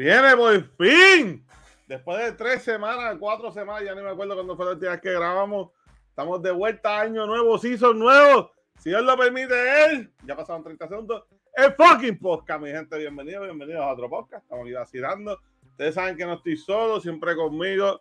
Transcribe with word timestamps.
Viene 0.00 0.34
por 0.34 0.64
fin. 0.78 1.46
Después 1.86 2.24
de 2.24 2.32
tres 2.32 2.62
semanas, 2.62 3.18
cuatro 3.20 3.52
semanas, 3.52 3.84
ya 3.84 3.94
no 3.94 4.02
me 4.02 4.08
acuerdo 4.08 4.34
cuándo 4.34 4.56
fue 4.56 4.64
la 4.64 4.72
última 4.72 4.92
vez 4.92 5.00
que 5.02 5.12
grabamos. 5.12 5.72
Estamos 6.08 6.40
de 6.40 6.50
vuelta, 6.52 7.00
año 7.00 7.26
nuevo, 7.26 7.58
season 7.58 7.98
nuevo. 7.98 8.50
Si 8.78 8.88
Dios 8.88 9.02
lo 9.02 9.14
permite, 9.18 9.52
él. 9.84 10.10
Ya 10.24 10.34
pasaron 10.34 10.64
30 10.64 10.88
segundos. 10.88 11.24
El 11.54 11.74
fucking 11.74 12.18
podcast, 12.18 12.62
mi 12.62 12.70
gente. 12.70 12.96
Bienvenidos, 12.96 13.44
bienvenidos 13.44 13.82
a 13.82 13.92
otro 13.92 14.08
podcast. 14.08 14.42
Estamos 14.42 14.64
aquí 14.64 14.72
vacilando. 14.72 15.38
Ustedes 15.72 15.94
saben 15.94 16.16
que 16.16 16.24
no 16.24 16.32
estoy 16.32 16.56
solo, 16.56 16.98
siempre 16.98 17.36
conmigo. 17.36 18.00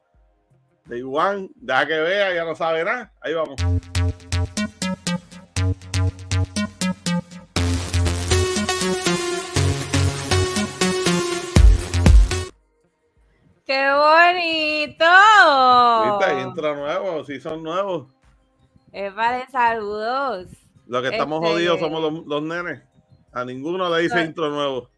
De 0.86 1.00
igual, 1.00 1.50
deja 1.56 1.86
que 1.86 2.00
vea, 2.00 2.34
ya 2.34 2.46
no 2.46 2.56
sabe. 2.56 2.86
Ahí 3.20 3.34
vamos. 3.34 3.58
¿Viste? 16.62 16.70
Intro 16.70 16.76
nuevo, 16.76 17.24
sí 17.26 17.40
son 17.40 17.64
nuevos. 17.64 18.08
Es 18.92 19.14
para 19.14 19.48
saludos. 19.50 20.48
Lo 20.88 21.02
que 21.02 21.10
estamos 21.10 21.42
Este- 21.42 21.54
jodidos 21.54 21.80
somos 21.80 22.02
los, 22.02 22.26
los 22.26 22.42
nenes. 22.42 22.82
A 23.32 23.46
ninguno 23.46 23.90
le 23.96 24.02
dice 24.04 24.24
intro 24.24 24.50
nuevo. 24.50 24.90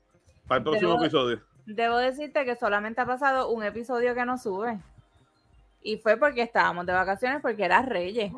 Para 0.48 0.60
el 0.60 0.64
próximo 0.64 0.94
Debo- 0.94 1.02
episodio. 1.04 1.42
Debo 1.66 1.98
decirte 1.98 2.44
que 2.46 2.56
solamente 2.56 3.02
ha 3.02 3.06
pasado 3.06 3.50
un 3.50 3.64
episodio 3.64 4.14
que 4.16 4.26
no 4.26 4.38
sube. 4.38 4.80
Y 5.84 5.98
fue 5.98 6.18
porque 6.18 6.42
estábamos 6.42 6.86
de 6.86 6.94
vacaciones 6.94 7.42
porque 7.42 7.64
era 7.66 7.82
Reyes. 7.82 8.32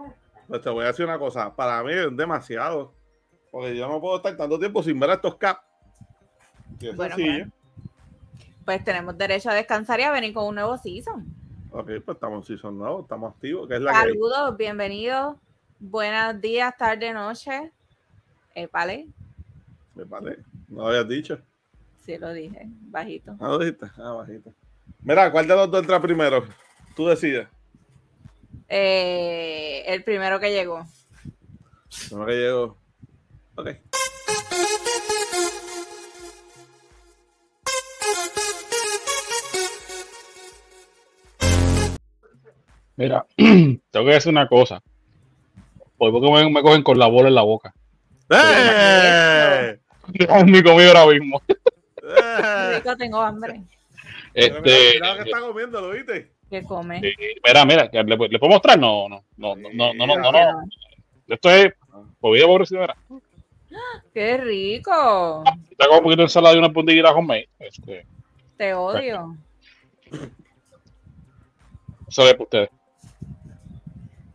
Pues 0.48 0.62
te 0.62 0.70
voy 0.70 0.84
a 0.84 0.88
decir 0.88 1.06
una 1.06 1.20
cosa. 1.20 1.56
Para 1.56 1.84
mí 1.84 1.92
es 1.94 2.16
demasiado. 2.16 2.94
Porque 3.52 3.76
yo 3.76 3.88
no 3.88 4.02
puedo 4.02 4.18
estar 4.18 4.36
tanto 4.36 4.58
tiempo 4.58 4.82
sin 4.82 5.00
ver 5.00 5.12
a 5.12 5.14
estos 5.16 5.36
caps. 5.36 5.62
Y 6.80 6.88
es 6.90 6.96
Bueno, 6.96 7.16
sencillo. 7.16 7.46
Pues 8.66 8.84
tenemos 8.84 9.18
derecho 9.18 9.50
a 9.50 9.54
descansar 9.54 10.00
y 10.00 10.04
a 10.04 10.12
venir 10.12 10.34
con 10.34 10.46
un 10.48 10.56
nuevo 10.56 10.78
season. 10.78 11.26
Ok, 11.76 11.88
pues 12.06 12.16
estamos 12.16 12.38
en 12.38 12.56
season 12.56 12.78
nuevo, 12.78 13.02
estamos 13.02 13.34
activos. 13.34 13.68
Que 13.68 13.76
es 13.76 13.82
la 13.82 13.94
Saludos, 13.94 14.56
bienvenidos. 14.56 15.38
Buenos 15.80 16.40
días, 16.40 16.78
tarde, 16.78 17.12
noche. 17.12 17.72
Vale, 18.72 19.08
me 19.96 20.04
vale. 20.04 20.38
No 20.70 20.84
lo 20.84 20.88
habías 20.90 21.08
dicho. 21.08 21.40
sí 22.06 22.16
lo 22.20 22.32
dije, 22.32 22.68
bajito. 22.68 23.36
Ah, 23.40 23.48
lo 23.48 23.58
dijiste. 23.58 23.88
Ah, 23.98 24.12
bajito. 24.12 24.54
Mira, 25.02 25.32
¿cuál 25.32 25.48
de 25.48 25.56
los 25.56 25.72
dos 25.72 25.82
entra 25.82 26.00
primero? 26.00 26.46
Tú 26.96 27.08
decides. 27.08 27.48
Eh, 28.70 29.84
el 29.88 30.04
primero 30.04 30.40
que 30.40 30.52
llegó. 30.52 30.86
No 32.12 32.26
que 32.28 32.34
llego. 32.34 32.78
Ok. 33.56 33.70
Mira, 42.96 43.26
tengo 43.36 44.06
que 44.06 44.14
decir 44.14 44.32
una 44.32 44.48
cosa. 44.48 44.82
Por 45.98 46.12
poco 46.12 46.32
me, 46.32 46.50
me 46.50 46.62
cogen 46.62 46.84
con 46.84 47.00
la 47.00 47.08
bola 47.08 47.30
en 47.30 47.36
la 47.36 47.42
boca. 47.42 47.74
¡Eh! 48.30 49.80
Ni 50.46 50.62
comí 50.64 50.84
ahora 50.84 51.06
mismo. 51.08 51.42
¡Eh! 51.48 52.82
Tengo 52.98 53.22
hambre. 53.22 53.62
Este, 54.34 54.94
mira, 54.94 55.16
que 55.16 55.30
está 55.30 55.40
comiendo, 55.40 55.82
¿lo 55.82 55.92
viste? 55.92 56.32
¿Qué 56.50 56.64
come? 56.64 57.02
mira, 57.46 57.66
mira, 57.66 57.90
¿le, 57.92 58.04
¿le, 58.04 58.40
puedo 58.40 58.54
mostrar? 58.54 58.78
No, 58.78 59.08
no, 59.08 59.24
no, 59.38 59.56
no, 59.56 59.94
no, 59.94 60.08
no, 60.08 60.18
no, 60.18 60.32
no. 60.32 60.64
Esto 61.28 61.50
es 61.50 61.74
comida 62.20 62.46
por 62.46 62.68
¡Qué 64.14 64.38
rico! 64.38 65.44
Está 65.72 65.88
como 65.88 66.00
un 66.00 66.04
poquito 66.04 66.18
de 66.18 66.24
ensalada 66.24 66.56
y 66.56 66.60
una 66.60 66.72
puntillita 66.72 67.12
homemade. 67.12 67.50
Este, 67.60 68.06
Te 68.58 68.74
odio. 68.74 69.36
Eso 72.08 72.28
es 72.28 72.34
para 72.34 72.44
ustedes. 72.44 72.70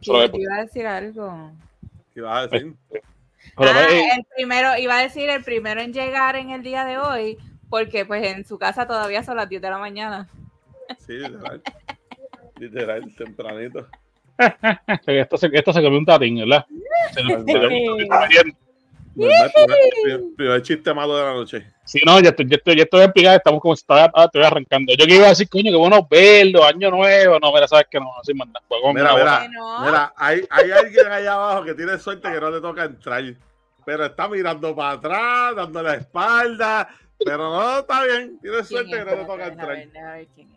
Te 0.01 0.41
iba 0.41 0.57
a 0.57 0.65
decir 0.65 0.87
algo. 0.87 1.53
¿Qué 2.15 2.21
vas 2.21 2.45
a 2.45 2.47
decir? 2.49 2.75
Ah, 3.57 3.87
eh, 3.91 4.09
el 4.17 4.25
primero, 4.37 4.77
iba 4.79 4.99
a 4.99 5.03
decir 5.03 5.29
el 5.31 5.43
primero 5.43 5.81
en 5.81 5.93
llegar 5.93 6.37
en 6.37 6.51
el 6.51 6.63
día 6.63 6.85
de 6.85 6.99
hoy, 6.99 7.39
porque 7.69 8.05
pues 8.05 8.25
en 8.27 8.45
su 8.45 8.59
casa 8.59 8.87
todavía 8.87 9.23
son 9.23 9.37
las 9.37 9.49
10 9.49 9.63
de 9.63 9.71
la 9.71 9.79
mañana. 9.79 10.29
Sí, 11.07 11.15
literal. 11.15 11.63
Literal, 12.59 13.15
tempranito. 13.17 13.87
esto, 15.07 15.37
se, 15.37 15.51
esto 15.53 15.73
se 15.73 15.83
comió 15.83 15.99
un 15.99 16.07
tatín, 16.07 16.37
¿verdad? 16.39 16.65
Se- 17.13 17.21
se- 17.23 17.45
se- 17.45 18.55
Normal, 19.15 19.51
primer, 20.05 20.21
primer 20.37 20.63
chiste 20.63 20.95
malo 20.95 21.17
de 21.17 21.25
la 21.25 21.33
noche. 21.35 21.67
Sí, 21.89 22.01
no, 22.05 22.21
ya 22.21 22.29
estoy, 22.29 22.47
ya 22.47 22.57
estoy, 22.57 22.77
ya 22.77 22.83
estoy 22.83 23.01
explicado, 23.01 23.39
estamos 23.39 23.63
como 23.63 23.73
está, 23.73 24.13
ah, 24.15 24.25
estoy 24.27 24.43
arrancando. 24.43 24.93
Yo 24.93 25.07
que 25.07 25.15
iba 25.15 25.25
a 25.25 25.31
decir, 25.31 25.49
coño, 25.49 25.71
qué 25.71 25.77
bueno 25.77 26.07
verlo, 26.11 26.63
año 26.63 26.91
nuevo. 26.91 27.41
No, 27.41 27.51
mira, 27.51 27.67
sabes 27.67 27.87
que 27.91 27.99
no, 27.99 28.13
así 28.21 28.35
manda. 28.35 28.61
Con 28.69 28.95
Mira, 28.95 29.15
mira. 29.15 29.41
Que. 29.41 29.49
Mira, 29.87 30.13
hay, 30.15 30.47
hay 30.51 30.71
alguien 30.71 31.07
allá 31.07 31.33
abajo 31.33 31.65
que 31.65 31.73
tiene 31.73 31.99
suerte 31.99 32.31
que 32.31 32.39
no 32.39 32.51
le 32.51 32.61
toca 32.61 32.85
entrar. 32.85 33.25
Pero 33.87 34.05
está 34.05 34.29
mirando 34.29 34.77
para 34.77 34.91
atrás, 34.91 35.57
dando 35.57 35.83
la 35.83 35.95
espalda. 35.95 36.91
Pero 37.25 37.39
no, 37.39 37.79
está 37.79 38.05
bien. 38.05 38.39
Tiene 38.43 38.57
¿Quién 38.57 38.67
suerte 38.67 38.91
es? 38.91 39.05
que 39.05 39.11
no 39.11 39.17
le 39.17 39.25
toca 39.25 39.47
entrar. 39.47 39.69
ver, 39.69 39.91
déjame 39.91 40.13
ver 40.13 40.29
quién 40.35 40.49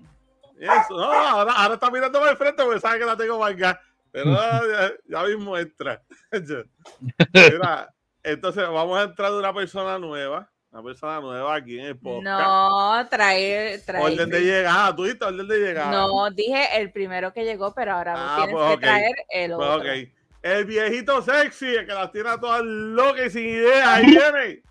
es. 0.59 0.69
Eso, 0.69 0.97
no, 0.97 1.13
ahora, 1.13 1.53
ahora 1.53 1.73
está 1.75 1.89
mirando 1.89 2.19
para 2.19 2.31
el 2.31 2.37
frente 2.37 2.61
porque 2.61 2.81
sabe 2.81 2.99
que 2.99 3.05
la 3.05 3.15
tengo 3.15 3.39
manga. 3.39 3.79
Pero 4.11 4.25
no, 4.25 4.37
ya, 4.69 4.91
ya 5.07 5.23
mismo 5.23 5.57
entra. 5.57 6.01
Mira, 7.33 7.93
entonces 8.21 8.67
vamos 8.67 8.99
a 8.99 9.03
entrar 9.03 9.31
de 9.31 9.39
una 9.39 9.53
persona 9.53 9.97
nueva. 9.97 10.50
Una 10.71 10.83
persona 10.83 11.19
nueva 11.19 11.55
aquí 11.55 11.77
en 11.79 11.85
el 11.87 11.97
podcast. 11.97 12.23
No, 12.23 13.07
trae, 13.09 13.79
trae. 13.85 14.01
Orden 14.01 14.29
de 14.29 14.39
llegada, 14.39 14.95
tú 14.95 15.03
dijiste 15.03 15.25
orden 15.25 15.45
de 15.47 15.57
llegada. 15.59 15.91
No, 15.91 16.29
dije 16.31 16.77
el 16.79 16.91
primero 16.91 17.33
que 17.33 17.43
llegó, 17.43 17.73
pero 17.73 17.91
ahora 17.93 18.13
Ah, 18.15 18.35
tienes 18.45 18.55
pues, 18.55 18.71
que 18.77 18.77
traer 18.85 19.15
el 19.29 19.51
Pues, 19.51 19.67
otro. 19.69 19.91
ok. 19.91 19.97
El 20.43 20.65
viejito 20.65 21.21
sexy, 21.21 21.67
el 21.75 21.85
que 21.85 21.93
las 21.93 22.11
tiene 22.11 22.29
a 22.29 22.39
todas 22.39 22.63
locas 22.63 23.25
y 23.27 23.29
sin 23.31 23.45
ideas. 23.47 23.85
Ahí 23.87 24.05
viene. 24.05 24.61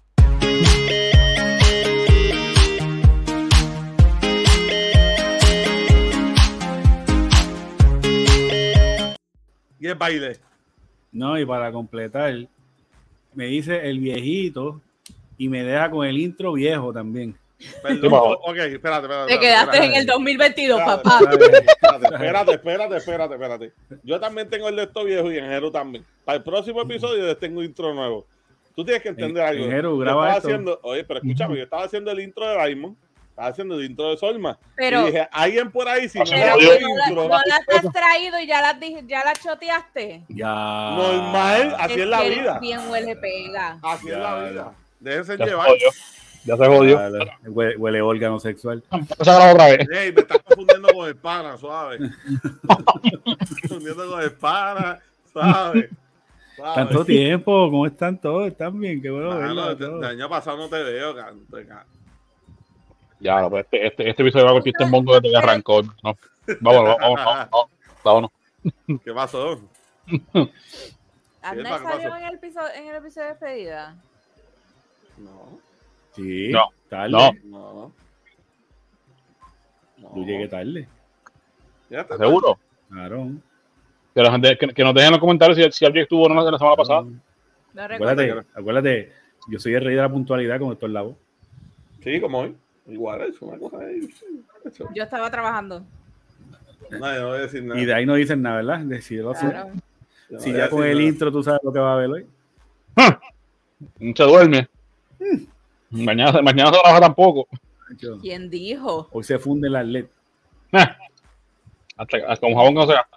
Y 9.78 9.86
el 9.86 9.94
baile. 9.94 10.36
No, 11.12 11.38
y 11.38 11.44
para 11.46 11.72
completar, 11.72 12.34
me 13.34 13.46
dice 13.46 13.88
el 13.88 13.98
viejito 13.98 14.80
y 15.40 15.48
me 15.48 15.62
deja 15.64 15.90
con 15.90 16.06
el 16.06 16.18
intro 16.18 16.52
viejo 16.52 16.92
también. 16.92 17.34
Perdón. 17.82 18.12
Ok, 18.12 18.56
espérate, 18.56 19.02
espérate. 19.06 19.32
Te 19.34 19.38
quedaste 19.40 19.70
espérate. 19.76 19.86
en 19.86 19.94
el 19.94 20.06
2022, 20.06 20.80
Espérate, 20.80 21.02
papá. 21.02 21.18
Espérate, 21.20 22.52
espérate, 22.52 22.52
espérate, 22.52 22.96
espérate, 22.96 23.34
espérate. 23.34 23.72
Yo 24.02 24.20
también 24.20 24.50
tengo 24.50 24.68
el 24.68 24.76
de 24.76 24.82
esto 24.82 25.02
viejo 25.04 25.32
y 25.32 25.38
en 25.38 25.46
Jero 25.46 25.70
también. 25.70 26.04
Para 26.24 26.36
el 26.38 26.44
próximo 26.44 26.82
episodio 26.82 27.24
les 27.24 27.38
tengo 27.38 27.62
intro 27.62 27.94
nuevo. 27.94 28.26
Tú 28.76 28.84
tienes 28.84 29.02
que 29.02 29.08
entender 29.10 29.42
En- 29.42 29.48
algo. 29.48 29.64
en 29.64 29.70
Jero, 29.70 29.96
graba 29.98 30.20
estaba 30.22 30.36
esto. 30.36 30.48
haciendo, 30.48 30.80
oye, 30.82 31.04
pero 31.04 31.20
escúchame, 31.20 31.56
yo 31.56 31.62
estaba 31.64 31.84
haciendo 31.84 32.10
el 32.10 32.20
intro 32.20 32.46
de 32.46 32.56
estaba 33.30 33.48
haciendo 33.48 33.74
el 33.76 33.84
intro 33.86 34.10
de 34.10 34.16
Solma. 34.18 34.58
Pero, 34.76 35.02
y 35.02 35.06
dije, 35.06 35.28
alguien 35.32 35.70
por 35.70 35.88
ahí, 35.88 36.08
si 36.08 36.18
no 36.18 36.24
la- 36.24 36.56
intro, 36.58 37.22
no 37.24 37.28
las 37.28 37.84
has 37.84 37.92
traído 37.92 38.38
y 38.38 38.46
ya 38.46 38.60
las, 38.60 38.78
dije- 38.78 39.02
ya 39.06 39.24
las 39.24 39.40
choteaste. 39.42 40.24
Ya. 40.28 40.46
normal, 40.96 41.74
así 41.78 42.00
es, 42.00 42.06
la 42.06 42.22
vida. 42.22 42.58
Bien 42.58 42.80
huele 42.90 43.16
pega. 43.16 43.78
Así 43.82 44.08
es 44.10 44.18
la 44.18 44.44
vida. 44.44 44.72
Déjense 45.00 45.36
Ya 45.38 45.46
llevar. 45.46 45.68
Ya 46.44 46.56
se 46.56 46.66
jodió. 46.66 47.10
La- 47.10 47.38
Huele, 47.46 47.76
huele 47.76 48.02
órgano 48.02 48.40
sexual. 48.40 48.82
A 48.90 48.96
otra 49.52 49.66
vez. 49.66 49.88
Ey, 49.90 50.12
me 50.12 50.20
estás 50.20 50.38
confundiendo 50.42 50.88
con 50.92 51.08
el 51.08 51.16
pana, 51.16 51.56
suave. 51.56 51.98
confundiendo 53.68 54.10
con 54.10 54.22
el 54.22 54.32
pana, 54.32 55.00
suave. 55.32 55.90
Tanto 56.74 57.04
tiempo, 57.04 57.70
¿cómo 57.70 57.86
están 57.86 58.18
todos? 58.18 58.48
¿Están 58.48 58.78
bien? 58.78 59.00
Qué 59.00 59.10
bueno 59.10 59.38
verlos 59.38 59.80
a 59.80 59.84
el 59.84 60.04
año 60.04 60.28
pasado 60.28 60.58
no 60.58 60.68
te 60.68 60.82
veo, 60.82 61.14
canto. 61.14 61.58
Ya, 63.18 63.40
no, 63.40 63.50
pues 63.50 63.64
este, 63.64 63.86
este, 63.86 64.08
este 64.10 64.22
episodio 64.22 64.46
va 64.46 64.52
con 64.52 64.62
chiste 64.62 64.82
en 64.82 64.90
mongo 64.90 65.14
desde 65.14 65.30
que 65.30 65.36
arrancó. 65.36 65.82
No. 65.82 66.16
Vámonos, 66.60 66.96
vámonos, 66.98 67.24
vámonos, 67.24 67.70
vámonos. 68.04 68.30
¿Qué 69.04 69.12
pasó? 69.12 69.60
¿Anda 71.42 71.62
¿qué 71.62 71.62
pasó? 71.62 71.84
salió 71.84 72.16
en 72.16 72.24
el 72.24 72.34
episodio, 72.34 72.74
en 72.74 72.86
el 72.88 72.96
episodio 72.96 73.26
de 73.26 73.32
despedida? 73.32 73.96
No, 75.24 75.58
Sí, 76.14 76.48
No, 76.50 76.68
tarde. 76.88 77.10
no. 77.10 77.30
no. 77.44 77.92
no. 79.98 80.16
Yo 80.16 80.22
llegué 80.24 80.48
tarde. 80.48 80.88
Ya 81.88 82.00
está. 82.00 82.16
¿Seguro? 82.16 82.58
Claro. 82.90 83.28
Que, 84.14 84.22
la 84.22 84.32
gente- 84.32 84.58
que, 84.58 84.68
que 84.68 84.84
nos 84.84 84.94
dejen 84.94 85.06
en 85.08 85.12
los 85.12 85.20
comentarios 85.20 85.56
si, 85.56 85.70
si 85.78 85.84
alguien 85.84 86.02
estuvo 86.02 86.24
o 86.24 86.28
no 86.28 86.34
la 86.50 86.58
semana 86.58 86.76
pasada. 86.76 87.02
No. 87.02 87.82
Acuérdate, 87.82 88.44
acuérdate, 88.54 89.12
yo 89.48 89.58
soy 89.60 89.74
el 89.74 89.84
rey 89.84 89.94
de 89.94 90.02
la 90.02 90.08
puntualidad 90.08 90.58
con 90.58 90.72
estos 90.72 90.90
labos. 90.90 91.14
Sí, 92.02 92.20
como 92.20 92.40
hoy. 92.40 92.56
Igual 92.86 93.20
es 93.22 93.40
una 93.40 93.56
cosa 93.58 93.78
ahí. 93.78 94.08
Yo 94.94 95.02
estaba 95.04 95.30
trabajando. 95.30 95.84
No, 96.90 97.14
yo 97.14 97.20
no 97.22 97.28
voy 97.28 97.38
a 97.38 97.42
decir 97.42 97.62
nada. 97.62 97.80
Y 97.80 97.84
de 97.84 97.94
ahí 97.94 98.04
no 98.06 98.14
dicen 98.14 98.42
nada, 98.42 98.56
¿verdad? 98.56 98.80
De 98.80 99.00
si, 99.00 99.18
Claro. 99.18 99.70
Si 100.38 100.52
ya 100.52 100.68
con 100.68 100.82
el 100.84 100.94
nada. 100.98 101.08
intro 101.08 101.30
tú 101.30 101.42
sabes 101.42 101.60
lo 101.62 101.72
que 101.72 101.78
va 101.78 101.90
a 101.92 101.94
haber 101.94 102.10
hoy. 102.10 102.26
Se 104.16 104.22
duerme. 104.24 104.68
Mañana, 105.90 106.40
mañana 106.42 106.70
se 106.72 106.80
trabaja 106.80 107.00
tampoco. 107.00 107.48
¿Quién 108.20 108.48
dijo? 108.50 109.08
Hoy 109.12 109.24
se 109.24 109.38
funde 109.38 109.68
las 109.68 109.84
LED. 109.84 110.06
Hasta, 110.72 112.16
hasta 112.28 112.36
con 112.46 112.54
jabón 112.54 112.74
que 112.74 112.80
no 112.80 112.86
se 112.86 112.92
gasta. 112.94 113.16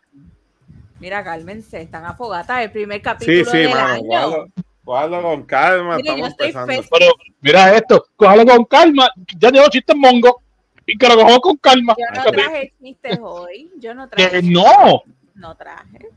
Mira, 1.00 1.24
cálmense, 1.24 1.82
están 1.82 2.06
afogatas. 2.06 2.62
El 2.62 2.72
primer 2.72 3.02
capítulo 3.02 3.38
Sí, 3.46 3.52
sí, 3.52 3.58
del 3.58 3.70
mano. 3.70 3.86
año. 3.94 4.04
Guárdalo, 4.04 4.48
guárdalo 4.84 5.22
con 5.24 5.44
calma. 5.44 5.98
Mire, 5.98 6.08
yo 6.10 6.26
estamos 6.26 6.32
estoy 6.32 6.48
empezando. 6.48 6.88
Pero 6.92 7.12
mira 7.42 7.76
esto, 7.76 8.08
cójalo 8.16 8.46
con 8.46 8.66
calma. 8.66 9.10
Ya 9.38 9.52
tengo 9.52 9.70
chistes 9.70 9.96
mongo. 9.96 10.42
Y 10.86 10.98
que 10.98 11.08
lo 11.08 11.16
cojamos 11.16 11.40
con 11.40 11.58
calma. 11.58 11.96
Yo 11.98 12.24
no 12.24 12.32
traje 12.32 12.74
chistes 12.82 13.20
hoy. 13.22 13.72
Yo 13.80 13.94
no 13.94 14.10
traje. 14.10 14.42
No. 14.44 15.04
No 15.36 15.56
traje. 15.56 16.08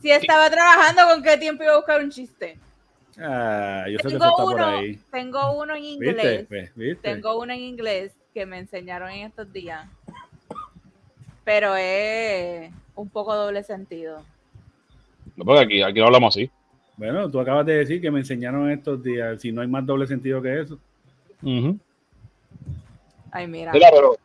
Si 0.00 0.10
estaba 0.10 0.48
trabajando, 0.48 1.02
¿con 1.12 1.22
qué 1.22 1.36
tiempo 1.36 1.64
iba 1.64 1.72
a 1.72 1.76
buscar 1.76 2.00
un 2.00 2.10
chiste? 2.10 2.56
Ah, 3.20 3.86
yo 3.90 3.98
sé 3.98 4.08
que 4.08 4.14
eso 4.14 4.18
Tengo 4.18 4.36
por 4.36 4.54
uno, 4.54 4.66
ahí. 4.66 4.98
tengo 5.10 5.60
uno 5.60 5.74
en 5.74 5.84
inglés. 5.84 6.46
Pues, 6.48 6.74
¿Viste? 6.74 7.14
Tengo 7.14 7.38
uno 7.40 7.52
en 7.52 7.60
inglés 7.60 8.12
que 8.32 8.46
me 8.46 8.58
enseñaron 8.58 9.10
en 9.10 9.26
estos 9.26 9.52
días. 9.52 9.88
Pero 11.44 11.74
es 11.76 12.70
un 12.94 13.08
poco 13.08 13.34
doble 13.34 13.62
sentido. 13.64 14.22
No, 15.34 15.44
porque 15.44 15.62
aquí, 15.62 15.82
aquí 15.82 15.98
no 15.98 16.06
hablamos 16.06 16.36
así. 16.36 16.50
Bueno, 16.96 17.30
tú 17.30 17.40
acabas 17.40 17.64
de 17.66 17.78
decir 17.78 18.00
que 18.00 18.10
me 18.10 18.20
enseñaron 18.20 18.70
estos 18.70 19.02
días. 19.02 19.40
Si 19.40 19.52
no 19.52 19.62
hay 19.62 19.68
más 19.68 19.86
doble 19.86 20.06
sentido 20.06 20.42
que 20.42 20.60
eso. 20.60 20.78
Ay, 23.30 23.46
mira. 23.46 23.72
Mira, 23.72 23.88
pero 23.92 24.16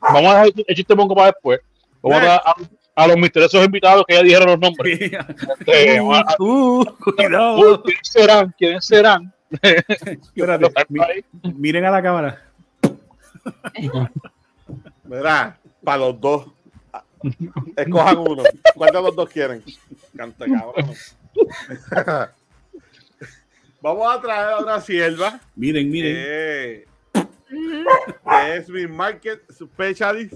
vamos 0.00 0.24
a 0.32 0.44
dejar 0.44 0.64
el 0.66 0.74
chiste 0.74 0.94
mongo 0.94 1.14
para 1.14 1.32
después. 1.32 1.60
Vamos 2.02 2.22
a, 2.22 2.24
dar 2.24 2.40
a, 2.44 2.54
a 2.98 3.06
los 3.06 3.16
misteriosos 3.16 3.64
invitados 3.64 4.04
que 4.08 4.14
ya 4.14 4.22
dijeron 4.22 4.48
los 4.48 4.58
nombres. 4.58 4.98
Eh, 5.66 5.98
a- 5.98 6.36
uh, 6.40 6.80
Uy, 6.80 6.86
cuidado. 7.14 7.82
¿Quiénes 7.84 8.08
serán? 8.08 8.54
¿Quiénes 8.58 8.84
serán? 8.84 9.32
Espérate, 9.62 10.66
miren 11.54 11.84
a 11.84 11.90
la 11.92 12.02
cámara. 12.02 12.42
Mira, 15.04 15.58
para 15.84 15.98
los 15.98 16.20
dos. 16.20 16.46
Escojan 17.76 18.18
uno. 18.18 18.42
¿Cuál 18.74 18.92
de 18.92 19.02
los 19.02 19.14
dos 19.16 19.28
quieren? 19.30 19.62
Canta 20.16 20.46
cabrón. 20.46 20.92
Vamos 23.80 24.12
a 24.16 24.20
traer 24.20 24.54
a 24.54 24.58
una 24.58 24.80
sierva 24.80 25.38
Miren, 25.54 25.88
miren. 25.88 26.14
que 26.16 26.84
es 28.56 28.68
mi 28.68 28.88
market 28.88 29.40
specialist. 29.52 30.34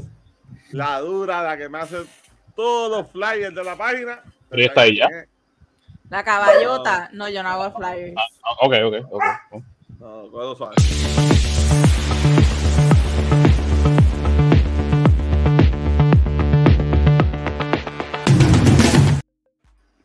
La 0.71 1.01
dura, 1.01 1.43
la 1.43 1.59
que 1.59 1.69
me 1.69 1.79
hace 1.81 1.97
todos 2.55 2.91
los 2.91 3.11
flyers 3.13 3.55
de 3.55 3.65
la 3.65 3.77
página. 3.77 4.23
Pero 4.49 4.63
ya 4.63 4.69
está 4.69 4.81
ahí 4.83 4.97
ya. 4.97 5.09
La 6.11 6.23
caballota. 6.25 7.09
No, 7.13 7.29
yo 7.29 7.43
no 7.43 7.49
hago 7.49 7.77
flyers. 7.79 8.15
Ah, 8.17 8.51
Ok, 8.63 8.75
ok, 8.85 8.95
ok. 9.11 9.25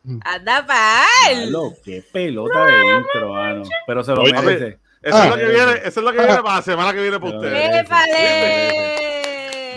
No. 0.04 0.20
Anda, 0.24 0.66
pal. 0.66 1.04
Diablo, 1.36 1.74
qué 1.84 2.02
pelota 2.12 2.64
de 2.64 2.96
intro, 2.96 3.32
mano. 3.34 3.62
Pero 3.86 4.02
se 4.04 4.12
lo 4.14 4.22
merece. 4.22 4.78
Eso, 5.02 5.16
Ah. 5.16 5.24
es 5.24 5.30
lo 5.30 5.36
que 5.36 5.46
viene, 5.46 5.72
eso 5.84 5.86
es 5.88 5.96
lo 5.98 6.12
que 6.12 6.18
viene 6.18 6.42
para 6.42 6.56
la 6.56 6.62
semana 6.62 6.92
que 6.92 7.02
viene 7.02 7.20
para 7.20 7.36
ustedes. 7.36 7.74
¡Épale! 7.84 9.07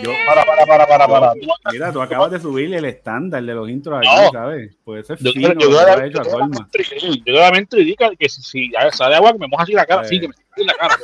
Yo- 0.02 0.10
Para, 0.26 0.44
para, 0.44 0.66
para, 0.66 0.86
para, 0.86 1.06
para. 1.08 1.32
Mira, 1.72 1.92
tú 1.92 2.00
acabas 2.02 2.30
de 2.30 2.40
subirle 2.40 2.78
el 2.78 2.84
estándar 2.86 3.42
de 3.42 3.54
los 3.54 3.68
intros 3.68 3.98
aquí, 3.98 4.08
No. 4.08 4.30
¿sabes? 4.32 4.74
Pues 4.84 5.04
eso 5.04 5.14
es 5.14 5.20
Yo 5.20 5.32
fino, 5.32 5.52
yo 5.54 5.78
ha 5.78 6.06
hecho 6.06 6.20
a 6.20 6.24
Colma. 6.24 6.68
Yo 7.02 7.22
claramente 7.24 7.80
indica 7.80 8.10
que 8.18 8.28
si, 8.28 8.70
sale 8.92 9.14
agua, 9.16 9.32
que 9.32 9.38
me 9.38 9.48
moja 9.48 9.62
así 9.64 9.72
la 9.72 9.86
cara, 9.86 10.02
Eh. 10.02 10.08
sí, 10.08 10.20
que 10.20 10.28
me 10.28 10.34
moja 10.34 10.46
así 10.56 10.64
la 10.64 10.74
cara. 10.74 10.96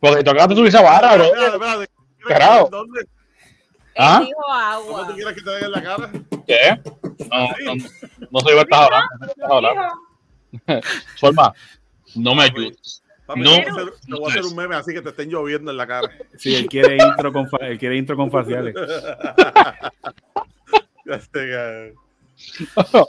Porque, 0.00 0.22
tú 0.24 0.30
acabas 0.30 0.48
de 0.50 0.54
subir 0.56 0.68
esa 0.68 0.82
barra, 0.82 1.14
bro. 1.14 1.24
Espérate, 1.24 1.54
espérate. 1.56 1.88
Carajo. 2.26 2.68
¿Dónde? 2.70 3.00
¿Ah? 3.96 4.20
dijo 4.24 4.40
¿Cómo 4.42 4.54
agua. 4.54 5.06
tú 5.06 5.14
quieres 5.14 5.34
que 5.34 5.40
te 5.42 5.68
la 5.68 5.82
cara? 5.82 6.10
¿Qué? 6.46 6.80
No, 7.30 7.74
no, 7.74 7.84
no 8.30 8.40
soy 8.40 8.54
verdad 8.56 8.82
ahora. 8.82 9.08
No 9.38 9.46
ahora. 9.46 9.92
Forma, 11.20 11.52
no 12.16 12.34
me 12.34 12.42
ayudes. 12.44 13.02
Papi, 13.26 13.40
No. 13.40 13.50
te 13.50 13.56
voy 13.56 13.64
a 13.64 13.72
hacer- 13.72 13.92
te 14.06 14.14
voy 14.14 14.24
a 14.24 14.28
hacer 14.28 14.44
un 14.44 14.56
meme 14.56 14.74
así 14.76 14.92
que 14.92 15.00
te 15.02 15.08
estén 15.10 15.30
lloviendo 15.30 15.70
en 15.70 15.76
la 15.76 15.86
cara. 15.86 16.10
Sí, 16.36 16.54
él 16.54 16.66
quiere 16.66 16.96
intro 16.96 17.32
con, 17.32 17.48
fa- 17.48 17.56
él 17.66 17.78
quiere 17.78 17.96
intro 17.96 18.16
con 18.16 18.30
faciales. 18.30 18.74
Ya 21.06 21.20
sé, 21.20 21.50
cabrón. 21.50 21.94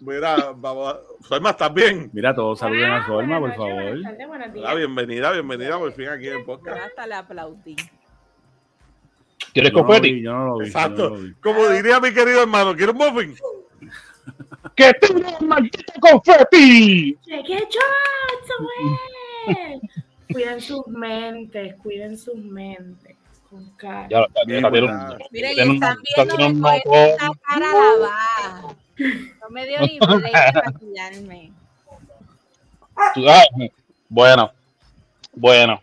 Mira, 0.00 0.52
vamos 0.56 0.94
a... 0.94 1.00
Soyma, 1.28 1.50
¿estás 1.50 1.72
bien? 1.72 2.10
Mira, 2.12 2.34
todos 2.34 2.58
saluden 2.58 2.90
a 2.90 3.06
Solma, 3.06 3.38
por 3.38 3.54
favor. 3.54 3.72
buenas 3.74 4.02
tardes, 4.02 4.26
buenos 4.26 4.52
días. 4.52 4.64
Hola, 4.66 4.74
bienvenida, 4.74 5.30
bienvenida 5.32 5.78
por 5.78 5.92
fin 5.92 6.08
aquí 6.08 6.26
en 6.26 6.38
el 6.38 6.44
podcast. 6.44 6.80
hasta 6.86 7.06
le 7.06 7.14
aplaudí. 7.14 7.76
¿Quieres 9.52 9.70
Yo 9.72 9.78
no 9.78 9.82
lo 9.82 9.86
confeti? 9.86 10.12
vi, 10.14 10.22
yo 10.22 10.32
no 10.32 10.44
lo 10.46 10.58
vi. 10.58 10.66
Exacto. 10.66 11.10
no 11.10 11.16
lo 11.16 11.22
vi. 11.22 11.34
Como 11.34 11.68
diría 11.68 12.00
mi 12.00 12.12
querido 12.12 12.42
hermano, 12.42 12.74
¿quieres 12.74 12.94
un 12.94 12.98
muffin? 12.98 13.34
¡Que 14.76 14.92
tengo 14.94 15.28
un 15.40 15.48
maldito 15.48 15.92
confeti! 16.00 17.18
¡Qué 17.26 17.42
güey! 18.58 19.80
Cuiden 20.32 20.60
sus 20.60 20.86
mentes, 20.86 21.74
cuiden 21.82 22.16
sus 22.18 22.36
mentes. 22.36 23.16
Con 23.48 23.68
calma. 23.76 24.06
Ya, 24.08 24.26
ya, 24.46 24.60
ya, 24.60 24.70
Miren, 25.32 25.70
un- 25.70 25.74
están 25.74 25.96
viendo 26.38 26.68
esta 26.70 27.30
cara 27.48 27.66
lavada. 27.74 28.74
No 29.40 29.50
me 29.50 29.66
dio 29.66 29.80
ni 29.80 29.98
break 29.98 30.22
de 30.54 30.62
maquillarme. 30.72 31.52
tú- 33.14 33.28
ah, 33.28 33.42
Bueno, 34.08 34.52
bueno. 35.32 35.82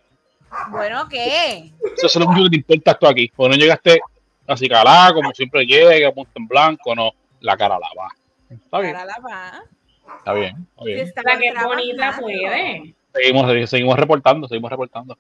Bueno, 0.70 1.08
¿qué? 1.10 1.72
Eso 1.98 2.08
es 2.08 2.16
lo 2.16 2.28
único 2.28 2.46
que 2.46 2.50
te 2.52 2.56
importa 2.58 2.92
esto 2.92 3.08
aquí. 3.10 3.32
Porque 3.36 3.58
no 3.58 3.62
llegaste 3.62 4.00
así 4.48 4.70
calada, 4.70 5.14
como 5.14 5.34
siempre 5.34 5.66
llega, 5.66 6.12
punto 6.14 6.32
en 6.36 6.48
blanco, 6.48 6.96
no. 6.96 7.12
La 7.42 7.58
cara 7.58 7.78
lava. 7.78 8.10
Está 8.50 8.80
bien, 8.80 8.96
está 8.96 10.34
bien. 10.34 10.68
Está 10.70 10.84
bien. 10.84 11.14
La 11.26 11.38
que 11.38 11.48
es 11.48 11.64
bonita 11.64 12.18
puede. 12.20 12.96
Seguimos, 13.14 13.70
seguimos 13.70 13.98
reportando, 14.00 14.48
seguimos 14.48 14.72
reportando. 14.72 15.18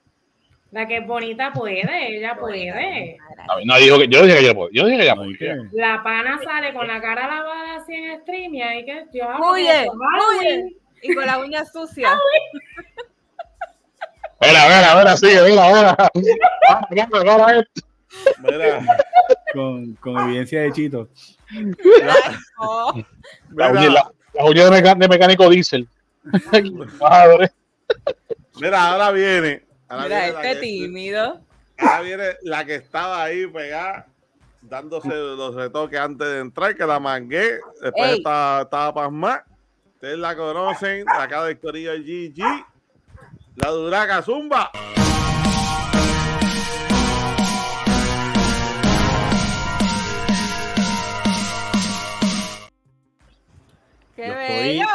La 0.72 0.86
que 0.88 0.98
es 0.98 1.07
bonita 1.07 1.53
puede, 1.53 2.17
ella 2.17 2.36
puede. 2.38 3.17
No, 3.65 3.77
dijo 3.77 3.98
que, 4.00 4.07
yo 4.10 4.24
dije 4.24 4.39
que 4.39 4.46
yo 4.46 4.53
puedo. 4.55 4.69
Yo 4.72 4.86
dije 4.86 5.00
que 5.00 5.05
ya 5.05 5.15
No, 5.15 5.24
¿y 5.29 5.36
podía. 5.36 5.55
qué? 5.55 5.69
La 5.77 6.03
pana 6.03 6.39
sale 6.43 6.74
con 6.74 6.88
la 6.88 7.01
cara 7.01 7.27
lavada 7.27 7.75
así 7.77 7.93
en 7.93 8.19
stream 8.22 8.53
y 8.55 8.62
hay 8.62 8.86
que. 8.86 9.05
Yo 9.13 9.29
Muy 9.39 9.62
bien, 9.62 9.88
muy 9.93 10.46
bien. 10.46 10.69
Y 11.01 11.15
con 11.15 11.25
la 11.25 11.39
uña 11.39 11.63
sucia. 11.65 12.19
Mira, 14.39 14.65
mira, 14.67 14.96
mira, 15.00 15.17
sigue, 15.17 15.41
mira, 15.50 15.67
mira. 15.67 15.98
Vamos, 16.69 17.24
vamos, 17.25 17.51
esto. 17.53 17.88
Mira, 18.39 18.79
Con, 19.53 19.93
con 19.96 20.17
evidencia 20.29 20.62
de 20.62 20.72
Chito. 20.74 21.10
La 23.53 23.71
la, 23.71 24.11
la 24.33 24.43
uña 24.45 24.65
de, 24.65 24.71
meca- 24.71 24.95
de 24.95 25.07
mecánico 25.07 25.49
diésel. 25.49 25.87
Madre. 26.99 27.51
mira, 28.59 28.91
ahora 28.91 29.11
viene. 29.11 29.65
Ahora 29.87 30.03
mira, 30.03 30.19
viene, 30.25 30.37
este 30.37 30.53
que, 30.53 30.59
tímido. 30.59 31.41
ahora 31.77 32.01
viene 32.01 32.23
la 32.43 32.65
que 32.65 32.75
estaba 32.75 33.23
ahí 33.23 33.47
pegada, 33.47 34.07
dándose 34.61 35.07
los 35.09 35.55
retoques 35.55 35.99
antes 35.99 36.27
de 36.27 36.39
entrar, 36.39 36.75
que 36.75 36.85
la 36.85 36.99
mangué. 36.99 37.59
Después 37.81 38.11
Ey. 38.11 38.17
estaba, 38.17 38.61
estaba 38.63 38.93
pasmada. 38.93 39.45
Ustedes 39.95 40.17
la 40.19 40.35
conocen, 40.35 41.05
la 41.05 41.27
cara 41.27 41.45
del 41.45 41.59
Corillo 41.59 41.93
GG. 41.93 42.65
La 43.55 43.69
Duraca 43.71 44.21
Zumba. 44.21 44.69
¡Qué 54.17 54.25
Yo 54.27 54.33
estoy- 54.33 54.57
bello! 54.57 54.86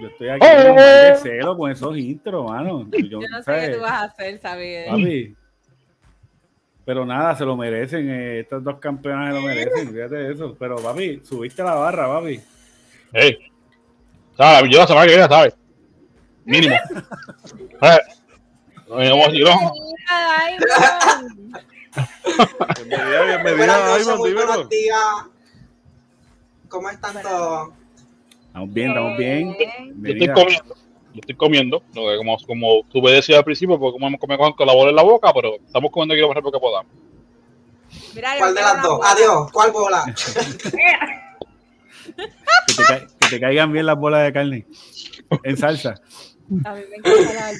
Yo 0.00 0.08
estoy 0.08 0.28
aquí 0.28 0.40
con 0.40 0.70
un 0.72 0.76
par 0.76 0.84
de 0.84 1.16
celo 1.22 1.56
con 1.56 1.70
esos 1.70 1.96
intros, 1.96 2.50
mano. 2.50 2.86
Yo, 2.92 3.20
Yo 3.20 3.28
no 3.28 3.36
sé 3.38 3.42
¿sabes? 3.44 3.68
qué 3.70 3.74
tú 3.76 3.80
vas 3.80 3.92
a 3.92 4.02
hacer, 4.04 4.38
¿sabes? 4.40 4.88
Papi. 4.90 5.36
Pero 6.84 7.06
nada, 7.06 7.36
se 7.36 7.44
lo 7.44 7.56
merecen. 7.56 8.10
eh, 8.10 8.40
estas 8.40 8.62
dos 8.64 8.78
campeonas 8.80 9.28
se 9.32 9.40
lo 9.40 9.46
merecen. 9.46 9.92
Fíjate 9.94 10.14
de 10.16 10.32
eso. 10.34 10.56
Pero, 10.58 10.76
papi, 10.76 11.20
subiste 11.24 11.62
la 11.62 11.74
barra, 11.74 12.08
papi. 12.08 12.40
Hey. 13.12 13.38
¿Sabes? 14.36 14.68
Yo 14.70 14.78
la 14.80 14.86
semana 14.88 15.06
que 15.06 15.12
viene, 15.14 15.28
¿sabes? 15.28 15.54
Mínimo. 16.44 16.74
Eh, 18.96 19.10
Vamos, 19.10 19.32
no. 19.32 19.32
Diamond. 19.32 19.72
Bienvenida, 22.76 23.24
bienvenida, 23.24 23.96
buenos 24.18 24.68
días. 24.68 24.98
¿Cómo 26.68 26.90
están 26.90 27.22
todos? 27.22 27.68
Estamos 28.54 28.72
bien, 28.72 28.88
estamos 28.90 29.16
bien. 29.16 29.48
Yo 30.00 30.12
estoy 30.12 30.28
comiendo. 30.28 30.74
Yo 31.12 31.20
estoy 31.20 31.34
comiendo. 31.36 31.82
como, 31.92 32.36
como 32.46 32.82
tú 32.92 33.02
me 33.02 33.10
decías 33.10 33.38
al 33.38 33.44
principio, 33.44 33.78
porque 33.80 33.98
como 33.98 34.16
comer 34.16 34.38
con, 34.38 34.52
con 34.52 34.66
la 34.66 34.72
bola 34.74 34.90
en 34.90 34.96
la 34.96 35.02
boca, 35.02 35.32
pero 35.34 35.56
estamos 35.56 35.90
comiendo 35.90 36.14
aquí 36.14 36.20
lo 36.20 36.28
más 36.28 36.36
rápido 36.36 36.52
que 36.52 36.60
podamos. 36.60 36.92
Mira, 38.14 38.34
¿Cuál 38.38 38.54
de 38.54 38.60
las 38.60 38.82
dos? 38.82 38.96
bola. 38.98 39.10
Adiós. 39.10 39.52
¿Cuál 39.52 39.72
bola? 39.72 40.04
Que 42.66 42.74
te, 42.74 42.82
ca- 42.84 43.06
que 43.20 43.28
te 43.28 43.40
caigan 43.40 43.72
bien 43.72 43.86
las 43.86 43.96
bolas 43.98 44.24
de 44.24 44.32
carne. 44.32 44.66
En 45.42 45.56
salsa. 45.56 45.94
A 46.64 46.74
mí 46.74 46.82
me 46.90 46.96
encanta 46.96 47.32
la 47.32 47.52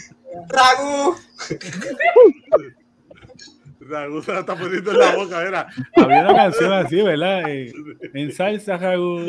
Ragu. 0.48 1.16
Ragu 3.88 4.22
se 4.22 4.32
la 4.32 4.40
está 4.40 4.54
poniendo 4.56 4.90
en 4.92 4.98
la 4.98 5.14
boca, 5.16 5.42
era. 5.42 5.66
Había 5.96 6.22
una 6.22 6.34
canción 6.34 6.72
así, 6.72 7.02
¿verdad? 7.02 7.42
Eh, 7.48 7.72
en 8.14 8.32
salsa, 8.32 8.76
Ragu. 8.76 9.26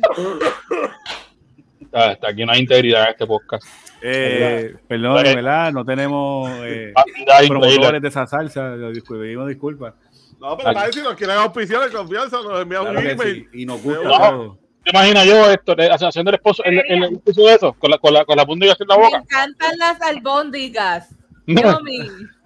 Está, 1.81 2.13
está 2.13 2.29
aquí 2.29 2.43
una 2.43 2.59
integridad 2.59 3.05
en 3.05 3.09
este 3.11 3.27
podcast. 3.27 3.65
Eh, 4.03 4.75
perdón, 4.89 5.23
¿verdad? 5.23 5.73
No 5.73 5.85
tenemos 5.85 6.51
eh, 6.63 6.93
Ah, 6.95 7.05
promotores 7.49 8.03
de 8.03 8.09
esa 8.09 8.27
salsa. 8.27 8.75
Pedimos 9.09 9.49
disculpas. 9.49 9.95
No, 10.39 10.57
pero 10.57 10.75
para 10.75 10.93
si 10.93 11.01
nos 11.01 11.15
quieren 11.15 11.37
auspiciar 11.39 11.83
de 11.89 11.97
confianza, 11.97 12.43
nos 12.43 12.61
envía 12.61 12.83
un 12.83 12.89
Claro 12.91 13.01
que 13.01 13.13
email. 13.13 13.49
sí, 13.53 13.63
Y 13.63 13.67
nos 13.67 13.83
gusta 13.83 14.03
No. 14.03 14.19
todo. 14.19 14.59
¿Te 14.85 14.91
imaginas 14.91 15.25
yo 15.27 15.51
esto, 15.51 15.75
eh, 15.79 15.89
haciendo 15.91 16.31
el 16.31 16.37
esposo, 16.37 16.63
el, 16.65 16.79
el, 16.79 17.03
el 17.05 17.15
esposo 17.15 17.47
de 17.47 17.55
eso, 17.55 17.73
con 17.73 17.91
la, 17.91 17.99
con 17.99 18.13
la, 18.15 18.25
con 18.25 18.37
la 18.37 18.43
en 18.45 18.59
la 18.61 18.97
Me 18.97 19.03
boca? 19.03 19.17
encantan 19.19 19.79
las 19.79 20.01
albóndigas. 20.01 21.09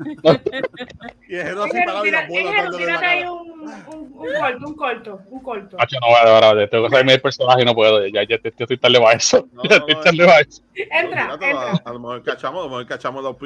Y 1.30 1.37
así 1.37 1.54
parado 1.87 2.04
la 2.04 2.26
bola 2.26 2.71
tírate 2.76 3.07
ahí 3.07 3.25
un, 3.25 3.61
un, 3.61 4.12
un 4.19 4.35
corto, 4.35 4.66
un 4.66 4.75
corto, 4.75 5.21
un 5.30 5.40
corto. 5.42 5.76
Macho, 5.78 5.97
no, 6.00 6.09
de 6.09 6.33
verdad, 6.33 6.69
tengo 6.71 6.85
que 6.85 6.90
saberme 6.90 7.14
el 7.14 7.21
personaje 7.21 7.62
y 7.62 7.64
no 7.64 7.75
puedo. 7.75 8.07
Ya, 8.09 8.25
ya, 8.25 8.38
ya 8.42 8.50
estoy 8.59 8.76
tarde 8.76 9.00
para 9.00 9.16
eso. 9.16 9.49
No, 9.52 9.62
Ya 9.69 9.78
no, 9.78 9.87
estoy 9.87 9.95
no, 9.95 10.00
tarde 10.02 10.26
para 10.26 10.40
eso. 10.40 10.62
Entra, 10.75 11.25
a, 11.33 11.76
a 11.88 11.92
lo 11.92 12.00
mejor 12.00 12.23
cachamos, 12.25 12.61
a 12.61 12.64
lo 12.64 12.71
mejor 12.71 12.87
cachamos 12.87 13.23
los. 13.23 13.37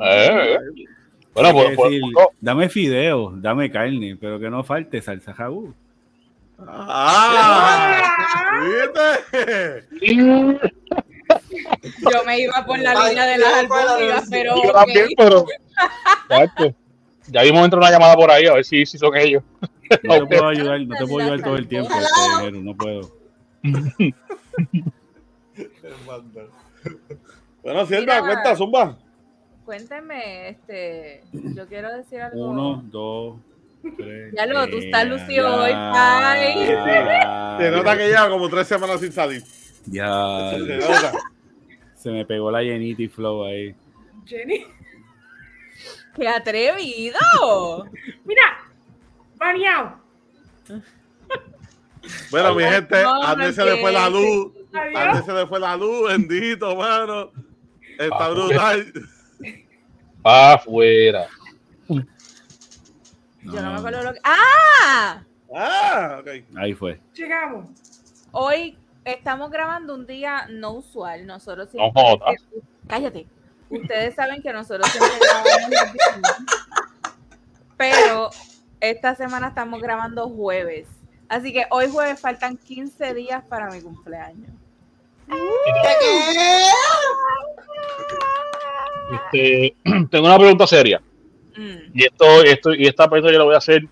Eh, 0.00 0.58
bueno, 1.32 1.72
pues, 1.76 2.00
dame 2.40 2.68
fideo, 2.68 3.32
dame 3.36 3.70
carne, 3.70 4.16
pero 4.20 4.38
que 4.38 4.50
no 4.50 4.62
falte 4.64 5.00
salsa 5.00 5.32
Ragu. 5.32 5.72
¡Ah! 6.58 8.02
¿Viste? 10.00 10.20
Yo 12.12 12.24
me 12.24 12.40
iba 12.40 12.64
por 12.66 12.78
la 12.78 12.92
Ay, 12.92 13.10
línea 13.10 13.26
de 13.26 13.38
las 13.38 13.54
albóndigas, 13.54 14.28
pero 14.30 14.62
yo 14.62 14.72
también, 14.72 15.08
pero. 15.16 15.44
Exacto. 16.28 16.74
Ya 17.28 17.42
vimos 17.42 17.64
entrar 17.64 17.80
una 17.80 17.90
llamada 17.90 18.14
por 18.16 18.30
ahí, 18.30 18.46
a 18.46 18.54
ver 18.54 18.64
si, 18.64 18.84
si 18.84 18.98
son 18.98 19.16
ellos. 19.16 19.42
No 20.02 20.14
te 20.14 20.26
puedo 20.26 20.48
ayudar, 20.48 20.80
no 20.80 20.96
te 20.96 21.06
puedo 21.06 21.20
ayudar 21.26 21.42
todo 21.42 21.56
el 21.56 21.66
tiempo, 21.68 21.90
este, 21.94 22.44
Jero, 22.44 22.60
no 22.60 22.74
puedo. 22.76 23.10
Bueno, 27.62 27.86
Silva, 27.86 28.20
cuenta, 28.20 28.54
Zumba. 28.56 28.98
Cuénteme, 29.64 30.48
este, 30.50 31.22
yo 31.32 31.66
quiero 31.66 31.90
decir 31.96 32.20
algo. 32.20 32.50
Uno, 32.50 32.82
dos, 32.86 33.36
tres. 33.96 34.34
Ya 34.36 34.44
lo, 34.44 34.68
tú 34.68 34.78
estás 34.78 35.04
Eh, 35.04 35.06
lucido 35.06 35.66
ya, 35.66 36.36
hoy, 36.38 37.56
Se 37.58 37.70
nota 37.70 37.96
que 37.96 38.08
lleva 38.08 38.28
como 38.28 38.48
tres 38.50 38.66
semanas 38.66 39.00
sin 39.00 39.12
salir. 39.12 39.42
Ya, 39.86 40.50
Se 40.50 40.58
nota. 40.76 41.12
Se 42.04 42.10
me 42.10 42.26
pegó 42.26 42.50
la 42.50 42.60
llenita 42.60 43.00
y 43.00 43.08
flow 43.08 43.44
ahí. 43.44 43.74
Jenny. 44.26 44.66
¡Qué 46.14 46.28
atrevido! 46.28 47.18
Mira, 48.24 48.58
baneado. 49.36 49.98
Bueno, 52.30 52.54
mi 52.54 52.62
gente, 52.64 53.02
a 53.02 53.34
mí 53.34 53.50
se 53.50 53.64
le 53.64 53.80
fue 53.80 53.90
la 53.90 54.10
luz. 54.10 54.52
A 54.74 55.14
mí 55.14 55.22
se 55.24 55.32
le 55.32 55.46
fue 55.46 55.58
la 55.58 55.74
luz, 55.74 56.10
bendito, 56.10 56.76
mano. 56.76 57.32
Está 57.98 58.28
brutal. 58.28 58.92
Afuera. 60.22 61.26
Yo 61.88 62.02
no 63.42 63.72
me 63.72 63.78
acuerdo 63.78 64.02
lo 64.02 64.12
que. 64.12 64.20
¡Ah! 64.22 65.24
Ah, 65.56 66.18
ok. 66.20 66.28
Ahí 66.56 66.74
fue. 66.74 67.00
Llegamos. 67.14 67.70
Hoy 68.32 68.76
estamos 69.04 69.50
grabando 69.50 69.94
un 69.94 70.06
día 70.06 70.46
no 70.50 70.72
usual. 70.72 71.26
Nosotros 71.26 71.68
No 71.74 71.92
siempre. 71.92 72.36
Cállate. 72.86 73.26
Ustedes 73.70 74.14
saben 74.14 74.42
que 74.42 74.52
nosotros 74.52 74.88
siempre 74.90 75.18
grabamos 75.20 75.70
los 75.70 75.92
viernes, 75.92 76.32
Pero 77.76 78.30
esta 78.80 79.14
semana 79.14 79.48
estamos 79.48 79.80
grabando 79.80 80.28
jueves. 80.28 80.86
Así 81.28 81.52
que 81.52 81.66
hoy 81.70 81.88
jueves 81.90 82.20
faltan 82.20 82.56
15 82.56 83.14
días 83.14 83.42
para 83.48 83.70
mi 83.70 83.80
cumpleaños. 83.80 84.50
Este, 89.12 89.74
tengo 90.10 90.26
una 90.26 90.38
pregunta 90.38 90.66
seria. 90.66 91.00
Mm. 91.56 91.90
Y 91.94 92.04
esto, 92.04 92.42
esto, 92.44 92.74
y 92.74 92.86
esta 92.86 93.08
pregunta 93.08 93.32
yo 93.32 93.38
la 93.38 93.44
voy 93.44 93.54
a 93.54 93.58
hacer 93.58 93.82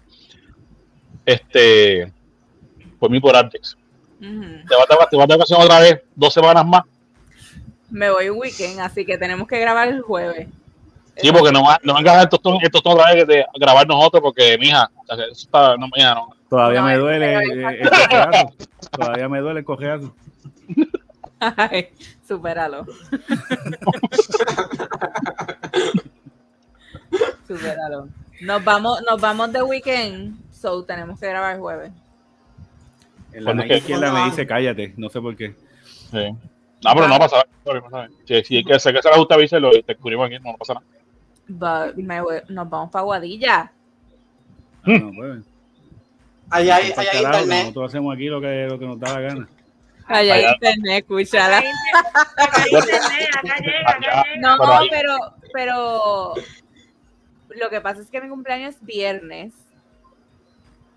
este 1.25 2.13
por 2.99 3.11
mí 3.11 3.21
por 3.21 3.35
Artex. 3.35 3.77
Te 4.23 4.77
vas 4.77 4.87
a 4.89 5.09
te 5.09 5.17
vas 5.37 5.51
a 5.51 5.59
otra 5.59 5.81
vez, 5.81 6.01
dos 6.15 6.33
semanas 6.33 6.65
más. 6.65 6.83
Me 7.91 8.09
voy 8.09 8.29
un 8.31 8.39
weekend, 8.39 8.79
así 8.81 9.05
que 9.05 9.19
tenemos 9.19 9.49
que 9.49 9.59
grabar 9.59 9.89
el 9.89 10.01
jueves. 10.01 10.47
Sí, 11.17 11.31
porque 11.33 11.51
no, 11.53 11.63
va- 11.65 11.81
no 11.83 11.95
vengas 11.95 12.17
a 12.17 12.23
el 12.23 12.29
tostón, 12.29 12.59
el 12.63 12.71
tostón 12.71 12.93
otra 12.95 13.13
vez 13.13 13.27
de 13.27 13.45
grabar 13.57 13.87
nosotros, 13.87 14.23
porque 14.23 14.57
mija, 14.59 14.89
o 14.97 15.05
sea, 15.17 15.25
eso 15.25 15.33
está, 15.33 15.77
no, 15.77 15.89
mija, 15.95 16.15
no. 16.15 16.31
Todavía 16.49 16.81
No, 16.81 16.87
me 16.87 16.97
duele 16.97 17.35
eh, 17.35 17.79
el 17.81 17.91
cojeazo. 17.91 18.53
Todavía 18.93 19.29
me 19.29 19.41
duele 19.41 19.61
el 19.61 19.67
cojeazo. 19.67 20.15
Ay, 21.41 21.89
supéralo. 22.27 22.87
supéralo. 27.49 28.09
Nos 28.43 28.65
vamos, 28.65 29.01
nos 29.09 29.21
vamos 29.21 29.53
de 29.53 29.63
weekend, 29.63 30.37
so 30.53 30.83
tenemos 30.85 31.19
que 31.21 31.29
grabar 31.29 31.55
el 31.57 31.61
jueves. 31.61 31.93
En 33.33 33.45
la 33.45 33.49
¿Cuándo 33.51 33.63
mano 33.63 33.63
es 33.63 33.69
que- 33.69 33.77
izquierda 33.79 34.13
me 34.13 34.25
dice 34.31 34.47
cállate, 34.47 34.95
no 34.97 35.09
sé 35.09 35.21
por 35.21 35.37
qué. 35.37 35.55
Sí. 36.11 36.29
No, 36.85 36.95
pero 36.95 37.09
no 37.09 37.19
pasa 37.19 37.45
nada. 37.91 38.09
Si, 38.25 38.43
si 38.45 38.65
que 38.65 38.79
sé 38.79 38.93
que 38.93 39.01
se 39.03 39.11
le 39.11 39.17
gusta 39.17 39.35
avíselo 39.37 39.75
y 39.77 39.83
te 39.83 39.95
cubrimos 39.97 40.27
aquí, 40.27 40.37
no 40.41 40.57
pasa 40.59 40.75
nada. 40.75 40.87
But 41.49 41.97
me 41.97 42.21
voy- 42.21 42.43
nos 42.49 42.69
vamos 42.69 42.91
para 42.91 43.05
Guadilla. 43.05 43.73
Ah, 44.85 44.91
no, 44.91 45.11
pues, 45.15 45.45
Allá 46.51 46.77
hay, 46.77 46.93
allá 46.97 47.11
hay 47.13 47.25
internet. 47.25 47.61
Nosotros 47.63 47.91
hacemos 47.91 48.15
aquí 48.15 48.27
lo 48.27 48.41
que, 48.41 48.67
lo 48.69 48.79
que 48.79 48.87
nos 48.87 48.99
da 49.01 49.15
la 49.15 49.21
gana. 49.21 49.49
Allá 50.07 50.35
hay 50.35 50.45
internet, 50.53 51.05
escúchala. 51.09 51.59
Acá 51.59 52.63
hay 52.65 52.71
internet, 52.71 53.29
acá 53.39 53.57
llega, 53.61 53.91
acá 53.91 54.25
llega. 54.35 54.57
No, 54.57 54.57
pero, 54.91 55.17
pero 55.53 56.35
lo 57.61 57.71
que 57.71 57.81
pasa 57.81 58.01
es 58.03 58.11
que 58.11 58.21
mi 58.21 58.29
cumpleaños 58.29 58.75
es 58.75 58.85
viernes. 58.85 59.53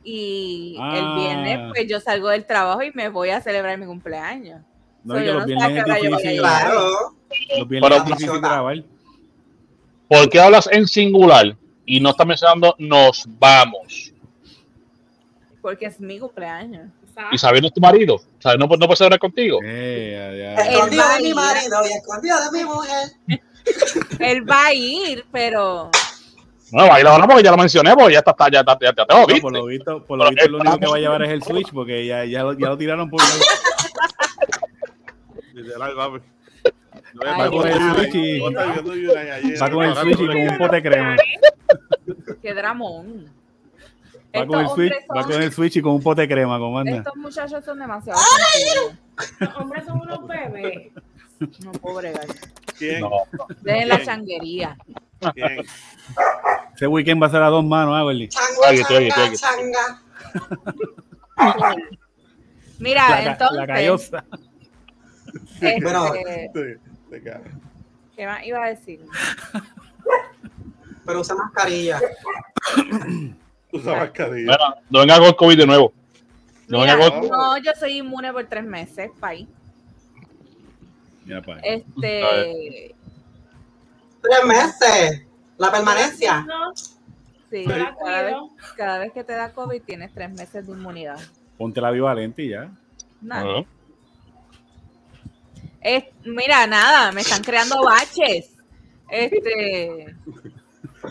Y 0.07 0.75
el 0.77 0.81
Ah. 1.03 1.15
viernes, 1.17 1.59
pues 1.74 1.88
yo 1.89 2.00
salgo 2.00 2.29
del 2.29 2.45
trabajo 2.45 2.83
y 2.83 2.91
me 2.93 3.09
voy 3.09 3.31
a 3.31 3.41
celebrar 3.41 3.77
mi 3.79 3.88
cumpleaños. 3.88 4.62
No, 5.03 5.15
So, 5.15 5.19
yo 5.21 5.33
los 5.33 5.41
no 5.41 5.41
sé 5.41 5.45
viernes 5.55 5.65
a 5.65 5.74
qué 5.74 5.79
es 5.79 5.83
hora 5.85 5.95
yo 5.97 6.03
voy 6.03 6.07
a 6.13 6.17
difícil. 6.17 6.31
llegar. 6.38 6.62
Claro. 6.62 6.89
Los 7.57 7.67
viernes 7.67 7.89
Pero- 7.89 7.95
es 7.95 8.05
difícil 8.05 8.39
grabar. 8.39 8.83
¿Por 10.07 10.29
qué 10.29 10.39
hablas 10.39 10.69
en 10.71 10.88
singular 10.88 11.57
y 11.85 12.00
no 12.00 12.12
estás 12.12 12.27
mencionando 12.27 12.75
nos 12.77 13.25
vamos? 13.39 14.13
Porque 15.62 15.88
es 15.88 16.00
mi 16.00 16.19
cumpleaños. 16.19 16.89
Y 17.31 17.38
sabiendo 17.38 17.71
tu 17.71 17.79
marido, 17.81 18.19
¿sabes? 18.39 18.59
No, 18.59 18.67
no 18.67 18.77
puede 18.85 18.95
celebrar 18.97 19.19
contigo. 19.19 19.59
Eh, 19.63 20.53
ya, 20.55 20.63
ya. 20.63 20.69
Escondido 20.71 21.01
va 21.03 21.09
de 21.09 21.15
a 21.15 21.19
mi 21.21 21.33
marido 21.33 21.77
y 21.89 21.93
escondido 21.93 22.38
de 22.51 22.57
mi 22.57 22.63
mujer. 22.65 23.09
Él 24.19 24.47
va 24.50 24.65
a 24.65 24.74
ir, 24.74 25.25
pero 25.31 25.89
No, 26.72 26.88
baila 26.88 27.17
no, 27.17 27.27
porque 27.27 27.43
ya 27.43 27.51
lo 27.51 27.57
mencioné, 27.57 27.93
porque 27.95 28.13
ya 28.13 28.19
está, 28.19 28.31
está- 28.31 28.50
ya, 28.51 28.60
está- 28.62 28.77
ya, 28.81 28.93
ya 28.95 29.05
te 29.05 29.13
lo 29.13 29.19
No, 29.22 29.27
viste. 29.27 29.41
por 29.41 29.53
lo 29.53 29.65
visto, 29.65 30.03
por 30.03 30.17
lo 30.17 30.29
visto 30.29 30.50
lo 30.50 30.57
único 30.60 30.77
que 30.79 30.88
va 30.88 30.95
a 30.95 31.00
llevar 31.00 31.24
es 31.24 31.29
el 31.29 31.43
Switch 31.43 31.72
porque 31.72 32.05
ya, 32.05 32.25
ya, 32.25 32.43
lo, 32.43 32.53
ya 32.53 32.69
lo 32.69 32.77
tiraron 32.77 33.10
por. 33.10 33.22
Literal, 35.53 35.93
papi. 35.95 36.19
Va 37.17 37.50
con 37.50 37.67
el 37.67 37.74
Switch 37.95 38.15
y- 38.15 38.39
Va 38.39 39.69
con 39.72 39.84
el 39.84 39.95
Switch 39.95 40.19
y 40.19 40.27
con 40.27 40.38
un 40.38 40.57
pote 40.57 40.75
de 40.75 40.81
crema. 40.84 41.15
qué 42.41 42.53
dramón. 42.53 43.25
Va 44.38 44.45
con 44.45 44.60
el 44.60 44.67
Switch, 44.69 44.93
va 45.15 45.24
con 45.24 45.41
el 45.41 45.51
Switch 45.53 45.75
y 45.77 45.81
con 45.81 45.93
un 45.93 46.03
pote 46.03 46.22
de 46.22 46.27
crema, 46.27 46.60
comanda. 46.60 46.98
Estos 46.98 47.15
muchachos 47.15 47.63
son 47.63 47.79
demasiado. 47.79 48.19
Los 49.39 49.55
hombres 49.55 49.86
son 49.86 50.01
unos 50.01 50.27
bebés. 50.27 50.91
No 51.63 51.93
bregar. 51.93 52.25
¿Quién? 52.77 53.01
No, 53.01 53.12
Dejen 53.62 53.88
la 53.89 54.03
changuería. 54.03 54.77
¿Quién? 55.34 55.65
Ese 56.75 56.88
weekend 56.88 57.22
va 57.22 57.27
a 57.27 57.29
ser 57.32 57.41
a 57.41 57.48
dos 57.48 57.63
manos, 57.65 58.00
Everly. 58.00 58.27
Changa, 58.29 58.70
Oye, 58.70 58.84
oye, 58.89 59.10
changa, 59.10 59.24
oye. 59.29 59.38
changa. 59.38 60.01
Mira, 62.79 63.10
La, 63.10 63.24
entonces, 63.32 63.58
la 63.58 63.67
callosa. 63.67 64.25
este, 65.62 65.82
Bueno. 65.82 66.12
¿qué 68.15 68.25
más 68.25 68.46
iba 68.46 68.63
a 68.63 68.70
decir? 68.70 69.00
Pero 71.05 71.22
usa 71.22 71.36
mascarilla. 71.36 72.00
Usa 73.72 73.96
mascarilla. 73.96 74.51
Mira, 74.51 74.75
no 74.89 75.00
venga 75.00 75.20
con 75.20 75.34
COVID 75.34 75.58
de 75.58 75.65
nuevo. 75.67 75.94
No 76.67 76.79
Mira, 76.79 76.96
venga 76.96 77.20
con... 77.20 77.29
no, 77.29 77.58
yo 77.60 77.72
soy 77.79 77.98
inmune 78.00 78.32
por 78.34 78.46
tres 78.48 78.63
meses, 78.65 79.12
país. 79.20 79.48
Mira, 81.25 81.41
pa. 81.41 81.58
Este, 81.60 82.94
Tres 84.29 84.46
meses. 84.46 85.22
La 85.58 85.72
permanencia. 85.72 86.46
Sí, 87.50 87.63
cada 87.65 88.22
vez, 88.24 88.34
cuido. 88.34 88.50
cada 88.75 89.00
vez 89.00 89.12
que 89.13 89.24
te 89.24 89.34
da 89.34 89.53
COVID 89.53 89.82
tienes 89.84 90.13
tres 90.13 90.32
meses 90.32 90.65
de 90.67 90.74
inmunidad. 90.74 91.20
Ponte 91.58 91.79
la 91.79 91.91
bivalente 91.91 92.44
y 92.44 92.50
ya. 92.50 92.70
Nada. 93.22 93.63
Es- 95.82 96.05
mira, 96.25 96.65
nada, 96.67 97.12
me 97.12 97.22
están 97.22 97.44
creando 97.44 97.82
baches. 97.84 98.51
Este, 99.10 100.15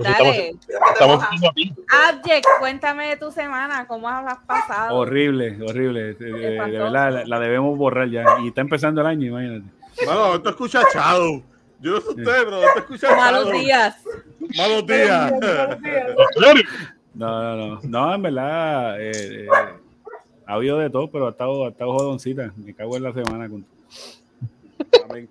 dale. 0.00 0.54
Estamos 0.92 1.22
aquí. 1.24 1.72
Abject, 1.88 2.46
cuéntame 2.58 3.08
de 3.10 3.16
tu 3.16 3.30
semana, 3.30 3.86
¿cómo 3.86 4.08
has 4.08 4.38
pasado? 4.40 4.96
Horrible, 4.96 5.56
horrible. 5.62 6.14
De, 6.14 6.32
de- 6.32 6.58
verdad, 6.58 7.12
la, 7.12 7.24
la 7.24 7.38
debemos 7.38 7.78
borrar 7.78 8.08
ya. 8.10 8.24
Y 8.42 8.48
está 8.48 8.60
empezando 8.60 9.00
el 9.00 9.06
año, 9.06 9.28
imagínate. 9.28 9.70
Bueno, 10.04 10.34
esto 10.34 10.50
escucha 10.50 10.82
Chado. 10.92 11.42
Yo 11.80 11.92
no 11.92 12.00
sé 12.00 12.08
usted, 12.08 12.24
pero 12.24 12.62
esto 12.62 12.78
escucha 12.78 13.16
Malos 13.16 13.52
días. 13.52 13.96
Malos 14.56 14.86
días. 14.86 15.32
No, 17.14 17.56
no, 17.56 17.56
no. 17.56 17.80
No, 17.82 18.14
en 18.14 18.22
verdad, 18.22 19.00
eh, 19.00 19.12
eh, 19.14 19.48
ha 20.46 20.54
habido 20.54 20.78
de 20.78 20.90
todo, 20.90 21.10
pero 21.10 21.28
ha 21.28 21.30
estado, 21.30 21.66
ha 21.66 21.68
estado 21.68 21.92
jodoncita. 21.92 22.52
Me 22.56 22.74
cago 22.74 22.96
en 22.96 23.02
la 23.04 23.12
semana. 23.12 23.48
Con... 23.48 23.64
Amén. 25.08 25.28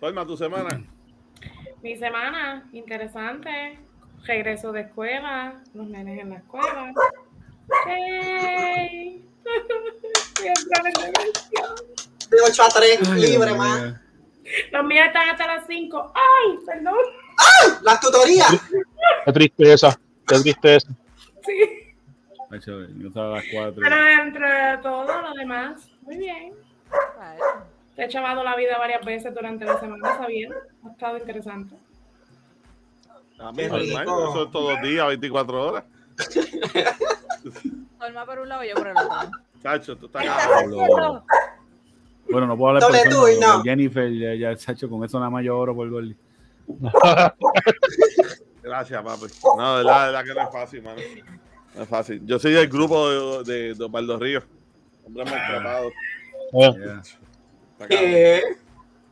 Solma, 0.00 0.26
tu 0.26 0.36
semana. 0.36 0.82
Mi 1.82 1.96
semana, 1.96 2.68
interesante. 2.72 3.78
Regreso 4.24 4.72
de 4.72 4.80
escuela, 4.82 5.62
los 5.74 5.86
nenes 5.86 6.18
en 6.18 6.30
la 6.30 6.36
escuela. 6.36 6.92
Diversión. 10.40 10.94
De 12.30 12.36
8 12.42 12.62
a 12.62 12.68
3, 12.68 13.00
Ay, 13.10 13.20
libre, 13.20 13.54
más. 13.54 13.94
Los 14.72 14.84
míos 14.84 15.06
están 15.06 15.30
hasta 15.30 15.46
las 15.46 15.66
5. 15.66 16.12
¡Ay! 16.14 16.58
Perdón. 16.66 16.94
Las 17.82 18.00
tutorías. 18.00 18.48
Qué 19.24 19.32
tristeza, 19.32 19.98
qué 20.26 20.38
tristeza. 20.40 20.88
Sí. 21.44 21.84
Yo 22.66 23.08
estaba 23.08 23.32
a 23.32 23.36
las 23.36 23.44
cuatro. 23.52 23.82
Pero 23.82 24.08
entre 24.22 24.78
todo 24.80 25.22
lo 25.22 25.32
demás, 25.32 25.88
muy 26.02 26.18
bien. 26.18 26.52
Te 27.96 28.04
he 28.04 28.08
chavado 28.08 28.44
la 28.44 28.54
vida 28.54 28.78
varias 28.78 29.04
veces 29.04 29.34
durante 29.34 29.64
la 29.64 29.80
semana, 29.80 30.16
sabiendo. 30.16 30.56
Ha 30.86 30.90
estado 30.90 31.18
interesante. 31.18 31.74
A 33.38 33.50
mí, 33.50 33.56
Qué 33.56 33.68
normal, 33.68 34.00
rico. 34.00 34.30
Eso 34.30 34.44
es 34.44 34.50
todos 34.52 34.72
los 34.74 34.82
días, 34.82 35.06
24 35.08 35.62
horas. 35.62 35.84
Solma 37.98 38.24
por 38.24 38.38
un 38.38 38.48
lado, 38.48 38.62
yo 38.64 38.74
por 38.74 38.86
el 38.88 38.96
otro. 38.96 39.30
Chacho, 39.62 39.96
tú 39.96 40.06
estás 40.06 40.22
¿Qué 40.22 40.28
cabrón. 40.28 41.24
Bueno, 42.30 42.46
no 42.46 42.56
puedo 42.56 42.76
hablar 42.76 42.82
Doble 42.82 43.04
por 43.10 43.64
Jennifer, 43.64 44.12
ya, 44.12 44.34
ya, 44.34 44.56
Sacho, 44.56 44.88
con 44.88 45.04
eso 45.04 45.18
nada 45.18 45.30
más 45.30 45.44
yo 45.44 45.58
oro 45.58 45.74
por 45.74 45.88
Gordy. 45.90 46.16
Gracias, 48.62 49.02
papi. 49.02 49.26
No, 49.58 49.76
de 49.78 49.84
verdad, 49.84 50.06
de 50.06 50.12
verdad 50.12 50.24
que 50.24 50.34
no 50.34 50.40
es 50.42 50.52
fácil, 50.52 50.82
mano. 50.82 51.00
No 51.74 51.82
es 51.82 51.88
fácil. 51.88 52.22
Yo 52.24 52.38
soy 52.38 52.52
del 52.52 52.68
grupo 52.68 53.42
de, 53.44 53.52
de, 53.52 53.74
de 53.74 53.84
Osvaldo 53.84 54.18
Ríos. 54.18 54.44
Hombre 55.04 55.24
maltratado. 55.24 55.88
Eh, 55.88 55.92
Ya. 56.52 56.68
Está 56.70 57.88
cabrón. 57.88 57.88
¿Qué? 57.88 58.42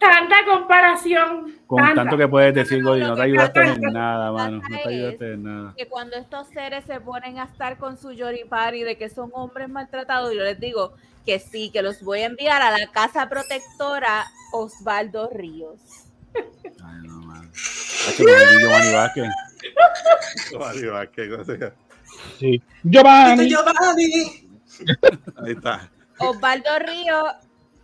Tanta 0.03 0.45
comparación. 0.45 1.57
Con 1.67 1.79
tanta. 1.79 1.95
tanto 2.03 2.17
que 2.17 2.29
puedes 2.29 2.55
decir, 2.55 2.83
No, 2.83 2.85
no, 2.85 2.91
Gordy, 2.91 3.01
lo 3.03 3.09
no 3.09 3.15
te 3.15 3.23
ayudaste 3.23 3.61
en 3.61 3.81
nada, 3.93 4.33
mano. 4.33 4.61
No 4.69 4.79
te 4.83 4.89
ayudaste 4.89 5.33
en 5.35 5.43
nada. 5.45 5.75
Que 5.77 5.87
cuando 5.89 6.17
estos 6.17 6.49
seres 6.49 6.85
se 6.85 7.01
ponen 7.01 7.39
a 7.39 7.45
estar 7.45 7.79
con 7.79 7.97
su 7.97 8.13
yoripari 8.13 8.83
de 8.83 8.97
que 8.97 9.09
son 9.09 9.31
hombres 9.33 9.69
maltratados, 9.69 10.35
yo 10.35 10.43
les 10.43 10.59
digo 10.59 10.95
que 11.25 11.39
sí, 11.39 11.71
que 11.71 11.83
los 11.83 12.03
voy 12.03 12.21
a 12.21 12.27
enviar 12.27 12.63
a 12.63 12.71
la 12.71 12.87
casa 12.89 13.29
protectora 13.29 14.27
Osvaldo 14.53 15.31
Ríos. 15.33 15.81
Ay, 16.35 16.99
no, 17.05 17.23
el 18.19 18.61
Giovanni 18.61 18.93
Vázquez. 18.93 19.29
Qué 21.15 21.37
cosa. 21.37 21.73
sí. 22.39 22.63
Giovanni. 22.83 23.49
Giovanni. 23.49 24.49
Ahí 25.45 25.53
está. 25.53 25.91
Osvaldo 26.19 26.79
Ríos 26.81 27.25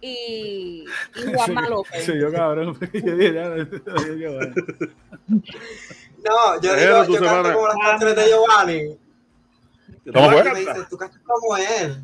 y, 0.01 0.85
y 1.17 1.23
Juanma 1.35 1.69
López. 1.69 2.05
Soy 2.05 2.21
yo, 2.21 2.33
cabrón. 2.33 2.79
Yo 2.93 3.17
dije, 3.17 3.35
ya, 3.35 3.55
Giovanni. 4.17 4.55
No, 6.25 6.61
yo 6.61 6.75
digo, 6.77 7.05
yo 7.05 7.07
canto 7.13 7.15
semana. 7.15 7.53
como 7.55 7.69
las 7.69 7.77
canciones 7.77 8.17
de 8.17 8.29
Giovanni. 8.29 8.99
¿Cómo 10.13 10.31
fue? 10.31 10.41
Y 10.41 10.45
me 10.53 10.59
dice, 10.61 10.87
tú 10.89 10.97
cantas 10.97 11.21
como 11.25 11.57
él. 11.57 12.03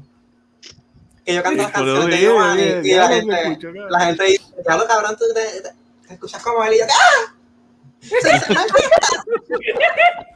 Que 1.24 1.35
yo 1.35 1.42
canto 1.42 1.62
las 1.62 1.72
canciones 1.72 2.07
de 2.07 2.18
Giovanni. 2.18 2.62
Y 2.88 2.94
la 2.94 3.09
gente, 3.09 3.59
la 3.88 4.00
gente 4.00 4.24
dice, 4.24 4.44
ya 4.66 4.76
lo 4.76 4.87
cabrón, 4.87 5.16
tú 5.16 5.24
te, 5.35 5.62
escuchas 6.12 6.42
como 6.42 6.62
él. 6.64 6.74
Y 6.74 6.78
yo, 6.78 6.85
¡ah! 6.90 7.35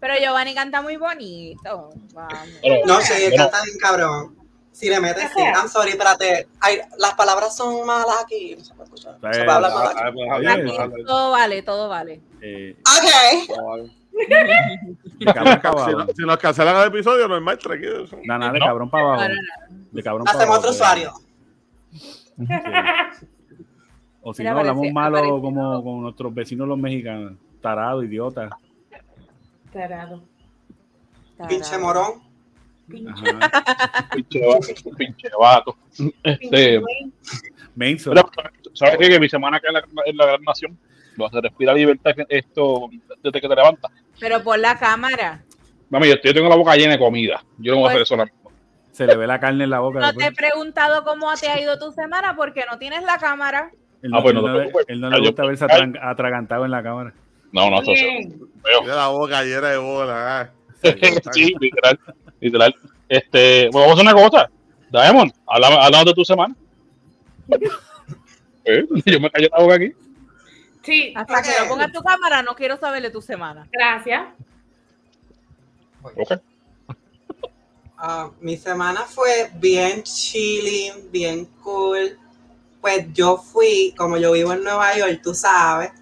Pero 0.00 0.14
Giovanni 0.20 0.54
canta 0.54 0.82
muy 0.82 0.96
bonito. 0.96 1.90
Vamos. 2.12 2.48
No 2.86 3.00
sé, 3.00 3.28
Bueno. 3.28 3.36
canta 3.36 3.62
bien 3.62 3.78
cabrón. 3.78 4.35
Si 4.76 4.90
le 4.90 5.00
metes, 5.00 5.30
sí, 5.34 5.40
I'm 5.40 5.68
sorry, 5.68 5.92
espérate. 5.92 6.48
Ay, 6.60 6.80
las 6.98 7.14
palabras 7.14 7.56
son 7.56 7.86
malas 7.86 8.22
aquí. 8.22 8.56
No 8.58 8.62
se 8.62 8.74
puede 8.74 8.84
escuchar. 8.84 9.12
No 9.22 9.32
se 9.32 9.44
puede 9.44 9.50
hablar 9.50 9.72
mal 9.72 10.66
aquí. 10.90 11.04
Todo 11.06 11.30
vale, 11.30 11.62
todo 11.62 11.88
vale. 11.88 12.20
Eh, 12.42 12.76
Ok. 12.80 13.56
No, 13.56 13.64
vale. 13.68 13.90
de 14.12 14.26
cabrón 14.26 15.08
Si, 15.18 15.24
para 15.24 15.72
no- 15.72 15.78
abajo. 15.80 16.12
si 16.14 16.22
nos 16.24 16.36
cancelan 16.36 16.76
el 16.76 16.88
episodio, 16.88 17.26
normal, 17.26 17.56
tranquilo. 17.58 18.04
eso. 18.04 18.18
Nada, 18.24 18.38
nada, 18.38 18.52
de 18.52 18.58
No. 18.58 18.66
cabrón 18.66 18.90
para 18.90 19.04
abajo. 19.04 19.22
No, 19.22 19.28
no, 19.78 19.84
De 19.92 20.02
cabrón 20.02 20.24
para 20.26 20.36
Hacemos 20.38 20.56
abajo. 20.56 20.60
otro 20.60 20.70
usuario. 20.72 21.12
O 24.22 24.34
si 24.34 24.42
Mira, 24.42 24.52
no, 24.54 24.58
hablamos 24.60 24.92
malo 24.92 25.40
como 25.40 25.82
con 25.82 26.02
nuestros 26.02 26.34
vecinos 26.34 26.68
los 26.68 26.76
mexicanos. 26.78 27.32
Tarado, 27.62 28.02
idiota. 28.02 28.50
Tarado. 29.72 30.22
Pinche 31.48 31.78
morón. 31.78 32.25
Pinche 32.88 33.32
vato, 34.46 34.90
pinche 34.96 35.28
vato. 35.38 35.76
Este, 36.22 36.80
Menso. 37.74 38.12
¿sabes 38.74 38.96
qué? 38.98 39.08
Que 39.08 39.20
mi 39.20 39.28
semana 39.28 39.56
acá 39.58 39.68
en 39.68 39.74
la, 39.74 39.84
en 40.06 40.16
la 40.16 40.26
gran 40.26 40.42
nación 40.42 40.78
lo 41.16 41.26
hace 41.26 41.40
respira 41.40 41.72
libertad 41.74 42.12
esto 42.28 42.88
desde 43.22 43.40
que 43.40 43.48
te 43.48 43.54
levantas. 43.56 43.90
Pero 44.20 44.42
por 44.42 44.58
la 44.58 44.78
cámara. 44.78 45.42
Mami, 45.90 46.08
yo, 46.08 46.14
yo 46.22 46.34
tengo 46.34 46.48
la 46.48 46.56
boca 46.56 46.76
llena 46.76 46.92
de 46.92 46.98
comida. 46.98 47.42
Yo 47.58 47.72
no 47.72 47.78
voy 47.80 47.86
a 47.86 47.88
hacer 47.88 47.98
Pues- 48.00 48.06
eso 48.08 48.14
ahora 48.14 48.24
mismo. 48.26 48.50
Se 48.92 49.06
le 49.06 49.14
ve 49.16 49.26
la 49.26 49.38
carne 49.38 49.64
en 49.64 49.70
la 49.70 49.80
boca. 49.80 50.00
No 50.00 50.14
te 50.14 50.24
he 50.26 50.32
preguntado 50.32 51.04
cómo 51.04 51.26
te 51.34 51.48
ha 51.48 51.60
ido 51.60 51.78
tu 51.78 51.92
semana 51.92 52.34
porque 52.34 52.64
no 52.70 52.78
tienes 52.78 53.02
la 53.02 53.18
cámara. 53.18 53.70
Él 54.02 54.10
Ah, 54.14 54.22
pues 54.22 54.34
no 54.34 54.40
él 54.40 54.46
te 54.46 54.52
le- 54.52 54.58
preocupes. 54.58 54.86
él 54.88 55.00
no 55.00 55.06
Ah, 55.08 55.10
le 55.10 55.16
yo- 55.18 55.22
gusta 55.24 55.44
verse 55.44 55.64
atran- 55.66 55.98
atragantado 56.02 56.64
en 56.64 56.70
la 56.70 56.82
cámara. 56.82 57.12
No, 57.52 57.68
no, 57.70 57.82
eso. 57.82 57.90
Mira 57.92 58.94
la 58.96 59.08
boca 59.08 59.42
llena 59.42 59.68
de 59.68 59.76
bola. 59.76 60.40
ah. 60.40 60.50
sí, 61.32 61.54
literal, 61.60 61.98
literal. 62.46 62.74
Este, 63.08 63.68
bueno, 63.70 63.86
vamos 63.88 63.90
a 63.90 64.02
hacer 64.02 64.14
una 64.14 64.28
cosa. 64.30 64.50
Diamond, 64.90 65.32
hablamos, 65.46 66.04
de 66.04 66.14
tu 66.14 66.24
semana. 66.24 66.54
Eh, 68.68 68.84
Yo 69.06 69.20
me 69.20 69.30
callo 69.30 69.48
la 69.56 69.62
boca 69.62 69.74
aquí. 69.76 69.92
Sí, 70.82 71.12
Hasta 71.14 71.40
que 71.40 71.50
no 71.62 71.68
pongas 71.68 71.92
tu 71.92 72.02
cámara, 72.02 72.42
no 72.42 72.56
quiero 72.56 72.76
saber 72.76 73.00
de 73.00 73.10
tu 73.10 73.22
semana. 73.22 73.68
gracias. 73.70 74.24
Ok. 76.02 76.40
Ah, 77.96 78.30
mi 78.40 78.56
semana 78.56 79.02
fue 79.02 79.50
bien 79.54 80.02
chilling, 80.02 81.10
bien 81.12 81.44
cool. 81.62 82.18
Pues 82.80 83.06
yo 83.12 83.36
fui, 83.38 83.94
como 83.96 84.16
yo 84.18 84.32
vivo 84.32 84.52
en 84.52 84.64
Nueva 84.64 84.96
York, 84.96 85.20
tú 85.22 85.32
sabes, 85.32 85.92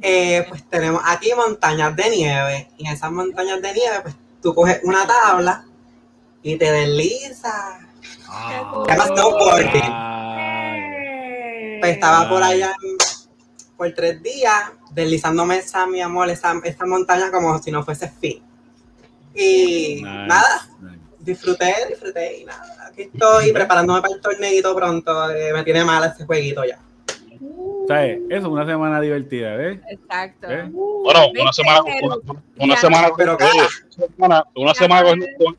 eh, 0.00 0.44
pues 0.48 0.62
tenemos 0.68 1.02
aquí 1.04 1.30
montañas 1.34 1.94
de 1.96 2.10
nieve. 2.10 2.68
Y 2.78 2.86
en 2.86 2.92
esas 2.92 3.10
montañas 3.12 3.60
de 3.60 3.72
nieve, 3.72 3.96
pues 4.02 4.14
tú 4.42 4.54
coges 4.54 4.80
una 4.84 5.06
tabla 5.06 5.64
y 6.42 6.56
te 6.56 6.70
deslizas. 6.70 7.52
Ah. 8.28 8.84
Se 8.86 8.92
llama 8.92 9.06
snowboarding. 9.06 9.82
Ay, 9.84 11.80
Pues 11.80 11.92
estaba 11.92 12.28
por 12.28 12.42
allá 12.42 12.74
por 13.76 13.90
tres 13.94 14.22
días, 14.22 14.54
deslizándome 14.90 15.56
esa, 15.56 15.86
mi 15.86 16.02
amor, 16.02 16.28
esa, 16.28 16.52
esa 16.64 16.84
montaña 16.84 17.30
como 17.30 17.58
si 17.62 17.70
no 17.70 17.82
fuese 17.82 18.08
fin. 18.08 18.42
Y 19.34 19.94
nice, 19.94 20.02
nada, 20.02 20.68
nice. 20.80 20.98
disfruté, 21.18 21.74
disfruté 21.88 22.40
y 22.40 22.44
nada. 22.44 22.88
Aquí 22.88 23.02
estoy 23.02 23.52
preparándome 23.52 24.02
para 24.02 24.14
el 24.14 24.20
torneito 24.20 24.74
pronto. 24.74 25.30
eh, 25.30 25.52
me 25.54 25.62
tiene 25.64 25.82
mal 25.84 26.04
ese 26.12 26.26
jueguito 26.26 26.62
ya. 26.64 26.78
¿Sabes? 27.94 28.18
Eso 28.30 28.38
es 28.38 28.44
una 28.44 28.66
semana 28.66 29.00
divertida, 29.00 29.56
¿ves? 29.56 29.80
Exacto. 29.88 30.48
¿Eh? 30.50 30.68
Bueno, 30.70 31.20
una 31.40 31.52
semana, 31.52 31.80
una, 32.58 32.76
semana. 32.76 33.08
Pero, 33.16 33.36
una 33.36 33.68
semana, 34.06 34.44
una 34.54 34.74
semana 34.74 35.02
con, 35.08 35.20
con- 35.38 35.58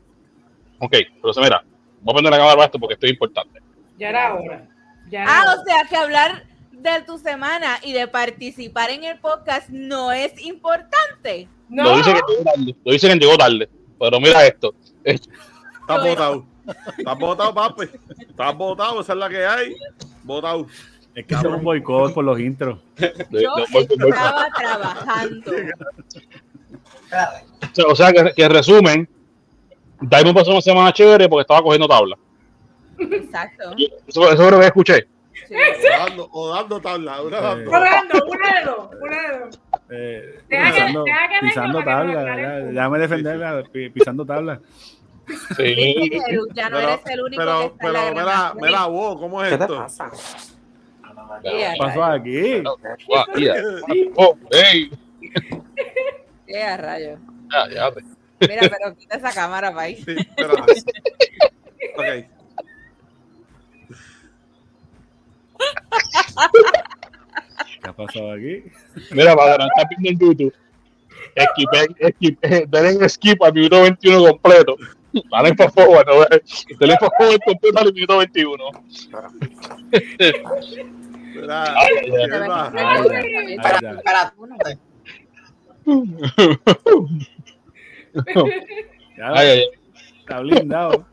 Ok, 0.78 0.94
pero 1.20 1.32
se 1.32 1.40
mira, 1.40 1.62
voy 2.00 2.12
a 2.12 2.14
prender 2.14 2.30
la 2.32 2.38
cámara 2.38 2.54
para 2.56 2.66
esto 2.66 2.78
porque 2.78 2.94
esto 2.94 3.06
es 3.06 3.12
importante. 3.12 3.60
Ya 3.98 4.08
era 4.08 4.34
hora. 4.34 4.68
Ya 5.10 5.22
era 5.22 5.30
Ah, 5.40 5.42
hora. 5.42 5.60
o 5.60 5.64
sea 5.64 5.84
que 5.88 5.96
hablar 5.96 6.44
de 6.72 7.02
tu 7.06 7.18
semana 7.18 7.78
y 7.82 7.92
de 7.92 8.08
participar 8.08 8.90
en 8.90 9.04
el 9.04 9.18
podcast 9.18 9.68
no 9.68 10.10
es 10.10 10.40
importante. 10.44 11.48
No, 11.68 11.84
Lo 11.84 11.96
dice 11.98 12.12
que 12.14 12.20
llegó 12.32 12.44
tarde, 12.44 12.76
lo 12.84 12.92
dice 12.92 13.08
que 13.08 13.14
llegó 13.16 13.36
tarde. 13.38 13.68
Pero 14.00 14.20
mira 14.20 14.46
esto. 14.46 14.74
Estás 15.04 15.28
botado. 16.02 16.46
Estás 16.98 17.18
botado, 17.18 17.54
papi. 17.54 17.84
Estás 18.28 18.56
botado, 18.56 19.00
esa 19.02 19.12
es 19.12 19.18
la 19.18 19.28
que 19.28 19.44
hay. 19.46 19.76
Botado. 20.24 20.66
Es 21.14 21.26
que 21.26 21.34
un 21.34 21.62
boicot 21.62 22.14
por 22.14 22.24
los 22.24 22.40
intros. 22.40 22.78
Yo 23.30 23.54
estaba 23.58 24.48
trabajando. 24.56 25.52
O 27.86 27.94
sea, 27.94 28.12
que, 28.12 28.32
que 28.34 28.42
en 28.44 28.50
resumen, 28.50 29.08
Diamond 30.00 30.34
pasó 30.34 30.52
una 30.52 30.62
semana 30.62 30.92
chévere 30.92 31.28
porque 31.28 31.42
estaba 31.42 31.62
cogiendo 31.62 31.86
tabla. 31.86 32.16
Exacto. 32.98 33.74
Eso, 34.06 34.32
eso 34.32 34.44
es 34.44 34.50
lo 34.50 34.60
que 34.60 34.66
escuché. 34.66 35.06
Sí. 35.48 35.54
O, 35.54 35.98
dando, 35.98 36.28
o 36.32 36.54
dando 36.54 36.80
tabla. 36.80 37.22
Una 37.22 37.40
dando. 37.40 37.70
O 37.70 37.72
dando, 37.72 38.24
una 38.26 38.58
de 38.58 38.64
dos. 38.64 38.90
Una 39.00 39.22
de 39.22 39.38
dos. 39.38 39.60
Eh, 39.90 40.40
pisando, 40.48 41.04
que, 41.04 41.12
pisando 41.46 41.84
tabla, 41.84 42.24
déjame 42.62 42.98
defenderla, 42.98 43.62
pisando 43.92 44.24
tabla. 44.24 44.60
Sí. 45.56 46.10
Ya 46.54 46.70
no 46.70 46.78
eres 46.78 47.00
el 47.06 47.20
único 47.20 47.42
pero, 47.42 47.60
que 47.60 47.66
está 47.66 47.76
pero, 47.80 48.14
mira, 48.14 48.54
mira, 48.60 48.86
vos, 48.86 49.20
¿cómo 49.20 49.42
es 49.42 49.48
¿Qué 49.50 49.54
esto? 49.54 49.66
te 49.66 49.74
pasa? 49.74 50.10
¿Qué 51.42 51.74
pasó 51.78 52.04
aquí? 52.04 52.62
Oh, 54.16 54.36
hey. 54.50 54.90
¿Qué 56.46 56.62
a 56.62 56.76
rayo? 56.76 57.18
Ya, 57.50 57.68
ya. 57.70 57.90
Mira, 58.40 58.62
pero 58.68 58.96
quita 58.96 59.16
esa 59.16 59.32
cámara, 59.32 59.72
país. 59.72 60.04
Sí, 60.04 60.16
pero... 60.36 60.54
ok. 60.54 60.66
¿Qué 67.82 67.88
ha 67.88 67.92
pasado 67.92 68.32
aquí? 68.32 68.64
Mira, 69.12 69.34
para 69.36 69.58
no 69.58 69.64
estar 69.66 69.88
viendo 69.98 70.24
en 70.24 70.30
YouTube, 70.30 70.54
skip, 71.38 71.70
skip, 72.14 72.40
denle 72.68 73.08
skip 73.08 73.42
al 73.42 73.52
minuto 73.52 73.82
21 73.82 74.28
completo. 74.30 74.76
Dale 75.30 75.54
por 75.54 75.70
favor, 75.72 76.06
no, 76.06 76.24
denle 76.78 76.96
por 76.98 77.12
favor 77.18 77.38
completo 77.44 77.78
al 77.78 77.92
minuto 77.92 78.18
21. 78.18 78.64
Mira, 81.34 81.64
ay, 89.18 89.64
Está 90.20 90.40
blindado. 90.40 91.06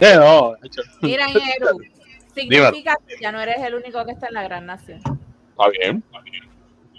no, 0.00 0.54
Mira, 1.02 1.26
Eru, 1.30 1.78
significa 2.34 2.96
que 3.06 3.16
ya 3.20 3.32
no 3.32 3.40
eres 3.40 3.58
el 3.58 3.74
único 3.74 4.04
que 4.04 4.12
está 4.12 4.28
en 4.28 4.34
la 4.34 4.42
gran 4.44 4.66
nación. 4.66 5.00
Está 5.50 5.68
bien, 5.70 6.02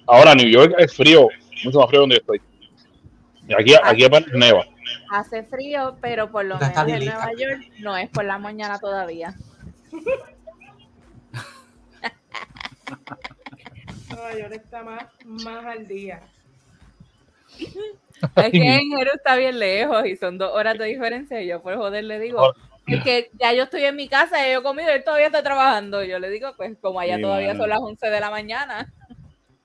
Ahora 0.08 0.34
New 0.36 0.48
York 0.48 0.74
es 0.78 0.94
frío, 0.96 1.28
mucho 1.64 1.80
más 1.80 1.90
frío 1.90 2.02
donde 2.02 2.18
estoy. 2.18 2.42
Y 3.48 3.54
aquí, 3.54 3.74
aquí 3.82 4.04
apenas 4.04 4.30
neva. 4.34 4.66
Hace 5.12 5.44
frío, 5.44 5.98
pero 6.02 6.32
por 6.32 6.46
lo 6.46 6.58
menos 6.58 6.88
en 6.88 7.06
Nueva 7.06 7.32
York 7.38 7.72
no 7.80 7.96
es 7.98 8.10
por 8.10 8.26
la 8.26 8.38
mañana 8.38 8.80
todavía. 8.80 9.36
Nueva 14.10 14.38
York 14.38 14.54
está 14.54 14.84
más, 14.84 15.06
más 15.26 15.66
al 15.66 15.88
día. 15.88 16.22
Es 17.58 18.52
que 18.52 18.76
en 18.76 18.92
Jeru 18.92 19.12
está 19.16 19.36
bien 19.36 19.60
lejos 19.60 20.06
y 20.06 20.16
son 20.16 20.38
dos 20.38 20.52
horas 20.54 20.78
de 20.78 20.86
diferencia. 20.86 21.42
Y 21.42 21.48
yo 21.48 21.62
por 21.62 21.76
joder 21.76 22.04
le 22.04 22.20
digo, 22.20 22.54
es 22.88 23.04
que 23.04 23.30
ya 23.34 23.54
yo 23.54 23.64
estoy 23.64 23.84
en 23.84 23.96
mi 23.96 24.08
casa, 24.08 24.48
y 24.48 24.54
yo 24.54 24.60
he 24.60 24.64
comido, 24.64 24.90
él 24.90 25.04
todavía 25.04 25.28
está 25.28 25.44
trabajando. 25.44 26.04
Yo 26.04 26.20
le 26.20 26.30
digo, 26.30 26.54
pues 26.58 26.78
como 26.82 27.00
allá 27.00 27.20
todavía 27.20 27.56
son 27.56 27.70
las 27.70 27.80
11 27.80 28.08
de 28.08 28.20
la 28.20 28.30
mañana. 28.30 28.92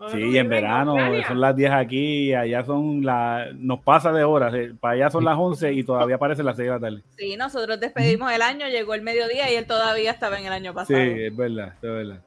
Sí, 0.09 0.37
en 0.37 0.49
verano 0.49 0.97
son 1.27 1.41
las 1.41 1.57
10 1.57 1.71
aquí, 1.71 2.35
allá 2.35 2.65
son 2.65 3.05
las, 3.05 3.55
nos 3.55 3.81
pasa 3.81 4.13
de 4.13 4.25
horas, 4.25 4.53
eh, 4.53 4.75
para 4.79 4.95
allá 4.95 5.09
son 5.09 5.25
las 5.25 5.39
11 5.39 5.73
y 5.73 5.85
todavía 5.85 6.17
aparecen 6.17 6.45
las 6.45 6.57
6 6.57 6.67
de 6.67 6.75
la 6.75 6.81
tarde. 6.81 7.03
Sí, 7.17 7.37
nosotros 7.37 7.81
despedimos 7.81 8.31
el 8.33 8.43
año, 8.43 8.69
llegó 8.69 8.95
el 8.95 9.03
mediodía 9.03 9.51
y 9.51 9.55
él 9.55 9.67
todavía 9.67 10.11
estaba 10.11 10.39
en 10.39 10.47
el 10.47 10.53
año 10.53 10.75
pasado. 10.75 10.99
Sí, 10.99 11.11
es 11.23 11.35
verdad, 11.35 11.75
es 11.77 11.81
verdad. 11.81 12.21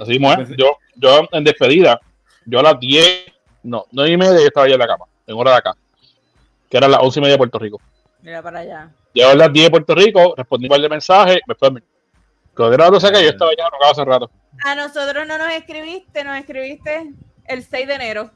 Así 0.00 0.10
mismo, 0.12 0.32
¿eh? 0.32 0.46
yo, 0.56 0.78
yo 0.96 1.28
en 1.32 1.44
despedida, 1.44 2.00
yo 2.46 2.60
a 2.60 2.62
las 2.62 2.80
10, 2.80 3.26
no, 3.64 3.86
9 3.90 4.10
y 4.10 4.16
media 4.16 4.40
yo 4.40 4.46
estaba 4.46 4.68
ya 4.68 4.74
en 4.74 4.80
la 4.80 4.86
cama, 4.86 5.06
en 5.26 5.36
hora 5.36 5.52
de 5.52 5.56
acá, 5.56 5.76
que 6.70 6.76
era 6.76 6.88
las 6.88 7.00
11 7.02 7.18
y 7.18 7.22
media 7.22 7.32
de 7.32 7.38
Puerto 7.38 7.58
Rico. 7.58 7.80
Mira 8.22 8.42
para 8.42 8.60
allá. 8.60 8.90
Llego 9.12 9.30
a 9.30 9.34
las 9.34 9.52
10 9.52 9.66
de 9.66 9.70
Puerto 9.70 9.94
Rico, 9.94 10.34
respondí 10.36 10.68
un 10.70 10.82
de 10.82 10.88
mensajes, 10.88 11.40
me 11.46 11.54
fue 11.54 11.68
a 11.68 11.72
Cuando 12.54 12.74
era 12.74 13.00
sé 13.00 13.12
que 13.12 13.22
yo 13.22 13.30
estaba 13.30 13.50
ya 13.56 13.66
enojado 13.66 13.92
hace 13.92 14.04
rato. 14.04 14.30
A 14.64 14.74
nosotros 14.74 15.26
no 15.26 15.38
nos 15.38 15.52
escribiste, 15.52 16.24
nos 16.24 16.38
escribiste 16.38 17.12
el 17.46 17.62
6 17.62 17.86
de 17.88 17.94
enero. 17.94 18.30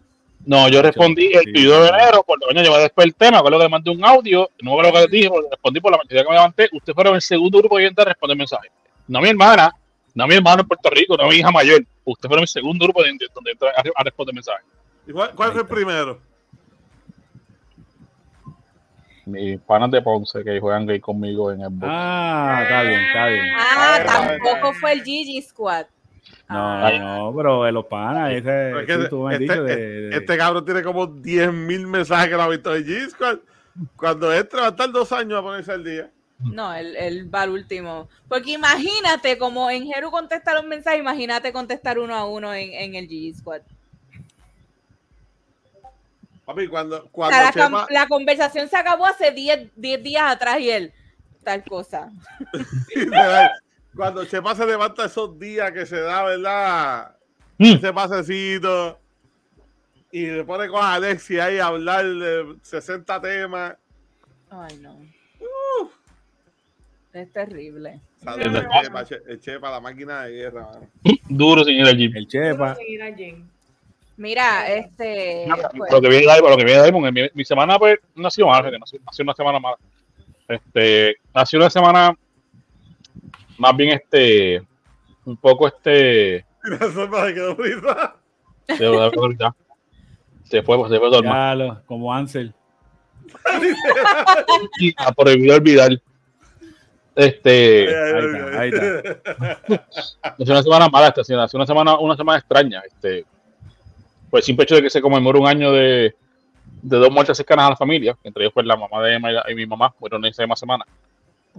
No, 0.44 0.68
yo 0.68 0.82
respondí 0.82 1.30
el 1.32 1.52
2 1.52 1.82
de 1.82 1.88
enero, 1.88 2.24
por 2.24 2.40
lo 2.40 2.48
menos 2.48 2.64
yo 2.64 2.72
me 2.72 2.78
desperté, 2.78 3.30
me 3.30 3.36
acuerdo 3.36 3.58
que 3.58 3.64
le 3.64 3.70
mandé 3.70 3.90
un 3.90 4.04
audio, 4.04 4.50
no 4.60 4.70
me 4.70 4.78
acuerdo 4.78 4.92
que 4.92 5.06
le 5.06 5.18
dije, 5.18 5.30
respondí 5.50 5.80
por 5.80 5.92
la 5.92 5.98
mayoría 5.98 6.22
que 6.22 6.28
me 6.28 6.34
levanté, 6.34 6.68
usted 6.72 6.92
fue 6.92 7.08
el 7.08 7.22
segundo 7.22 7.58
grupo 7.58 7.78
de 7.78 7.84
gente 7.84 8.02
a 8.02 8.06
responder 8.06 8.36
mensajes. 8.36 8.70
No 9.06 9.20
mi 9.20 9.28
hermana, 9.28 9.72
no 10.14 10.26
mi 10.26 10.34
hermano 10.34 10.62
en 10.62 10.68
Puerto 10.68 10.90
Rico, 10.90 11.16
no 11.16 11.28
mi 11.28 11.36
hija 11.36 11.50
mayor, 11.50 11.84
usted 12.04 12.28
fue 12.28 12.40
el 12.40 12.48
segundo 12.48 12.84
grupo 12.84 13.02
de 13.02 13.08
gente 13.08 13.26
donde 13.34 13.52
entra 13.52 13.70
a 13.96 14.04
responder 14.04 14.34
mensajes. 14.34 14.64
¿Cuál, 15.12 15.34
cuál 15.34 15.52
fue 15.52 15.62
el 15.62 15.68
primero? 15.68 16.32
mis 19.26 19.60
panas 19.60 19.90
de 19.90 20.02
Ponce 20.02 20.42
que 20.42 20.60
juegan 20.60 20.86
gay 20.86 21.00
conmigo 21.00 21.52
en 21.52 21.62
el 21.62 21.68
box. 21.70 21.92
Ah, 21.92 22.60
está 22.62 22.82
bien, 22.82 23.00
está 23.00 23.26
bien. 23.26 23.46
Ah, 23.56 23.98
tampoco 24.04 24.72
fue 24.74 24.92
el 24.92 25.02
Gigi 25.02 25.40
Squad. 25.42 25.86
No, 26.48 26.98
no, 26.98 27.36
pero 27.36 27.64
de 27.64 27.72
los 27.72 27.86
panas, 27.86 28.32
ese, 28.32 28.72
este, 28.80 30.16
este, 30.16 30.36
cabrón 30.36 30.64
tiene 30.64 30.82
como 30.82 31.08
10.000 31.08 31.86
mensajes 31.86 32.28
que 32.28 32.36
lo 32.36 32.42
ha 32.42 32.48
visto 32.48 32.72
de 32.72 32.84
Gigi 32.84 33.10
Squad. 33.10 33.38
Cuando 33.96 34.32
entra 34.32 34.60
va 34.60 34.66
a 34.66 34.70
estar 34.70 34.90
dos 34.90 35.12
años 35.12 35.38
a 35.38 35.42
ponerse 35.42 35.72
al 35.72 35.84
día. 35.84 36.10
No, 36.44 36.74
él, 36.74 37.32
va 37.32 37.42
al 37.42 37.50
último. 37.50 38.08
Porque 38.28 38.52
imagínate, 38.52 39.38
como 39.38 39.70
en 39.70 39.86
Jeru 39.86 40.10
contestar 40.10 40.58
un 40.60 40.68
mensaje, 40.68 40.98
imagínate 40.98 41.52
contestar 41.52 41.98
uno 41.98 42.14
a 42.14 42.26
uno 42.26 42.52
en, 42.52 42.72
en 42.72 42.94
el 42.94 43.08
G 43.08 43.34
Squad. 43.36 43.62
Papi, 46.44 46.66
cuando, 46.66 47.08
cuando 47.12 47.36
la, 47.90 48.06
conversación 48.08 48.68
se 48.68 48.76
acabó 48.76 49.06
hace 49.06 49.30
10 49.30 50.02
días 50.02 50.24
atrás 50.26 50.58
y 50.58 50.70
él, 50.70 50.92
tal 51.44 51.62
cosa. 51.64 52.10
cuando 53.96 54.24
Chepa 54.24 54.54
se 54.56 54.66
levanta 54.66 55.04
esos 55.04 55.38
días 55.38 55.70
que 55.70 55.86
se 55.86 56.00
da, 56.00 56.24
¿verdad? 56.24 57.16
Mm. 57.58 57.74
Ese 57.74 57.92
pasecito 57.92 58.98
y 60.12 60.26
le 60.26 60.44
pone 60.44 60.68
con 60.68 60.84
Alexia 60.84 61.46
ahí 61.46 61.58
a 61.58 61.66
hablar 61.66 62.04
de 62.04 62.56
60 62.62 63.20
temas. 63.20 63.76
Ay, 64.50 64.76
no. 64.76 64.94
Es 67.12 67.30
terrible. 67.32 68.00
el 69.26 69.40
Chepa, 69.40 69.70
la 69.70 69.80
máquina 69.80 70.22
de 70.24 70.32
guerra. 70.32 70.70
Duro 71.28 71.64
sin 71.64 71.74
ir 71.74 71.86
al 71.86 72.00
El 72.00 72.26
Chepa. 72.26 72.76
Mira, 74.16 74.68
este. 74.72 75.46
Pues 75.76 75.92
lo 75.92 76.00
que 76.00 76.08
viene 76.08 76.32
de 76.32 76.40
lo 76.40 76.56
que 76.56 76.64
viene 76.64 76.82
de 76.82 76.92
mi, 76.92 77.30
mi, 77.34 77.44
semana 77.44 77.78
pues 77.78 77.98
nació 78.14 78.46
mal, 78.46 78.62
nació, 78.78 79.00
nació, 79.04 79.22
una 79.24 79.34
semana 79.34 79.58
mala. 79.58 79.76
Este, 80.48 81.16
nació 81.34 81.58
una 81.58 81.70
semana 81.70 82.14
más 83.58 83.76
bien 83.76 83.90
este, 83.90 84.62
un 85.24 85.36
poco 85.36 85.66
este. 85.66 86.44
se. 86.62 87.08
Se 90.44 90.62
fue, 90.62 90.76
se 90.76 90.78
fue, 90.78 90.88
se 90.88 90.98
fue 90.98 91.10
dormir. 91.10 91.78
como 91.86 92.12
Ansel. 92.12 92.54
prohibido 95.16 95.56
olvidar. 95.56 95.90
Este. 97.14 97.88
Ahí 97.88 98.24
está, 98.24 98.60
ahí 98.60 98.70
está. 98.70 100.34
Nació 100.38 100.54
una 100.54 100.62
semana 100.62 100.88
mala, 100.88 101.08
esta, 101.08 101.36
nació 101.36 101.58
una 101.58 101.66
semana, 101.66 101.98
una 101.98 102.16
semana 102.16 102.38
extraña. 102.38 102.82
Este 102.86 103.24
el 104.38 104.42
simple 104.42 104.64
hecho 104.64 104.76
de 104.76 104.82
que 104.82 104.90
se 104.90 105.00
conmemora 105.00 105.38
un 105.38 105.46
año 105.46 105.72
de, 105.72 106.14
de 106.82 106.96
dos 106.96 107.10
muertes 107.10 107.36
cercanas 107.36 107.66
a 107.66 107.70
la 107.70 107.76
familia, 107.76 108.16
entre 108.24 108.44
ellos 108.44 108.54
fue 108.54 108.64
la 108.64 108.76
mamá 108.76 109.02
de 109.02 109.14
Emma 109.14 109.30
y, 109.48 109.54
mi 109.54 109.66
mamá, 109.66 109.90
fueron 109.98 110.24
esa 110.24 110.42
misma 110.42 110.56
semana. 110.56 110.84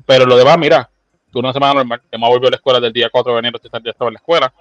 Pero 0.06 0.26
lo 0.26 0.36
demás, 0.36 0.58
mira, 0.58 0.90
tuve 1.32 1.42
una 1.42 1.54
semana 1.54 1.76
normal. 1.76 2.02
Emma 2.12 2.28
volvió 2.28 2.48
a 2.48 2.52
la 2.52 2.58
escuela 2.58 2.80
del 2.80 2.92
día 2.92 3.10
4 3.12 3.34
de 3.34 3.40
enero, 3.40 3.60
este 3.62 3.80
día 3.80 3.92
estaba 3.92 4.10
en 4.10 4.14
la 4.14 4.20
escuela. 4.20 4.54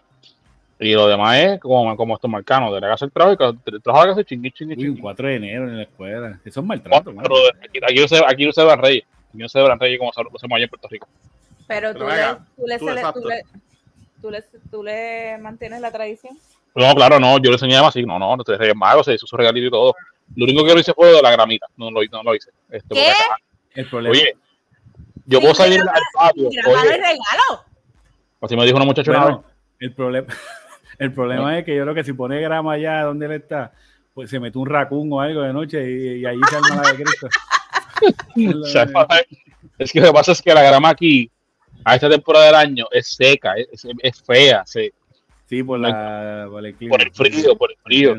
Y 0.78 0.94
lo 0.94 1.07
demás 1.07 1.38
es 1.38 1.61
como, 1.61 1.96
como 1.96 2.14
estos 2.14 2.31
marcanos, 2.31 2.74
de 2.74 2.81
la 2.81 2.88
casa 2.88 3.07
del 3.07 3.12
trabajo 3.12 3.55
y 3.64 3.81
trabajo 3.81 4.05
que 4.07 4.11
hace 4.11 4.24
chingui, 4.24 4.50
chingui, 4.50 4.76
chingui. 4.76 5.00
4 5.00 5.28
de 5.28 5.37
enero 5.37 5.68
en 5.68 5.76
la 5.76 5.83
escuela. 5.85 6.40
Eso 6.44 6.61
es 6.61 6.66
maltrato. 6.66 7.14
Pero 7.14 7.37
aquí, 7.64 7.78
aquí, 7.83 8.00
no 8.00 8.09
se, 8.09 8.24
aquí 8.26 8.46
no 8.46 8.52
se 8.52 8.76
reyes. 8.76 9.05
Aquí 9.05 9.07
no 9.33 9.49
se 9.49 9.61
dan 9.61 9.79
reyes 9.79 9.99
como 9.99 10.12
lo 10.14 10.37
hacemos 10.37 10.57
allá 10.57 10.64
en 10.64 10.71
Puerto 10.71 10.88
Rico. 10.88 11.09
Pero, 11.66 11.95
tú, 11.95 12.05
le, 12.05 12.37
tú, 12.57 12.66
le, 12.66 13.42
tú, 14.21 14.31
le, 14.31 14.45
tú 14.71 14.83
le 14.83 15.38
mantienes 15.38 15.81
la 15.81 15.90
tradición. 15.90 16.38
No, 16.75 16.95
claro, 16.95 17.21
no, 17.21 17.38
yo 17.38 17.51
le 17.51 17.55
enseñé 17.55 17.77
así, 17.77 18.05
no, 18.05 18.18
no, 18.18 18.37
no 18.37 18.45
te 18.45 18.57
Reyes 18.57 18.77
Magos, 18.77 19.07
se 19.07 19.14
hizo 19.14 19.27
su 19.27 19.37
regalito 19.37 19.66
y 19.66 19.71
todo. 19.71 19.95
Lo 20.35 20.45
único 20.45 20.64
que 20.64 20.75
lo 20.75 20.81
hice 20.81 20.95
fue 20.95 21.12
de 21.12 21.23
la 21.23 21.31
gramita, 21.31 21.66
no 21.77 21.90
lo, 21.90 22.01
no 22.11 22.23
lo 22.23 22.35
hice. 22.35 22.51
Este, 22.71 22.95
¿Qué? 22.95 23.12
el 23.75 23.88
problema. 23.88 24.12
Oye, 24.12 24.37
yo 25.27 25.40
puedo 25.40 25.55
salir 25.55 25.81
al 25.81 26.03
patio. 26.14 26.49
Oye, 26.49 26.92
regalo? 26.92 27.64
Así 28.40 28.57
me 28.57 28.64
dijo 28.64 28.77
una 28.77 28.87
muchacha 28.87 29.12
bueno, 29.12 29.45
El 29.79 29.95
problema, 29.95 30.27
el 30.99 31.12
problema 31.12 31.59
es 31.59 31.64
que 31.64 31.77
yo 31.77 31.83
creo 31.83 31.95
que 31.95 32.05
si 32.05 32.12
pone 32.12 32.40
grama 32.40 32.73
allá 32.73 33.03
donde 33.03 33.27
él 33.27 33.33
está, 33.33 33.73
pues 34.14 34.31
se 34.31 34.40
mete 34.40 34.59
un 34.59 34.66
racún 34.66 35.12
o 35.12 35.21
algo 35.21 35.42
de 35.42 35.53
noche 35.53 35.90
y, 35.90 36.21
y 36.21 36.27
ahí 36.27 36.38
se 36.49 36.57
arma 36.57 36.83
la 36.83 36.92
de 36.92 37.03
Cristo. 37.03 37.29
es 39.79 39.93
que 39.93 40.01
lo 40.01 40.07
que 40.07 40.12
pasa 40.12 40.33
es 40.33 40.43
que 40.43 40.55
la 40.55 40.62
grama 40.62 40.91
aquí, 40.91 41.31
a 41.85 41.95
esta 41.95 42.09
temporada 42.09 42.47
del 42.47 42.55
año, 42.55 42.87
es 42.91 43.09
seca, 43.09 43.55
es, 43.57 43.87
es 44.03 44.23
fea, 44.23 44.62
se, 44.67 44.93
Sí, 45.53 45.62
por, 45.62 45.79
la, 45.79 46.47
por, 46.49 46.65
el, 46.65 46.75
por 46.88 47.03
el 47.03 47.12
frío, 47.12 47.59
por 47.59 47.71
el 47.71 47.77
frío. 47.77 48.17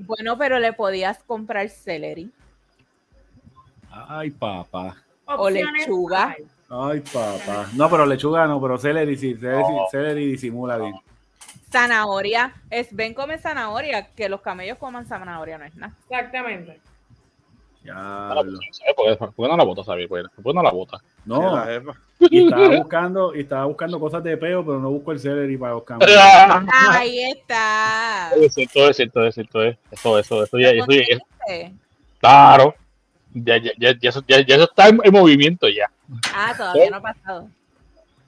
Bueno, 0.00 0.36
pero 0.36 0.58
le 0.58 0.74
podías 0.74 1.18
comprar 1.24 1.66
celery. 1.70 2.30
Ay, 3.90 4.30
papá. 4.30 4.94
O 5.24 5.48
lechuga. 5.48 6.36
Ay, 6.68 7.00
papá. 7.00 7.70
No, 7.72 7.88
pero 7.88 8.04
lechuga 8.04 8.46
no, 8.46 8.60
pero 8.60 8.76
celery 8.76 9.16
sí. 9.16 9.34
Celery, 9.34 9.64
celery 9.90 10.26
disimula 10.26 10.76
bien. 10.76 10.94
Zanahoria. 11.72 12.52
Es 12.68 12.94
ven 12.94 13.14
come 13.14 13.38
zanahoria, 13.38 14.08
que 14.08 14.28
los 14.28 14.42
camellos 14.42 14.76
coman 14.76 15.06
zanahoria, 15.06 15.56
no 15.56 15.64
es 15.64 15.74
nada. 15.76 15.94
Exactamente. 16.10 16.80
Ya. 17.84 18.32
¿Por 18.96 19.34
qué 19.34 19.42
no 19.48 19.56
la 19.56 19.64
bota, 19.64 19.84
Xavier? 19.84 20.08
¿Por 20.08 20.22
qué 20.22 20.52
no 20.54 20.62
la 20.62 20.70
bota? 20.70 20.98
No. 21.26 21.62
Y 22.30 22.44
estaba 22.44 22.76
buscando, 22.76 23.34
y 23.34 23.40
estaba 23.40 23.64
buscando 23.66 24.00
cosas 24.00 24.24
de 24.24 24.36
peo, 24.38 24.64
pero 24.64 24.80
no 24.80 24.90
busco 24.90 25.12
el 25.12 25.20
celery 25.20 25.58
para 25.58 25.74
los 25.74 25.82
camellos. 25.84 26.16
Ahí 26.88 27.20
está. 27.24 28.30
Es 28.36 28.54
cierto, 28.54 28.88
es 28.88 28.96
cierto, 28.96 29.24
es 29.26 29.34
cierto. 29.34 29.62
Eso, 29.62 30.18
eso, 30.18 30.44
eso 30.44 30.58
ya, 30.58 30.70
eso 30.70 30.86
ya, 30.90 31.70
Claro. 32.20 32.74
Ya, 33.34 33.58
ya, 33.58 33.72
ya, 33.78 33.98
ya, 34.00 34.08
eso, 34.08 34.22
ya, 34.26 34.40
ya 34.40 34.54
eso 34.54 34.64
está 34.64 34.88
en, 34.88 35.00
en 35.02 35.12
movimiento 35.12 35.68
ya. 35.68 35.90
Ah, 36.32 36.54
todavía 36.56 36.88
no 36.88 36.96
ha 36.96 37.02
pasado. 37.02 37.48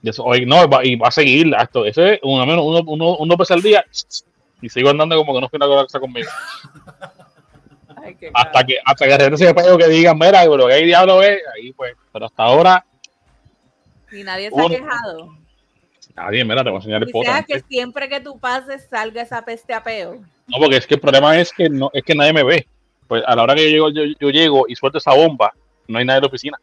Eso, 0.03 0.25
hoy, 0.25 0.45
no, 0.45 0.69
va, 0.69 0.85
y 0.85 0.97
va 0.97 1.09
a 1.09 1.13
seguir 1.13 1.55
esto. 1.59 1.87
Ese 1.87 2.15
es 2.15 2.21
uno, 2.23 2.45
menos, 2.45 2.65
uno, 2.65 2.83
uno, 2.87 3.17
uno 3.17 3.37
veces 3.37 3.53
al 3.53 3.63
día 3.63 3.85
y 4.61 4.69
sigo 4.69 4.91
andando 4.91 5.17
como 5.17 5.35
que 5.35 5.41
no 5.41 5.49
fui 5.49 5.57
una 5.57 5.67
cosa 5.67 6.01
conmigo. 6.01 6.29
Ay, 8.07 8.17
hasta, 8.33 8.65
que, 8.65 8.79
hasta 8.85 9.07
que 9.07 9.19
regrese 9.19 9.49
el 9.49 9.79
que 9.79 9.89
digan, 9.89 10.19
mira, 10.19 10.43
pero 10.43 10.67
que 10.67 10.75
hay 10.75 10.85
diablo 10.87 11.23
es, 11.23 11.41
ahí 11.55 11.73
pues. 11.73 11.95
Pero 12.13 12.27
hasta 12.27 12.43
ahora. 12.43 12.87
Y 14.13 14.23
nadie 14.23 14.51
se 14.51 14.61
ha 14.61 14.69
quejado. 14.69 15.37
Nadie, 16.15 16.45
mira, 16.45 16.65
te 16.65 16.71
voy 16.71 16.77
a 16.77 16.81
enseñar 16.81 17.03
el 17.03 17.11
foto. 17.11 17.31
que 17.47 17.61
siempre 17.61 18.09
que 18.09 18.21
tú 18.21 18.39
pases 18.39 18.87
salga 18.89 19.23
esa 19.23 19.45
peste 19.45 19.75
a 19.75 19.83
peo. 19.83 20.23
No, 20.47 20.59
porque 20.59 20.77
es 20.77 20.87
que 20.87 20.95
el 20.95 21.01
problema 21.01 21.39
es 21.39 21.53
que 21.53 21.69
no, 21.69 21.91
es 21.93 22.03
que 22.03 22.15
nadie 22.15 22.33
me 22.33 22.43
ve. 22.43 22.67
Pues 23.07 23.23
a 23.27 23.37
la 23.37 23.43
hora 23.43 23.55
que 23.55 23.65
yo 23.65 23.69
llego, 23.69 23.91
yo, 23.91 24.17
yo 24.19 24.31
llego 24.31 24.65
y 24.69 24.75
suelto 24.75 24.99
esa 24.99 25.15
bomba, 25.15 25.53
no 25.87 25.99
hay 25.99 26.05
nadie 26.05 26.19
en 26.19 26.23
la 26.23 26.29
oficina. 26.29 26.59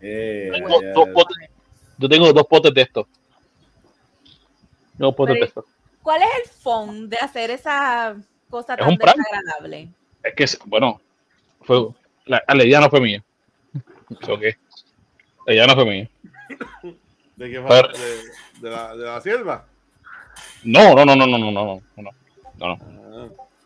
Eh, 0.00 0.50
tengo 0.52 0.80
dos 0.94 1.08
potes, 1.08 1.36
yo 1.96 2.08
tengo 2.08 2.32
dos 2.32 2.46
potes 2.46 2.74
de 2.74 2.82
esto. 2.82 3.08
Dos 4.94 5.14
potes 5.14 5.34
de 5.34 5.44
esto. 5.46 5.64
¿Cuál 6.08 6.22
es 6.22 6.28
el 6.42 6.50
fondo 6.50 7.06
de 7.06 7.18
hacer 7.18 7.50
esa 7.50 8.16
cosa 8.48 8.78
tan 8.78 8.96
desagradable? 8.96 9.90
Es 10.22 10.34
que, 10.34 10.64
bueno, 10.64 11.02
fue, 11.60 11.86
la, 12.24 12.42
la, 12.48 12.64
idea 12.64 12.80
no 12.80 12.88
fue 12.88 13.02
mía. 13.02 13.22
Okay. 14.26 14.54
La 15.46 15.52
idea 15.52 15.66
no 15.66 15.74
fue 15.74 15.84
mía. 15.84 16.10
¿De 17.36 17.50
qué 17.50 17.60
fue? 17.60 17.76
¿De, 17.76 18.62
de, 18.62 18.70
la, 18.70 18.96
¿De 18.96 19.04
la 19.04 19.20
sierva? 19.20 19.66
No, 20.64 20.94
no, 20.94 21.04
no, 21.04 21.14
no, 21.14 21.26
no, 21.26 21.38
no, 21.38 21.50
no, 21.52 21.82
no. 21.94 22.10
no. 22.56 22.78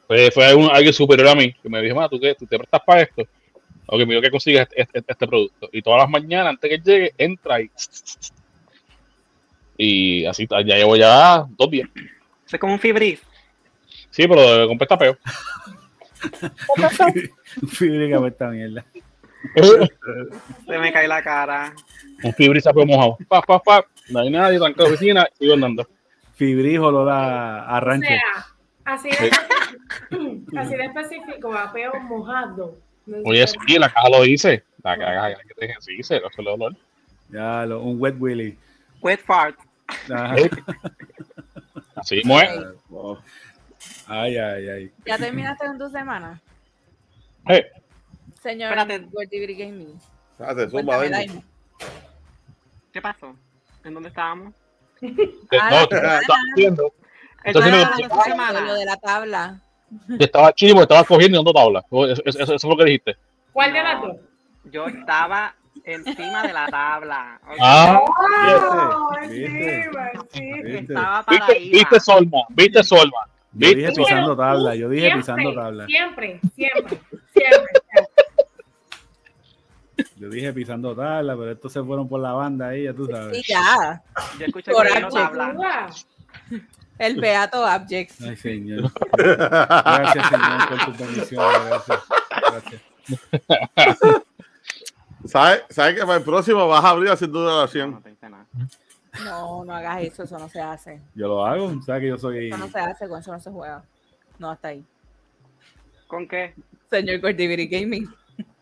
Fue, 0.08 0.32
fue 0.32 0.52
un, 0.52 0.68
alguien 0.68 0.92
superior 0.92 1.28
a 1.28 1.36
mí 1.36 1.52
que 1.52 1.68
me 1.68 1.80
dijo, 1.80 2.08
¿tú, 2.08 2.18
qué, 2.18 2.34
tú 2.34 2.44
te 2.46 2.58
prestas 2.58 2.80
para 2.84 3.02
esto? 3.02 3.22
Ok, 3.86 4.00
mira 4.04 4.20
que 4.20 4.32
consigues 4.32 4.62
este, 4.62 4.98
este, 4.98 5.12
este, 5.12 5.28
producto. 5.28 5.68
Y 5.70 5.80
todas 5.80 6.00
las 6.00 6.10
mañanas, 6.10 6.48
antes 6.48 6.68
que 6.68 6.78
llegue, 6.78 7.14
entra 7.16 7.60
y... 7.60 7.70
Y 9.76 10.26
así, 10.26 10.48
ya 10.50 10.76
llevo 10.76 10.96
ya 10.96 11.46
dos 11.56 11.70
días. 11.70 11.88
¿Es 12.52 12.60
como 12.60 12.74
un 12.74 12.78
fibris? 12.78 13.20
Sí, 14.10 14.28
pero 14.28 14.68
compré 14.68 14.84
esta 14.84 14.98
peo. 14.98 15.16
un 17.62 17.68
fibris 17.68 18.20
que 18.20 18.26
esta 18.28 18.48
mierda. 18.48 18.84
Se 20.66 20.78
me 20.78 20.92
cae 20.92 21.08
la 21.08 21.22
cara. 21.22 21.74
Un 22.22 22.32
fibris 22.34 22.66
apeo 22.66 22.86
mojado. 22.86 23.16
Pa, 23.28 23.40
pa, 23.42 23.58
pa. 23.58 23.86
No 24.10 24.20
hay 24.20 24.30
nadie, 24.30 24.58
la 24.58 24.84
oficina, 24.84 25.26
sigo 25.38 25.54
andando. 25.54 25.88
Fibris 26.34 26.78
olor 26.78 27.08
a, 27.08 27.64
a 27.64 27.80
rancho. 27.80 28.06
O 28.06 28.10
sea, 28.10 28.46
así 28.84 29.08
de, 29.10 29.30
así 30.58 30.74
de 30.76 30.84
específico, 30.84 31.54
apeo 31.54 31.92
mojado. 32.00 32.78
Oye, 33.24 33.46
sí, 33.46 33.78
la 33.78 33.92
caja 33.92 34.08
lo 34.10 34.22
dice. 34.22 34.62
La 34.82 34.96
caja 34.98 35.38
que 35.48 35.54
te 35.54 35.74
dice, 35.88 36.20
no 36.20 36.28
se 36.30 36.42
lo 36.42 36.50
dolor. 36.52 36.76
Ya, 37.30 37.64
lo, 37.66 37.80
un 37.80 38.00
wet 38.00 38.16
willy. 38.18 38.58
Wet 39.00 39.20
fart. 39.20 39.56
Así 41.94 42.22
muere. 42.24 42.50
Ay, 44.06 44.36
ay, 44.36 44.68
ay. 44.68 44.92
¿Ya 45.06 45.18
terminaste 45.18 45.66
con 45.66 45.78
tu 45.78 45.90
semana? 45.90 46.40
Eh. 47.48 47.70
Señor 48.42 48.76
Espérate. 48.76 49.54
Gaming. 49.54 49.98
Espérate, 50.38 51.42
¿Qué 52.92 53.00
pasó? 53.00 53.34
¿En 53.84 53.94
dónde 53.94 54.08
estábamos? 54.10 54.54
Ah, 55.60 55.70
no, 55.70 55.88
te 55.88 55.96
estaba 55.96 56.38
viendo. 56.54 56.92
Lo 57.44 58.74
de 58.74 58.84
la 58.84 58.96
tabla. 58.96 59.60
estaba 60.18 60.52
porque 60.52 60.82
estabas 60.82 61.06
cogiendo 61.06 61.36
y 61.36 61.38
dando 61.38 61.52
tabla. 61.52 61.84
Eso, 61.90 62.22
eso, 62.24 62.42
eso, 62.42 62.54
es 62.54 62.64
lo 62.64 62.76
que 62.76 62.84
dijiste. 62.84 63.16
¿Cuál 63.52 63.72
de 63.72 63.82
las 63.82 64.00
dos? 64.00 64.16
Yo 64.64 64.86
estaba 64.86 65.54
encima 65.84 66.42
de 66.42 66.52
la 66.52 66.66
tabla. 66.68 67.40
Ah, 67.60 68.00
oh. 68.00 69.16
Estaba 70.64 71.22
para 71.24 71.46
¿Viste, 71.46 71.70
viste 71.70 72.00
Solma, 72.00 72.38
viste 72.50 72.82
Solma. 72.82 73.28
Yo 73.54 73.68
dije 73.74 73.92
pisando 73.92 74.36
tabla, 74.36 74.74
yo 74.74 74.88
dije 74.88 75.06
siempre, 75.06 75.20
pisando 75.20 75.54
tabla. 75.54 75.86
Siempre, 75.86 76.40
siempre, 76.54 77.00
siempre. 77.32 77.72
Yo 80.16 80.30
dije 80.30 80.52
pisando 80.52 80.96
tabla, 80.96 81.36
pero 81.36 81.52
estos 81.52 81.72
se 81.72 81.82
fueron 81.82 82.08
por 82.08 82.20
la 82.20 82.32
banda 82.32 82.68
ahí, 82.68 82.84
ya 82.84 82.94
tú 82.94 83.06
sabes. 83.06 83.36
Sí, 83.38 83.52
ya. 83.52 84.02
Yo 84.38 84.46
escuché 84.46 84.72
por 84.72 84.86
que 84.86 85.00
tabla. 85.00 85.86
El 86.98 87.20
Beato 87.20 87.66
Abject. 87.66 88.20
Ay, 88.22 88.36
señor. 88.36 88.90
Gracias, 89.12 90.28
señor, 90.28 90.68
por 90.68 90.96
tu. 90.96 91.04
Gracias. 91.04 92.02
Gracias. 92.30 94.22
¿Sabes 95.24 95.62
sabe 95.70 95.94
que 95.94 96.00
para 96.00 96.16
el 96.16 96.24
próximo 96.24 96.66
vas 96.66 96.84
a 96.84 96.90
abrir 96.90 97.10
haciendo 97.10 97.42
una 97.42 97.56
oración? 97.56 98.02
No, 99.24 99.64
no 99.64 99.74
hagas 99.74 100.02
eso, 100.02 100.22
eso 100.22 100.38
no 100.38 100.48
se 100.48 100.60
hace. 100.60 101.00
Yo 101.14 101.28
lo 101.28 101.44
hago, 101.44 101.80
sabes 101.82 102.02
que 102.02 102.08
yo 102.08 102.18
soy. 102.18 102.48
Eso 102.48 102.58
no 102.58 102.68
se 102.68 102.78
hace, 102.78 103.08
con 103.08 103.20
eso 103.20 103.32
no 103.32 103.40
se 103.40 103.50
juega. 103.50 103.84
No, 104.38 104.50
hasta 104.50 104.68
ahí. 104.68 104.84
¿Con 106.06 106.26
qué? 106.26 106.54
Señor 106.90 107.20
Cortiviri 107.20 107.66
Gaming. 107.66 108.08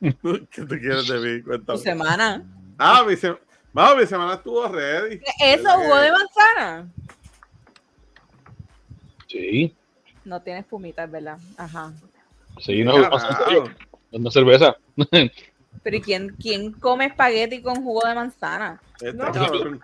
¿Qué 0.01 0.63
tú 0.63 0.69
quieres 0.69 1.09
de 1.09 1.19
mí? 1.19 1.43
Cuéntame. 1.43 1.79
Tu 1.79 1.85
semana. 1.85 2.45
Ah, 2.79 3.05
mi, 3.07 3.17
se... 3.17 3.37
Vamos, 3.73 4.01
mi 4.01 4.07
semana 4.07 4.35
estuvo 4.35 4.67
ready. 4.67 5.21
¿Eso, 5.41 5.69
jugo 5.71 5.97
de 5.97 6.13
manzana? 6.13 6.89
Sí. 9.29 9.77
No 10.25 10.43
tienes 10.43 10.65
pumitas, 10.65 11.11
¿verdad? 11.11 11.39
Ajá. 11.57 11.93
Sí, 12.59 12.83
no, 12.83 12.95
no 14.13 14.31
cerveza. 14.31 14.77
Pero 15.83 15.97
¿y 15.97 16.01
quién, 16.01 16.37
quién 16.41 16.73
come 16.73 17.07
espagueti 17.07 17.63
con 17.63 17.83
jugo 17.83 18.07
de 18.07 18.15
manzana? 18.15 18.81
Este 19.01 19.13
no. 19.15 19.81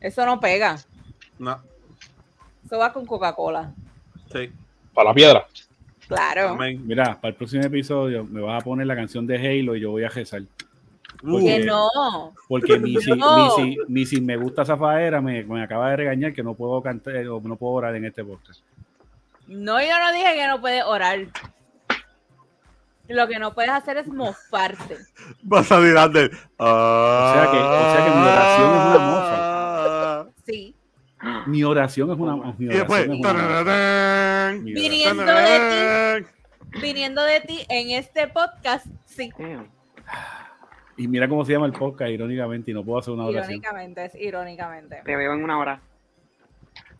Eso 0.00 0.26
no 0.26 0.40
pega. 0.40 0.76
No. 1.38 1.60
Eso 2.64 2.78
va 2.78 2.92
con 2.92 3.06
Coca-Cola. 3.06 3.72
Sí. 4.32 4.50
Para 4.92 5.10
la 5.10 5.14
piedra. 5.14 5.46
Claro. 6.08 6.56
Mira, 6.56 7.18
para 7.20 7.30
el 7.30 7.34
próximo 7.34 7.64
episodio 7.64 8.24
me 8.24 8.40
vas 8.40 8.60
a 8.60 8.64
poner 8.64 8.86
la 8.86 8.94
canción 8.94 9.26
de 9.26 9.36
Halo 9.36 9.76
y 9.76 9.80
yo 9.80 9.90
voy 9.90 10.04
a 10.04 10.08
rezar. 10.08 10.42
Porque, 11.22 11.64
no. 11.64 12.32
Porque 12.48 12.78
mi, 12.78 12.96
si, 13.00 13.10
no. 13.16 13.56
Si, 14.04 14.20
me 14.20 14.36
gusta 14.36 14.64
Zafaera 14.64 15.20
me, 15.20 15.42
me 15.44 15.62
acaba 15.62 15.90
de 15.90 15.96
regañar 15.96 16.32
que 16.32 16.42
no 16.42 16.54
puedo 16.54 16.82
cantar 16.82 17.16
o 17.28 17.40
no 17.40 17.56
puedo 17.56 17.74
orar 17.74 17.96
en 17.96 18.04
este 18.04 18.24
podcast. 18.24 18.60
No, 19.46 19.80
yo 19.80 19.98
no 19.98 20.12
dije 20.12 20.34
que 20.34 20.46
no 20.46 20.60
puedes 20.60 20.84
orar. 20.84 21.26
Lo 23.08 23.28
que 23.28 23.38
no 23.38 23.54
puedes 23.54 23.70
hacer 23.70 23.96
es 23.98 24.08
mofarte. 24.08 24.96
Vas 25.42 25.70
a 25.70 25.78
mirar 25.78 26.10
de. 26.10 26.26
O, 26.56 27.32
sea 27.32 27.48
que, 27.50 27.58
o 27.58 27.92
sea 27.92 28.04
que 28.04 28.10
mi 28.10 28.26
oración 28.26 28.74
es 28.74 28.80
una 28.86 28.98
mofa. 28.98 30.30
Sí. 30.46 30.74
Mi 31.46 31.64
oración 31.64 32.10
es 32.10 32.18
una, 32.18 32.36
mi 32.58 32.68
oración 32.68 33.12
es 33.12 33.18
una 33.18 34.52
Viniendo 34.62 35.24
de 35.24 36.24
ti, 36.70 36.80
viniendo 36.80 37.22
de 37.24 37.40
ti 37.40 37.66
en 37.68 37.90
este 37.90 38.28
podcast, 38.28 38.86
sí. 39.06 39.32
Y 40.98 41.08
mira 41.08 41.28
cómo 41.28 41.44
se 41.44 41.52
llama 41.52 41.66
el 41.66 41.72
podcast, 41.72 42.10
irónicamente, 42.10 42.70
y 42.70 42.74
no 42.74 42.84
puedo 42.84 42.98
hacer 42.98 43.12
una 43.12 43.24
oración. 43.24 43.44
Irónicamente, 43.44 44.04
es 44.04 44.14
irónicamente. 44.14 45.02
Te 45.04 45.16
veo 45.16 45.34
en 45.34 45.42
una 45.42 45.58
hora. 45.58 45.80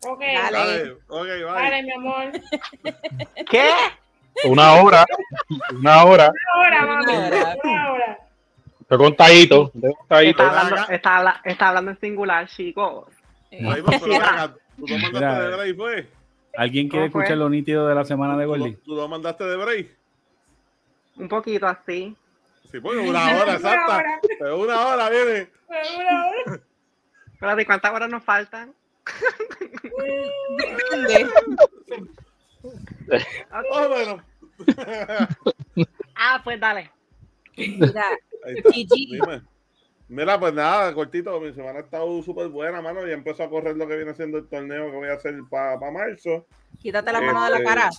Ok, 0.05 0.19
dale. 0.19 0.57
Dale, 0.57 0.97
okay, 1.07 1.41
dale 1.41 1.83
mi 1.83 1.91
amor. 1.91 2.31
¿Qué? 3.49 3.69
Una 4.45 4.73
hora. 4.73 5.05
Una 5.71 6.03
hora. 6.05 6.31
Una 6.31 6.61
hora, 6.61 6.85
mami. 6.85 7.13
Una 7.63 7.91
hora. 7.91 8.19
Estoy 8.81 8.97
contadito. 8.97 9.71
Está 10.09 10.47
hablando, 10.47 10.75
está, 10.89 11.17
habla, 11.17 11.41
está 11.43 11.67
hablando 11.69 11.91
en 11.91 11.99
singular, 11.99 12.47
chicos. 12.47 13.09
Ahí 13.51 13.81
va, 13.81 13.91
pero 13.99 14.55
¿Tú 14.77 14.87
lo 14.87 14.97
mandaste 14.99 15.41
de 15.41 15.55
break, 15.55 15.77
pues? 15.77 16.05
¿Alguien 16.55 16.89
quiere 16.89 17.05
escuchar 17.07 17.37
lo 17.37 17.49
nítido 17.49 17.87
de 17.87 17.95
la 17.95 18.05
semana 18.05 18.37
de 18.37 18.45
Gordy? 18.45 18.75
¿Tú 18.75 18.95
lo 18.95 19.07
mandaste 19.07 19.43
de 19.43 19.57
break? 19.57 19.97
Un 21.17 21.27
poquito 21.27 21.67
así. 21.67 22.15
Sí, 22.71 22.79
pues 22.79 22.97
una 22.97 23.37
hora 23.37 23.53
exacta. 23.53 24.03
Pero 24.39 24.59
una 24.59 24.87
hora 24.87 25.09
viene. 25.09 25.49
Una 25.67 26.27
hora. 26.27 26.61
Espérate, 27.33 27.65
¿cuántas 27.65 27.93
horas 27.93 28.09
nos 28.09 28.23
faltan? 28.23 28.73
Depende. 31.07 31.27
Oh, 33.71 33.87
bueno. 33.87 34.23
ah, 36.15 36.41
pues 36.43 36.59
dale. 36.59 36.91
Mira, 37.55 38.03
Ahí 38.45 38.55
está. 38.57 38.69
GG. 38.69 38.87
Dime. 39.11 39.41
Mira, 40.09 40.39
pues 40.39 40.53
nada, 40.53 40.93
cortito, 40.93 41.39
mi 41.41 41.53
semana 41.53 41.79
ha 41.79 41.81
estado 41.81 42.21
súper 42.23 42.47
buena, 42.47 42.81
mano. 42.81 43.05
Ya 43.05 43.13
empezó 43.13 43.43
a 43.43 43.49
correr 43.49 43.75
lo 43.75 43.87
que 43.87 43.97
viene 43.97 44.13
siendo 44.13 44.37
el 44.37 44.47
torneo 44.47 44.89
que 44.89 44.97
voy 44.97 45.09
a 45.09 45.13
hacer 45.13 45.35
para 45.49 45.77
marzo. 45.91 46.45
Quítate 46.79 47.11
la 47.11 47.19
mano 47.19 47.43
de 47.43 47.49
la 47.49 47.57
Este, 47.57 47.65
cara. 47.67 47.89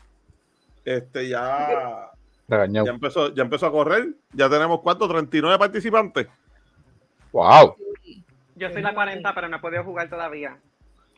Este 0.84 1.28
ya, 1.28 2.10
Regañado. 2.48 2.86
ya 2.86 2.92
empezó, 2.92 3.34
ya 3.34 3.42
empezó 3.42 3.66
a 3.66 3.70
correr. 3.72 4.14
Ya 4.32 4.48
tenemos 4.48 4.80
cuánto, 4.80 5.06
39 5.06 5.58
participantes. 5.58 6.28
Wow. 7.32 7.76
Yo 8.56 8.70
soy 8.70 8.80
la 8.80 8.94
40, 8.94 9.34
pero 9.34 9.48
no 9.48 9.58
he 9.58 9.60
podido 9.60 9.84
jugar 9.84 10.08
todavía. 10.08 10.58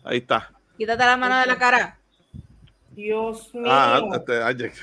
Ahí 0.03 0.19
está. 0.19 0.51
Quítate 0.77 1.05
la 1.05 1.17
mano 1.17 1.39
de 1.39 1.47
la 1.47 1.57
cara. 1.57 2.00
Dios 2.91 3.55
mío. 3.55 3.65
Ah, 3.67 4.01
este, 4.15 4.43
ay, 4.43 4.57
ya 4.57 4.67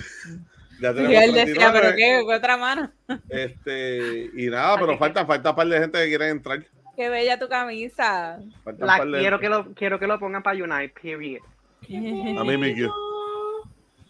Y 0.77 0.81
tenemos 0.81 1.23
él 1.23 1.33
decía, 1.33 1.71
39. 1.71 1.79
pero 1.81 1.95
qué, 1.95 2.23
¿Qué 2.27 2.35
otra 2.35 2.55
mano. 2.55 2.91
Este, 3.29 4.29
y 4.35 4.47
nada, 4.47 4.77
pero 4.79 4.95
falta, 4.97 5.25
falta 5.25 5.49
un 5.49 5.55
par 5.55 5.67
de 5.67 5.79
gente 5.79 5.97
que 5.97 6.07
quiere 6.07 6.29
entrar. 6.29 6.63
Qué 6.95 7.09
bella 7.09 7.39
tu 7.39 7.47
camisa. 7.49 8.39
La 8.77 8.99
quiero 8.99 9.39
que 9.39 9.49
lo 9.49 9.73
quiero 9.73 9.99
que 9.99 10.05
lo 10.07 10.19
pongan 10.19 10.43
para 10.43 10.63
Unite, 10.63 10.93
period. 11.01 11.41
A 11.83 12.43
mí, 12.43 12.57
Miki. 12.57 12.87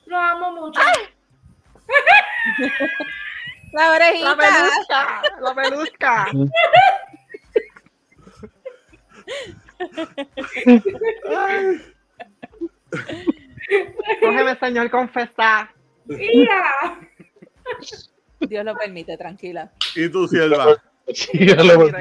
Lo 0.06 0.18
amo 0.18 0.52
mucho. 0.54 0.82
La 3.74 3.92
orejita. 3.92 4.36
La 4.36 4.38
pelusca, 4.38 5.22
la 5.42 5.54
pelusca. 5.54 6.28
Cógeme, 14.22 14.56
señor, 14.60 14.90
confesar. 14.90 15.70
Mira. 16.06 16.64
Dios 18.40 18.64
lo 18.66 18.76
permite, 18.76 19.18
tranquila. 19.18 19.72
Y 19.96 20.10
tu 20.10 20.28
sierva. 20.28 20.82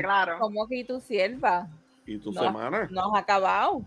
Claro. 0.02 0.38
¿Cómo 0.40 0.66
que 0.68 0.84
tu 0.84 1.00
sierva? 1.00 1.66
Y 2.06 2.18
tu 2.18 2.32
No. 2.32 2.42
semana. 2.42 2.88
No 2.90 3.14
has 3.14 3.22
acabado. 3.22 3.82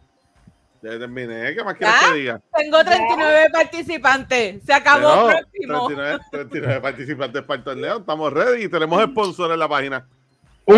Ya 0.81 0.97
terminé. 0.97 1.53
¿Qué 1.53 1.61
más 1.63 1.75
quieres 1.75 1.95
¿Ya? 2.01 2.07
que 2.07 2.17
diga? 2.17 2.41
Tengo 2.57 2.83
39 2.83 3.49
participantes. 3.51 4.63
Se 4.65 4.73
acabó 4.73 5.27
Pero, 5.27 5.39
próximo. 5.39 5.87
39, 5.87 6.19
39 6.31 6.81
participantes 6.81 7.41
para 7.43 7.57
el 7.57 7.63
torneo. 7.65 7.97
Estamos 7.97 8.31
ready 8.31 8.63
y 8.63 8.69
tenemos 8.69 9.03
sponsor 9.03 9.51
en 9.51 9.59
la 9.59 9.67
página. 9.67 10.07
Uh, 10.65 10.73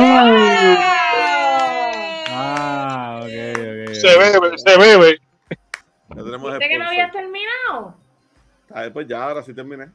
Ah, 2.34 3.20
ok, 3.22 3.28
ok. 3.28 3.94
se 3.94 4.18
bebe, 4.18 4.58
se 4.58 4.78
bebe. 4.78 5.20
Ya 6.16 6.24
tenemos 6.24 6.52
¿Viste 6.52 6.68
que 6.68 6.78
no 6.78 6.86
habías 6.86 7.12
terminado? 7.12 7.96
Ah, 8.74 8.90
pues 8.92 9.08
ya, 9.08 9.24
ahora 9.24 9.44
sí 9.44 9.54
terminé. 9.54 9.90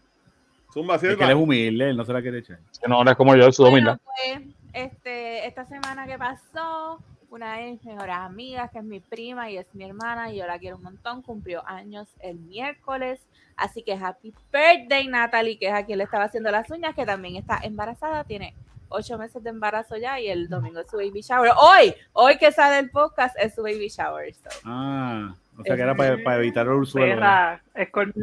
Zumba, 0.73 0.97
Es 0.97 1.01
que 1.01 1.25
él 1.25 1.31
es 1.31 1.37
humilde, 1.37 1.91
él 1.91 1.97
no 1.97 2.05
se 2.05 2.13
la 2.13 2.21
quiere 2.21 2.39
echar. 2.39 2.59
No, 2.87 3.03
no 3.03 3.11
es 3.11 3.17
como 3.17 3.35
yo, 3.35 3.51
su 3.51 3.63
Bueno, 3.65 3.99
pues, 4.05 4.43
este, 4.73 5.47
esta 5.47 5.65
semana 5.65 6.07
que 6.07 6.19
pasó, 6.19 7.01
una 7.31 7.57
de 7.57 7.73
mis 7.73 7.85
mejores 7.85 8.15
amigas, 8.17 8.71
que 8.71 8.79
es 8.79 8.85
mi 8.85 9.01
prima 9.01 9.51
y 9.51 9.57
es 9.57 9.67
mi 9.75 9.85
hermana, 9.85 10.33
y 10.33 10.39
yo 10.39 10.47
la 10.47 10.59
quiero 10.59 10.77
un 10.77 10.83
montón, 10.83 11.23
cumplió 11.23 11.67
años 11.67 12.09
el 12.21 12.39
miércoles. 12.39 13.21
Así 13.57 13.83
que 13.83 13.95
happy 13.95 14.35
birthday, 14.53 15.07
Natalie, 15.09 15.59
que 15.59 15.69
es 15.69 15.73
a 15.73 15.87
quien 15.87 15.99
le 15.99 16.05
estaba 16.05 16.25
haciendo 16.25 16.51
las 16.51 16.71
uñas, 16.71 16.95
que 16.95 17.07
también 17.07 17.37
está 17.37 17.59
embarazada, 17.63 18.25
tiene 18.25 18.55
ocho 18.89 19.19
meses 19.19 19.43
de 19.43 19.51
embarazo 19.51 19.97
ya 19.97 20.21
y 20.21 20.29
el 20.29 20.49
domingo 20.49 20.81
es 20.81 20.91
su 20.91 20.97
baby 20.97 21.23
shower. 21.23 21.53
Hoy, 21.59 21.95
hoy 22.13 22.37
que 22.39 22.53
sale 22.53 22.79
el 22.79 22.91
podcast 22.91 23.35
es 23.39 23.55
su 23.55 23.63
baby 23.63 23.89
shower. 23.89 24.33
so. 24.35 24.51
Ah, 24.65 25.35
o 25.59 25.63
sea 25.65 25.77
que 25.77 25.83
era 25.83 25.95
para, 25.95 26.17
para 26.23 26.37
evitar 26.39 26.67
el 26.67 26.87
suelo. 26.87 27.17
No. 27.17 27.61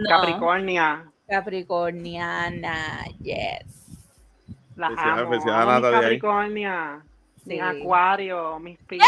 Capricornia. 0.09 1.03
Capricorniana, 1.27 3.05
yes. 3.21 3.65
La 4.75 4.87
Felicidades, 4.89 5.21
amo. 5.21 5.29
felicidades, 5.29 5.61
amo 5.67 5.71
mis 5.73 5.81
Natalia, 5.81 5.97
ahí. 5.97 6.03
Capricornia. 6.03 6.99
Sí. 7.43 7.49
Mi 7.49 7.59
Acuario, 7.59 8.59
mis 8.59 8.77
Piscis. 8.79 9.07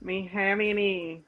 mi 0.00 0.28
Gemini. 0.28 1.22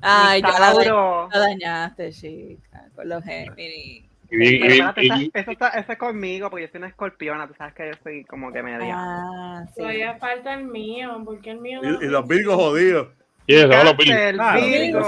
Ay, 0.00 0.42
mi 0.42 0.48
ya 0.50 0.58
la, 0.58 1.28
la 1.32 1.38
dañaste, 1.38 2.10
chica, 2.12 2.84
con 2.94 3.08
los 3.08 3.22
Gemini. 3.24 4.04
Y, 4.30 4.42
y- 4.42 4.66
espérate, 4.66 5.04
y- 5.04 5.30
esa- 5.32 5.52
está, 5.52 5.68
eso 5.68 5.92
es 5.92 5.98
conmigo, 5.98 6.50
porque 6.50 6.64
yo 6.66 6.70
soy 6.72 6.78
una 6.78 6.88
escorpiona, 6.88 7.46
tú 7.46 7.54
sabes 7.56 7.74
que 7.74 7.86
yo 7.88 7.92
soy 8.02 8.24
como 8.24 8.50
que 8.52 8.62
media. 8.62 8.94
Ah, 8.96 9.64
sí. 9.68 9.74
Todavía 9.76 10.16
falta 10.16 10.54
el 10.54 10.64
mío, 10.64 11.20
porque 11.24 11.50
el 11.52 11.60
mío 11.60 11.80
Y, 11.82 11.86
no- 11.86 12.02
y 12.02 12.06
los 12.06 12.26
virgos 12.26 12.56
jodidos. 12.56 13.08
Los. 13.46 13.70
Cáncer, 13.70 14.36
Ah, 14.40 14.56
Virgo. 14.56 14.98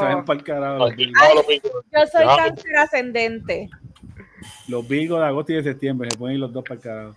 Virgos. 1.48 1.84
Yo 1.92 2.06
soy 2.12 2.26
cáncer 2.36 2.76
ascendente. 2.76 3.68
Los 4.68 4.86
Virgos 4.86 5.20
de 5.20 5.26
agosto 5.26 5.52
y 5.52 5.56
de 5.56 5.62
septiembre 5.62 6.10
se 6.10 6.18
pueden 6.18 6.34
ir 6.36 6.40
los 6.40 6.52
dos 6.52 6.62
para 6.64 6.74
el 6.74 6.80
carajo. 6.80 7.16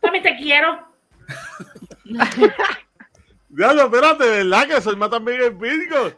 También 0.00 0.24
te 0.24 0.36
quiero. 0.36 0.78
Diablo, 3.48 3.82
espérate, 3.84 4.24
¿verdad 4.28 4.66
que 4.66 4.80
soy 4.80 4.96
más 4.96 5.10
también 5.10 5.42
el 5.42 5.50
virgo? 5.50 6.12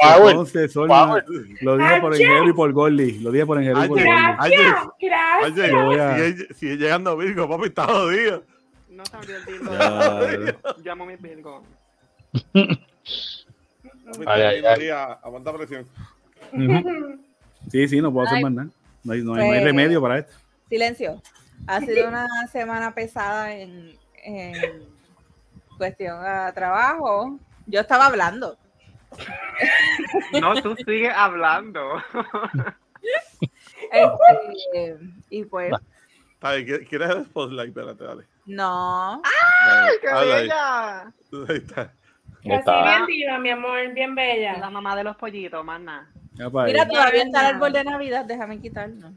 Power. 0.00 0.30
Entonces, 0.30 0.72
son 0.72 0.88
Power. 0.88 1.24
lo 1.60 1.76
dije 1.76 2.00
por 2.00 2.12
Ingeniero 2.14 2.48
y 2.48 2.52
por 2.52 2.72
Gordy. 2.72 3.18
Lo 3.20 3.30
dije 3.32 3.46
por 3.46 3.58
Ingeniero 3.62 3.84
y 3.84 3.88
por 3.88 3.98
ayer, 4.00 4.74
Gracias. 5.00 6.34
sigue, 6.36 6.54
sigue 6.54 6.76
llegando 6.76 7.16
Virgo, 7.16 7.48
papi, 7.48 7.66
está 7.68 7.84
jodido. 7.84 8.42
No 8.98 9.06
se 9.06 9.16
olvide 9.16 9.36
el 9.36 9.44
Virgo. 9.46 9.72
Ya, 9.72 10.56
Yo 10.82 10.92
amo 10.92 11.06
mis 11.06 11.22
Virgo. 11.22 11.62
Ay, 14.26 14.42
ay, 14.42 14.64
ay. 14.66 14.88
a- 14.88 15.12
Aguanta 15.22 15.52
presión. 15.52 15.86
Sí, 17.70 17.86
sí, 17.88 18.00
no 18.00 18.12
puedo 18.12 18.26
hacer 18.26 18.38
Ay. 18.38 18.42
más 18.42 18.52
nada. 18.52 18.68
No 19.04 19.12
hay, 19.12 19.22
no 19.22 19.34
hay- 19.34 19.38
no 19.38 19.42
hay 19.44 19.48
Pues- 19.50 19.64
remedio 19.64 20.00
para 20.02 20.18
esto. 20.18 20.32
Silencio. 20.68 21.22
Ha 21.68 21.80
sido 21.80 22.08
una 22.08 22.26
semana 22.50 22.92
pesada 22.94 23.52
en, 23.54 23.96
en 24.24 24.54
cuestión 25.76 26.18
a 26.24 26.52
trabajo. 26.52 27.38
Yo 27.66 27.80
estaba 27.80 28.06
hablando. 28.06 28.56
No, 30.40 30.60
tú 30.62 30.74
sigues 30.76 31.12
hablando. 31.14 31.80
Este, 33.90 34.96
y 35.30 35.44
pues, 35.44 35.72
Está 36.34 36.52
bien, 36.54 36.66
¿quieres- 36.66 36.88
¿quieres 36.88 37.10
el 37.10 37.24
spotlight? 37.24 37.68
Espérate, 37.68 38.04
dale. 38.04 38.24
No. 38.48 39.22
Dale, 39.66 39.90
¡Qué 40.00 40.08
bella! 40.26 41.00
Ahí 41.48 41.56
está. 41.56 41.92
Así 42.44 42.82
bien 42.84 43.06
diva, 43.06 43.38
mi 43.38 43.50
amor, 43.50 43.92
bien 43.94 44.14
La 44.14 44.22
bella. 44.22 44.70
mamá 44.70 44.96
de 44.96 45.04
los 45.04 45.16
pollitos, 45.16 45.64
más 45.64 45.80
nada. 45.80 46.08
Mira, 46.66 46.86
todavía 46.88 47.22
está 47.24 47.40
el 47.48 47.54
árbol 47.56 47.72
de 47.72 47.84
Navidad. 47.84 48.24
Déjame 48.24 48.60
quitarlo. 48.60 49.10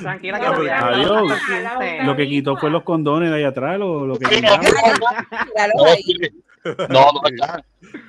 Tranquila, 0.00 0.38
No, 0.38 0.44
que 0.44 0.50
pero- 0.50 0.60
voy 0.60 0.68
a 0.68 0.78
adiós. 0.88 1.32
15. 1.78 2.02
Lo 2.04 2.16
que 2.16 2.26
quitó 2.26 2.56
fue 2.56 2.70
los 2.70 2.82
condones 2.82 3.30
de 3.30 3.36
ahí 3.36 3.44
atrás, 3.44 3.78
lo, 3.78 4.06
lo 4.06 4.18
que 4.18 4.26
Mira. 4.28 4.58
No, 6.88 7.12
no 7.12 7.20
está. 7.28 7.62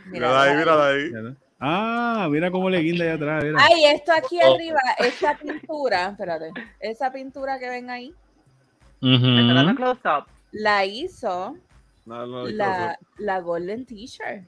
Mírala 0.08 0.42
ahí, 0.42 0.56
mírala 0.56 0.88
ahí. 0.88 1.12
Ah, 1.60 2.28
mira 2.32 2.50
cómo 2.50 2.70
le 2.70 2.80
guinda 2.80 3.04
ahí 3.06 3.12
atrás. 3.12 3.44
Mira. 3.44 3.58
Ay, 3.62 3.86
esto 3.86 4.12
aquí 4.12 4.40
arriba, 4.42 4.80
esa 4.98 5.36
pintura, 5.38 6.08
espérate, 6.10 6.52
esa 6.80 7.12
pintura 7.12 7.60
que 7.60 7.70
ven 7.70 7.90
ahí, 7.90 8.14
¿Me 9.02 9.16
está 9.16 9.54
dando 9.54 9.72
Ujú. 9.72 9.76
close 9.76 10.02
up? 10.08 10.26
la 10.52 10.86
hizo 10.86 11.56
No, 12.06 12.26
no, 12.26 12.48
la, 12.48 12.98
la 13.18 13.40
Golden 13.40 13.86
T-shirt. 13.86 14.48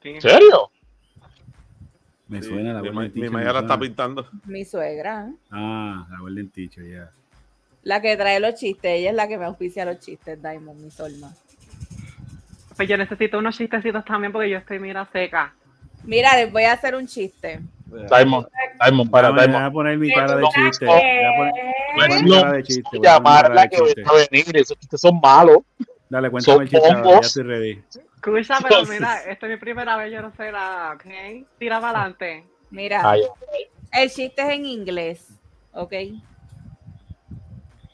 ¿Quién 0.00 0.16
¿En 0.16 0.22
serio? 0.22 0.70
Me 2.28 2.40
Sí, 2.42 2.48
suena 2.48 2.72
la 2.72 2.80
mi, 2.82 2.88
Golden 2.88 3.04
mi 3.08 3.12
Teacher. 3.12 3.30
Maya 3.32 3.46
me 3.48 3.52
la 3.52 3.60
está 3.60 3.68
suena. 3.74 3.80
pintando. 3.80 4.28
Mi 4.44 4.64
suegra, 4.64 5.32
Ah, 5.50 6.06
la 6.10 6.18
Golden 6.20 6.50
Teacher, 6.50 6.84
ya. 6.88 7.10
la 7.82 8.00
que 8.00 8.16
trae 8.16 8.40
los 8.40 8.54
chistes, 8.54 8.90
ella 8.98 9.10
es 9.10 9.16
la 9.16 9.28
que 9.28 9.36
me 9.38 9.44
auspicia 9.44 9.84
los 9.84 9.98
chistes, 10.00 10.40
Diamond, 10.40 10.80
mi 10.80 10.90
solma. 10.90 11.32
Pues 12.76 12.88
yo 12.88 12.96
necesito 12.96 13.38
unos 13.38 13.56
chistecitos 13.56 14.04
también 14.04 14.32
porque 14.32 14.50
yo 14.50 14.58
estoy 14.58 14.78
mira 14.78 15.06
seca. 15.12 15.54
Mira, 16.04 16.34
les 16.36 16.50
voy 16.52 16.64
a 16.64 16.72
hacer 16.72 16.94
un 16.94 17.06
chiste. 17.06 17.60
Diamond, 18.08 18.46
Diamond, 18.82 19.10
para 19.10 19.30
Voy 19.30 19.44
a 19.54 19.70
poner 19.70 19.98
mi 19.98 20.12
cara 20.12 20.36
de 20.36 20.42
No, 20.42 20.48
chiste. 20.50 20.84
no. 20.86 20.92
Voy 20.92 21.00
a 21.00 21.36
poner, 21.36 22.22
mi 22.22 22.30
No, 22.30 22.40
cara 22.40 22.52
de 22.52 22.62
chiste. 22.62 22.98
Llamarla 23.02 23.68
que 23.68 23.80
va 23.80 23.86
a 24.10 24.26
venir. 24.30 24.56
Esos 24.56 24.78
chistes 24.78 25.00
son 25.00 25.20
malos. 25.20 25.58
Dale, 26.08 26.30
cuéntame 26.30 26.64
el 26.64 26.70
chiste 26.70 26.88
ahora, 26.92 27.10
ya 27.12 27.18
estoy 27.20 27.42
ready. 27.44 27.82
Escucha, 28.16 28.58
pero 28.62 28.84
mira, 28.86 29.22
esta 29.24 29.46
es 29.46 29.52
mi 29.52 29.56
primera 29.58 29.96
vez, 29.96 30.12
yo 30.12 30.22
no 30.22 30.32
sé 30.36 30.50
nada, 30.52 30.94
¿ok? 30.94 31.04
Tira 31.58 31.80
para 31.80 32.00
adelante. 32.00 32.44
Mira, 32.70 33.02
Ay, 33.08 33.22
el 33.92 34.10
chiste 34.10 34.42
es 34.42 34.48
en 34.48 34.64
inglés, 34.66 35.28
¿ok? 35.72 35.92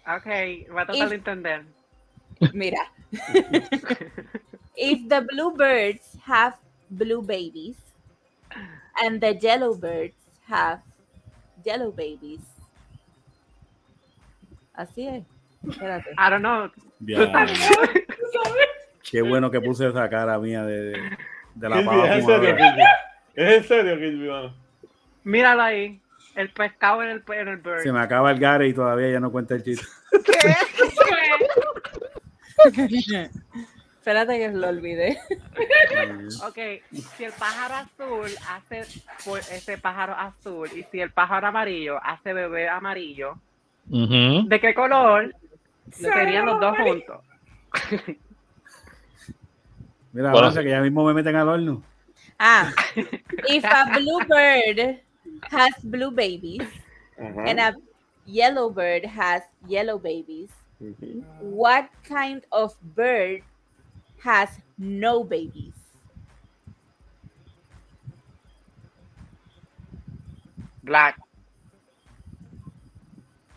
Ok, 0.06 0.26
voy 0.70 0.82
a 0.82 0.86
tratar 0.86 0.96
Y- 0.96 1.08
de 1.08 1.14
entender. 1.14 1.64
Mira. 2.52 2.80
If 4.76 5.08
the 5.08 5.20
bluebirds 5.20 6.16
have 6.26 6.54
blue 6.88 7.20
babies 7.22 7.76
and 9.02 9.20
the 9.20 9.34
yellow 9.40 9.74
birds 9.74 10.14
have 10.46 10.80
yellow 11.64 11.90
babies. 11.90 12.40
Así 14.74 15.06
es. 15.06 15.24
Espérate. 15.68 16.10
I 16.16 16.30
don't 16.30 16.42
know. 16.42 16.70
Qué 19.02 19.22
bueno 19.22 19.50
que 19.50 19.60
puse 19.60 19.88
esa 19.88 20.08
cara 20.08 20.38
mía 20.38 20.64
de, 20.64 20.92
de 21.54 21.68
la 21.68 21.84
pava 21.84 22.08
es 22.08 22.20
en 22.20 22.26
serio, 22.26 22.56
fumadora. 22.56 22.56
Kilby. 22.56 22.82
Es 23.34 23.56
en 23.56 23.64
serio, 23.64 23.96
Kilby, 23.96 24.28
mano. 24.28 24.54
Míralo 25.24 25.62
ahí. 25.62 26.00
El 26.36 26.50
pescado 26.50 27.02
en 27.02 27.10
el, 27.10 27.24
en 27.34 27.48
el 27.48 27.56
bird. 27.56 27.82
Se 27.82 27.92
me 27.92 28.00
acaba 28.00 28.30
el 28.30 28.38
gare 28.38 28.68
y 28.68 28.72
todavía 28.72 29.10
ya 29.10 29.20
no 29.20 29.32
cuenta 29.32 29.54
el 29.54 29.64
chiste. 29.64 29.86
¿Qué? 32.74 33.30
Espérate 34.00 34.38
que 34.38 34.48
lo 34.48 34.66
olvidé. 34.66 35.18
ok, 36.42 36.58
si 36.90 37.24
el 37.24 37.32
pájaro 37.32 37.74
azul 37.74 38.30
hace 38.48 38.86
pues, 39.26 39.52
ese 39.52 39.76
pájaro 39.76 40.14
azul 40.14 40.70
y 40.74 40.84
si 40.84 41.02
el 41.02 41.12
pájaro 41.12 41.48
amarillo 41.48 41.98
hace 42.02 42.32
bebé 42.32 42.66
amarillo, 42.66 43.34
Ujú. 43.90 44.48
¿de 44.48 44.58
qué 44.58 44.72
color 44.72 45.34
serían 45.90 46.46
los 46.46 46.58
dos 46.58 46.78
juntos? 46.78 47.20
Mira, 50.14 50.30
Bueno, 50.30 50.38
avanza, 50.38 50.62
que 50.62 50.70
ya 50.70 50.80
mismo 50.80 51.04
me 51.04 51.12
meten 51.12 51.36
al 51.36 51.50
horno. 51.50 51.82
Ah, 52.38 52.72
if 53.48 53.62
a 53.66 53.98
blue 53.98 54.24
bird 54.26 54.98
has 55.50 55.74
blue 55.84 56.10
babies 56.10 56.66
Ajá. 57.18 57.44
and 57.50 57.60
a 57.60 57.74
yellow 58.24 58.70
bird 58.70 59.04
has 59.04 59.42
yellow 59.68 59.98
babies, 59.98 60.48
Ujú. 60.80 61.22
what 61.42 61.90
kind 62.02 62.42
of 62.50 62.74
bird 62.96 63.42
has 64.24 64.50
no 64.78 65.24
babies? 65.24 65.74
Black. 70.82 71.16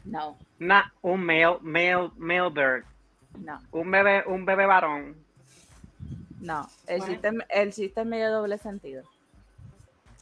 No, 0.06 0.38
Na, 0.60 0.92
un 1.02 1.26
male, 1.26 1.58
male, 1.62 2.12
male 2.18 2.50
bird. 2.50 2.84
no, 3.40 3.60
Un 3.72 3.90
bebé, 3.90 4.24
un 4.28 4.46
bebé 4.46 4.66
varón. 4.68 5.16
no. 6.40 6.68
El, 6.88 7.00
Bueno. 7.00 7.14
chiste, 7.14 7.30
el 7.50 7.74
chiste 7.74 8.02
es 8.02 8.06
medio 8.08 8.30
doble 8.32 8.58
sentido. 8.58 9.04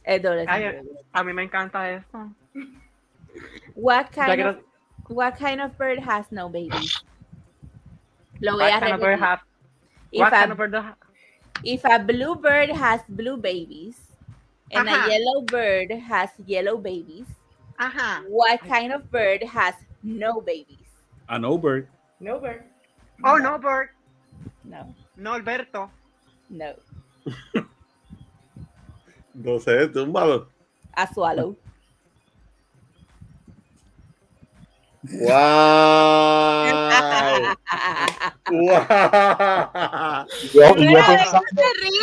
Es 0.04 0.22
doble 0.22 0.46
Ay, 0.48 0.70
sentido. 0.70 0.94
a 1.12 1.24
mí 1.24 1.32
me 1.32 1.42
encanta 1.42 1.90
eso. 1.90 2.30
What 3.74 4.10
kind 4.12 4.34
quiero- 4.34 4.50
of 4.50 4.58
what 5.10 5.36
kind 5.36 5.60
of 5.60 5.76
bird 5.76 5.98
has 5.98 6.30
no 6.30 6.48
babies? 6.48 7.04
Lo 8.40 8.52
voy 8.52 8.62
a 8.70 8.74
What 8.74 8.80
kind 8.82 8.94
of 8.94 9.00
bird 9.00 9.18
repetir. 9.18 9.24
have- 9.24 9.42
If 10.12 10.20
what 10.20 10.32
a, 10.32 10.36
kind 10.36 10.52
of 10.52 10.58
bird 10.58 10.76
if 11.64 11.84
a 11.84 11.98
blue 11.98 12.36
bird 12.36 12.70
has 12.70 13.00
blue 13.08 13.36
babies 13.36 13.96
and 14.70 14.88
a 14.88 14.92
uh-huh. 14.92 15.10
yellow 15.10 15.42
bird 15.42 15.90
has 15.90 16.30
yellow 16.46 16.76
babies, 16.76 17.26
Ajá. 17.78 18.24
what 18.28 18.60
kind 18.60 18.92
of 18.92 19.10
bird 19.10 19.42
has 19.42 19.74
no 20.02 20.40
babies? 20.40 20.78
A 21.28 21.38
no 21.38 21.56
bird. 21.56 21.88
No, 22.20 22.38
bird. 22.38 22.62
Oh, 23.24 23.36
no, 23.36 23.58
bird. 23.58 23.90
No, 24.64 24.94
No, 25.16 25.34
Alberto. 25.34 25.90
no. 26.50 26.74
No 29.34 29.58
sé, 29.58 29.88
túmbalo. 29.88 30.46
A 30.94 31.06
swallow. 31.06 31.56
¡Wow! 35.02 35.32
¡Wow! 38.50 40.26
Yo- 40.54 40.60
yo 40.62 40.74
pensando- 40.74 41.42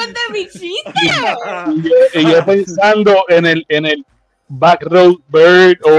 de 0.09 0.33
mi 0.33 0.47
chiste. 0.47 0.91
y 1.03 1.81
yo- 1.81 1.91
y 2.13 2.31
yo 2.31 2.45
pensando 2.45 3.25
en 3.29 3.45
el 3.45 3.65
en 3.69 3.85
el 3.85 4.05
back 4.49 4.83
road 4.83 5.15
bird 5.29 5.77
o, 5.83 5.89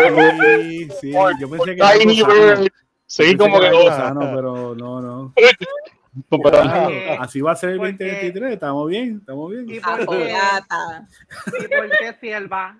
Sí, 0.60 0.88
sí, 1.00 1.12
o- 1.16 1.30
yo 1.38 1.48
pensé 1.48 1.76
que 1.76 1.82
tiny 1.98 2.22
bird. 2.22 2.68
Sí, 3.06 3.22
Pensé 3.22 3.36
como 3.38 3.58
que 3.60 3.66
era 3.66 3.72
no. 3.74 3.78
algo 3.80 3.90
sano, 3.96 4.20
pero 4.34 4.74
no, 4.74 5.00
no. 5.00 5.34
Porque- 6.28 7.16
Así 7.20 7.40
va 7.40 7.52
a 7.52 7.56
ser 7.56 7.70
el 7.70 7.78
porque- 7.78 7.92
2023, 8.04 8.52
estamos 8.52 8.88
bien, 8.88 9.18
estamos 9.20 9.50
bien. 9.50 9.70
¿Y 9.70 9.80
por 9.80 9.96
qué? 9.96 10.02
Apoyata. 10.02 11.06
¿Y 11.46 11.68
por 11.68 11.90
qué 11.90 12.16
sierva? 12.20 12.78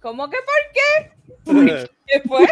¿Cómo 0.00 0.28
que 0.30 0.38
por 0.38 0.62
qué? 0.74 1.12
¿Qué 2.06 2.20
fue? 2.28 2.46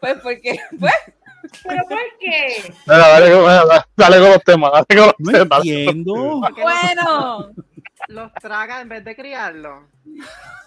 Pues 0.00 0.14
porque, 0.22 0.58
pues, 0.78 0.92
¿Pero 1.64 1.82
por 1.88 1.98
qué? 2.20 2.72
Dale, 2.86 3.30
dale, 3.30 3.42
dale, 3.42 3.84
dale 3.96 4.16
con 4.20 4.28
los 4.30 4.44
temas, 4.44 4.70
dale 4.72 4.86
con 4.88 4.96
los 5.06 5.14
No 5.18 5.32
temas. 5.32 5.58
entiendo. 5.58 6.40
Bueno, 6.62 7.50
los 8.08 8.32
traga 8.34 8.80
en 8.80 8.88
vez 8.88 9.04
de 9.04 9.14
criarlos. 9.16 9.84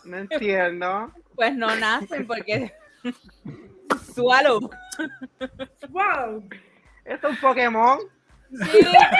No 0.06 0.18
entiendo. 0.18 1.12
pues 1.36 1.54
no 1.56 1.74
nacen 1.76 2.26
porque 2.28 2.74
swallow. 4.14 4.70
Wow. 5.90 6.48
Es 7.04 7.24
un 7.24 7.36
Pokémon. 7.38 8.00
Chica, 8.74 9.12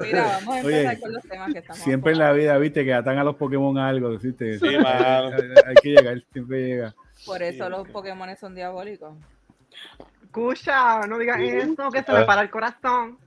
Mira, 0.00 0.22
vamos 0.44 0.56
a 0.56 0.60
empezar 0.60 0.86
Oye, 0.92 1.00
con 1.00 1.12
los 1.12 1.22
temas 1.24 1.52
que 1.52 1.58
estamos 1.58 1.82
Siempre 1.82 2.12
en 2.12 2.18
la 2.18 2.32
vida, 2.32 2.58
viste, 2.58 2.84
que 2.84 2.94
atan 2.94 3.18
a 3.18 3.24
los 3.24 3.36
Pokémon 3.36 3.76
a 3.78 3.88
algo, 3.88 4.10
¿viste? 4.18 4.58
Sí, 4.58 4.66
hay, 4.66 5.30
hay 5.66 5.74
que 5.82 5.88
llegar, 5.90 6.22
siempre 6.32 6.66
llega. 6.66 6.94
Por 7.24 7.42
eso 7.42 7.68
los 7.70 7.88
Pokémon 7.88 8.36
son 8.36 8.54
diabólicos. 8.54 9.14
Escucha, 10.22 11.00
no 11.06 11.18
digas 11.18 11.38
eso, 11.40 11.90
que 11.90 12.02
se 12.02 12.12
me 12.12 12.24
para 12.24 12.42
el 12.42 12.50
corazón. 12.50 13.18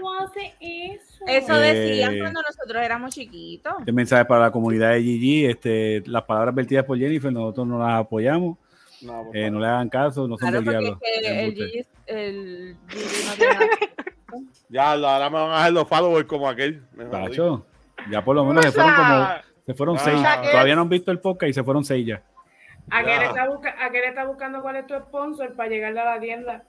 ¿Por 0.00 0.32
qué 0.32 0.52
eso? 0.60 1.24
Eso 1.26 1.56
Eh, 1.62 1.72
decían 1.74 2.18
cuando 2.18 2.42
nosotros 2.42 2.82
éramos 2.82 3.12
chiquitos. 3.14 3.74
Este 3.80 3.92
mensaje 3.92 4.24
para 4.24 4.42
la 4.42 4.50
comunidad 4.52 4.90
de 4.92 5.00
GG, 5.02 5.50
este, 5.50 6.02
las 6.06 6.22
palabras 6.24 6.54
vertidas 6.54 6.84
por 6.84 6.96
Jennifer, 6.98 7.32
nosotros 7.32 7.66
no 7.66 7.78
las 7.80 8.00
apoyamos, 8.00 8.56
No, 9.02 9.30
eh, 9.34 9.50
no 9.50 9.58
le 9.60 9.66
hagan 9.66 9.88
caso, 9.88 10.28
no 10.28 10.36
son 10.38 10.48
Claro, 10.48 10.56
del 10.62 10.64
diablo. 10.70 10.98
es 11.02 11.10
que 11.10 11.18
el 11.18 11.38
embuste. 11.38 11.66
Gigi, 11.66 11.86
el 12.06 12.76
Gigi 12.88 13.26
no 13.26 13.32
tiene 13.34 13.54
nada. 13.54 13.66
Ya, 14.68 14.92
ahora 14.92 15.30
me 15.30 15.36
van 15.38 15.50
a 15.50 15.60
hacer 15.62 15.72
los 15.72 15.88
followers 15.88 16.26
como 16.26 16.48
aquel. 16.48 16.82
Tacho, 17.10 17.66
ya 18.10 18.22
por 18.24 18.36
lo 18.36 18.44
menos 18.44 18.64
se 18.64 18.72
fueron 18.72 18.94
como, 18.94 19.26
se 19.66 19.74
fueron 19.74 19.96
Ah. 19.96 20.00
seis. 20.04 20.22
Todavía 20.52 20.74
no 20.76 20.82
han 20.82 20.88
visto 20.88 21.10
el 21.10 21.18
podcast 21.20 21.50
y 21.50 21.54
se 21.54 21.64
fueron 21.64 21.84
seis 21.84 22.06
ya. 22.06 22.22
Aquel 22.90 23.22
está, 23.22 23.48
busca- 23.48 23.74
aquel 23.82 24.04
está 24.04 24.24
buscando 24.26 24.60
cuál 24.60 24.76
es 24.76 24.86
tu 24.86 24.94
sponsor 24.94 25.54
para 25.54 25.70
llegarle 25.70 26.00
a 26.00 26.04
la 26.04 26.20
tienda. 26.20 26.64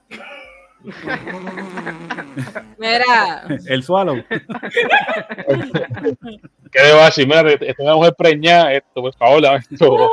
Mira, 2.78 3.42
El 3.66 3.82
Swallow. 3.82 4.16
¿Qué 4.28 4.40
le 6.82 6.92
va 6.94 7.02
a 7.02 7.06
decir? 7.06 7.26
Mira, 7.26 7.42
esta 7.52 7.82
una 7.82 7.94
mujer 7.96 8.14
preñada, 8.16 8.72
esto, 8.72 9.02
por 9.02 9.14
favor, 9.16 9.42
la- 9.42 9.56
esto. 9.70 10.08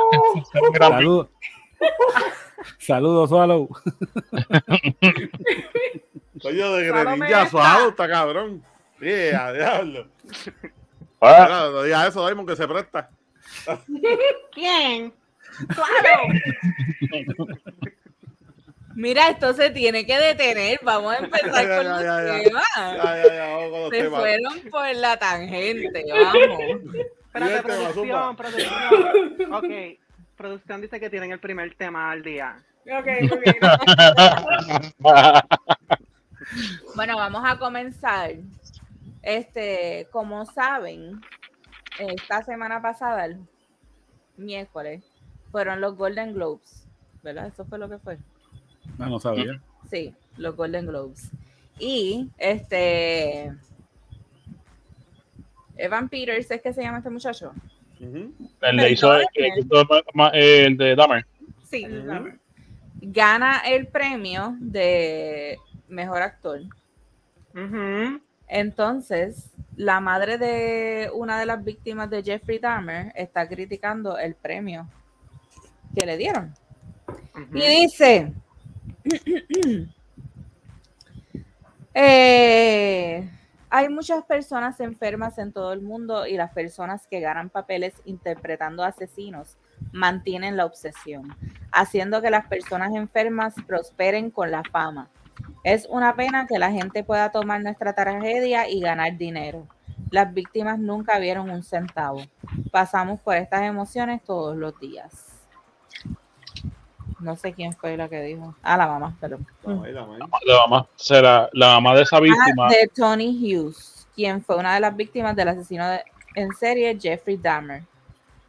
Saludos. 0.78 1.28
Saludos, 2.78 3.28
Swallow. 3.30 3.68
Coño 6.44 6.72
de 6.74 6.86
esta. 6.88 7.46
suado, 7.48 7.88
está 7.90 8.08
cabrón. 8.08 8.62
Sí, 9.00 9.10
a 9.36 9.52
diablo. 9.52 10.08
Ah, 11.26 11.44
Mira, 11.48 11.70
No 11.70 11.82
digas 11.84 12.08
eso, 12.08 12.22
Daimon, 12.22 12.46
que 12.46 12.54
se 12.54 12.68
presta. 12.68 13.08
¿Quién? 14.52 15.14
Claro. 15.68 16.22
mira, 18.94 19.30
esto 19.30 19.54
se 19.54 19.70
tiene 19.70 20.04
que 20.04 20.18
detener. 20.18 20.80
Vamos 20.82 21.14
a 21.14 21.18
empezar 21.18 21.66
Ya, 21.66 21.76
con 21.76 21.84
ya, 21.86 21.92
los 21.92 22.02
ya, 22.02 22.24
ya. 22.24 22.42
temas. 22.42 22.64
Ya, 22.76 23.16
ya, 23.24 23.34
ya, 23.34 23.46
vamos 23.54 23.70
con 23.70 23.80
los 23.80 23.90
Se 23.90 24.02
temas. 24.02 24.20
fueron 24.20 24.60
por 24.70 24.94
la 24.96 25.16
tangente, 25.18 26.04
vamos. 26.12 26.34
Espérate, 26.34 27.08
Fíjate, 27.32 27.62
producción, 27.62 28.36
producción. 28.36 29.54
Ok, 29.54 29.98
producción 30.36 30.80
dice 30.82 31.00
que 31.00 31.08
tienen 31.08 31.32
el 31.32 31.40
primer 31.40 31.74
tema 31.76 32.10
al 32.10 32.22
día. 32.22 32.56
Ok, 32.86 33.06
muy 33.30 33.38
bien. 33.38 33.56
Bueno, 36.94 37.16
vamos 37.16 37.42
a 37.44 37.58
comenzar. 37.58 38.32
Este, 39.22 40.06
como 40.10 40.44
saben, 40.44 41.20
esta 41.98 42.42
semana 42.42 42.82
pasada, 42.82 43.26
el 43.26 43.38
miércoles, 44.36 45.02
fueron 45.50 45.80
los 45.80 45.96
Golden 45.96 46.34
Globes, 46.34 46.86
¿verdad? 47.22 47.46
Eso 47.46 47.64
fue 47.64 47.78
lo 47.78 47.88
que 47.88 47.98
fue. 47.98 48.18
No, 48.98 49.06
no 49.06 49.18
sabía. 49.18 49.60
Sí, 49.90 50.14
los 50.38 50.56
Golden 50.56 50.86
Globes. 50.86 51.30
Y 51.78 52.30
este 52.38 53.52
Evan 55.76 56.08
Peters 56.08 56.50
es 56.50 56.62
que 56.62 56.72
se 56.72 56.82
llama 56.82 56.98
este 56.98 57.10
muchacho. 57.10 57.52
Ujú. 58.00 58.32
el 58.62 58.76
de 58.76 58.92
hizo, 58.92 59.14
el, 59.14 59.24
el 60.32 60.76
de 60.76 60.96
Dahmer. 60.96 61.26
Sí. 61.64 61.86
Ujú. 61.86 62.30
Gana 63.02 63.58
el 63.66 63.86
premio 63.88 64.56
de 64.58 65.58
mejor 65.88 66.22
actor. 66.22 66.60
Entonces, 68.48 69.50
la 69.76 70.00
madre 70.00 70.38
de 70.38 71.10
una 71.14 71.38
de 71.38 71.46
las 71.46 71.64
víctimas 71.64 72.10
de 72.10 72.22
Jeffrey 72.22 72.58
Dahmer 72.58 73.12
está 73.14 73.48
criticando 73.48 74.18
el 74.18 74.34
premio 74.34 74.86
que 75.96 76.06
le 76.06 76.16
dieron. 76.16 76.54
Y 77.52 77.82
dice, 77.82 78.32
eh, 81.94 83.30
hay 83.70 83.88
muchas 83.88 84.24
personas 84.24 84.78
enfermas 84.78 85.38
en 85.38 85.52
todo 85.52 85.72
el 85.72 85.80
mundo 85.80 86.26
y 86.26 86.36
las 86.36 86.52
personas 86.52 87.06
que 87.08 87.18
ganan 87.20 87.50
papeles 87.50 87.94
interpretando 88.04 88.84
asesinos 88.84 89.56
mantienen 89.90 90.56
la 90.56 90.64
obsesión, 90.64 91.34
haciendo 91.72 92.22
que 92.22 92.30
las 92.30 92.46
personas 92.46 92.94
enfermas 92.94 93.54
prosperen 93.66 94.30
con 94.30 94.50
la 94.50 94.62
fama. 94.62 95.08
Es 95.62 95.86
una 95.88 96.14
pena 96.14 96.46
que 96.46 96.58
la 96.58 96.70
gente 96.70 97.04
pueda 97.04 97.30
tomar 97.30 97.62
nuestra 97.62 97.94
tragedia 97.94 98.68
y 98.68 98.80
ganar 98.80 99.16
dinero. 99.16 99.66
Las 100.10 100.32
víctimas 100.32 100.78
nunca 100.78 101.18
vieron 101.18 101.50
un 101.50 101.62
centavo. 101.62 102.22
Pasamos 102.70 103.20
por 103.20 103.36
estas 103.36 103.62
emociones 103.62 104.22
todos 104.22 104.56
los 104.56 104.78
días. 104.78 105.34
No 107.18 107.36
sé 107.36 107.54
quién 107.54 107.72
fue 107.72 107.96
la 107.96 108.08
que 108.08 108.20
dijo. 108.20 108.54
Ah, 108.62 108.76
la 108.76 108.86
mamá, 108.86 109.16
perdón. 109.18 109.46
La 109.64 110.66
mamá, 110.68 110.86
será 110.96 111.48
la 111.52 111.68
mamá 111.68 111.94
de 111.96 112.02
esa 112.02 112.20
víctima. 112.20 112.66
Ah, 112.66 112.68
de 112.68 112.90
Tony 112.94 113.28
Hughes, 113.28 114.06
quien 114.14 114.44
fue 114.44 114.56
una 114.56 114.74
de 114.74 114.80
las 114.80 114.94
víctimas 114.94 115.34
del 115.34 115.48
asesino 115.48 115.84
en 116.34 116.52
serie 116.52 116.98
Jeffrey 117.00 117.38
Dahmer. 117.38 117.82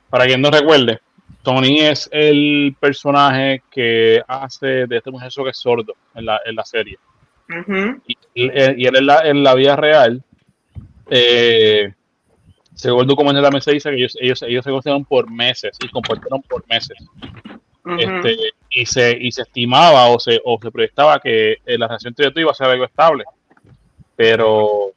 Para 0.09 0.25
quien 0.25 0.41
no 0.41 0.51
recuerde, 0.51 0.99
Tony 1.45 1.80
es 1.80 2.09
el 2.11 2.76
personaje 2.80 3.61
que 3.69 4.21
hace 4.28 4.88
de 4.88 4.97
este 4.97 5.11
muchacho 5.11 5.43
que 5.43 5.51
es 5.51 5.57
sordo 5.57 5.93
en 6.15 6.26
la, 6.26 6.41
en 6.43 6.55
la 6.55 6.65
serie. 6.65 6.97
y, 8.07 8.17
él 8.34 8.95
en 8.95 9.05
la, 9.05 9.19
en 9.19 9.43
la 9.43 9.53
vida 9.53 9.76
real, 9.76 10.23
eh, 11.07 11.93
según 12.73 13.01
el 13.01 13.07
documento 13.07 13.43
también 13.43 13.61
se 13.61 13.73
dice 13.73 13.91
que 13.91 13.97
ellos, 13.97 14.17
ellos, 14.19 14.41
ellos 14.41 14.63
se 14.63 14.71
conocieron 14.71 15.05
por 15.05 15.30
meses 15.30 15.78
y 15.82 15.88
compartieron 15.89 16.41
por 16.41 16.67
meses. 16.67 16.97
este, 17.99 18.38
y, 18.71 18.86
se, 18.88 19.15
y 19.15 19.32
se 19.32 19.43
estimaba 19.43 20.07
o 20.07 20.19
se, 20.19 20.41
o 20.43 20.59
se 20.59 20.71
proyectaba 20.71 21.19
que 21.19 21.57
la 21.65 21.88
relación 21.88 22.15
entre 22.17 22.41
iba 22.41 22.51
a 22.51 22.55
ser 22.55 22.67
algo 22.67 22.86
estable. 22.86 23.23
Pero 24.15 24.93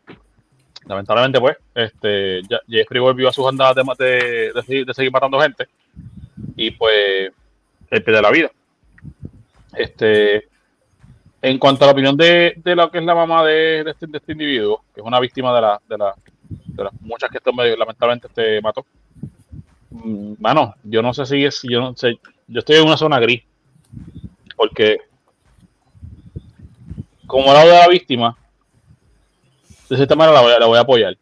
lamentablemente, 0.87 1.39
pues, 1.39 1.59
este, 1.74 2.41
Jeffrey 2.66 3.01
volvió 3.03 3.29
a 3.29 3.33
sus 3.33 3.47
andadas 3.47 3.76
de, 3.99 4.53
de, 4.55 4.85
de 4.87 4.95
seguir 4.95 5.12
matando 5.12 5.39
gente 5.39 5.68
y 6.57 6.70
pues 6.72 7.32
el 7.91 8.05
de 8.05 8.22
la 8.22 8.30
vida. 8.30 8.51
Este, 9.74 10.49
en 11.41 11.59
cuanto 11.59 11.84
a 11.84 11.86
la 11.86 11.93
opinión 11.93 12.16
de, 12.16 12.55
de 12.57 12.74
lo 12.74 12.91
que 12.91 12.99
es 12.99 13.05
la 13.05 13.14
mamá 13.14 13.45
de, 13.45 13.80
este, 13.80 14.07
este, 14.12 14.32
individuo, 14.32 14.82
que 14.95 15.01
es 15.01 15.07
una 15.07 15.20
víctima 15.20 15.55
de, 15.55 15.61
la, 15.61 15.80
de, 15.89 15.99
la, 15.99 16.14
las 16.76 16.93
muchas 17.01 17.30
que 17.30 17.39
esto 17.39 17.53
lamentablemente 17.53 18.26
este 18.26 18.61
mató. 18.61 18.84
Mm, 19.91 20.34
yo 20.84 21.03
no 21.03 21.14
sé 21.14 21.26
si 21.26 21.45
es, 21.45 21.61
yo 21.62 21.80
no 21.80 21.97
sé, 21.97 22.18
yo 22.47 22.59
estoy 22.59 22.76
en 22.76 22.86
una 22.86 22.97
zona 22.97 23.20
gris, 23.20 23.43
porque 24.57 24.99
como 27.26 27.53
lado 27.53 27.68
de 27.68 27.78
la 27.78 27.89
víctima, 27.89 28.36
de 29.89 29.97
cierta 29.97 30.16
manera 30.16 30.59
la 30.59 30.66
voy 30.66 30.76
a 30.76 30.80
apoyar 30.80 31.16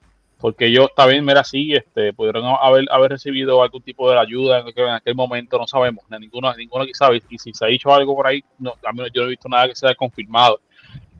porque 0.46 0.70
yo 0.70 0.86
también, 0.86 1.24
mira, 1.24 1.42
sí, 1.42 1.74
este, 1.74 2.12
pudieron 2.12 2.44
haber, 2.60 2.84
haber 2.92 3.10
recibido 3.10 3.64
algún 3.64 3.82
tipo 3.82 4.08
de 4.08 4.16
ayuda 4.16 4.60
en, 4.60 4.88
aquel 4.90 5.16
momento, 5.16 5.58
no 5.58 5.66
sabemos, 5.66 6.04
ninguno, 6.08 6.54
ninguno 6.54 6.84
aquí 6.84 6.94
sabe, 6.94 7.20
y 7.28 7.36
si 7.36 7.52
se 7.52 7.64
ha 7.64 7.68
dicho 7.68 7.92
algo 7.92 8.14
por 8.14 8.28
ahí, 8.28 8.44
no, 8.60 8.74
yo 9.12 9.22
no 9.22 9.26
he 9.26 9.30
visto 9.30 9.48
nada 9.48 9.66
que 9.66 9.74
sea 9.74 9.92
confirmado 9.96 10.60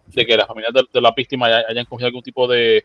de 0.06 0.24
que 0.24 0.36
las 0.36 0.46
familias 0.46 0.72
de, 0.72 1.00
la 1.00 1.10
víctima 1.10 1.46
hayan 1.46 1.86
cogido 1.86 2.06
algún 2.06 2.22
tipo 2.22 2.46
de 2.46 2.84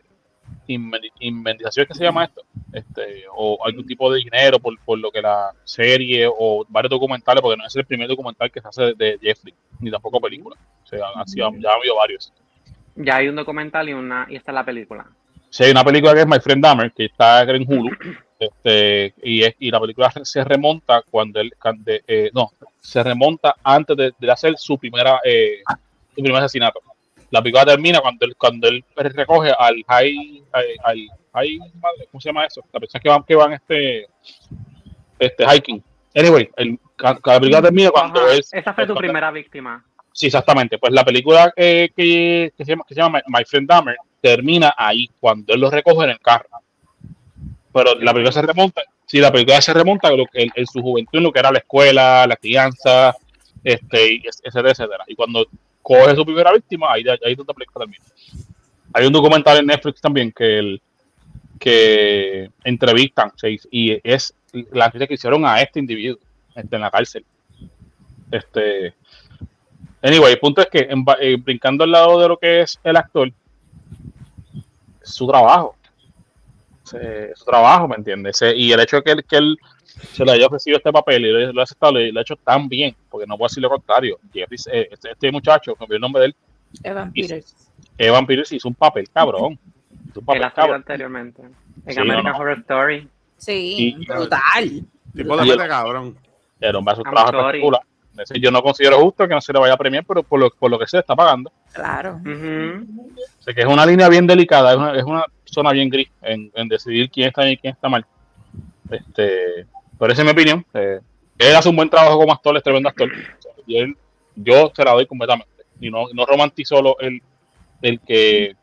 indemnización 0.66 1.86
que 1.86 1.94
se 1.94 2.02
llama 2.02 2.24
esto, 2.24 2.42
este, 2.72 3.22
o 3.32 3.64
algún 3.64 3.86
tipo 3.86 4.12
de 4.12 4.18
dinero 4.24 4.58
por, 4.58 4.76
por 4.80 4.98
lo 4.98 5.12
que 5.12 5.22
la 5.22 5.52
serie 5.62 6.26
o 6.26 6.66
varios 6.68 6.90
documentales, 6.90 7.40
porque 7.40 7.56
no 7.56 7.68
es 7.68 7.76
el 7.76 7.84
primer 7.84 8.08
documental 8.08 8.50
que 8.50 8.60
se 8.60 8.66
hace 8.66 8.94
de, 8.94 9.16
Jeffrey, 9.22 9.54
ni 9.78 9.92
tampoco 9.92 10.20
película, 10.20 10.56
o 10.56 10.86
sea, 10.88 10.98
ya 11.36 11.44
ha 11.44 11.74
habido 11.76 11.94
varios. 11.94 12.32
Ya 12.96 13.18
hay 13.18 13.28
un 13.28 13.36
documental 13.36 13.88
y 13.88 13.92
una 13.92 14.26
y 14.28 14.34
esta 14.34 14.50
es 14.50 14.54
la 14.56 14.64
película. 14.64 15.06
Si 15.52 15.62
hay 15.64 15.70
una 15.70 15.84
película 15.84 16.14
que 16.14 16.20
es 16.20 16.26
My 16.26 16.40
Friend 16.40 16.64
Dahmer, 16.64 16.92
que 16.92 17.04
está 17.04 17.42
en 17.42 17.70
Hulu, 17.70 17.90
este, 18.40 19.12
y, 19.22 19.44
y 19.58 19.70
la 19.70 19.78
película 19.78 20.10
se 20.22 20.42
remonta 20.44 21.02
cuando 21.10 21.40
él, 21.40 21.52
eh, 22.06 22.30
no, 22.32 22.52
se 22.80 23.02
remonta 23.02 23.56
antes 23.62 24.14
de, 24.18 24.32
hacer 24.32 24.56
su 24.56 24.78
primera, 24.78 25.20
eh, 25.22 25.62
su 26.16 26.22
primer 26.22 26.42
asesinato. 26.42 26.80
La 27.30 27.42
película 27.42 27.66
termina 27.66 28.00
cuando 28.00 28.24
él, 28.24 28.34
cuando 28.34 28.66
él 28.66 28.82
recoge 28.96 29.52
al 29.58 29.84
high, 29.88 30.42
al, 30.52 31.08
high, 31.34 31.58
¿cómo 32.10 32.20
se 32.22 32.30
llama 32.30 32.46
eso? 32.46 32.64
La 32.72 32.80
persona 32.80 33.02
que 33.02 33.08
van, 33.10 33.22
que 33.22 33.34
van 33.34 33.52
este, 33.52 34.06
este 35.18 35.44
hiking. 35.44 35.84
Anyway, 36.14 36.48
el, 36.56 36.78
la 36.98 37.38
película 37.38 37.60
termina 37.60 37.90
cuando 37.90 38.26
él, 38.30 38.42
Esa 38.50 38.72
fue 38.72 38.86
tu 38.86 38.94
primera 38.94 39.30
víctima. 39.30 39.84
Sí, 40.12 40.28
exactamente. 40.28 40.78
Pues 40.78 40.94
la 40.94 41.04
película 41.04 41.52
eh, 41.54 41.90
que, 41.94 42.54
que, 42.56 42.64
se 42.64 42.70
llama, 42.70 42.84
que 42.88 42.94
se 42.94 43.00
llama 43.02 43.20
My 43.28 43.44
Friend 43.44 43.68
Dahmer 43.68 43.96
termina 44.22 44.74
ahí, 44.78 45.10
cuando 45.20 45.52
él 45.52 45.60
lo 45.60 45.70
recoge 45.70 46.04
en 46.04 46.10
el 46.10 46.20
carro. 46.20 46.48
Pero 47.74 47.94
la 47.96 48.12
película 48.12 48.32
se 48.32 48.42
remonta, 48.42 48.82
si 49.06 49.18
la 49.18 49.30
película 49.30 49.60
se 49.60 49.74
remonta 49.74 50.08
en, 50.32 50.66
su 50.66 50.80
juventud, 50.80 51.20
lo 51.20 51.32
que 51.32 51.40
era 51.40 51.52
la 51.52 51.58
escuela, 51.58 52.26
la 52.26 52.36
crianza, 52.36 53.14
este, 53.62 54.22
etcétera, 54.24 54.70
etcétera. 54.70 55.04
Y 55.06 55.14
cuando 55.14 55.46
coge 55.82 56.14
su 56.14 56.24
primera 56.24 56.52
víctima, 56.52 56.92
ahí, 56.92 57.04
ahí 57.24 57.34
donde 57.34 57.52
la 57.52 57.54
película 57.54 57.84
termina. 57.84 58.04
Hay 58.94 59.06
un 59.06 59.12
documental 59.12 59.58
en 59.58 59.66
Netflix 59.66 60.00
también 60.00 60.32
que 60.32 60.80
que 61.62 62.50
entrevistan 62.64 63.30
y 63.70 64.00
es 64.02 64.34
la 64.72 64.90
gente 64.90 65.06
que 65.06 65.14
hicieron 65.14 65.46
a 65.46 65.60
este 65.60 65.78
individuo 65.78 66.18
este, 66.56 66.74
en 66.74 66.82
la 66.82 66.90
cárcel. 66.90 67.24
Este, 68.32 68.94
anyway, 70.02 70.32
el 70.32 70.40
punto 70.40 70.60
es 70.60 70.66
que 70.66 70.88
eh, 71.20 71.36
brincando 71.36 71.84
al 71.84 71.92
lado 71.92 72.20
de 72.20 72.28
lo 72.28 72.36
que 72.36 72.62
es 72.62 72.80
el 72.82 72.96
actor, 72.96 73.32
su 75.04 75.26
trabajo. 75.26 75.76
su 76.84 77.44
trabajo, 77.44 77.88
¿me 77.88 77.96
entiendes? 77.96 78.42
y 78.56 78.72
el 78.72 78.80
hecho 78.80 78.96
de 78.96 79.02
que 79.02 79.10
él, 79.12 79.24
que 79.24 79.36
él 79.36 79.58
se 80.12 80.24
le 80.24 80.32
haya 80.32 80.46
ofrecido 80.46 80.78
este 80.78 80.92
papel 80.92 81.26
y 81.26 81.32
lo 81.32 81.38
haya 81.38 81.62
aceptado, 81.62 81.92
lo 81.92 82.18
ha 82.18 82.22
hecho 82.22 82.36
tan 82.36 82.68
bien, 82.68 82.94
porque 83.10 83.26
no 83.26 83.36
puedo 83.36 83.48
decir 83.48 83.62
lo 83.62 83.70
contrario. 83.70 84.18
Jeffrey, 84.32 84.58
eh, 84.72 84.88
este, 84.90 85.10
este, 85.10 85.32
muchacho, 85.32 85.76
me 85.78 85.94
el 85.94 86.00
nombre 86.00 86.20
de 86.20 86.26
él. 86.28 86.36
Evan 86.82 87.12
Peters. 87.12 87.54
Evan 87.98 88.26
Peters 88.26 88.52
hizo 88.52 88.68
un 88.68 88.74
papel 88.74 89.08
cabrón. 89.10 89.58
Hizo 90.08 90.20
un 90.20 90.26
papel 90.26 90.52
cabrón. 90.52 90.76
anteriormente. 90.76 91.42
En 91.86 91.98
American 91.98 92.34
Horror 92.34 92.58
Story. 92.60 93.08
Sí, 93.36 93.96
brutal. 94.06 94.84
Tipo 95.14 95.36
de 95.36 95.68
cabrón. 95.68 96.16
Era 96.60 96.78
un 96.78 96.84
vaso 96.84 97.02
trabajo 97.02 97.50
yo 98.40 98.50
no 98.50 98.62
considero 98.62 99.00
justo 99.00 99.26
que 99.26 99.34
no 99.34 99.40
se 99.40 99.52
le 99.52 99.58
vaya 99.58 99.74
a 99.74 99.78
premiar, 99.78 100.04
pero 100.06 100.22
por 100.22 100.40
lo, 100.40 100.50
por 100.50 100.70
lo 100.70 100.78
que 100.78 100.86
se 100.86 100.98
está 100.98 101.16
pagando. 101.16 101.52
Claro. 101.72 102.20
que 102.22 103.60
es 103.60 103.66
una 103.66 103.86
línea 103.86 104.08
bien 104.08 104.26
delicada, 104.26 104.72
es 104.72 104.76
una, 104.78 104.96
es 104.98 105.04
una 105.04 105.24
zona 105.44 105.72
bien 105.72 105.88
gris 105.88 106.08
en, 106.22 106.50
decidir 106.68 107.10
quién 107.10 107.28
está 107.28 107.42
bien 107.42 107.54
y 107.54 107.56
quién 107.56 107.74
está 107.74 107.88
mal. 107.88 108.04
Este, 108.90 109.66
pero 109.98 110.12
esa 110.12 110.22
es 110.22 110.26
mi 110.26 110.32
opinión. 110.32 110.64
Eh, 110.74 111.00
él 111.38 111.56
hace 111.56 111.68
un 111.68 111.76
buen 111.76 111.90
trabajo 111.90 112.18
como 112.18 112.32
actor, 112.32 112.56
es 112.56 112.62
tremendo 112.62 112.88
actor. 112.88 113.10
y 113.66 113.78
él, 113.78 113.96
yo 114.36 114.72
se 114.74 114.84
la 114.84 114.92
doy 114.92 115.06
completamente. 115.06 115.50
Y 115.80 115.90
no, 115.90 116.06
no 116.12 116.26
romantizo 116.26 116.80
lo, 116.80 116.98
el, 117.00 117.20
el 117.80 118.00
que 118.00 118.54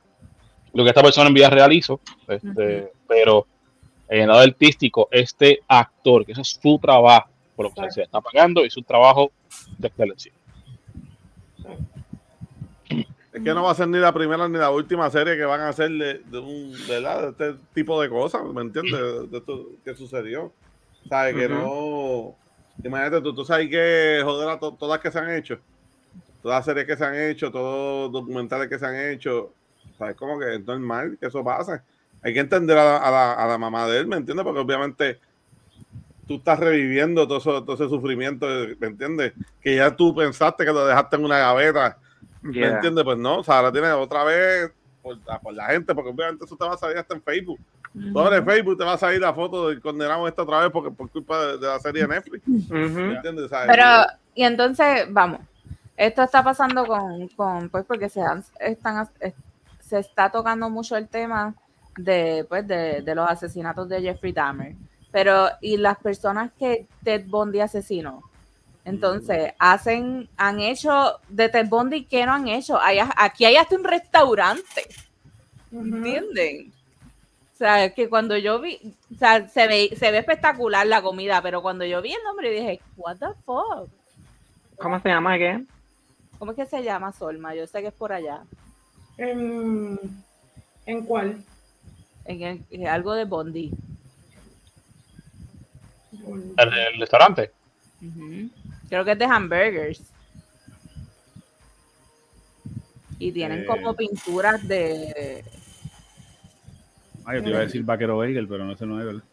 lo 0.73 0.83
que 0.83 0.89
esta 0.89 1.01
persona 1.01 1.27
en 1.27 1.33
vida 1.33 1.49
real 1.49 1.73
hizo, 1.73 1.99
este, 2.27 2.91
pero 3.07 3.47
en 4.07 4.21
el 4.21 4.27
lado 4.27 4.41
artístico, 4.41 5.07
este 5.11 5.59
actor, 5.67 6.25
que 6.25 6.31
eso 6.33 6.41
es 6.41 6.59
su 6.61 6.79
trabajo, 6.79 7.29
por 7.60 7.78
lo 7.78 7.88
que 7.88 7.91
se 7.91 8.03
está 8.03 8.22
pagando, 8.22 8.64
y 8.64 8.70
su 8.70 8.82
trabajo 8.84 9.34
de 9.78 9.89
excelencia. 9.89 10.32
Es 13.34 13.43
que 13.43 13.53
no 13.53 13.64
va 13.64 13.72
a 13.72 13.76
ser 13.76 13.89
ni 13.89 13.97
la 13.97 14.14
primera 14.14 14.47
ni 14.47 14.57
la 14.57 14.72
última 14.72 15.10
serie 15.10 15.36
que 15.36 15.43
van 15.43 15.60
a 15.60 15.68
hacer 15.68 15.91
de, 15.91 16.20
de, 16.20 16.39
un, 16.39 16.72
de, 16.72 17.28
este 17.30 17.55
tipo 17.74 18.01
de 18.01 18.07
cosas, 18.07 18.43
¿me 18.45 18.62
entiendes? 18.62 19.30
De, 19.30 19.38
esto 19.39 19.72
que 19.84 19.93
sucedió. 19.93 20.53
¿Sabes? 21.10 21.36
Que 21.36 21.49
no. 21.49 22.34
Imagínate, 22.82 23.22
tú, 23.22 23.36
tú 23.36 23.43
sabes 23.43 23.70
que 23.70 24.22
joder 24.24 24.49
a 24.51 24.57
todas 24.57 24.89
las 24.89 24.99
que 24.99 25.12
se 25.12 25.20
han 25.20 25.30
hecho. 25.32 25.60
Todas 26.41 26.60
las 26.60 26.66
series 26.66 26.88
que 26.88 26.95
se 26.95 27.05
han 27.05 27.16
hecho, 27.16 27.51
todos 27.51 28.10
los 28.10 28.22
documentales 28.22 28.70
que 28.70 28.80
se 28.80 28.86
han 28.86 28.95
hecho. 28.95 29.51
¿Sabes? 29.97 30.16
Como 30.16 30.39
que 30.39 30.55
es 30.55 30.66
normal 30.66 31.18
que 31.20 31.28
eso 31.28 31.43
pase. 31.43 31.82
Hay 32.22 32.34
que 32.34 32.39
entender 32.39 32.78
a 32.78 32.86
la, 32.86 32.97
a 32.99 33.12
la, 33.12 33.34
a 33.34 33.47
la 33.47 33.57
mamá 33.57 33.86
de 33.86 33.99
él, 33.99 34.07
¿me 34.07 34.16
entiendes? 34.16 34.45
Porque 34.45 34.62
obviamente 34.62 35.20
tú 36.30 36.36
estás 36.36 36.59
reviviendo 36.59 37.27
todo, 37.27 37.39
todo 37.63 37.73
ese 37.73 37.89
sufrimiento, 37.89 38.45
¿me 38.80 38.88
entiendes? 38.88 39.34
Que 39.59 39.77
ya 39.77 39.95
tú 39.95 40.13
pensaste 40.13 40.63
que 40.63 40.71
lo 40.71 40.86
dejaste 40.86 41.15
en 41.15 41.25
una 41.25 41.39
gaveta, 41.39 41.97
¿me 42.43 42.67
entiendes? 42.67 43.03
Pues 43.03 43.17
no, 43.17 43.39
o 43.39 43.43
sea, 43.43 43.57
ahora 43.57 43.71
tienes 43.71 43.91
otra 43.93 44.23
vez 44.23 44.71
por, 45.01 45.17
la 45.51 45.65
gente, 45.65 45.95
porque 45.95 46.11
obviamente 46.11 46.45
eso 46.45 46.55
te 46.55 46.63
va 46.63 46.75
a 46.75 46.77
salir 46.77 46.99
hasta 46.99 47.15
en 47.15 47.23
Facebook. 47.23 47.59
Sobre 48.13 48.43
Facebook 48.43 48.77
te 48.77 48.84
va 48.84 48.93
a 48.93 48.97
salir 48.99 49.19
la 49.19 49.34
foto 49.34 49.69
de 49.69 49.82
condenamos 49.82 50.30
esta 50.30 50.43
otra 50.43 50.59
vez 50.59 50.69
porque 50.71 50.91
por 50.91 51.09
culpa 51.09 51.57
de, 51.57 51.65
la 51.65 51.80
serie 51.80 52.03
de 52.03 52.07
Netflix. 52.09 52.47
¿Me 52.47 53.15
entiendes? 53.15 53.49
Pero, 53.65 53.86
y 54.36 54.43
entonces, 54.43 55.07
vamos, 55.09 55.39
esto 55.97 56.21
está 56.21 56.43
pasando 56.43 56.86
con, 56.86 57.27
con 57.30 57.69
pues 57.69 57.86
porque 57.86 58.07
se, 58.07 58.21
están, 58.59 59.09
se 59.80 59.97
está 59.97 60.30
tocando 60.30 60.69
mucho 60.69 60.95
el 60.95 61.07
tema 61.07 61.55
de, 61.97 62.45
pues, 62.47 62.67
de, 62.67 63.01
de 63.01 63.15
los 63.15 63.27
asesinatos 63.27 63.89
de 63.89 63.99
Jeffrey 63.99 64.32
Dahmer. 64.32 64.75
Pero, 65.12 65.49
y 65.62 65.78
las 65.78 65.97
personas 65.97 66.51
que 66.57 66.86
Ted 67.03 67.26
Bundy 67.28 67.62
asesinó, 67.62 68.24
entonces, 68.86 69.53
hacen, 69.60 70.30
han 70.38 70.60
hecho 70.62 71.20
de 71.28 71.49
Ted 71.49 71.68
Bundy, 71.68 72.05
¿qué 72.05 72.26
no 72.26 72.34
han 72.34 72.47
hecho? 72.47 72.80
aquí 72.82 73.45
hay 73.45 73.55
hasta 73.55 73.76
un 73.76 73.84
restaurante. 73.84 74.88
¿Entienden? 75.72 76.74
O 77.53 77.57
sea, 77.57 77.93
que 77.93 78.10
cuando 78.10 78.38
yo 78.38 78.60
vi, 78.60 78.80
o 79.14 79.18
sea, 79.20 79.47
se 79.49 79.68
ve, 79.68 79.89
se 79.95 80.12
ve 80.12 80.20
espectacular 80.20 80.88
la 80.88 81.01
comida, 81.01 81.41
pero 81.41 81.62
cuando 81.62 81.86
yo 81.86 82.01
vi 82.01 82.14
el 82.14 82.24
nombre 82.24 82.51
dije, 82.51 82.80
what 82.95 83.18
the 83.18 83.28
fuck? 83.45 83.89
¿Cómo 84.78 84.99
se 85.01 85.10
llama 85.10 85.34
again? 85.34 85.68
¿Cómo 86.39 86.51
es 86.51 86.55
que 86.55 86.66
se 86.66 86.82
llama 86.82 87.12
Solma? 87.12 87.53
Yo 87.53 87.68
sé 87.68 87.82
que 87.82 87.89
es 87.89 87.93
por 87.93 88.14
allá. 88.14 88.43
¿En, 89.18 89.99
¿en 90.86 91.05
cuál? 91.05 91.43
En, 92.24 92.88
algo 92.88 93.14
de 93.14 93.26
Bondi. 93.26 93.72
¿El, 96.57 96.99
restaurante? 96.99 97.51
Creo 98.89 99.05
que 99.05 99.11
es 99.11 99.19
de 99.19 99.25
hamburgers. 99.25 100.01
Y 103.19 103.32
tienen 103.32 103.65
como 103.65 103.91
eh. 103.91 103.95
pinturas 103.97 104.65
de. 104.67 105.43
Ay, 107.25 107.38
yo 107.38 107.43
te 107.43 107.49
iba 107.49 107.59
a 107.59 107.63
decir 107.63 107.84
vaquero 107.84 108.17
bagel, 108.17 108.47
pero 108.47 108.65
no 108.65 108.75
sé, 108.75 108.86
no 108.86 108.99
es 108.99 109.05
verdad. 109.05 109.23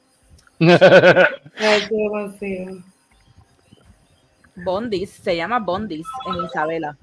Bondis, 4.57 5.11
se 5.11 5.36
llama 5.36 5.59
Bondis 5.61 6.07
en 6.26 6.44
Isabela. 6.44 6.97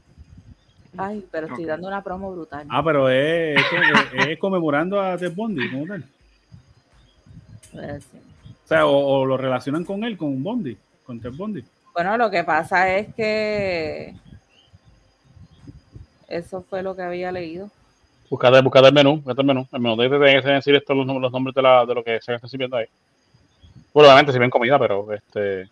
Ay, 0.98 1.26
pero 1.32 1.48
estoy 1.48 1.66
dando 1.66 1.88
una 1.88 2.04
promo 2.04 2.32
brutal. 2.32 2.68
Ah, 2.70 2.84
pero 2.84 3.10
es, 3.10 3.60
es, 4.14 4.38
conmemorando 4.38 5.02
a 5.02 5.18
Ted 5.18 5.34
Bondi, 5.34 5.70
¿cómo 5.72 5.88
tal? 5.88 6.06
O 8.64 8.68
sea, 8.68 8.86
o, 8.86 9.26
lo 9.26 9.38
relacionan 9.38 9.84
con 9.84 10.04
él, 10.04 10.18
con 10.18 10.42
Bondi, 10.42 10.78
con 11.06 11.20
Ted 11.20 11.34
Bondi. 11.34 11.64
Bueno, 11.94 12.18
lo 12.18 12.32
que 12.32 12.44
pasa 12.44 12.96
es 12.96 13.14
que 13.14 14.16
eso 16.28 16.66
fue 16.70 16.82
lo 16.82 16.96
que 16.96 17.04
había 17.04 17.32
leído. 17.32 17.70
Buscate, 18.30 18.62
buscate 18.62 18.88
el 18.88 18.94
menú, 18.94 19.18
buscate 19.18 19.42
el 19.42 19.48
menú. 19.48 19.68
El 19.72 19.80
menú 19.80 19.96
debe 19.96 20.42
decir 20.42 20.76
estos 20.76 20.96
los, 20.96 21.06
los 21.06 21.32
nombres 21.32 21.54
de, 21.54 21.62
la, 21.62 21.86
de 21.86 21.94
lo 21.94 22.04
que 22.04 22.20
se 22.22 22.34
está 22.34 22.48
sirviendo 22.48 22.78
ahí. 22.78 22.88
Bueno, 23.94 24.10
obviamente 24.10 24.32
si 24.32 24.40
ven 24.40 24.50
comida, 24.50 24.80
pero 24.80 25.12
este 25.14 25.70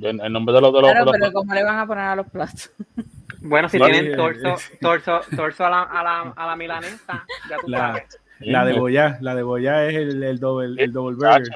el 0.00 0.32
nombre 0.32 0.54
de 0.54 0.60
los 0.60 0.72
de 0.72 0.80
los. 0.80 0.90
Claro, 0.90 1.10
pero 1.12 1.32
¿cómo 1.32 1.52
le 1.52 1.62
van 1.62 1.78
a 1.78 1.86
poner 1.86 2.04
a 2.04 2.16
los 2.16 2.26
platos? 2.28 2.70
Bueno, 3.44 3.68
si 3.68 3.76
tienen 3.76 4.14
torso, 4.14 4.54
torso, 4.80 5.20
torso 5.34 5.66
a 5.66 5.70
la, 5.70 5.82
a 5.82 6.04
la, 6.04 6.20
a 6.36 6.46
la 6.46 6.54
milanesa, 6.54 7.26
ya 7.50 7.56
tú 7.60 7.68
la, 7.68 7.78
sabes. 7.78 8.20
La 8.38 8.64
de 8.64 8.78
Boyá, 8.78 9.18
la 9.20 9.34
de 9.34 9.42
Boyá 9.42 9.84
es 9.88 9.96
el, 9.96 10.22
el 10.22 10.38
doble, 10.38 10.80
el 10.80 10.92
double 10.92 11.16
burger. 11.16 11.50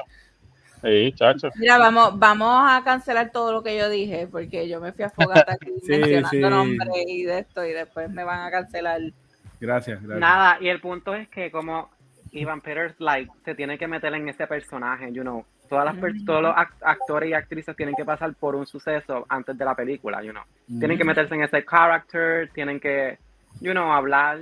Sí, 0.87 1.11
chacho. 1.13 1.49
Mira, 1.55 1.77
vamos, 1.77 2.17
vamos 2.17 2.63
a 2.65 2.81
cancelar 2.83 3.29
todo 3.31 3.51
lo 3.51 3.61
que 3.61 3.77
yo 3.77 3.89
dije, 3.89 4.27
porque 4.31 4.69
yo 4.69 4.79
me 4.79 4.93
fui 4.93 5.03
a 5.03 5.09
fogata 5.09 5.53
aquí 5.53 5.71
mencionando 5.87 6.29
sí. 6.29 6.39
nombres 6.39 7.05
y 7.07 7.23
de 7.23 7.39
esto, 7.39 7.65
y 7.65 7.73
después 7.73 8.09
me 8.09 8.23
van 8.23 8.47
a 8.47 8.51
cancelar. 8.51 9.01
Gracias, 9.59 10.01
gracias. 10.01 10.19
Nada, 10.19 10.57
y 10.61 10.69
el 10.69 10.79
punto 10.79 11.13
es 11.13 11.27
que 11.27 11.51
como 11.51 11.89
Ivan 12.31 12.61
Peters 12.61 12.95
like 12.99 13.29
se 13.43 13.55
tiene 13.55 13.77
que 13.77 13.87
meter 13.87 14.13
en 14.13 14.29
ese 14.29 14.47
personaje, 14.47 15.11
you 15.11 15.23
know. 15.23 15.43
Todas 15.67 15.83
las 15.83 16.25
todos 16.25 16.41
los 16.41 16.55
actores 16.81 17.29
y 17.29 17.33
actrices 17.33 17.75
tienen 17.75 17.93
que 17.93 18.05
pasar 18.05 18.33
por 18.35 18.55
un 18.55 18.65
suceso 18.65 19.25
antes 19.27 19.57
de 19.57 19.65
la 19.65 19.75
película, 19.75 20.23
you 20.23 20.31
know. 20.31 20.43
Tienen 20.79 20.97
que 20.97 21.03
meterse 21.03 21.35
en 21.35 21.43
ese 21.43 21.65
character, 21.65 22.49
tienen 22.53 22.79
que, 22.79 23.17
you 23.59 23.73
know, 23.73 23.91
hablar, 23.91 24.39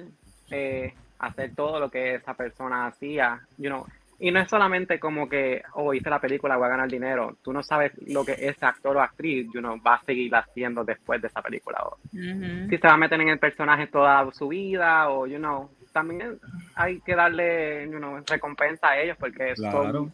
eh, 0.51 0.93
hacer 1.17 1.55
todo 1.55 1.79
lo 1.79 1.89
que 1.89 2.15
esa 2.15 2.35
persona 2.35 2.85
hacía, 2.85 3.41
you 3.57 3.69
know. 3.69 3.87
Y 4.19 4.31
no 4.31 4.39
es 4.39 4.49
solamente 4.49 4.99
como 4.99 5.27
que, 5.27 5.61
oh, 5.73 5.93
hice 5.93 6.09
la 6.09 6.21
película, 6.21 6.55
voy 6.55 6.67
a 6.67 6.69
ganar 6.69 6.89
dinero. 6.89 7.37
Tú 7.41 7.51
no 7.51 7.61
sabes 7.63 7.91
lo 8.07 8.23
que 8.23 8.31
ese 8.33 8.65
actor 8.65 8.95
o 8.95 9.01
actriz, 9.01 9.47
you 9.53 9.59
know, 9.59 9.81
va 9.81 9.95
a 9.95 10.03
seguir 10.03 10.33
haciendo 10.35 10.85
después 10.85 11.21
de 11.21 11.27
esa 11.27 11.41
película. 11.41 11.79
O, 11.83 11.97
Si 12.09 12.77
se 12.77 12.87
va 12.87 12.93
a 12.93 12.97
meter 12.97 13.19
en 13.19 13.29
el 13.29 13.39
personaje 13.39 13.87
toda 13.87 14.31
su 14.31 14.47
vida, 14.47 15.09
o, 15.09 15.27
you 15.27 15.37
know, 15.37 15.69
también 15.91 16.39
hay 16.75 16.99
que 17.01 17.15
darle, 17.15 17.89
you 17.89 17.97
know, 17.97 18.21
recompensa 18.27 18.89
a 18.89 18.99
ellos 18.99 19.17
porque 19.19 19.55
son 19.55 20.11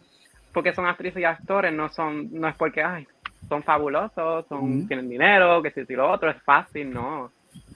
porque 0.52 0.74
son 0.74 0.86
actrices 0.86 1.20
y 1.20 1.24
actores, 1.24 1.72
no 1.72 1.88
son, 1.88 2.28
no 2.32 2.46
es 2.46 2.54
porque 2.56 2.82
ay, 2.82 3.06
son 3.48 3.62
fabulosos, 3.62 4.46
son, 4.48 4.86
tienen 4.86 5.08
dinero, 5.08 5.62
que 5.62 5.70
si, 5.70 5.84
si 5.86 5.94
lo 5.94 6.10
otro 6.10 6.30
es 6.30 6.40
fácil, 6.42 6.92
no. 6.92 7.32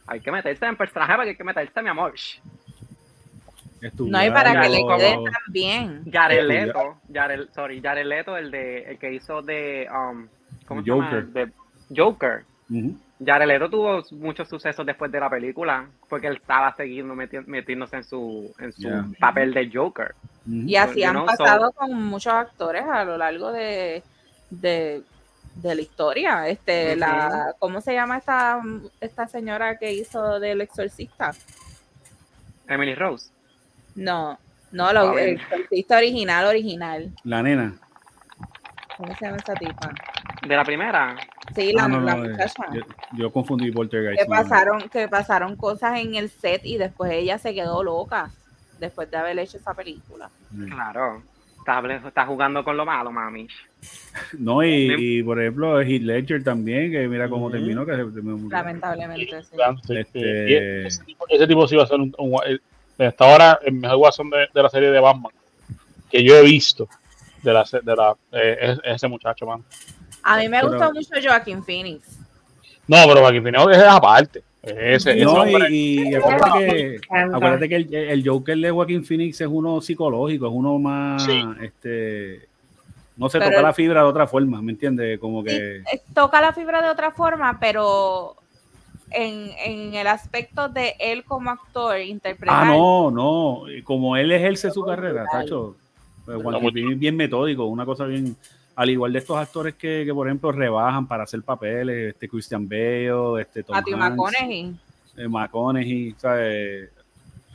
Hay 0.06 0.20
que 0.20 0.30
meterse 0.30 0.66
en 0.66 0.76
personaje 0.76 1.14
porque 1.14 1.30
hay 1.30 1.36
que 1.36 1.44
meterse, 1.44 1.82
mi 1.82 1.88
amor. 1.88 2.14
No 3.98 4.18
hay 4.18 4.30
para 4.30 4.60
que 4.60 4.68
le 4.68 4.78
quede 4.86 5.14
tan 5.14 5.52
bien. 5.52 6.04
Jared 6.10 6.46
Leto, 6.46 6.96
Jared, 7.12 7.48
sorry, 7.54 7.80
Jared 7.80 8.06
Leto, 8.06 8.36
el 8.36 8.50
de 8.50 8.82
el 8.84 8.98
que 8.98 9.12
hizo 9.12 9.42
de 9.42 9.88
um, 9.90 10.26
¿cómo 10.66 10.82
se 10.82 10.90
Joker. 10.90 11.26
llama? 11.26 11.32
De 11.32 11.52
Joker. 11.96 12.44
Jared 13.24 13.46
Leto 13.46 13.70
tuvo 13.70 14.02
muchos 14.12 14.48
sucesos 14.48 14.84
después 14.84 15.10
de 15.10 15.20
la 15.20 15.30
película 15.30 15.86
porque 16.08 16.26
él 16.26 16.36
estaba 16.36 16.74
siguiendo 16.76 17.14
metiéndose 17.14 17.96
en 17.96 18.04
su, 18.04 18.54
en 18.58 18.72
su 18.72 19.14
papel 19.18 19.54
de 19.54 19.70
Joker. 19.72 20.14
Y 20.46 20.76
así 20.76 21.02
han 21.02 21.24
pasado 21.24 21.72
con 21.72 21.92
muchos 21.94 22.32
actores 22.32 22.84
a 22.84 23.04
lo 23.04 23.16
largo 23.16 23.52
de, 23.52 24.02
de, 24.50 25.02
la 25.62 25.80
historia. 25.80 26.48
Este, 26.48 26.94
la, 26.94 27.54
¿Cómo 27.58 27.80
se 27.80 27.94
llama 27.94 28.18
esta, 28.18 28.60
esta 29.00 29.26
señora 29.26 29.78
que 29.78 29.92
hizo 29.92 30.38
del 30.38 30.60
exorcista? 30.60 31.32
Emily 32.68 32.94
Rose. 32.94 33.30
No, 33.96 34.38
no, 34.72 34.92
lo, 34.92 35.18
el 35.18 35.30
exorcista 35.30 35.96
original, 35.96 36.46
original. 36.46 37.10
La 37.24 37.42
nena. 37.42 37.74
¿Cómo 38.96 39.14
se 39.16 39.24
llama 39.24 39.38
esa 39.38 39.54
tipa? 39.54 39.92
¿De 40.46 40.56
la 40.56 40.64
primera? 40.64 41.16
Sí, 41.54 41.72
la, 41.72 41.84
ah, 41.84 41.88
eh, 41.88 42.28
muchacha. 42.28 42.64
Yo, 43.12 43.32
confundí 43.32 43.70
Poltergeist. 43.70 44.22
Que 44.22 44.28
pasaron, 44.28 44.88
que 44.88 45.08
pasaron 45.08 45.56
cosas 45.56 45.98
en 46.00 46.14
el 46.14 46.28
set 46.28 46.62
y 46.64 46.76
después 46.78 47.12
ella 47.12 47.38
se 47.38 47.54
quedó 47.54 47.82
loca 47.82 48.30
después 48.78 49.10
de 49.10 49.16
haber 49.16 49.38
hecho 49.38 49.56
esa 49.56 49.74
película. 49.74 50.30
Mm. 50.50 50.68
Claro. 50.68 51.22
Está, 52.06 52.26
jugando 52.26 52.62
con 52.62 52.76
lo 52.76 52.84
malo, 52.86 53.10
mami. 53.10 53.48
No, 54.38 54.64
y, 54.64 55.22
por 55.22 55.40
ejemplo, 55.40 55.80
Heath 55.80 56.02
Ledger 56.02 56.42
también, 56.42 56.90
que 56.90 57.06
mira 57.06 57.28
cómo 57.28 57.50
terminó. 57.50 57.84
Que 57.84 57.92
Lamentablemente, 58.48 59.42
sí. 59.42 59.56
Este... 59.90 60.86
Ese, 60.86 61.46
tipo, 61.46 61.68
sí 61.68 61.76
va 61.76 61.84
a 61.84 61.86
ser 61.86 62.00
un, 62.00 62.14
hasta 62.98 63.30
ahora 63.30 63.58
el 63.64 63.74
mejor 63.74 63.98
guasón 63.98 64.30
de, 64.30 64.48
de, 64.52 64.62
la 64.62 64.70
serie 64.70 64.90
de 64.90 65.00
Batman 65.00 65.32
que 66.10 66.22
yo 66.22 66.36
he 66.36 66.42
visto 66.42 66.88
de 67.42 67.52
la, 67.52 67.64
de 67.82 67.96
la 67.96 68.16
eh, 68.32 68.76
ese 68.84 69.08
muchacho, 69.08 69.46
man. 69.46 69.64
A 70.22 70.38
mí 70.38 70.48
me 70.48 70.62
gusta 70.62 70.92
mucho 70.92 71.10
Joaquin 71.22 71.62
Phoenix. 71.62 72.18
No, 72.88 72.96
pero 73.06 73.20
Joaquin 73.20 73.42
Phoenix 73.42 73.76
es 73.76 73.82
aparte. 73.82 74.42
Ese, 74.62 75.14
no, 75.16 75.46
y, 75.68 76.12
acuérdate 76.12 76.68
que, 76.68 77.00
acuérdate 77.08 77.68
que 77.68 77.76
el, 78.12 78.28
Joker 78.28 78.58
de 78.58 78.70
Joaquin 78.72 79.04
Phoenix 79.04 79.40
es 79.40 79.46
uno 79.46 79.80
psicológico, 79.80 80.46
es 80.46 80.52
uno 80.52 80.76
más, 80.80 81.24
este, 81.62 82.48
no 83.16 83.28
se 83.28 83.38
toca 83.38 83.62
la 83.62 83.72
fibra 83.72 84.00
de 84.00 84.08
otra 84.08 84.26
forma, 84.26 84.60
¿me 84.60 84.72
entiendes? 84.72 85.20
Como 85.20 85.44
que... 85.44 85.84
toca 86.12 86.40
la 86.40 86.52
fibra 86.52 86.82
de 86.82 86.88
otra 86.90 87.12
forma, 87.12 87.60
pero 87.60 88.34
en, 89.10 89.50
en, 89.64 89.94
el 89.94 90.06
aspecto 90.06 90.68
de 90.68 90.94
él 90.98 91.24
como 91.24 91.50
actor, 91.50 91.98
interpretar... 92.00 92.64
Ah, 92.64 92.66
no, 92.66 93.10
no, 93.10 93.62
como 93.84 94.16
él 94.16 94.32
ejerce 94.32 94.70
su 94.70 94.82
carrera, 94.82 95.24
Tacho. 95.30 95.76
Joaquin 96.26 96.98
bien 96.98 97.16
metódico, 97.16 97.66
una 97.66 97.86
cosa 97.86 98.04
bien 98.04 98.36
al 98.76 98.90
igual 98.90 99.12
de 99.12 99.20
estos 99.20 99.38
actores 99.38 99.74
que, 99.74 100.02
que, 100.04 100.12
por 100.12 100.26
ejemplo, 100.26 100.52
rebajan 100.52 101.08
para 101.08 101.24
hacer 101.24 101.42
papeles, 101.42 102.12
este 102.12 102.28
Christian 102.28 102.68
Bale, 102.68 103.40
este 103.40 103.62
Tom 103.62 103.74
Matthew 103.74 103.96
McConaughey. 103.96 104.76
Eh, 105.16 105.28
McConaughey, 105.28 106.14
¿sabes? 106.18 106.90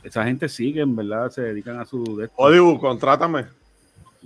Esa 0.02 0.24
gente 0.24 0.48
sigue, 0.48 0.80
en 0.80 0.96
verdad, 0.96 1.30
se 1.30 1.42
dedican 1.42 1.78
a 1.78 1.84
su... 1.84 2.28
Hollywood, 2.34 2.80
contrátame. 2.80 3.44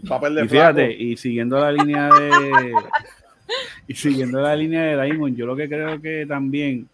Papel 0.09 0.37
de 0.37 0.45
y 0.45 0.49
fíjate, 0.49 0.93
y 0.93 1.17
siguiendo 1.19 1.61
la 1.61 1.71
línea 1.71 2.09
de... 2.09 2.73
y 3.89 3.95
siguiendo 3.95 4.41
la 4.41 4.57
línea 4.57 4.83
de 4.83 5.03
Diamond, 5.03 5.37
yo 5.37 5.45
lo 5.45 5.55
que 5.55 5.69
creo 5.69 6.01
que 6.01 6.25
también, 6.27 6.89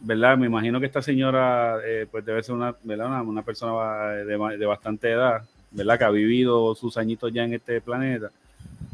¿verdad? 0.00 0.38
Me 0.38 0.46
imagino 0.46 0.80
que 0.80 0.86
esta 0.86 1.02
señora, 1.02 1.78
eh, 1.84 2.06
pues 2.10 2.24
debe 2.24 2.42
ser 2.42 2.54
una, 2.54 2.74
¿verdad? 2.82 3.22
Una, 3.22 3.42
persona 3.42 4.10
de, 4.10 4.56
de 4.56 4.66
bastante 4.66 5.10
edad, 5.10 5.42
¿verdad? 5.70 5.98
Que 5.98 6.04
ha 6.04 6.10
vivido 6.10 6.74
sus 6.74 6.96
añitos 6.96 7.32
ya 7.32 7.44
en 7.44 7.54
este 7.54 7.80
planeta 7.80 8.30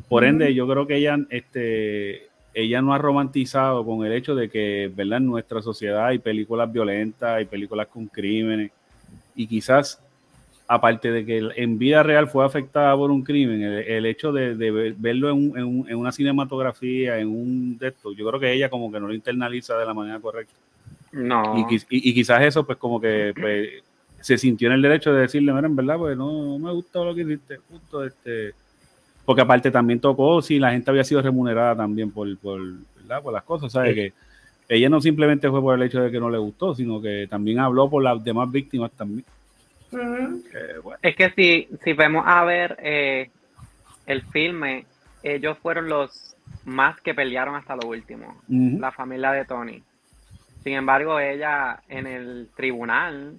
por 0.08 0.24
ende, 0.24 0.54
yo 0.54 0.68
creo 0.68 0.86
que 0.86 0.96
ella, 0.96 1.18
este, 1.30 2.28
ella 2.54 2.80
no 2.80 2.94
ha 2.94 2.98
romantizado 2.98 3.84
con 3.84 4.06
el 4.06 4.12
hecho 4.12 4.34
de 4.34 4.48
que, 4.48 4.90
¿verdad? 4.94 5.18
En 5.18 5.26
nuestra 5.26 5.60
sociedad 5.62 6.06
hay 6.06 6.18
películas 6.18 6.72
violentas, 6.72 7.30
hay 7.30 7.44
películas 7.46 7.88
con 7.88 8.06
crímenes, 8.06 8.70
y 9.34 9.48
quizás, 9.48 10.00
aparte 10.68 11.10
de 11.10 11.26
que 11.26 11.48
en 11.56 11.78
vida 11.78 12.04
real 12.04 12.28
fue 12.28 12.44
afectada 12.44 12.94
por 12.96 13.10
un 13.10 13.22
crimen, 13.22 13.62
el, 13.62 14.06
hecho 14.06 14.32
de, 14.32 14.54
verlo 14.96 15.30
en, 15.30 15.96
una 15.96 16.12
cinematografía, 16.12 17.18
en 17.18 17.28
un 17.28 17.76
de 17.78 17.92
yo 18.16 18.28
creo 18.28 18.40
que 18.40 18.52
ella 18.52 18.70
como 18.70 18.92
que 18.92 19.00
no 19.00 19.08
lo 19.08 19.14
internaliza 19.14 19.76
de 19.76 19.86
la 19.86 19.94
manera 19.94 20.20
correcta. 20.20 20.54
No. 21.16 21.66
Y, 21.88 22.14
quizás 22.14 22.42
eso, 22.42 22.64
pues, 22.64 22.78
como 22.78 23.00
que 23.00 23.32
pues, 23.38 23.82
se 24.20 24.38
sintió 24.38 24.68
en 24.68 24.74
el 24.74 24.82
derecho 24.82 25.12
de 25.12 25.22
decirle, 25.22 25.52
mira, 25.52 25.66
en 25.66 25.76
verdad, 25.76 25.98
pues 25.98 26.16
no, 26.16 26.58
me 26.58 26.72
gustó 26.72 27.04
lo 27.04 27.14
que 27.14 27.22
hiciste, 27.22 27.58
justo 27.68 28.04
este 28.04 28.54
porque 29.26 29.42
aparte 29.42 29.72
también 29.72 29.98
tocó 29.98 30.40
si 30.40 30.58
la 30.60 30.70
gente 30.70 30.88
había 30.88 31.02
sido 31.02 31.20
remunerada 31.20 31.76
también 31.76 32.12
por, 32.12 32.38
por, 32.38 32.60
por 33.22 33.32
las 33.32 33.42
cosas, 33.42 33.72
¿sabes? 33.72 33.94
Que 33.94 34.12
ella 34.68 34.88
no 34.88 35.00
simplemente 35.00 35.50
fue 35.50 35.60
por 35.60 35.74
el 35.74 35.82
hecho 35.82 36.00
de 36.00 36.12
que 36.12 36.20
no 36.20 36.30
le 36.30 36.38
gustó, 36.38 36.76
sino 36.76 37.02
que 37.02 37.26
también 37.28 37.58
habló 37.58 37.90
por 37.90 38.04
las 38.04 38.22
demás 38.22 38.50
víctimas 38.50 38.92
también. 38.92 39.24
Es 41.02 41.16
que 41.16 41.30
si, 41.30 41.68
si 41.82 41.92
vemos 41.92 42.24
a 42.24 42.44
ver 42.44 42.76
eh, 42.80 43.30
el 44.06 44.22
filme, 44.22 44.86
ellos 45.24 45.58
fueron 45.58 45.88
los 45.88 46.36
más 46.64 47.00
que 47.00 47.12
pelearon 47.12 47.56
hasta 47.56 47.74
lo 47.74 47.88
último, 47.88 48.40
la 48.48 48.92
familia 48.92 49.32
de 49.32 49.44
Tony. 49.44 49.82
Sin 50.66 50.74
embargo, 50.74 51.20
ella 51.20 51.78
en 51.88 52.08
el 52.08 52.48
tribunal 52.56 53.34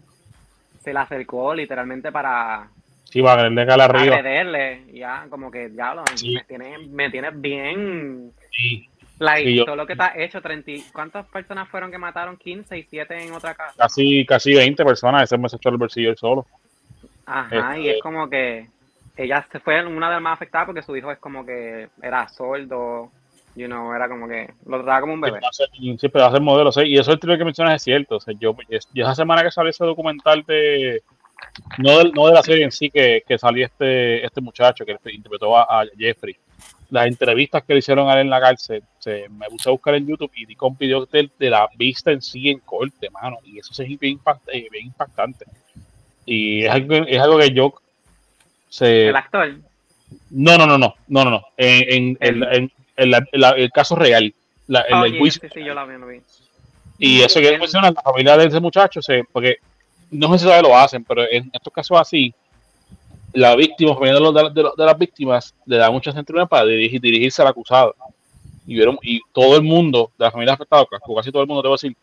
se 0.80 0.94
la 0.94 1.02
acercó 1.02 1.54
literalmente 1.54 2.10
para 2.10 2.70
Sí, 3.04 3.20
va 3.20 3.34
a 3.34 3.42
agredirle 3.42 4.86
ya, 4.94 5.26
como 5.30 5.52
que 5.52 5.70
ya 5.76 5.94
lo, 5.94 6.06
me, 6.06 6.44
tienes, 6.46 6.88
me 6.88 7.10
tienes 7.10 7.42
bien. 7.42 8.32
Sí. 8.54 8.88
Like, 9.20 9.66
todo 9.66 9.76
lo 9.76 9.86
que 9.86 9.92
está 9.92 10.14
hecho, 10.16 10.42
30, 10.42 10.72
¿cuántas 10.94 11.26
personas 11.26 11.68
fueron 11.68 11.92
que 11.92 11.98
mataron? 11.98 12.38
15 12.38 12.78
y 12.78 12.84
7 12.84 13.22
en 13.22 13.34
otra 13.34 13.54
casa. 13.56 13.74
Casi, 13.78 14.26
casi 14.26 14.54
20 14.56 14.86
personas, 14.86 15.24
ese 15.24 15.38
me 15.38 15.48
echó 15.48 15.68
el 15.68 15.76
bolsillo 15.76 16.12
él 16.12 16.18
solo. 16.18 16.46
Ajá, 17.26 17.78
y 17.78 17.90
es 17.90 17.96
este 17.96 18.02
como 18.04 18.30
que 18.30 18.70
ella 19.18 19.46
se 19.52 19.60
fue 19.60 19.86
una 19.86 20.08
de 20.08 20.14
las 20.14 20.22
más 20.22 20.36
afectadas 20.36 20.68
porque 20.68 20.82
su 20.82 20.96
hijo 20.96 21.12
es 21.12 21.18
como 21.18 21.46
que 21.46 21.90
era 22.02 22.30
sordo, 22.30 23.12
you 23.58 23.66
know, 23.66 23.92
era 23.94 24.08
como 24.08 24.28
que 24.28 24.54
lo 24.66 24.78
trataba 24.78 25.02
como 25.02 25.14
un 25.14 25.22
bebé. 25.22 25.40
Sí, 25.52 26.10
pero 26.10 26.26
hacer 26.26 26.42
modelos, 26.42 26.78
y 26.78 26.98
eso 26.98 27.12
el 27.12 27.20
trío 27.20 27.38
que 27.38 27.44
mencionas 27.44 27.76
es 27.76 27.84
cierto. 27.84 28.18
O 28.18 28.20
sea, 28.20 28.34
yo, 28.40 28.56
yo 28.70 29.04
esa 29.04 29.16
semana 29.16 29.44
que 29.44 29.52
salió 29.52 29.72
ese 29.72 29.84
documental 29.84 30.44
de 30.44 31.02
no 31.80 31.98
de, 31.98 32.12
no 32.12 32.28
de 32.28 32.34
la 32.34 32.44
serie 32.44 32.64
en 32.64 32.72
sí 32.72 32.90
que, 32.90 33.24
que 33.28 33.38
salió 33.38 33.66
este, 33.66 34.24
este 34.24 34.42
muchacho 34.42 34.86
que 34.86 34.98
interpretó 35.12 35.58
a, 35.58 35.84
Jeffrey. 35.98 36.36
Las 36.90 37.08
entrevistas 37.08 37.64
que 37.64 37.74
le 37.74 37.80
hicieron 37.80 38.08
a 38.10 38.14
él 38.14 38.20
en 38.20 38.30
la 38.30 38.40
cárcel, 38.40 38.82
se, 39.00 39.28
me 39.30 39.48
puse 39.48 39.68
a 39.68 39.74
buscar 39.74 39.96
en 39.96 40.08
YouTube 40.08 40.32
y 40.36 40.46
di 40.46 40.56
con 40.56 40.78
videos 40.78 41.10
de, 41.12 41.30
de, 41.38 41.50
la 41.50 41.68
vista 41.76 42.12
en 42.12 42.22
sí 42.22 42.50
en 42.50 42.60
corte, 42.60 43.10
mano. 43.10 43.40
Y 43.44 43.60
eso 43.60 43.72
es 43.84 44.00
bien, 44.00 44.20
eh, 44.54 44.68
bien 44.72 44.86
impactante. 44.86 45.46
Y 46.26 46.64
es 46.64 46.72
algo, 46.72 46.94
es 46.94 47.20
algo 47.20 47.40
que 47.40 47.52
yo 47.52 47.74
se, 48.70 49.10
¿El 49.10 49.16
actor? 49.16 49.56
No, 50.30 50.58
no, 50.58 50.66
no, 50.66 50.78
no, 50.78 50.96
no, 51.08 51.24
no, 51.24 51.32
no. 51.32 51.42
En, 51.58 52.18
en, 52.22 52.44
en, 52.44 52.72
el 52.98 53.72
caso 53.72 53.96
real. 53.96 54.34
La, 54.68 54.86
oh, 54.92 55.06
el, 55.06 55.32
sí, 55.32 55.40
sí, 55.54 55.64
yo 55.64 55.74
la 55.74 55.86
vi, 55.86 55.98
lo 55.98 56.08
vi. 56.08 56.22
Y 56.98 57.22
eso 57.22 57.40
que 57.40 57.58
menciona 57.58 57.92
la 57.92 58.02
familia 58.02 58.36
de 58.38 58.48
ese 58.48 58.60
muchacho, 58.60 59.02
se, 59.02 59.24
porque 59.32 59.58
no 60.12 60.32
sé 60.32 60.40
si 60.40 60.46
todavía 60.46 60.70
lo 60.70 60.78
hacen, 60.78 61.04
pero 61.04 61.24
en 61.30 61.50
estos 61.54 61.72
casos 61.72 61.98
así, 62.00 62.34
la 63.34 63.56
víctima, 63.56 63.96
de, 64.02 64.52
de, 64.54 64.70
de, 64.76 64.86
las 64.86 64.98
víctimas, 64.98 65.54
le 65.66 65.78
da 65.78 65.92
muchas 65.92 66.16
centurias 66.16 66.50
para 66.50 66.66
dirigir, 66.66 67.00
dirigirse 67.00 67.42
al 67.42 67.50
acusado. 67.50 67.96
Y, 68.66 68.76
vieron, 68.76 68.98
y 69.02 69.22
todo 69.32 69.56
el 69.56 69.64
mundo 69.64 70.12
de 70.18 70.26
la 70.26 70.32
familia 70.32 70.56
afectada, 70.56 70.86
casi 71.16 71.32
todo 71.32 71.44
el 71.44 71.48
mundo, 71.48 71.62
debo 71.62 71.76
decir, 71.76 71.96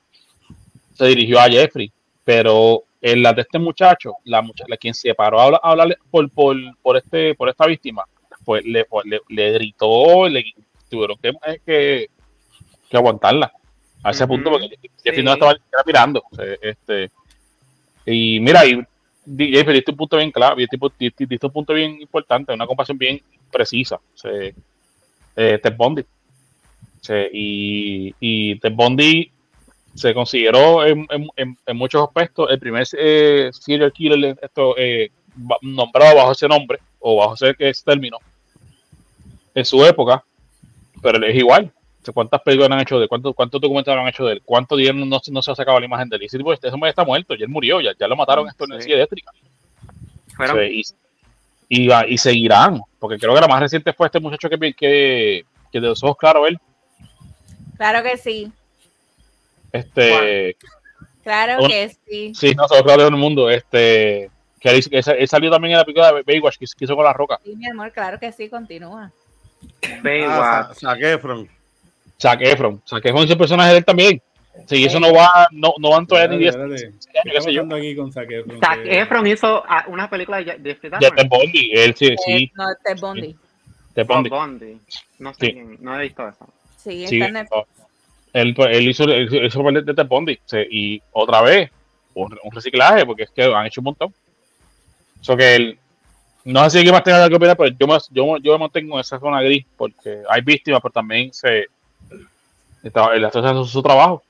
se 0.95 1.07
dirigió 1.07 1.41
a 1.41 1.49
Jeffrey. 1.49 1.93
Pero 2.25 2.85
en 3.03 3.23
la 3.23 3.33
de 3.35 3.43
este 3.43 3.59
muchacho, 3.59 4.15
la 4.25 4.41
muchacha, 4.41 4.77
quien 4.79 4.95
se 4.95 5.15
paró 5.15 5.41
a 5.41 5.61
hablarle 5.63 5.97
por, 6.11 6.31
por, 6.31 6.57
por, 6.81 6.97
este, 6.97 7.35
por 7.35 7.49
esta 7.49 7.67
víctima, 7.67 8.05
pues 8.45 8.65
le, 8.65 8.85
pues, 8.85 9.05
le, 9.07 9.21
le 9.29 9.53
gritó, 9.53 10.29
le 10.29 10.45
tuvieron 10.95 11.19
que, 11.19 11.33
que, 11.65 12.11
que 12.89 12.97
aguantarla 12.97 13.53
a 14.03 14.11
ese 14.11 14.27
punto 14.27 14.51
porque 14.51 14.79
Jeffrey 15.03 15.25
no 15.25 15.33
estaba 15.33 15.57
mirando. 15.87 16.23
Este, 16.61 17.11
y 18.07 18.39
mira, 18.41 18.65
y 18.67 18.83
DJ, 19.25 19.65
diste 19.73 19.91
un 19.91 19.97
punto 19.97 20.17
bien 20.19 20.31
claro, 20.31 20.57
diste 20.57 20.77
un 21.47 21.53
punto 21.53 21.73
bien 21.73 22.01
importante, 22.01 22.53
una 22.53 22.67
comparación 22.67 22.99
bien 22.99 23.21
precisa. 23.51 23.99
Se, 24.15 24.55
eh, 25.37 25.59
Ted 25.63 25.75
Bundy. 25.77 26.05
y, 27.33 28.15
y 28.21 28.59
Ted 28.61 28.73
Bundy 28.73 29.31
se 29.95 30.13
consideró 30.13 30.85
en, 30.85 31.07
en, 31.37 31.57
en, 31.65 31.77
muchos 31.77 32.03
aspectos 32.03 32.51
el 32.51 32.59
primer 32.59 32.87
eh, 32.99 33.51
serial 33.53 33.93
killer 33.93 34.37
esto, 34.43 34.75
eh, 34.77 35.11
nombrado 35.63 36.17
bajo 36.17 36.33
ese 36.33 36.49
nombre 36.49 36.79
o 36.99 37.17
bajo 37.17 37.35
ese, 37.35 37.55
ese 37.59 37.85
término 37.85 38.19
en 39.55 39.65
su 39.65 39.85
época, 39.85 40.25
pero 41.05 41.25
es 41.25 41.37
igual 41.37 41.71
cuántas 42.13 42.43
películas 42.43 42.71
han 42.71 42.81
hecho 42.81 42.97
de 42.97 43.05
él, 43.05 43.09
cuántos, 43.09 43.35
cuántos 43.35 43.61
documentales 43.61 44.01
han 44.01 44.09
hecho 44.09 44.25
de 44.27 44.35
él, 44.35 44.43
cuánto 44.45 44.77
dinero 44.77 44.95
no, 45.05 45.21
no, 45.31 45.43
se 45.43 45.51
ha 45.51 45.55
sacado 45.55 45.79
la 45.79 45.87
imagen 45.87 46.09
de 46.09 46.17
él. 46.17 46.23
Y 46.23 46.27
ese 46.27 46.39
tipo, 46.39 46.53
este 46.53 46.69
hombre 46.69 46.91
está 46.91 47.05
muerto, 47.05 47.35
ya 47.35 47.45
él 47.45 47.51
murió, 47.51 47.81
ya, 47.81 47.93
ya 47.99 48.09
lo 48.09 48.17
mataron 48.17 48.49
esto 48.49 48.65
en 48.71 48.83
sí. 48.83 48.93
eléctrica. 48.93 49.31
y, 50.71 50.83
y, 51.69 51.93
y, 52.09 52.19
seguirán, 52.19 52.81
porque 52.99 53.19
creo 53.19 53.35
que 53.35 53.41
la 53.41 53.49
más 53.49 53.61
reciente 53.61 53.93
fue 53.93 54.07
este 54.07 54.21
muchacho 54.21 54.49
que, 54.49 54.59
que, 54.75 55.45
que 55.73 55.81
de 55.81 55.89
los 55.89 56.03
ojos 56.03 56.17
claros 56.17 56.49
él. 56.49 56.59
Claro 57.77 58.03
que 58.03 58.17
sí. 58.17 58.53
Este. 59.73 60.57
Claro 61.23 61.67
que 61.67 61.97
sí. 62.07 62.35
Sí, 62.35 62.55
no, 62.55 62.69
solo 62.69 62.85
claro 62.85 63.07
en 63.07 63.15
el 63.15 63.21
mundo. 63.21 63.51
Este. 63.51 64.31
Que 64.61 64.71
él, 64.71 64.85
él, 64.91 65.29
salió 65.29 65.51
también 65.51 65.73
en 65.73 65.79
la 65.79 65.85
película 65.85 66.13
de 66.13 66.23
Baywatch 66.23 66.59
que, 66.59 66.65
hizo 66.65 66.97
con 66.97 67.05
la 67.05 67.13
roca. 67.13 67.41
Sí, 67.45 67.55
mi 67.57 67.67
amor, 67.67 67.93
claro 67.93 68.19
que 68.19 68.31
sí, 68.33 68.49
continúa. 68.49 69.11
Baywatch. 70.03 70.31
Ah, 70.31 70.71
Zac 70.75 71.01
Efron. 71.01 71.49
Zac 72.21 72.41
Efron. 72.41 72.83
Zac 72.87 73.05
Efron 73.05 73.25
es 73.25 73.31
el 73.31 73.39
personaje 73.39 73.73
de 73.73 73.79
él 73.79 73.85
también. 73.85 74.23
Sí, 74.67 74.85
eso 74.85 75.01
no 75.01 75.13
va, 75.13 75.49
no, 75.51 75.75
no 75.79 75.91
van 75.91 76.07
todavía 76.07 76.37
ni 76.37 76.45
10 76.45 76.57
años, 76.57 77.73
aquí 77.73 77.97
con 77.97 78.13
Zac 78.13 78.31
Efron. 78.31 78.61
Zac 78.61 78.81
Efron 78.85 79.27
hizo 79.27 79.63
ah, 79.67 79.85
una 79.89 80.09
película 80.09 80.39
de 80.39 80.53
Jeffrey 80.63 80.91
Dahmer. 80.91 81.11
De 81.11 81.17
Ted 81.17 81.29
Bundy, 81.29 81.71
él 81.73 81.95
sí, 81.97 82.15
sí. 82.25 82.53
No, 82.55 82.65
Ted 82.85 83.01
Bundy. 83.01 83.37
Ted 83.95 84.07
Bundy. 84.07 84.31
Bundy. 84.31 84.81
No 85.19 85.35
sé, 85.35 85.47
sí. 85.47 85.77
no 85.81 85.99
he 85.99 86.03
visto 86.03 86.29
eso. 86.29 86.49
Sí, 86.77 87.07
sí 87.07 87.21
está 87.21 87.45
él, 88.35 88.55
él, 88.59 88.89
hizo, 88.89 89.05
él 89.05 89.47
hizo 89.47 89.63
papel 89.63 89.85
de 89.85 89.95
Ted 89.95 90.07
Bundy. 90.07 90.39
Sí, 90.45 90.59
y 90.71 91.03
otra 91.13 91.41
vez, 91.43 91.71
un, 92.15 92.37
un, 92.43 92.53
reciclaje, 92.53 93.07
porque 93.07 93.25
es 93.25 93.31
que 93.31 93.45
han 93.45 93.67
hecho 93.67 93.81
un 93.81 93.87
montón. 93.87 94.15
Eso 95.21 95.37
que 95.37 95.55
él, 95.55 95.79
no 96.45 96.69
sé 96.69 96.81
si 96.81 96.93
más 96.93 97.03
tenga 97.03 97.29
que 97.29 97.35
opinar, 97.35 97.57
pero 97.57 97.75
yo 97.79 97.87
me, 97.87 97.99
yo, 98.11 98.37
yo 98.39 98.53
me 98.53 98.59
mantengo 98.59 98.95
en 98.95 99.01
esa 99.01 99.19
zona 99.19 99.43
gris, 99.43 99.65
porque 99.77 100.23
hay 100.29 100.43
víctimas, 100.43 100.81
pero 100.83 100.93
también 100.93 101.33
se 101.33 101.69
él 102.85 103.25
está 103.25 103.39
haciendo 103.39 103.65
su 103.65 103.83
trabajo. 103.83 104.23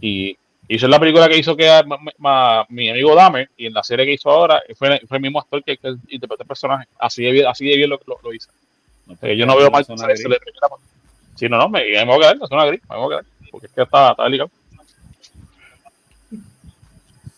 y 0.00 0.36
hizo 0.68 0.86
la 0.86 1.00
película 1.00 1.28
que 1.28 1.38
hizo 1.38 1.56
que 1.56 1.68
mi 2.68 2.90
amigo 2.90 3.14
Dame, 3.14 3.48
y 3.56 3.66
en 3.66 3.74
la 3.74 3.82
serie 3.82 4.06
que 4.06 4.12
hizo 4.12 4.30
ahora, 4.30 4.62
fue, 4.76 5.00
fue 5.08 5.16
el 5.16 5.22
mismo 5.22 5.40
actor 5.40 5.62
que, 5.64 5.76
que 5.76 5.88
interpretó 6.08 6.42
el 6.42 6.48
personaje. 6.48 6.86
Así 6.98 7.24
de 7.24 7.32
bien, 7.32 7.46
así 7.46 7.66
de 7.66 7.76
bien 7.76 7.90
lo, 7.90 7.98
lo, 8.06 8.32
hizo. 8.32 8.50
yo 9.22 9.46
no 9.46 9.56
veo 9.56 9.70
mal 9.70 9.84
que 9.84 10.16
se 10.16 10.28
le 10.28 10.38
Sí, 11.34 11.48
no, 11.48 11.56
no, 11.56 11.68
me, 11.68 11.80
me 11.84 12.04
voy 12.04 12.16
a 12.16 12.18
quedar, 12.18 12.36
la 12.38 12.46
zona 12.46 12.66
gris, 12.66 12.80
me 12.88 12.96
voy 12.96 13.06
a 13.06 13.18
quedar, 13.18 13.32
porque 13.50 13.66
es 13.66 13.72
que 13.72 13.82
está, 13.82 14.10
está 14.10 14.24
delicado. 14.24 14.50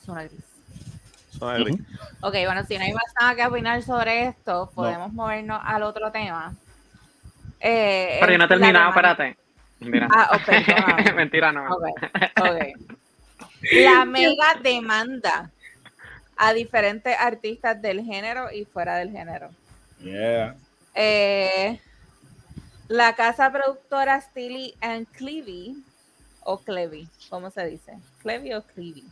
Zona 0.05 0.25
gris. 0.25 0.50
Ok, 1.41 2.35
bueno, 2.45 2.65
si 2.65 2.79
no 2.79 2.85
hay 2.85 2.93
más 2.93 3.13
nada 3.19 3.35
que 3.35 3.47
opinar 3.47 3.83
sobre 3.83 4.27
esto, 4.27 4.71
podemos 4.75 5.13
movernos 5.13 5.61
al 5.65 5.83
otro 5.83 6.13
tema. 6.13 6.55
Eh, 7.61 8.19
Pero 8.21 8.33
yo 8.33 8.39
no 8.39 8.45
he 8.45 8.49
terminado, 8.49 8.89
espérate. 8.89 9.37
Ah, 10.11 10.31
oh, 10.33 11.13
Mentira, 11.15 11.53
no. 11.53 11.67
La 13.73 14.05
mega 14.07 14.55
demanda 14.63 15.51
a 16.37 16.53
diferentes 16.53 17.17
artistas 17.19 17.81
del 17.81 18.03
género 18.03 18.51
y 18.53 18.65
fuera 18.65 18.97
del 18.97 19.11
género. 19.11 19.51
Eh, 20.95 21.81
la 22.89 23.15
casa 23.15 23.53
productora 23.53 24.21
Steely 24.21 24.75
and 24.81 25.07
Clevy, 25.13 25.83
o 26.43 26.59
Clevy, 26.59 27.09
¿cómo 27.29 27.51
se 27.51 27.67
dice? 27.67 27.99
Clevy 28.23 28.55
o 28.55 28.63
Clevy. 28.63 29.05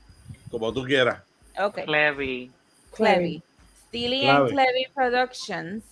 Como 0.51 0.73
tú 0.73 0.85
quieras. 0.85 1.23
Okay. 1.59 1.85
Clevy. 1.85 2.51
Clevy. 2.93 3.43
Steely 3.89 4.29
and 4.29 4.51
Clevy 4.51 4.87
Productions 4.95 5.83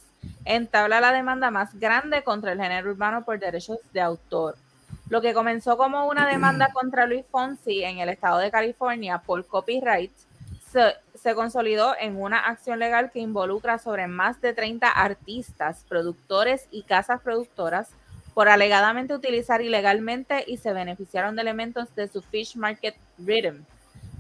entabla 0.45 1.01
la 1.01 1.13
demanda 1.13 1.51
más 1.51 1.79
grande 1.79 2.23
contra 2.23 2.53
el 2.53 2.61
género 2.61 2.91
urbano 2.91 3.25
por 3.25 3.39
derechos 3.39 3.79
de 3.93 4.01
autor. 4.01 4.57
Lo 5.09 5.21
que 5.21 5.35
comenzó 5.35 5.77
como 5.77 6.07
una 6.09 6.27
demanda 6.29 6.69
contra 6.75 7.07
Luis 7.07 7.25
Fonsi 7.31 7.85
en 7.85 7.99
el 7.99 8.09
estado 8.09 8.39
de 8.39 8.51
California 8.51 9.19
por 9.19 9.47
copyright 9.47 10.13
se, 11.15 11.35
consolidó 11.35 11.95
en 11.99 12.21
una 12.21 12.39
acción 12.39 12.79
legal 12.79 13.11
que 13.11 13.19
involucra 13.19 13.79
sobre 13.79 14.07
más 14.07 14.41
de 14.41 14.53
30 14.53 14.89
artistas, 14.89 15.85
productores 15.89 16.69
y 16.71 16.83
casas 16.83 17.21
productoras 17.21 17.89
por 18.35 18.49
alegadamente 18.49 19.15
utilizar 19.15 19.63
ilegalmente 19.63 20.45
y 20.47 20.59
se 20.59 20.73
beneficiaron 20.73 21.35
de 21.35 21.43
elementos 21.43 21.95
de 21.95 22.09
su 22.09 22.21
Fish 22.21 22.57
Market 22.57 22.95
Rhythm. 23.19 23.65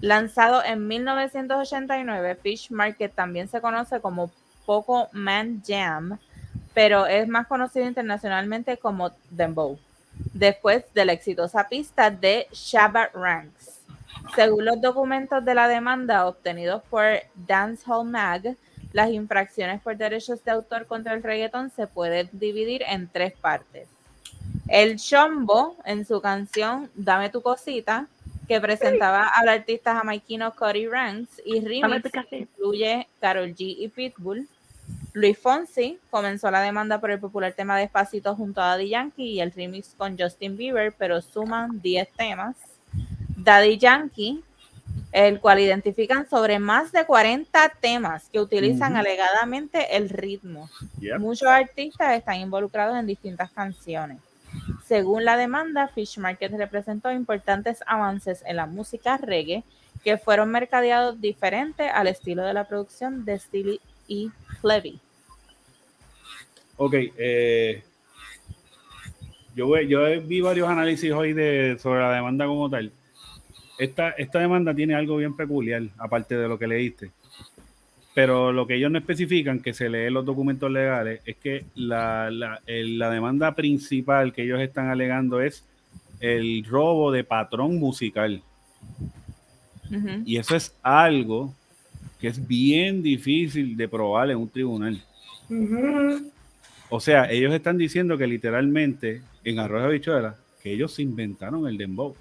Lanzado 0.00 0.62
en 0.64 0.86
1989, 0.86 2.38
Fish 2.42 2.70
Market 2.70 3.14
también 3.14 3.48
se 3.48 3.60
conoce 3.60 4.00
como 4.00 4.30
Poco 4.64 5.08
Man 5.12 5.62
Jam, 5.66 6.18
pero 6.74 7.06
es 7.06 7.26
más 7.28 7.46
conocido 7.46 7.86
internacionalmente 7.86 8.76
como 8.76 9.10
Dembow 9.30 9.78
después 10.32 10.84
de 10.94 11.04
la 11.04 11.12
exitosa 11.12 11.68
pista 11.68 12.10
de 12.10 12.46
Shabbat 12.52 13.14
Ranks. 13.14 13.80
Según 14.34 14.64
los 14.64 14.80
documentos 14.80 15.44
de 15.44 15.54
la 15.54 15.68
demanda 15.68 16.26
obtenidos 16.26 16.82
por 16.90 17.04
Dancehall 17.34 18.08
Mag, 18.08 18.56
las 18.92 19.10
infracciones 19.10 19.80
por 19.82 19.96
derechos 19.96 20.42
de 20.44 20.50
autor 20.50 20.86
contra 20.86 21.14
el 21.14 21.22
reggaeton 21.22 21.70
se 21.70 21.86
pueden 21.86 22.28
dividir 22.32 22.82
en 22.88 23.08
tres 23.08 23.34
partes. 23.34 23.88
El 24.68 24.96
Chombo, 24.96 25.76
en 25.84 26.04
su 26.04 26.20
canción 26.20 26.90
Dame 26.94 27.30
tu 27.30 27.40
cosita, 27.40 28.08
que 28.46 28.60
presentaba 28.60 29.28
al 29.28 29.48
artista 29.48 29.94
jamaiquino 29.94 30.54
Cody 30.54 30.86
Ranks 30.86 31.42
y 31.44 31.60
remix 31.60 32.10
incluye 32.30 33.08
Carol 33.20 33.54
G 33.54 33.76
y 33.78 33.88
Pitbull, 33.88 34.48
Luis 35.16 35.38
Fonsi 35.38 35.98
comenzó 36.10 36.50
la 36.50 36.60
demanda 36.60 37.00
por 37.00 37.10
el 37.10 37.18
popular 37.18 37.54
tema 37.54 37.78
Despacito 37.78 38.36
junto 38.36 38.60
a 38.60 38.66
Daddy 38.66 38.90
Yankee 38.90 39.24
y 39.24 39.40
el 39.40 39.50
remix 39.50 39.94
con 39.96 40.18
Justin 40.18 40.58
Bieber, 40.58 40.92
pero 40.92 41.22
suman 41.22 41.80
10 41.80 42.08
temas. 42.12 42.54
Daddy 43.34 43.78
Yankee, 43.78 44.44
el 45.12 45.40
cual 45.40 45.60
identifican 45.60 46.28
sobre 46.28 46.58
más 46.58 46.92
de 46.92 47.06
40 47.06 47.72
temas 47.80 48.28
que 48.28 48.40
utilizan 48.40 48.96
alegadamente 48.96 49.96
el 49.96 50.10
ritmo. 50.10 50.68
Muchos 51.18 51.48
artistas 51.48 52.12
están 52.12 52.36
involucrados 52.36 52.98
en 52.98 53.06
distintas 53.06 53.50
canciones. 53.50 54.18
Según 54.84 55.24
la 55.24 55.36
demanda, 55.36 55.88
Fish 55.88 56.18
Market 56.18 56.52
representó 56.52 57.12
importantes 57.12 57.82
avances 57.86 58.42
en 58.46 58.56
la 58.56 58.66
música 58.66 59.16
reggae 59.16 59.64
que 60.02 60.18
fueron 60.18 60.50
mercadeados 60.50 61.20
diferente 61.20 61.88
al 61.88 62.06
estilo 62.06 62.42
de 62.44 62.54
la 62.54 62.68
producción 62.68 63.24
de 63.24 63.38
Steely 63.38 63.80
y 64.06 64.30
Flevy. 64.60 65.00
Ok, 66.76 66.94
eh, 67.16 67.82
yo, 69.54 69.80
yo 69.80 70.20
vi 70.22 70.40
varios 70.40 70.68
análisis 70.68 71.10
hoy 71.10 71.32
de, 71.32 71.78
sobre 71.80 72.00
la 72.00 72.12
demanda 72.12 72.46
como 72.46 72.68
tal. 72.68 72.92
Esta, 73.78 74.10
esta 74.10 74.38
demanda 74.38 74.74
tiene 74.74 74.94
algo 74.94 75.16
bien 75.16 75.34
peculiar, 75.34 75.82
aparte 75.98 76.36
de 76.36 76.48
lo 76.48 76.58
que 76.58 76.66
leíste. 76.66 77.10
Pero 78.16 78.50
lo 78.50 78.66
que 78.66 78.76
ellos 78.76 78.90
no 78.90 78.96
especifican, 78.96 79.60
que 79.60 79.74
se 79.74 79.90
lee 79.90 80.06
en 80.06 80.14
los 80.14 80.24
documentos 80.24 80.70
legales, 80.70 81.20
es 81.26 81.36
que 81.36 81.66
la, 81.74 82.30
la, 82.30 82.62
la 82.66 83.10
demanda 83.10 83.54
principal 83.54 84.32
que 84.32 84.44
ellos 84.44 84.58
están 84.62 84.88
alegando 84.88 85.42
es 85.42 85.62
el 86.20 86.64
robo 86.64 87.12
de 87.12 87.24
patrón 87.24 87.76
musical. 87.78 88.40
Y 90.24 90.38
eso 90.38 90.56
es 90.56 90.74
algo 90.82 91.52
que 92.18 92.28
es 92.28 92.48
bien 92.48 93.02
difícil 93.02 93.76
de 93.76 93.86
probar 93.86 94.30
en 94.30 94.38
un 94.38 94.48
tribunal. 94.48 94.98
O 96.88 97.00
sea, 97.00 97.30
ellos 97.30 97.52
están 97.52 97.76
diciendo 97.76 98.16
que 98.16 98.26
literalmente 98.26 99.20
en 99.44 99.58
Arroyo 99.58 99.90
Bichuela, 99.90 100.36
que 100.62 100.72
ellos 100.72 100.98
inventaron 101.00 101.68
el 101.68 101.76
dembow. 101.76 102.16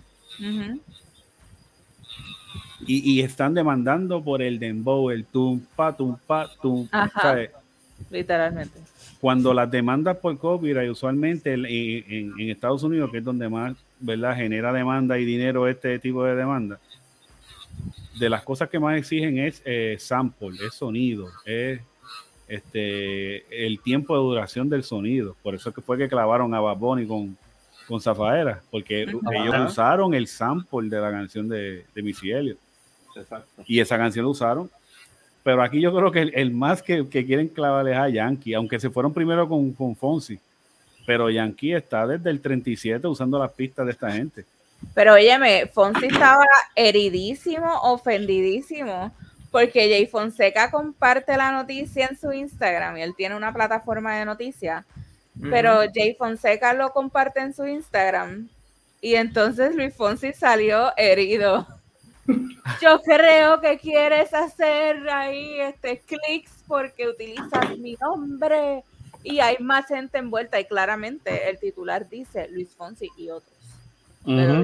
Y, 2.87 3.13
y, 3.13 3.21
están 3.21 3.53
demandando 3.53 4.23
por 4.23 4.41
el 4.41 4.59
dembow, 4.59 5.09
el 5.09 5.25
tumpa, 5.25 5.95
tumpa, 5.95 6.49
tumpa. 6.61 7.11
Literalmente. 8.09 8.79
Cuando 9.19 9.53
las 9.53 9.71
demandas 9.71 10.17
por 10.17 10.37
copyright, 10.37 10.91
usualmente 10.91 11.53
en, 11.53 11.65
en, 11.65 12.49
Estados 12.49 12.83
Unidos, 12.83 13.09
que 13.11 13.19
es 13.19 13.23
donde 13.23 13.49
más 13.49 13.75
¿verdad? 13.99 14.35
genera 14.35 14.71
demanda 14.73 15.17
y 15.17 15.25
dinero 15.25 15.67
este 15.67 15.97
tipo 15.99 16.23
de 16.23 16.35
demanda, 16.35 16.79
de 18.19 18.29
las 18.29 18.43
cosas 18.43 18.69
que 18.69 18.79
más 18.79 18.97
exigen 18.97 19.39
es 19.39 19.61
eh, 19.65 19.97
sample, 19.99 20.51
es 20.65 20.73
sonido, 20.73 21.29
es 21.45 21.81
este, 22.47 23.65
el 23.65 23.79
tiempo 23.79 24.15
de 24.15 24.23
duración 24.23 24.69
del 24.69 24.83
sonido. 24.83 25.35
Por 25.41 25.55
eso 25.55 25.73
que 25.73 25.81
fue 25.81 25.97
que 25.97 26.07
clavaron 26.07 26.53
a 26.53 26.59
Baboni 26.59 27.07
con, 27.07 27.37
con 27.87 27.99
Zafaera, 27.99 28.61
porque 28.69 29.03
ellos 29.03 29.71
usaron 29.71 30.13
el 30.13 30.27
sample 30.27 30.89
de 30.89 30.99
la 30.99 31.11
canción 31.11 31.47
de, 31.47 31.85
de 31.93 32.03
Missy 32.03 32.31
Elliott. 32.31 32.59
Y 33.65 33.79
esa 33.79 33.97
canción 33.97 34.25
lo 34.25 34.31
usaron. 34.31 34.69
Pero 35.43 35.61
aquí 35.61 35.79
yo 35.79 35.95
creo 35.95 36.11
que 36.11 36.21
el, 36.21 36.51
más 36.51 36.81
que, 36.81 37.07
quieren 37.07 37.47
clavar 37.47 37.87
es 37.87 37.97
a 37.97 38.09
Yankee, 38.09 38.53
aunque 38.53 38.79
se 38.79 38.89
fueron 38.89 39.13
primero 39.13 39.47
con, 39.47 39.71
con 39.73 39.95
Fonsi. 39.95 40.39
Pero 41.05 41.29
Yankee 41.29 41.73
está 41.73 42.07
desde 42.07 42.31
el 42.31 42.41
37 42.41 43.07
usando 43.07 43.37
las 43.37 43.51
pistas 43.51 43.85
de 43.85 43.91
esta 43.91 44.11
gente. 44.11 44.43
Pero 44.93 45.13
óyeme, 45.13 45.67
Fonsi 45.67 46.07
estaba 46.07 46.43
heridísimo, 46.75 47.79
ofendidísimo, 47.83 49.11
porque 49.51 49.89
Jay 49.89 50.05
Fonseca 50.07 50.71
comparte 50.71 51.37
la 51.37 51.51
noticia 51.51 52.07
en 52.07 52.17
su 52.17 52.31
Instagram 52.33 52.97
y 52.97 53.01
él 53.01 53.13
tiene 53.15 53.35
una 53.35 53.53
plataforma 53.53 54.17
de 54.17 54.25
noticias, 54.25 54.85
pero 55.49 55.81
Jay 55.93 56.15
Fonseca 56.15 56.73
lo 56.73 56.91
comparte 56.91 57.39
en 57.41 57.53
su 57.53 57.65
Instagram 57.65 58.49
y 59.01 59.15
entonces 59.15 59.75
Luis 59.75 59.93
Fonsi 59.95 60.33
salió 60.33 60.91
herido. 60.97 61.67
Yo 62.81 63.01
creo 63.01 63.61
que 63.61 63.77
quieres 63.77 64.33
hacer 64.33 65.07
ahí 65.09 65.59
este 65.59 65.99
clics 65.99 66.63
porque 66.67 67.07
utilizas 67.07 67.77
mi 67.77 67.95
nombre 68.01 68.83
y 69.23 69.39
hay 69.39 69.57
más 69.59 69.87
gente 69.87 70.17
envuelta 70.17 70.59
y 70.59 70.65
claramente 70.65 71.49
el 71.49 71.59
titular 71.59 72.09
dice 72.09 72.47
Luis 72.49 72.75
Fonsi 72.75 73.09
y 73.17 73.29
otros. 73.29 73.53
Pero 74.25 74.63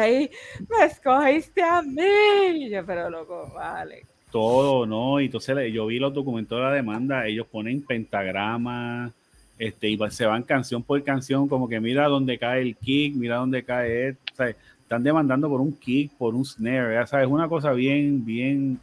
ahí, 0.00 0.30
me 0.68 0.86
escogiste 0.86 1.62
a 1.62 1.82
mí. 1.82 2.70
pero 2.86 3.10
loco, 3.10 3.52
vale. 3.54 4.06
Todo, 4.30 4.86
¿no? 4.86 5.20
Y 5.20 5.26
entonces 5.26 5.72
yo 5.72 5.86
vi 5.86 5.98
los 5.98 6.14
documentos 6.14 6.58
de 6.58 6.64
la 6.64 6.72
demanda, 6.72 7.26
ellos 7.26 7.46
ponen 7.46 7.82
pentagrama, 7.82 9.12
este, 9.58 9.88
y 9.88 9.98
se 10.10 10.26
van 10.26 10.42
canción 10.42 10.82
por 10.82 11.02
canción, 11.04 11.46
como 11.46 11.68
que 11.68 11.78
mira 11.80 12.08
dónde 12.08 12.38
cae 12.38 12.62
el 12.62 12.76
kick, 12.76 13.14
mira 13.14 13.36
dónde 13.36 13.62
cae 13.64 14.08
esto, 14.08 14.44
están 14.84 15.02
demandando 15.02 15.48
por 15.48 15.60
un 15.60 15.72
kick, 15.72 16.12
por 16.12 16.34
un 16.34 16.44
snare, 16.44 16.94
ya 16.94 17.06
sabes, 17.06 17.26
una 17.26 17.48
cosa 17.48 17.72
bien, 17.72 18.24
bien, 18.24 18.78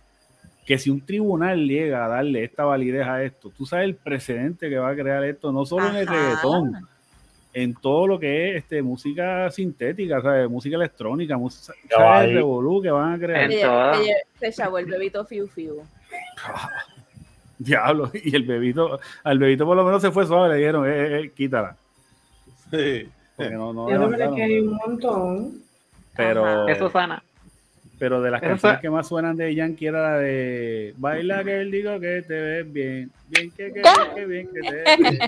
que 0.65 0.79
si 0.79 0.89
un 0.89 1.01
tribunal 1.01 1.67
llega 1.67 2.03
a 2.03 2.07
darle 2.07 2.43
esta 2.43 2.65
validez 2.65 3.07
a 3.07 3.23
esto, 3.23 3.51
tú 3.55 3.65
sabes 3.67 3.85
el 3.85 3.95
precedente 3.95 4.67
que 4.67 4.77
va 4.77 4.89
a 4.89 4.95
crear 4.95 5.23
esto, 5.23 5.51
no 5.51 5.63
solo 5.63 5.89
en 5.89 5.97
el 5.97 6.07
reggaetón, 6.07 6.87
en 7.53 7.75
todo 7.75 8.07
lo 8.07 8.19
que 8.19 8.49
es 8.49 8.63
este, 8.63 8.81
música 8.81 9.51
sintética, 9.51 10.21
¿sabes? 10.21 10.49
música 10.49 10.75
electrónica, 10.75 11.37
música 11.37 11.73
¿sabes? 11.89 12.33
Revolú 12.33 12.81
que 12.81 12.89
van 12.89 13.13
a 13.13 13.19
crear. 13.19 13.51
se 14.39 14.51
chavó 14.51 14.79
el 14.79 14.87
bebito 14.87 15.23
Fiu 15.25 15.47
Fiu. 15.47 15.83
Diablo, 17.59 18.09
y 18.11 18.35
el 18.35 18.43
bebito, 18.43 18.99
al 19.23 19.37
bebito 19.37 19.67
por 19.67 19.77
lo 19.77 19.85
menos 19.85 20.01
se 20.01 20.09
fue 20.09 20.25
suave, 20.25 20.49
le 20.49 20.55
dijeron, 20.55 20.89
eh, 20.89 20.93
eh, 20.93 21.19
eh 21.19 21.31
quítala. 21.31 21.75
Sí. 22.71 23.07
Porque 23.35 23.53
no, 23.53 23.71
no 23.71 23.87
Yo 23.87 24.09
creo 24.09 24.33
que 24.33 24.43
hay 24.43 24.59
un 24.61 24.73
montón. 24.73 25.70
Pero. 26.15 26.67
Eso 26.67 26.89
sana. 26.89 27.23
Pero 28.01 28.19
de 28.19 28.31
las 28.31 28.41
canciones 28.41 28.79
que 28.79 28.89
más 28.89 29.07
suenan 29.07 29.37
de 29.37 29.53
Yankee 29.53 29.85
era 29.85 30.01
la 30.01 30.17
de 30.17 30.95
Baila 30.97 31.43
que 31.43 31.61
él 31.61 31.69
digo 31.69 31.99
que 31.99 32.23
te 32.27 32.33
ves 32.33 32.73
bien. 32.73 33.11
Bien 33.27 33.51
que, 33.51 33.71
que, 33.71 33.83
que 34.15 34.25
bien 34.25 34.49
que 34.51 34.59
te 34.59 34.71
ves 34.71 34.97
bien. 34.97 35.19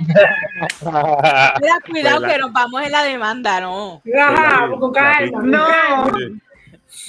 Mira, 0.82 1.80
cuidado 1.88 2.22
pues 2.22 2.34
que 2.34 2.40
nos 2.40 2.52
vamos 2.52 2.82
en 2.82 2.92
la 2.92 3.04
demanda, 3.04 3.62
¿no? 3.62 4.02
Ajá, 4.20 4.72
con 4.80 4.92
calma. 4.92 5.42
No. 5.44 5.68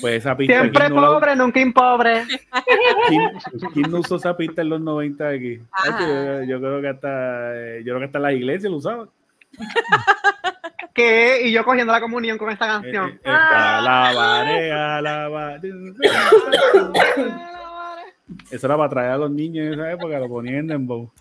Pues 0.03 0.17
esa 0.17 0.37
pista. 0.37 0.61
Siempre 0.61 0.91
pobre, 0.91 1.35
nunca 1.35 1.61
impobre. 1.61 2.25
¿Quién, 3.73 3.91
no 3.91 4.01
usó 4.01 4.17
esa 4.17 4.37
pista 4.37 4.61
en 4.61 4.69
los 4.69 4.83
90 4.83 5.29
aquí? 5.29 5.61
Yo, 5.99 6.43
yo, 6.43 6.61
creo 6.61 6.81
que 6.83 6.89
hasta, 6.89 7.79
yo 7.79 7.85
creo 7.85 7.99
que 8.01 8.05
hasta 8.05 8.19
las 8.19 8.35
iglesias 8.35 8.71
lo 8.71 8.77
usaban. 8.77 9.09
¿Qué? 10.95 11.41
Y 11.45 11.53
yo 11.53 11.65
cogiendo 11.65 11.93
la 11.93 12.01
comunión 12.01 12.39
con 12.39 12.51
esta 12.51 12.67
canción. 12.67 13.11
Eh, 13.11 13.21
eh, 13.25 13.31
alabaré, 13.31 14.73
alabaré. 14.73 15.71
Eso 18.51 18.67
era 18.67 18.77
para 18.77 18.89
traer 18.89 19.11
a 19.13 19.19
los 19.19 19.31
niños 19.31 19.67
en 19.67 19.75
esa 19.75 19.93
época, 19.93 20.19
lo 20.19 20.29
ponían 20.29 20.57
en 20.57 20.67
Dembow. 20.67 21.13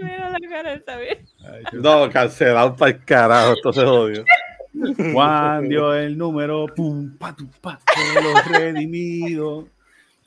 Mira 0.00 0.30
la 0.30 0.48
cara, 0.48 0.74
está 0.74 0.96
bien. 0.96 1.18
No, 1.72 2.08
cancelado 2.10 2.76
para 2.76 2.92
el 2.92 3.04
carajo, 3.04 3.52
esto 3.54 3.72
se 3.72 3.84
jodió. 3.84 4.24
Juan 5.12 5.68
dio 5.68 5.94
el 5.94 6.16
número, 6.16 6.66
pum, 6.66 7.16
pa, 7.18 7.34
pum, 7.34 7.48
pa, 7.60 7.80
los 8.22 8.46
redimidos. 8.46 9.66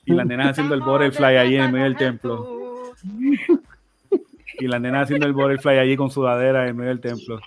Y 0.04 0.12
la 0.14 0.24
nena 0.24 0.50
haciendo 0.50 0.74
el 0.74 0.80
butterfly 0.80 1.36
ahí 1.36 1.56
en 1.56 1.72
medio 1.72 1.84
del 1.84 1.96
templo. 1.96 2.92
Y 4.58 4.66
la 4.66 4.78
nena 4.78 5.02
haciendo 5.02 5.26
el 5.26 5.32
butterfly 5.32 5.78
allí 5.78 5.96
con 5.96 6.10
sudadera 6.10 6.68
en 6.68 6.76
medio 6.76 6.90
del 6.90 7.00
templo. 7.00 7.40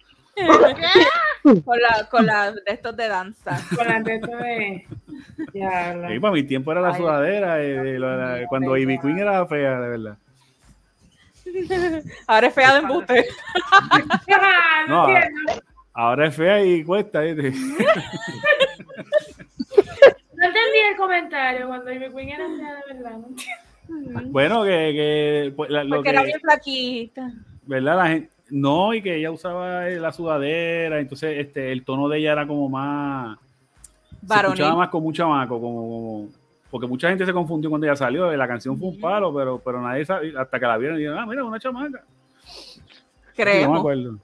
con 1.64 1.80
la, 1.80 2.10
con 2.10 2.26
la 2.26 2.52
de 2.52 2.62
estos 2.66 2.96
de 2.96 3.08
danza. 3.08 3.60
Con 3.76 3.88
la 3.88 4.00
de 4.00 4.16
estos 4.16 4.40
de. 4.40 4.88
Ya, 5.54 6.08
sí, 6.10 6.20
para 6.20 6.34
mi 6.34 6.44
tiempo 6.44 6.72
era 6.72 6.82
la 6.82 6.96
sudadera, 6.96 7.64
eh, 7.64 8.46
cuando 8.50 8.76
Ivy 8.78 9.00
Queen 9.00 9.20
era 9.20 9.46
fea, 9.46 9.80
de 9.80 9.90
verdad. 9.90 10.18
Ahora 12.28 12.48
es 12.48 12.54
fea 12.54 12.74
de 12.74 12.80
embuste. 12.80 13.26
no, 14.88 15.08
ahora, 15.94 16.28
es 16.28 16.36
fea 16.36 16.64
y 16.64 16.84
cuesta. 16.84 17.24
¿eh? 17.24 17.36
No 20.38 20.48
entendí 20.48 20.80
el 20.92 20.98
comentario 20.98 21.68
cuando 21.68 21.94
Ivy 21.94 22.12
Queen 22.12 22.30
era 22.30 22.46
fea 22.46 22.76
de 22.76 22.94
verdad. 22.94 23.20
Bueno, 23.88 24.64
que, 24.64 24.70
que 24.70 25.54
pues, 25.56 25.70
lo 25.70 25.96
Porque 25.96 26.10
era 26.10 26.24
bien 26.24 26.40
flaquita. 26.40 27.32
¿Verdad? 27.64 27.98
La 27.98 28.08
gente, 28.08 28.30
no, 28.50 28.94
y 28.94 29.02
que 29.02 29.16
ella 29.16 29.32
usaba 29.32 29.86
la 29.90 30.12
sudadera, 30.12 31.00
entonces 31.00 31.38
este, 31.40 31.72
el 31.72 31.84
tono 31.84 32.08
de 32.08 32.20
ella 32.20 32.34
era 32.34 32.48
como 32.48 32.70
más. 32.70 33.38
Se 34.28 34.36
escuchaba 34.36 34.76
más 34.76 34.90
como 34.90 35.08
un 35.08 35.14
chamaco, 35.14 35.60
como, 35.60 36.30
porque 36.70 36.88
mucha 36.88 37.10
gente 37.10 37.26
se 37.26 37.34
confundió 37.34 37.70
cuando 37.70 37.88
ella 37.88 37.96
salió. 37.96 38.32
La 38.36 38.48
canción 38.48 38.78
fue 38.78 38.90
un 38.90 39.00
palo, 39.00 39.34
pero, 39.34 39.60
pero 39.60 39.82
nadie 39.82 40.06
sabe, 40.06 40.34
hasta 40.38 40.60
que 40.60 40.66
la 40.66 40.78
vieron 40.78 40.98
y 40.98 41.00
dijeron, 41.02 41.20
ah, 41.20 41.26
mira, 41.26 41.44
una 41.44 41.60
chamaca. 41.60 42.04
Creo. 43.36 43.66
No 43.66 43.74
me 43.74 43.80
acuerdo. 43.80 44.20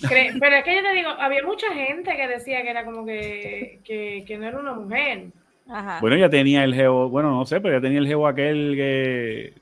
Pero 0.00 0.56
es 0.56 0.64
que 0.64 0.74
yo 0.74 0.82
te 0.82 0.94
digo, 0.94 1.10
había 1.10 1.42
mucha 1.44 1.72
gente 1.72 2.16
que 2.16 2.28
decía 2.28 2.62
que 2.62 2.70
era 2.70 2.84
como 2.84 3.04
que, 3.04 3.80
que, 3.84 4.24
que 4.26 4.38
no 4.38 4.46
era 4.46 4.58
una 4.58 4.74
mujer. 4.74 5.28
Bueno, 6.00 6.16
ya 6.16 6.28
tenía 6.28 6.64
el 6.64 6.74
geo, 6.74 7.08
bueno, 7.08 7.30
no 7.30 7.46
sé, 7.46 7.60
pero 7.60 7.74
ya 7.76 7.80
tenía 7.80 7.98
el 7.98 8.06
geo 8.06 8.26
aquel 8.26 8.74
que. 8.76 9.54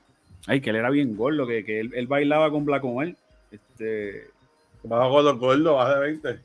Ay, 0.47 0.59
que 0.59 0.71
él 0.71 0.75
era 0.75 0.89
bien 0.89 1.15
gordo, 1.15 1.47
que, 1.47 1.63
que 1.63 1.79
él, 1.79 2.07
bailaba 2.07 2.51
con 2.51 2.65
Black 2.65 2.83
Omar. 2.83 3.13
Este. 3.51 4.27
Bajo 4.83 5.09
gordo, 5.09 5.37
gordo, 5.37 5.75
baja 5.75 5.95
de 5.95 6.01
20. 6.01 6.39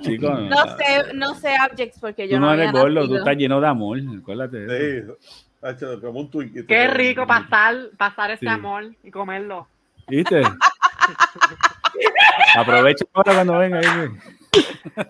Chico, 0.00 0.30
No 0.30 0.56
sé, 0.76 1.14
no 1.14 1.34
sé 1.34 1.54
objects 1.70 1.98
porque 2.00 2.26
yo 2.26 2.36
tú 2.36 2.40
no, 2.40 2.46
no 2.46 2.52
había 2.52 2.64
eres 2.64 2.72
gordo, 2.80 2.94
tú 2.94 3.00
nacido. 3.00 3.18
estás 3.18 3.36
lleno 3.36 3.60
de 3.60 3.66
amor. 3.68 3.98
Acuérdate. 4.18 4.56
de 4.66 4.98
eso. 5.00 5.16
Sí, 5.20 5.84
como 6.00 6.20
un 6.20 6.30
Twinkie. 6.30 6.66
Qué 6.66 6.88
rico 6.88 7.26
pasar, 7.26 7.76
pasar 7.96 8.30
ese 8.32 8.40
Sí. 8.40 8.48
amor 8.48 8.90
y 9.02 9.10
comerlo. 9.10 9.68
¿Viste? 10.08 10.42
Aprovecha 12.56 13.04
ahora 13.12 13.34
cuando 13.34 13.58
venga. 13.58 13.78
ahí. 13.78 14.08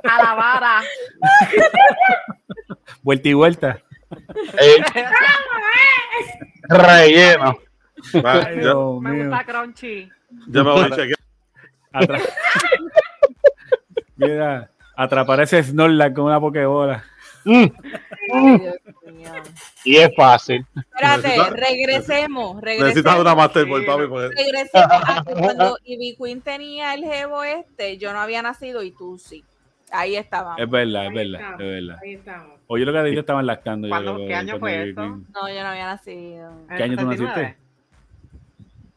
A 0.09 0.22
la 0.22 0.34
vara. 0.34 0.82
Vuelta 3.03 3.28
y 3.28 3.32
vuelta. 3.34 3.78
Eh, 4.61 4.84
relleno. 6.68 7.59
Va, 8.24 8.32
Ay, 8.47 8.59
Dios 8.59 9.01
Me 9.01 9.11
mío. 9.11 9.28
gusta 9.28 9.45
crunchy. 9.45 10.11
ya 10.49 10.62
me 10.62 10.70
voy 10.70 10.82
a 10.84 10.90
chequear. 10.90 11.18
Atra- 11.92 12.20
Mira, 14.16 14.70
atrapar 14.97 15.40
ese 15.40 15.62
Snorlax 15.62 16.14
con 16.14 16.24
una 16.26 16.40
pokebola. 16.40 17.05
Mm, 17.45 17.64
Ay, 18.32 18.59
Dios 18.59 18.74
mío. 19.12 19.32
y 19.84 19.97
es 19.97 20.11
fácil. 20.16 20.64
Espérate, 20.76 21.28
Necesita- 21.28 21.51
regresemos, 21.51 22.57
Necesitas 22.62 22.84
regresemos. 22.86 23.20
una 23.20 23.34
Masterboard, 23.34 23.84
papi. 23.86 24.03
Regresemos 24.34 25.09
a 25.09 25.24
que 25.26 25.34
cuando 25.34 25.76
Ivy 25.84 26.16
Queen 26.16 26.40
tenía 26.40 26.95
el 26.95 27.05
jevo 27.05 27.45
este, 27.45 27.99
yo 27.99 28.12
no 28.12 28.20
había 28.20 28.40
nacido 28.42 28.82
y 28.82 28.90
tú 28.92 29.18
sí. 29.18 29.45
Ahí 29.92 30.16
estábamos. 30.16 30.59
Es 30.59 30.68
verdad, 30.70 31.05
es 31.05 31.09
Ahí 31.11 31.14
verdad, 31.14 31.40
estamos, 31.40 31.61
es 31.61 31.66
verdad. 31.66 31.99
Ahí 32.03 32.14
estamos. 32.14 32.59
O 32.66 32.78
yo 32.78 32.84
lo 32.86 32.92
que 32.92 33.11
te 33.12 33.20
estaban 33.20 33.47
lactando. 33.47 33.86
yo 33.88 33.90
¿Cuándo- 33.90 34.16
qué 34.26 34.34
año 34.34 34.59
cuando 34.59 34.61
fue 34.61 34.90
eso? 34.90 35.01
Queen- 35.03 35.26
No, 35.34 35.49
yo 35.49 35.62
no 35.62 35.68
había 35.68 35.86
nacido. 35.86 36.53
¿Qué 36.76 36.82
año 36.82 36.97
tú 36.97 37.11
69. 37.11 37.26
naciste? 37.42 37.57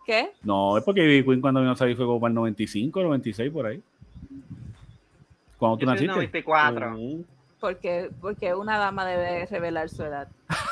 ¿Qué? 0.06 0.30
No, 0.42 0.78
es 0.78 0.84
porque 0.86 1.04
Ivy 1.04 1.24
Queen 1.26 1.42
cuando 1.42 1.60
vino 1.60 1.74
a 1.74 1.76
salir 1.76 1.98
fue 1.98 2.06
como 2.06 2.20
para 2.22 2.30
el 2.30 2.36
95, 2.36 3.04
96, 3.04 3.52
por 3.52 3.66
ahí. 3.66 3.82
Cuando 5.58 5.78
tú 5.78 5.86
Yo 5.86 5.92
naciste. 5.92 6.14
94. 6.14 6.92
Mm. 6.92 7.24
Porque, 7.60 8.12
porque 8.22 8.54
una 8.54 8.78
dama 8.78 9.04
debe 9.04 9.48
revelar 9.48 9.90
su 9.90 10.04
edad. 10.04 10.28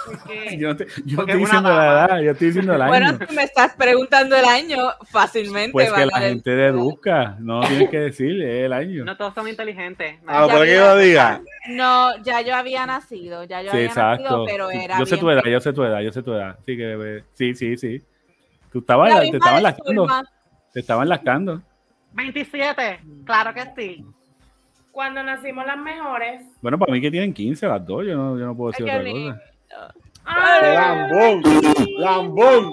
Porque 0.06 0.56
Yo 0.60 0.68
no, 0.70 0.76
te- 0.76 0.86
yo 0.86 0.92
no 1.12 1.16
Porque 1.16 1.32
estoy 1.32 1.40
diciendo 1.46 1.70
la 1.76 1.86
edad, 1.86 2.20
yo 2.22 2.32
estoy 2.32 2.48
diciendo 2.48 2.76
el 2.76 2.82
año. 2.84 2.90
Bueno, 2.90 3.18
si 3.28 3.36
me 3.36 3.44
estás 3.44 3.74
preguntando 3.76 4.36
el 4.36 4.46
año, 4.46 4.78
fácilmente. 5.10 5.72
pues 5.72 5.92
que 5.92 6.06
la 6.06 6.16
a 6.16 6.20
gente 6.22 6.52
deduzca, 6.52 7.38
no 7.40 7.62
tienes 7.62 7.90
que 7.90 8.00
decirle 8.00 8.66
el 8.66 8.74
año. 8.74 9.04
No 9.04 9.18
todos 9.18 9.34
son 9.34 9.48
inteligentes. 9.48 10.20
Ah, 10.28 10.46
para 10.46 10.60
que 10.60 10.66
vi- 10.72 10.78
yo 10.78 10.86
lo 10.86 10.98
diga. 10.98 11.42
No, 11.70 12.16
ya 12.24 12.42
yo 12.42 12.56
había 12.56 12.86
nacido, 12.86 13.44
ya 13.46 13.64
yo 13.64 13.72
sí, 13.72 13.78
había 13.78 13.88
exacto. 13.88 14.24
nacido, 14.24 14.46
pero 14.46 14.70
era 14.70 15.00
yo 15.00 15.06
sé 15.08 15.18
tu 15.18 15.30
edad, 15.32 15.44
yo 15.44 15.60
sé 15.60 15.74
tu 15.74 15.84
edad, 15.84 16.02
yo 16.02 16.12
sé 16.12 16.22
tu 16.22 16.34
edad. 16.34 16.60
Sí, 16.68 16.78
que, 16.78 17.24
sí, 17.34 17.56
sí, 17.56 17.78
sí. 17.78 18.04
Tú 18.72 18.80
estabas, 18.80 19.10
La 19.12 19.22
te 19.22 19.38
estaban 19.38 19.64
lactando, 19.64 20.08
te 20.72 20.80
estaban 20.82 21.10
lactando. 21.10 21.62
27. 22.14 23.00
Claro 23.26 23.54
que 23.56 23.64
sí. 23.76 24.06
Cuando 24.96 25.22
nacimos 25.24 25.66
las 25.66 25.78
mejores. 25.78 26.42
Bueno, 26.62 26.80
para 26.80 26.94
mí 26.94 27.02
que 27.02 27.12
tienen 27.12 27.34
15 27.34 27.68
las 27.68 27.86
dos, 27.86 28.06
yo 28.06 28.16
no, 28.16 28.40
yo 28.40 28.46
no 28.46 28.56
puedo 28.56 28.72
decir 28.72 28.90
Ay, 28.90 28.98
otra 28.98 29.12
cosa. 29.12 29.42
Lambón, 31.98 31.98
lambón, 31.98 32.72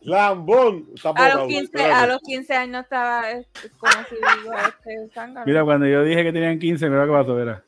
lambón. 0.00 0.84
A 1.14 1.28
los, 1.36 1.46
15, 1.46 1.62
espérate. 1.62 1.92
a 1.92 2.06
los 2.08 2.18
15 2.22 2.54
años 2.54 2.82
estaba 2.82 3.30
eh, 3.30 3.46
como 3.78 3.92
si 4.08 4.16
digo 4.16 4.52
este. 4.52 5.08
Mira, 5.46 5.62
cuando 5.64 5.86
yo 5.86 6.02
dije 6.02 6.24
que 6.24 6.32
tenían 6.32 6.58
15, 6.58 6.90
mira 6.90 7.04
qué 7.06 7.12
pasó, 7.12 7.34
mira. 7.36 7.62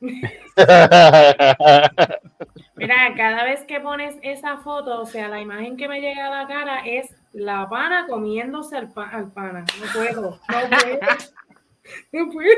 Mira, 2.76 2.96
cada 3.16 3.44
vez 3.44 3.64
que 3.64 3.80
pones 3.80 4.14
esa 4.22 4.58
foto, 4.58 5.00
o 5.00 5.06
sea, 5.06 5.28
la 5.28 5.40
imagen 5.40 5.76
que 5.76 5.88
me 5.88 6.00
llega 6.00 6.26
a 6.26 6.30
la 6.42 6.46
cara 6.46 6.80
es 6.86 7.12
la 7.32 7.68
pana 7.68 8.06
comiéndose 8.06 8.76
al, 8.76 8.92
pa- 8.92 9.08
al 9.08 9.32
pana. 9.32 9.64
No 9.80 9.86
puedo, 9.92 10.22
no 10.22 10.38
puedo. 10.70 11.00
No 12.12 12.30
puedo. 12.30 12.50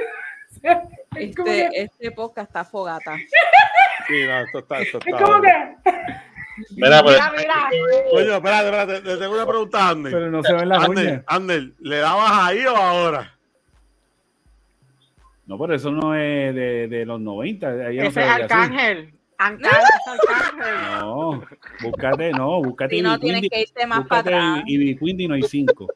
Que. 1.13 1.25
Este, 1.25 1.83
este 1.83 2.11
podcast 2.13 2.49
está 2.51 2.65
fogata. 2.65 3.17
Sí, 4.07 4.27
no, 4.27 4.41
esto 4.41 4.59
está, 4.61 4.81
esto 4.81 4.99
está. 4.99 5.11
Es 5.11 5.23
como 5.23 5.43
que 5.43 5.49
Mira, 6.77 7.03
Mira, 7.03 7.33
mira. 7.37 7.69
Coño, 8.11 8.35
espérate, 8.35 8.65
espérate. 8.67 9.03
Le 9.03 9.17
tengo 9.17 9.35
una 9.35 9.47
pregunta 9.47 9.79
a 9.79 9.89
Ander. 9.91 10.13
Pero 10.13 10.31
no 10.31 10.43
se 10.43 10.53
ven 10.53 10.69
las 10.69 10.85
Ander, 10.85 11.07
uñas. 11.07 11.25
Ander, 11.27 11.73
¿le 11.81 11.97
dabas 11.99 12.31
ahí 12.33 12.65
o 12.67 12.77
ahora? 12.77 13.35
No, 15.47 15.59
pero 15.59 15.75
eso 15.75 15.91
no 15.91 16.15
es 16.15 16.55
de, 16.55 16.87
de 16.89 17.07
los 17.07 17.21
90. 17.21 17.69
ahí 17.69 17.97
no 17.97 18.05
Ese 18.05 18.21
es. 18.21 18.29
Arcángel. 18.29 19.15
No, 21.01 21.43
búscate, 21.81 22.31
no, 22.33 22.63
búscate 22.63 22.97
Si 22.97 23.01
no, 23.01 23.19
tienes 23.19 23.49
que 23.51 23.63
irte 23.63 23.87
más 23.87 24.07
para 24.07 24.21
atrás. 24.21 24.63
Ivy 24.67 24.97
Queen 24.97 25.17
Dino 25.17 25.35
y 25.35 25.43
5. 25.43 25.87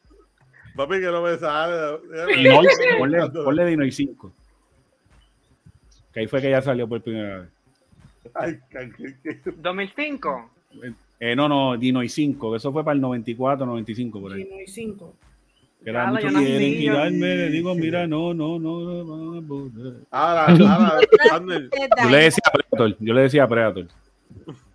Papi, 0.75 0.95
que 0.95 1.07
no 1.07 1.21
me 1.21 1.37
sale. 1.37 1.99
Ponle, 2.99 3.31
ponle 3.31 3.67
Dinoy 3.67 3.93
5. 3.93 4.35
Que 6.15 6.21
ahí 6.21 6.27
fue 6.29 6.41
que 6.41 6.51
ya 6.51 6.62
salió 6.62 6.89
por 6.89 7.03
primera 7.03 7.41
vez. 7.41 7.49
Ay, 8.35 8.59
can- 8.71 8.93
que- 8.93 9.17
que- 9.23 9.51
2005. 9.57 10.51
Eh, 11.21 11.37
no, 11.37 11.49
no, 11.49 11.77
Dinoy 11.77 12.09
5, 12.09 12.57
eso 12.57 12.73
fue 12.73 12.83
para 12.85 12.95
el 12.95 13.01
94, 13.01 13.67
95 13.67 14.21
por 14.21 14.33
ahí. 14.33 14.49
5. 14.67 15.15
Que 15.83 15.91
era 15.91 16.07
mucho 16.07 16.29
quieren 16.29 16.73
quitarme, 16.79 17.37
le 17.37 17.51
digo, 17.51 17.75
mira, 17.75 18.07
no, 18.07 18.33
no, 18.33 18.59
no, 18.59 18.81
no, 18.81 19.05
no, 19.05 19.41
no. 19.43 19.95
Ahora, 20.11 20.47
ahora. 20.47 21.01
Yo 22.03 22.11
le 22.11 22.17
decía 22.19 22.43
Predator, 22.53 22.97
yo 22.99 23.15
le 23.15 23.21
decía 23.21 23.47
Predator, 23.47 23.87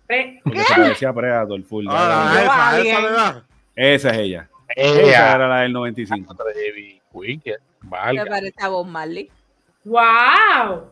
Pre- 0.06 0.40
porque 0.44 0.60
se 0.60 0.74
parecía 0.74 1.08
a 1.08 1.12
Predator 1.14 1.62
full. 1.64 1.86
Esa, 1.86 2.80
esa. 2.80 3.44
Esa 3.74 4.10
es 4.10 4.18
ella. 4.18 4.48
Esa 4.76 5.00
ella. 5.00 5.34
era 5.34 5.48
la 5.48 5.60
del 5.62 5.72
95. 5.72 6.36
Ivy 6.68 7.00
Queen, 7.12 7.40
que 7.40 7.56
Me 7.82 7.88
valga. 7.90 8.24
parece 8.26 8.62
a 8.62 8.68
Bob 8.68 8.86
Marley. 8.86 9.28
¡Wow! 9.84 10.90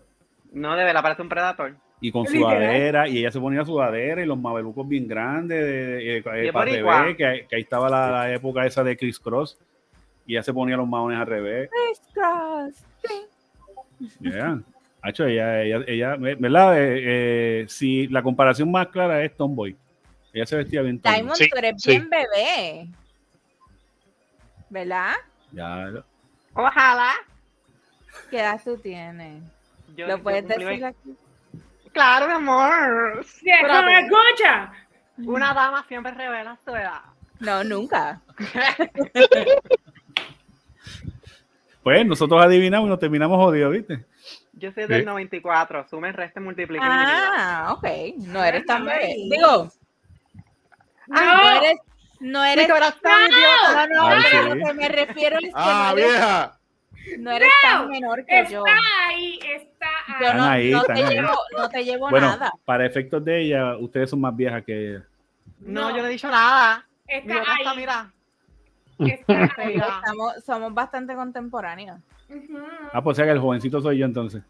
No, 0.53 0.77
de 0.77 0.85
verdad 0.85 1.03
parece 1.03 1.23
un 1.23 1.29
predator. 1.29 1.75
Y 2.01 2.13
con 2.13 2.25
Literal. 2.25 2.43
sudadera, 2.59 3.09
y 3.09 3.19
ella 3.19 3.31
se 3.33 3.41
ponía 3.41 3.65
sudadera 3.65 4.23
y 4.23 4.27
los 4.27 4.39
mamelucos 4.39 4.87
bien 4.87 5.09
grandes, 5.09 5.61
de, 5.61 5.67
de- 5.87 6.17
eh, 6.19 6.23
eh, 6.25 6.47
¿Y 6.49 6.53
para 6.53 6.71
boricua? 6.71 7.01
revés, 7.01 7.17
que, 7.17 7.27
ahí- 7.27 7.47
que 7.47 7.57
ahí 7.57 7.63
estaba 7.63 7.89
la, 7.91 8.11
la 8.11 8.33
época 8.33 8.65
esa 8.65 8.85
de 8.85 8.97
Chris 8.97 9.19
Cross, 9.19 9.59
y 10.25 10.35
ella 10.35 10.43
se 10.45 10.53
ponía 10.55 10.77
los 10.77 10.87
maones 10.89 11.19
al 11.19 11.27
revés. 11.27 11.69
Crisscross. 11.71 12.85
Yeah. 14.21 14.61
Hacho, 15.03 15.27
ella, 15.27 15.63
ella, 15.63 15.85
ella, 15.89 16.17
¿verdad? 16.17 16.81
Eh, 16.81 17.63
eh, 17.63 17.67
si 17.69 18.07
la 18.09 18.23
comparación 18.23 18.71
más 18.71 18.89
clara 18.89 19.25
es 19.25 19.37
Tomboy. 19.37 19.77
Ella 20.33 20.47
se 20.47 20.57
vestía 20.57 20.83
bien 20.83 21.01
tomboy. 21.01 21.15
Diamond, 21.21 21.37
Sí, 21.37 21.49
tú 21.51 21.57
eres 21.57 21.83
sí. 21.83 21.91
bien 21.91 22.09
bebé. 22.11 22.89
¿Verdad? 24.71 25.13
Ya, 25.53 25.91
Ojalá. 26.55 27.13
¿Qué 28.31 28.39
edad 28.41 28.61
tú 28.65 28.77
tienes? 28.77 29.43
Yo- 29.99 30.07
¿Lo 30.07 30.23
puedes 30.23 30.47
decir 30.47 30.85
aquí? 30.85 31.17
Claro, 31.93 32.29
mi 32.29 32.35
amor. 32.35 33.25
Sí, 33.27 33.51
es 33.51 33.67
como 33.67 33.79
Espérate. 33.81 34.07
escucha. 34.07 34.73
Una 35.19 35.53
dama 35.53 35.85
siempre 35.89 36.13
revela 36.13 36.57
su 36.65 36.71
edad. 36.75 37.01
No, 37.41 37.65
nunca. 37.65 38.21
Pues 41.83 42.05
nosotros 42.07 42.43
adivinamos 42.45 42.87
y 42.87 42.91
nos 42.91 42.99
terminamos 42.99 43.39
jodidos, 43.39 43.73
¿viste? 43.73 44.05
Yo 44.53 44.71
soy 44.73 44.87
del 44.87 45.01
Sí. 45.01 45.07
94. 45.07 45.87
Sumen, 45.89 46.13
resten, 46.13 46.43
multipliquen. 46.45 46.87
Ah, 46.91 47.73
ok. 47.77 47.87
No 48.19 48.45
eres 48.45 48.67
tan 48.67 48.85
bebé. 48.85 49.15
Digo, 49.31 49.71
No. 51.07 51.21
no 51.25 51.51
eres, 51.63 51.79
no 52.21 52.43
Mi 52.43 52.49
eres. 52.51 52.69
corazón, 52.69 53.01
No, 53.05 53.27
idiota. 53.29 53.87
no, 53.95 54.07
Ay, 54.07 54.23
pero 54.31 54.43
sí. 54.43 54.59
lo 54.59 54.67
que 54.67 54.73
me 54.75 54.89
refiero 54.89 55.37
es 55.39 55.45
que 55.45 55.51
Ah, 55.55 56.58
no, 57.19 57.31
eres, 57.33 57.49
no 57.65 57.71
tan 57.79 57.89
menor 57.89 58.25
que 58.25 58.47
yo. 58.51 58.65
Está 58.67 58.79
ahí, 59.09 59.39
está 59.57 59.87
Yo 60.09 60.15
ahí. 60.17 60.25
Están 60.27 60.37
no, 60.37 60.45
ahí, 60.45 60.71
no 60.73 60.83
te 60.85 60.93
ahí. 60.93 61.15
llevo, 61.15 61.35
no 61.57 61.69
te 61.69 61.85
llevo 61.85 62.11
Bueno, 62.11 62.27
nada. 62.29 62.53
para 62.65 62.87
efectos 62.87 63.25
de 63.25 63.43
ella, 63.43 63.77
ustedes 63.77 64.11
son 64.11 64.21
más 64.21 64.35
viejas 64.37 64.63
que 64.65 64.91
ella. 64.91 65.05
No, 65.61 65.91
yo 65.91 66.03
no 66.03 66.09
he 66.09 66.13
dicho 66.13 66.31
nada. 66.31 66.87
Mi 67.09 67.15
Está 67.15 67.43
ahí. 67.71 67.77
mira. 67.77 68.13
Está 68.99 69.63
ahí. 69.63 69.77
Estamos, 69.77 70.45
somos 70.45 70.75
bastante 70.75 71.15
contemporáneos. 71.15 71.99
Ujú. 72.29 72.59
Ah, 72.93 73.03
pues 73.03 73.17
sea 73.17 73.25
que 73.27 73.33
el 73.33 73.39
jovencito 73.39 73.81
soy 73.81 73.99
yo 73.99 74.07
entonces. 74.07 74.43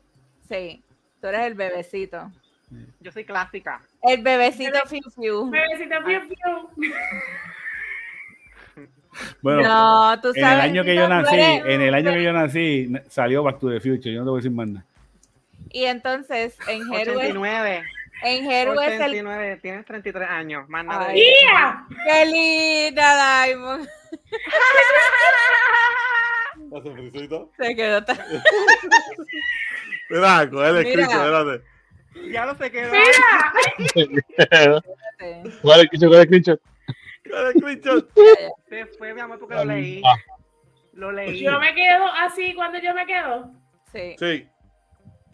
Sí. 0.48 0.82
Tú 1.20 1.26
eres 1.28 1.42
el 1.46 1.54
bebecito. 1.54 2.30
Yo 3.00 3.10
soy 3.12 3.24
clásica. 3.24 3.80
El 4.02 4.22
bebecito 4.22 4.78
Fiu 4.86 5.00
Fiu. 5.14 5.50
Bebecita, 5.50 6.02
fiu, 6.02 6.20
fiu. 6.22 6.92
Bueno, 9.42 9.62
no, 9.62 10.20
tú 10.20 10.28
en 10.30 10.36
el 10.36 10.42
sabes. 10.42 10.64
año 10.64 10.84
que 10.84 10.94
yo 10.94 11.08
nací, 11.08 11.34
eres- 11.34 11.64
en 11.66 11.80
el 11.80 11.94
año 11.94 12.12
que 12.12 12.22
yo 12.22 12.32
nací, 12.32 12.92
salió 13.08 13.42
Back 13.42 13.58
to 13.60 13.70
the 13.70 13.80
Future, 13.80 14.12
yo 14.12 14.20
no 14.20 14.24
te 14.26 14.30
voy 14.30 14.38
a 14.38 14.40
decir 14.42 14.52
más 14.52 14.68
nada. 14.68 14.84
Y 15.70 15.84
entonces, 15.84 16.56
en 16.68 16.82
Heru 16.92 17.12
es, 17.12 17.16
89. 17.18 17.82
en 18.22 18.50
Heru 18.50 18.80
es 18.80 18.88
el 18.88 18.94
89. 19.02 19.58
Tienes 19.60 19.84
33 19.84 20.28
años. 20.28 20.68
Más 20.68 20.84
nada. 20.84 21.08
Ay. 21.08 21.22
¡Qué 22.06 22.26
linda, 22.26 23.44
Diamond! 23.46 23.88
Se 27.58 27.76
quedó 27.76 28.04
tan... 28.04 28.18
Mira, 30.10 30.42
el 30.42 30.76
escrito, 30.78 31.10
espérate. 31.10 31.64
Ya 32.30 32.46
no 32.46 32.56
sé 32.56 32.70
qué. 32.70 32.88
¡Mira! 32.90 34.82
¿Cuál 35.62 35.80
es 35.80 35.82
el 35.84 35.88
clicho? 35.90 36.08
¿Cuál 36.08 36.18
es 36.20 36.24
el 36.24 36.28
clicho? 36.28 36.58
Coge 37.28 37.48
el 37.48 37.58
screenshot. 37.58 38.10
Se 38.68 38.86
fue, 38.86 39.14
mi 39.14 39.20
amor, 39.20 39.38
porque 39.38 39.54
lo 39.54 39.64
leí. 39.64 40.02
Ah. 40.04 40.16
Lo 40.92 41.12
leí. 41.12 41.40
Yo 41.40 41.58
me 41.60 41.74
quedo 41.74 42.04
así 42.06 42.54
cuando 42.54 42.78
yo 42.78 42.94
me 42.94 43.06
quedo. 43.06 43.52
Sí. 43.92 44.16
Sí. 44.18 44.48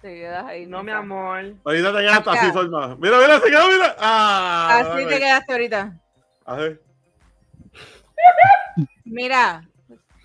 Te 0.00 0.14
quedas 0.14 0.44
ahí. 0.44 0.66
No, 0.66 0.82
mi 0.82 0.92
amor. 0.92 1.54
Ahorita 1.64 1.92
te 1.92 1.98
quedaste 2.00 2.30
así, 2.30 2.52
Solma. 2.52 2.96
Mira, 2.96 3.18
mira, 3.18 3.40
se 3.40 3.50
quedó, 3.50 3.68
mira. 3.68 3.96
Ah, 3.98 4.78
Así 4.80 4.88
dale. 4.90 5.06
te 5.06 5.18
quedaste 5.18 5.52
ahorita. 5.52 6.00
A 6.44 6.56
ver. 6.56 6.82
Mira, 9.04 9.66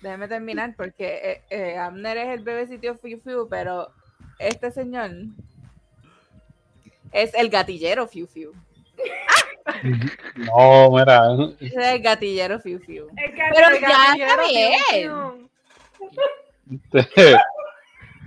déjame 0.02 0.28
terminar 0.28 0.74
porque 0.76 1.20
eh, 1.22 1.42
eh, 1.50 1.78
Abner 1.78 2.16
es 2.18 2.28
el 2.28 2.44
bebecito 2.44 2.94
Fiu 2.96 3.20
Fiu, 3.20 3.48
pero 3.48 3.92
este 4.38 4.70
señor 4.70 5.10
es 7.12 7.32
el 7.34 7.48
gatillero 7.50 8.06
Fiu 8.06 8.26
Fiu. 8.26 8.52
No, 10.36 10.90
mira. 10.92 11.28
Es 11.60 11.74
el 11.76 12.00
gatillero 12.02 12.58
Fiu 12.60 12.78
Fiu. 12.80 13.06
Pero 13.14 13.68
el 13.74 13.80
ya 13.80 14.14
está 14.14 14.42
bien. 14.48 15.50
Este, 16.94 17.36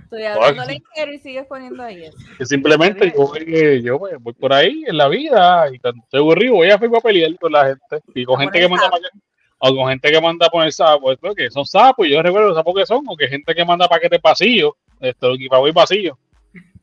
Estoy 0.04 0.22
hablando 0.24 0.64
ligero 0.66 1.12
y 1.12 1.18
sigues 1.18 1.46
poniendo 1.46 1.82
ahí 1.82 2.04
eso. 2.04 2.16
que 2.38 2.46
simplemente 2.46 3.10
yo, 3.16 3.26
voy- 3.26 3.82
yo 3.82 3.98
voy, 3.98 4.12
voy 4.20 4.32
por 4.34 4.52
ahí 4.52 4.84
en 4.86 4.96
la 4.96 5.08
vida 5.08 5.66
y 5.72 5.78
cuando 5.78 6.02
estoy 6.04 6.20
aburrido 6.20 6.54
voy 6.54 6.70
a 6.70 6.78
firmar 6.78 6.98
a 6.98 7.02
pelear 7.02 7.36
con 7.38 7.50
la 7.52 7.66
gente 7.66 8.00
y 8.14 8.24
con 8.24 8.38
gente 8.38 8.60
que 8.60 8.68
manda 8.68 8.84
sapo. 8.84 8.98
pa- 9.00 9.18
o 9.58 9.74
con 9.76 9.88
gente 9.88 10.12
que 10.12 10.20
manda 10.20 10.46
a 10.46 10.50
poner 10.50 10.72
sapos, 10.72 11.14
esto 11.14 11.34
que 11.34 11.50
son 11.50 11.64
sapos, 11.64 12.06
y 12.06 12.10
yo 12.10 12.22
recuerdo 12.22 12.48
los 12.48 12.56
sapos 12.56 12.74
que 12.76 12.86
son, 12.86 13.02
o 13.08 13.16
que 13.16 13.26
gente 13.28 13.54
que 13.54 13.64
manda 13.64 13.88
paquetes 13.88 14.20
vacíos, 14.20 14.74
esto, 15.00 15.32
equipados 15.34 15.68
y 15.68 15.72
vacíos. 15.72 16.18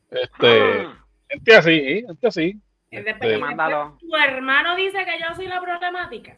Este, 0.10 0.62
Ah, 0.82 0.98
gente 1.30 1.56
así, 1.56 1.72
¿eh? 1.72 2.04
gente 2.08 2.28
así. 2.28 2.56
Es 2.92 3.08
Este, 3.08 3.38
mándalo. 3.38 3.98
Tu 4.00 4.16
hermano 4.16 4.76
dice 4.76 5.06
que 5.06 5.18
yo 5.20 5.34
soy 5.36 5.48
la 5.48 5.62
problemática. 5.62 6.38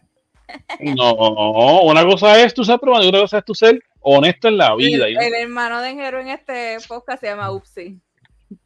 No, 0.80 1.82
una 1.84 2.06
cosa 2.06 2.40
es 2.44 2.54
tu 2.54 2.64
ser 2.64 2.80
y 2.84 3.08
otra 3.08 3.22
cosa 3.22 3.40
es 3.40 3.46
tu 3.46 3.56
ser 3.56 3.82
honesto 4.02 4.50
en 4.50 4.58
la 4.58 4.76
vida. 4.76 5.08
El, 5.08 5.34
hermano 5.34 5.82
de 5.82 5.96
Jero 5.96 6.20
en 6.20 6.28
este 6.28 6.78
podcast 6.88 7.22
se 7.22 7.28
llama 7.28 7.52
Upsi. 7.52 8.00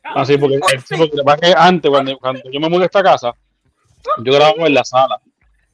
Así, 0.04 0.38
porque, 0.38 0.60
sí, 0.86 0.96
porque 0.98 1.16
lo 1.16 1.24
que 1.24 1.26
pasa 1.26 1.40
es 1.42 1.54
que 1.54 1.60
antes, 1.60 1.90
cuando, 1.90 2.18
cuando 2.18 2.42
yo 2.52 2.60
me 2.60 2.68
mudé 2.68 2.84
a 2.84 2.86
esta 2.88 3.04
casa, 3.04 3.32
yo 4.22 4.34
grababa 4.34 4.68
en 4.68 4.74
la 4.74 4.84
sala. 4.84 5.22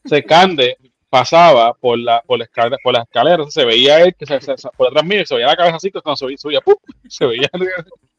Se 0.05 0.23
Cande 0.23 0.77
pasaba 1.09 1.73
por 1.73 1.97
la, 1.97 2.21
por 2.21 2.37
la 2.37 2.45
escalera, 2.45 2.77
por 2.83 2.93
las 2.93 3.03
escaleras, 3.03 3.51
se 3.53 3.65
veía 3.65 4.01
él 4.01 4.15
que 4.15 4.25
se, 4.25 4.39
se- 4.41 4.57
se- 4.57 4.69
por 4.75 4.87
detrás 4.89 5.05
mío, 5.05 5.25
se 5.25 5.35
veía 5.35 5.47
la 5.47 5.55
cabeza 5.55 5.77
así, 5.77 5.89
que 5.91 6.01
cuando 6.01 6.17
subía, 6.17 6.37
subía 6.37 6.61
¡pum! 6.61 6.75
se 7.07 7.25
veía, 7.25 7.49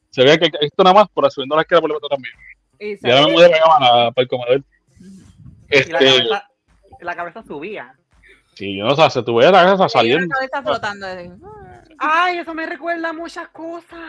se 0.09 0.23
veía 0.23 0.37
que 0.37 0.49
esto 0.61 0.83
nada 0.83 0.93
más 0.95 1.09
por 1.09 1.29
subiendo 1.31 1.55
la 1.55 1.61
escalera 1.61 1.87
por 1.87 2.01
detrás 2.01 2.19
mío. 2.19 2.31
Y 2.79 2.97
me 3.01 3.21
mudé 3.27 3.49
para 3.49 3.63
acá, 3.75 4.11
para, 4.11 4.23
el 4.23 4.27
comedor. 4.27 4.57
Y 4.59 5.03
la 5.03 5.69
Este, 5.69 5.91
cabeza, 5.91 6.49
la 7.01 7.15
cabeza 7.15 7.43
subía. 7.43 7.93
sí, 8.53 8.77
yo 8.77 8.85
no 8.85 8.95
sé, 8.95 9.09
se 9.09 9.23
tuve 9.23 9.45
la 9.45 9.51
cabeza 9.63 9.89
saliendo. 9.89 10.27
cabeza 10.35 10.61
flotando. 10.63 11.07
así. 11.07 11.29
Ay, 11.97 12.37
eso 12.39 12.53
me 12.53 12.65
recuerda 12.65 13.09
a 13.09 13.13
muchas 13.13 13.47
cosas. 13.49 13.99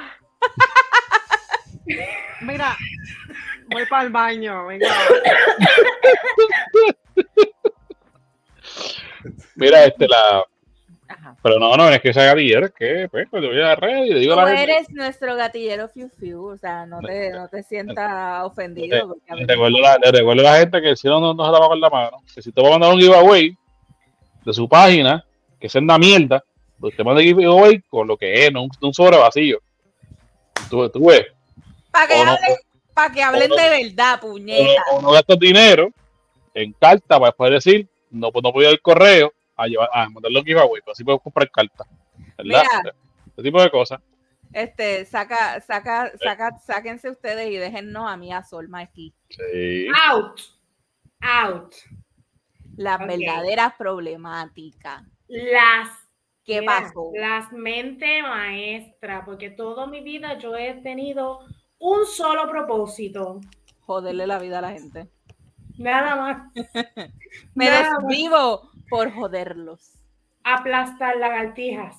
Mira, 2.40 2.76
voy 3.70 3.86
para 3.86 4.02
el 4.04 4.10
baño. 4.10 4.66
Venga. 4.66 4.86
Mira, 9.54 9.84
este, 9.84 10.08
la. 10.08 10.44
Ajá. 11.08 11.36
Pero 11.42 11.58
no, 11.58 11.76
no, 11.76 11.88
es 11.88 12.00
que 12.00 12.08
esa 12.10 12.24
gatillera 12.24 12.66
es 12.66 12.72
que, 12.72 13.08
pues, 13.10 13.28
cuando 13.30 13.48
voy 13.48 13.58
a 13.60 13.64
la 13.66 13.76
red 13.76 14.04
y 14.06 14.14
le 14.14 14.20
digo 14.20 14.32
a 14.32 14.44
la 14.44 14.48
gente. 14.56 14.62
eres 14.72 14.90
nuestro 14.90 15.36
gatillero 15.36 15.88
Fiu 15.88 16.08
Fiu, 16.08 16.46
o 16.48 16.56
sea, 16.58 16.84
no 16.86 17.00
te, 17.00 17.30
no 17.30 17.48
te 17.48 17.62
sientas 17.62 18.44
ofendido. 18.44 19.08
porque 19.08 19.32
a 19.32 19.36
Le 19.36 19.46
recuerdo, 19.46 19.78
la, 19.80 19.98
le 19.98 20.10
recuerdo 20.10 20.40
a 20.48 20.52
la 20.52 20.58
gente 20.58 20.82
que 20.82 20.96
si 20.96 21.06
no, 21.08 21.20
no, 21.20 21.32
no 21.34 21.44
se 21.54 21.60
con 21.68 21.80
la 21.80 21.90
mano. 21.90 22.22
Que 22.34 22.42
si 22.42 22.50
te 22.52 22.60
va 22.60 22.68
a 22.68 22.70
mandar 22.72 22.92
un 22.92 23.00
giveaway 23.00 23.56
de 24.44 24.52
su 24.52 24.68
página, 24.68 25.24
que 25.60 25.68
sea 25.68 25.80
una 25.80 25.98
mierda, 25.98 26.42
pues 26.80 26.96
te 26.96 27.04
manda 27.04 27.20
el 27.22 27.28
giveaway 27.28 27.80
con 27.88 28.06
lo 28.08 28.16
que 28.16 28.46
es, 28.46 28.52
no 28.52 28.64
un, 28.64 28.70
un 28.80 28.92
sobre 28.94 29.16
vacío. 29.16 29.60
Tú, 30.68 30.88
tú 30.90 31.06
ves, 31.08 31.26
Para 31.90 32.06
que, 32.08 32.14
o 32.14 32.24
no- 32.24 32.30
hablen, 32.32 32.56
pa' 32.94 33.12
que 33.12 33.22
hablen 33.22 33.52
o 33.52 33.56
no- 33.56 33.62
de 33.62 33.68
verdad, 33.84 34.14
o, 34.16 34.20
puñeta. 34.20 34.82
o 34.92 35.02
no 35.02 35.10
gastas 35.12 35.38
dinero 35.38 35.90
en 36.54 36.72
carta 36.72 37.18
para 37.20 37.26
después 37.26 37.50
decir, 37.52 37.86
no, 38.10 38.32
pues 38.32 38.42
no 38.42 38.50
voy 38.52 38.66
al 38.66 38.80
correo 38.80 39.32
a 39.56 39.66
llevar, 39.66 39.88
a 39.92 40.08
mandarle 40.08 40.38
un 40.40 40.44
giveaway, 40.44 40.80
pero 40.80 40.92
así 40.92 41.04
puedes 41.04 41.20
comprar 41.22 41.50
cartas. 41.50 41.86
¿Verdad? 42.38 42.62
Mira. 42.82 42.94
Ese 43.32 43.42
tipo 43.42 43.62
de 43.62 43.70
cosas. 43.70 44.00
Este, 44.52 45.04
saca, 45.04 45.60
saca, 45.60 46.12
saca, 46.18 46.58
sáquense 46.58 47.10
ustedes 47.10 47.50
y 47.50 47.56
déjennos 47.56 48.10
a 48.10 48.16
mí 48.16 48.32
a 48.32 48.42
Solma 48.42 48.80
aquí. 48.80 49.12
Sí. 49.28 49.88
Out. 50.08 50.40
Out. 51.20 51.74
Las 52.76 52.98
verdaderas 53.06 53.74
problemáticas. 53.76 55.02
Las. 55.28 55.88
¿Qué 56.44 56.60
mira, 56.60 56.80
pasó? 56.80 57.10
Las 57.14 57.52
mente 57.52 58.22
maestra, 58.22 59.24
porque 59.24 59.50
toda 59.50 59.86
mi 59.86 60.00
vida 60.00 60.38
yo 60.38 60.56
he 60.56 60.74
tenido 60.74 61.40
un 61.78 62.06
solo 62.06 62.48
propósito. 62.48 63.40
Joderle 63.80 64.26
la 64.26 64.38
vida 64.38 64.58
a 64.60 64.62
la 64.62 64.70
gente. 64.70 65.10
Nada 65.76 66.16
más. 66.16 66.52
Me 67.54 67.66
Nada 67.66 67.98
más. 68.00 68.75
Por 68.88 69.12
joderlos. 69.12 69.92
aplastar 70.44 71.16
lagartijas. 71.16 71.96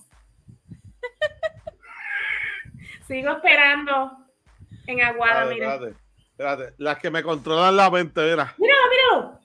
Sigo 3.07 3.31
esperando 3.31 4.17
en 4.85 5.01
Aguada, 5.01 5.45
mira. 5.45 5.73
espérate, 5.75 5.97
espérate. 6.31 6.73
Las 6.77 6.97
que 6.99 7.09
me 7.11 7.23
controlan 7.23 7.75
la 7.75 7.89
mente, 7.89 8.21
mira. 8.21 8.53
Míralo, 8.57 9.39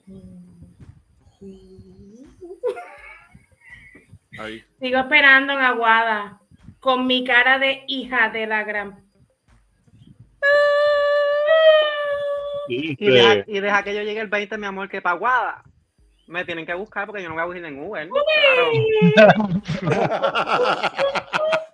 Ahí. 4.39 4.63
Sigo 4.79 4.97
esperando 4.99 5.53
en 5.53 5.59
Aguada 5.59 6.39
con 6.79 7.05
mi 7.07 7.23
cara 7.23 7.59
de 7.59 7.83
hija 7.87 8.29
de 8.29 8.47
la 8.47 8.63
gran. 8.63 9.03
Y 12.67 12.95
deja, 12.95 13.43
y 13.45 13.59
deja 13.59 13.83
que 13.83 13.93
yo 13.93 14.01
llegue 14.01 14.21
el 14.21 14.27
20, 14.29 14.57
mi 14.57 14.65
amor, 14.65 14.89
que 14.89 15.01
paguada. 15.01 15.63
Me 16.27 16.45
tienen 16.45 16.65
que 16.65 16.73
buscar 16.73 17.05
porque 17.05 17.21
yo 17.21 17.29
no 17.29 17.35
voy 17.45 17.55
a 17.55 17.59
ir 17.59 17.65
en 17.65 17.79
Uber. 17.83 18.09
Claro. 19.13 19.41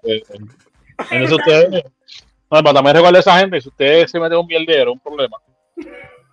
eh, 0.04 0.24
en 1.12 1.22
eso 1.24 1.36
ustedes, 1.36 1.84
no, 2.52 2.64
pero 2.64 2.74
también 2.74 2.96
recuerda 2.96 3.18
a 3.18 3.22
esa 3.22 3.40
gente, 3.40 3.62
si 3.62 3.70
usted 3.70 4.08
se 4.08 4.20
mete 4.20 4.36
un 4.36 4.48
mierdero, 4.48 4.94
un 4.94 5.00
problema, 5.00 5.38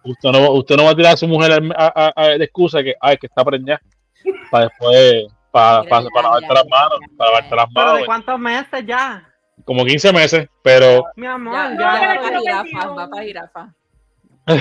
usted 0.05 0.31
no, 0.31 0.51
usted 0.53 0.77
no 0.77 0.85
va 0.85 0.91
a 0.91 0.97
tirar 0.97 1.13
a 1.15 1.17
su 1.17 1.29
mujer 1.29 1.53
a, 1.77 1.93
a- 1.95 2.13
a- 2.17 2.29
de 2.39 2.45
excusa 2.45 2.83
que, 2.83 2.95
ay, 3.01 3.17
que 3.19 3.27
está 3.27 3.45
preñada, 3.45 3.81
para 4.51 4.65
después, 4.65 5.27
para, 5.51 5.83
para, 5.85 6.03
ya, 6.05 6.09
para 6.11 6.23
ya, 6.23 6.23
lavarte 6.23 6.47
ya, 6.49 6.55
las 6.55 6.65
ya, 6.65 6.71
manos, 6.71 6.99
ya, 7.01 7.17
para 7.17 7.31
ya, 7.31 7.35
lavarte 7.37 7.57
las 7.57 7.67
¿Pero 7.75 7.85
manos, 7.87 7.99
de 8.01 8.07
cuántos 8.07 8.39
meses 8.39 8.87
ya? 8.87 9.33
como 9.65 9.85
15 9.85 10.13
meses, 10.13 10.49
pero 10.63 11.05
Mi 11.17 11.27
amor, 11.27 11.55
Ya, 11.55 11.71
ya, 11.71 11.79
ya 11.79 12.01
pero 12.01 12.43
para 12.43 12.63
contigo. 12.63 12.95
va 12.97 13.09
para 13.09 13.23
jirafa. 13.25 13.75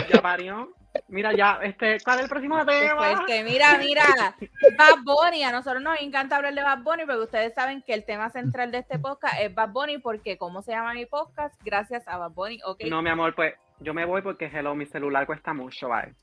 ya 0.10 0.22
parió. 0.22 0.69
Mira, 1.08 1.34
ya, 1.34 1.60
este, 1.64 1.98
¿cuál 2.04 2.18
es 2.18 2.24
el 2.24 2.30
próximo 2.30 2.66
tema? 2.66 3.12
Este, 3.12 3.44
mira, 3.44 3.78
mira, 3.78 4.36
Bad 4.78 5.04
Bunny, 5.04 5.44
a 5.44 5.52
nosotros 5.52 5.82
nos 5.82 6.00
encanta 6.02 6.38
hablar 6.38 6.54
de 6.54 6.64
Bad 6.64 6.80
Bunny 6.80 7.06
porque 7.06 7.24
ustedes 7.24 7.54
saben 7.54 7.82
que 7.82 7.94
el 7.94 8.06
tema 8.06 8.30
central 8.30 8.72
de 8.72 8.80
este 8.80 9.00
podcast 9.00 9.40
es 9.40 9.54
Bad 9.54 9.70
Bunny 9.70 9.98
porque 10.00 10.38
¿cómo 10.38 10.62
se 10.62 10.72
llama 10.72 10.94
mi 10.94 11.06
podcast? 11.06 11.60
Gracias 11.64 12.08
a 12.08 12.18
Bad 12.18 12.32
Bunny, 12.32 12.60
ok. 12.66 12.84
No, 12.90 13.02
mi 13.02 13.10
amor, 13.10 13.36
pues 13.36 13.54
yo 13.80 13.94
me 13.94 14.06
voy 14.06 14.22
porque 14.22 14.46
hello, 14.46 14.76
mi 14.76 14.86
celular 14.86 15.26
cuesta 15.26 15.54
mucho, 15.54 15.90
bye. 15.90 16.14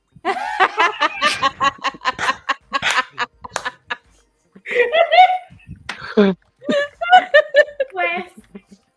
Pues, 7.92 8.32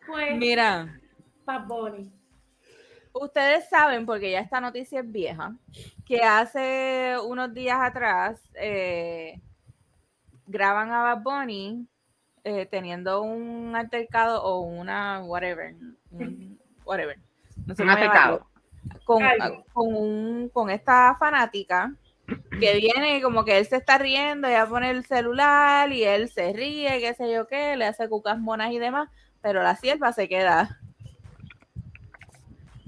pues, 0.05 0.35
Mira, 0.37 0.99
Bad 1.45 1.67
Bunny. 1.67 2.11
Ustedes 3.21 3.67
saben, 3.69 4.05
porque 4.05 4.31
ya 4.31 4.39
esta 4.39 4.59
noticia 4.61 4.99
es 5.01 5.11
vieja, 5.11 5.55
que 6.05 6.21
hace 6.21 7.15
unos 7.25 7.53
días 7.53 7.77
atrás 7.81 8.41
eh, 8.55 9.39
graban 10.47 10.91
a 10.91 11.01
Bad 11.15 11.21
Bunny 11.23 11.87
eh, 12.43 12.65
teniendo 12.67 13.21
un 13.21 13.75
altercado 13.75 14.43
o 14.43 14.59
una 14.61 15.23
whatever, 15.23 15.75
un- 16.11 16.59
whatever. 16.85 17.17
No 17.65 17.73
sé 17.73 17.83
Un 17.83 17.89
altercado. 17.89 18.47
con, 19.05 19.23
con, 19.73 19.95
un, 19.95 20.49
con 20.53 20.69
esta 20.69 21.15
fanática 21.17 21.91
que 22.59 22.75
viene 22.79 23.17
y 23.17 23.21
como 23.21 23.43
que 23.45 23.57
él 23.57 23.65
se 23.65 23.77
está 23.77 23.97
riendo, 23.97 24.47
ella 24.47 24.67
pone 24.67 24.89
el 24.91 25.05
celular 25.05 25.91
y 25.91 26.03
él 26.03 26.29
se 26.29 26.53
ríe, 26.53 26.99
qué 26.99 27.13
sé 27.15 27.31
yo 27.31 27.47
qué, 27.47 27.75
le 27.75 27.85
hace 27.85 28.07
cucas 28.09 28.37
monas 28.39 28.71
y 28.71 28.77
demás, 28.79 29.09
pero 29.41 29.63
la 29.63 29.75
sierva 29.75 30.11
se 30.13 30.27
queda. 30.29 30.79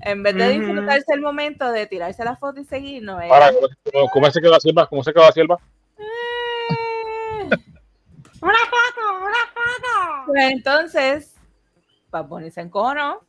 En 0.08 0.24
vez 0.24 0.36
de 0.36 0.50
disfrutarse 0.50 1.14
el 1.14 1.20
momento 1.20 1.70
de 1.70 1.86
tirarse 1.86 2.24
la 2.24 2.38
foto 2.38 2.62
y 2.62 2.64
seguir, 2.64 3.04
no 3.04 3.18
para, 3.18 3.52
¿cómo, 3.52 4.08
cómo 4.10 4.32
se 4.32 4.40
quedó 4.40 4.52
la 4.52 4.60
sierva? 4.62 4.88
¿Cómo 4.88 5.04
se 5.04 5.12
quedó 5.12 5.24
la 5.26 5.32
sierva? 5.34 5.60
"Eh". 5.98 7.50
¡Una 8.42 8.60
foto! 8.60 9.20
¡Una 9.20 9.44
foto! 9.54 10.24
Pues 10.28 10.52
entonces, 10.52 11.36
Bad 12.10 12.26
Bunny 12.26 12.52
se 12.52 12.62
encojonó 12.62 13.20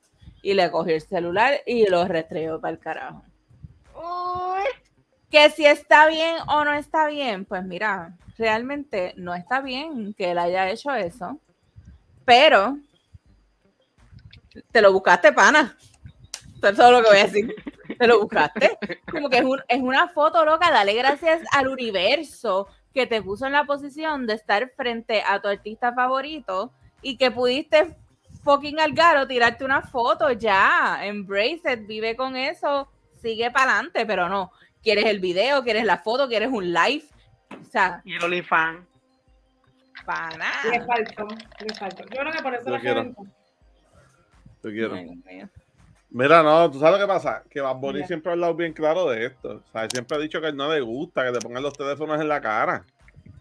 y 0.40 0.54
le 0.54 0.70
cogió 0.70 0.94
el 0.94 1.00
celular 1.00 1.60
y 1.66 1.88
lo 1.88 2.04
restregó 2.04 2.60
para 2.60 2.74
el 2.74 2.78
carajo. 2.78 3.24
Uy. 3.96 4.62
Que 5.32 5.50
si 5.50 5.66
está 5.66 6.06
bien 6.06 6.36
o 6.46 6.64
no 6.64 6.74
está 6.74 7.08
bien, 7.08 7.44
pues 7.44 7.64
mira, 7.64 8.16
realmente 8.38 9.14
no 9.16 9.34
está 9.34 9.60
bien 9.60 10.14
que 10.14 10.30
él 10.30 10.38
haya 10.38 10.70
hecho 10.70 10.94
eso, 10.94 11.40
pero 12.24 12.78
te 14.70 14.80
lo 14.80 14.92
buscaste, 14.92 15.32
pana. 15.32 15.76
Eso 16.58 16.68
es 16.68 16.76
todo 16.76 16.92
lo 16.92 17.02
que 17.02 17.08
voy 17.08 17.18
a 17.18 17.24
decir. 17.24 17.54
Te 17.98 18.06
lo 18.06 18.20
buscaste. 18.20 18.78
Como 19.10 19.28
que 19.30 19.38
es, 19.38 19.44
un- 19.44 19.62
es 19.68 19.80
una 19.80 20.08
foto 20.08 20.44
loca. 20.44 20.70
Dale 20.70 20.94
gracias 20.94 21.42
al 21.52 21.68
universo 21.68 22.68
que 22.92 23.06
te 23.06 23.22
puso 23.22 23.46
en 23.46 23.52
la 23.52 23.64
posición 23.64 24.26
de 24.26 24.34
estar 24.34 24.70
frente 24.76 25.22
a 25.26 25.40
tu 25.40 25.48
artista 25.48 25.92
favorito 25.92 26.72
y 27.02 27.16
que 27.16 27.30
pudiste 27.30 27.96
fucking 28.42 28.80
al 28.80 28.92
garo 28.92 29.26
tirarte 29.26 29.64
una 29.64 29.82
foto 29.82 30.30
ya. 30.32 31.00
Embrace 31.04 31.60
it, 31.72 31.86
vive 31.86 32.16
con 32.16 32.36
eso, 32.36 32.90
sigue 33.22 33.50
para 33.50 33.72
adelante, 33.74 34.04
pero 34.06 34.28
no. 34.28 34.52
Quieres 34.82 35.06
el 35.06 35.18
video, 35.20 35.62
quieres 35.64 35.84
la 35.84 35.98
foto, 35.98 36.28
quieres 36.28 36.48
un 36.50 36.72
live. 36.72 37.04
O 37.60 37.64
sea, 37.70 38.00
Y 38.04 38.14
el 38.16 38.22
OnlyFans. 38.24 38.86
para 40.04 40.30
Le 40.30 40.38
nada. 40.38 40.86
faltó, 40.86 41.28
le 41.60 41.74
faltó. 41.74 42.02
Yo 42.04 42.20
creo 42.20 42.32
que 42.32 42.42
por 42.42 42.54
eso 42.54 42.70
la 42.70 42.80
quiero. 42.80 43.14
Te 44.62 44.72
quiero. 44.72 44.94
Ay. 44.94 45.42
Mira, 46.10 46.42
no, 46.42 46.70
tú 46.70 46.78
sabes 46.80 46.98
lo 46.98 47.06
que 47.06 47.12
pasa, 47.12 47.42
que 47.50 47.60
Bad 47.60 47.76
Bunny 47.76 48.04
siempre 48.04 48.30
ha 48.30 48.32
hablado 48.32 48.54
bien 48.54 48.72
claro 48.72 49.10
de 49.10 49.26
esto. 49.26 49.62
O 49.68 49.72
sea, 49.72 49.88
siempre 49.90 50.16
ha 50.16 50.20
dicho 50.20 50.40
que 50.40 50.52
no 50.52 50.72
le 50.72 50.80
gusta 50.80 51.24
que 51.24 51.32
le 51.32 51.38
pongan 51.40 51.62
los 51.62 51.76
teléfonos 51.76 52.18
en 52.20 52.28
la 52.28 52.40
cara. 52.40 52.84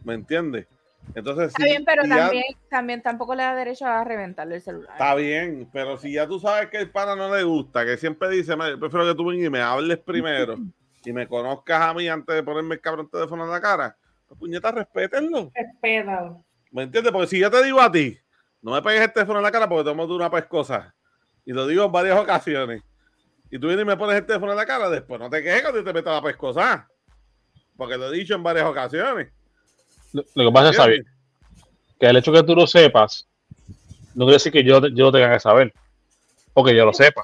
¿Me 0.04 0.14
entiendes? 0.14 0.68
Entonces, 1.16 1.48
Está 1.50 1.64
si- 1.64 1.70
bien, 1.70 1.86
pero 1.86 2.04
si 2.04 2.10
ya- 2.10 2.18
también, 2.18 2.44
también 2.70 3.02
tampoco 3.02 3.36
le 3.36 3.44
da 3.44 3.56
derecho 3.56 3.86
a 3.86 4.04
reventarle 4.04 4.56
el 4.56 4.62
celular. 4.62 4.92
Está 4.92 5.16
bien, 5.16 5.70
pero 5.72 5.98
si 5.98 6.12
ya 6.12 6.28
tú 6.28 6.40
sabes 6.40 6.70
que 6.70 6.78
el 6.78 6.92
pana 6.92 7.16
no 7.16 7.34
le 7.34 7.44
gusta, 7.44 7.86
que 7.86 7.96
siempre 7.96 8.30
dice, 8.30 8.56
"Mira, 8.58 8.72
yo 8.72 8.80
prefiero 8.80 9.06
que 9.06 9.16
tú 9.16 9.26
vengas 9.26 9.48
y 9.48 9.50
me 9.50 9.62
hables 9.62 10.00
primero 10.00 10.56
y 11.06 11.14
me 11.14 11.26
conozcas 11.28 11.82
a 11.82 11.94
mí 11.94 12.10
antes 12.10 12.36
de 12.36 12.44
ponerme 12.44 12.76
el 12.76 12.82
cabrón 12.82 13.10
teléfono 13.10 13.46
en 13.46 13.52
la 13.52 13.62
cara, 13.62 13.96
pues 14.28 14.38
puñeta, 14.38 14.72
respétenlo. 14.72 15.52
Respétalo. 15.56 16.44
¿Me 16.72 16.84
entiendes? 16.84 17.14
Porque 17.14 17.28
si 17.28 17.40
yo 17.40 17.50
te 17.50 17.64
digo 17.64 17.80
a 17.80 17.90
ti, 17.90 18.18
no 18.62 18.74
me 18.74 18.82
pegues 18.82 19.02
el 19.04 19.14
teléfono 19.14 19.40
en 19.40 19.44
la 19.44 19.52
cara 19.52 19.70
porque 19.70 19.86
tomo 19.86 20.06
de 20.06 20.14
una 20.14 20.30
pescosa. 20.30 20.94
Y 21.48 21.54
lo 21.54 21.66
digo 21.66 21.86
en 21.86 21.92
varias 21.94 22.20
ocasiones. 22.20 22.84
Y 23.50 23.58
tú 23.58 23.68
vienes 23.68 23.84
y 23.86 23.88
me 23.88 23.96
pones 23.98 24.18
el 24.18 24.26
teléfono 24.26 24.52
en 24.52 24.58
la 24.58 24.66
cara, 24.66 24.90
después 24.90 25.18
no 25.20 25.30
te 25.30 25.42
quejes 25.42 25.62
cuando 25.62 25.82
te 25.84 25.94
metas 25.94 26.14
la 26.14 26.22
pescosa. 26.22 26.88
Porque 27.78 27.98
lo 27.98 28.12
he 28.12 28.18
dicho 28.18 28.36
en 28.36 28.44
varias 28.44 28.66
ocasiones. 28.66 29.30
Lo, 30.12 30.24
lo 30.36 30.46
que 30.50 30.54
pasa 30.54 30.70
es, 30.72 30.76
Xavi, 30.78 30.96
¿Entiendes? 30.98 31.14
que 32.00 32.06
el 32.08 32.18
hecho 32.18 32.32
que 32.34 32.44
tú 32.44 32.54
lo 32.54 32.68
sepas, 32.68 33.28
no 34.14 34.26
quiere 34.26 34.34
decir 34.34 34.52
que 34.52 34.64
yo, 34.64 34.86
yo 34.88 35.06
lo 35.06 35.12
tenga 35.14 35.32
que 35.32 35.40
saber. 35.40 35.74
Porque 36.54 36.76
yo 36.76 36.86
lo 36.86 36.92
sepa. 36.94 37.24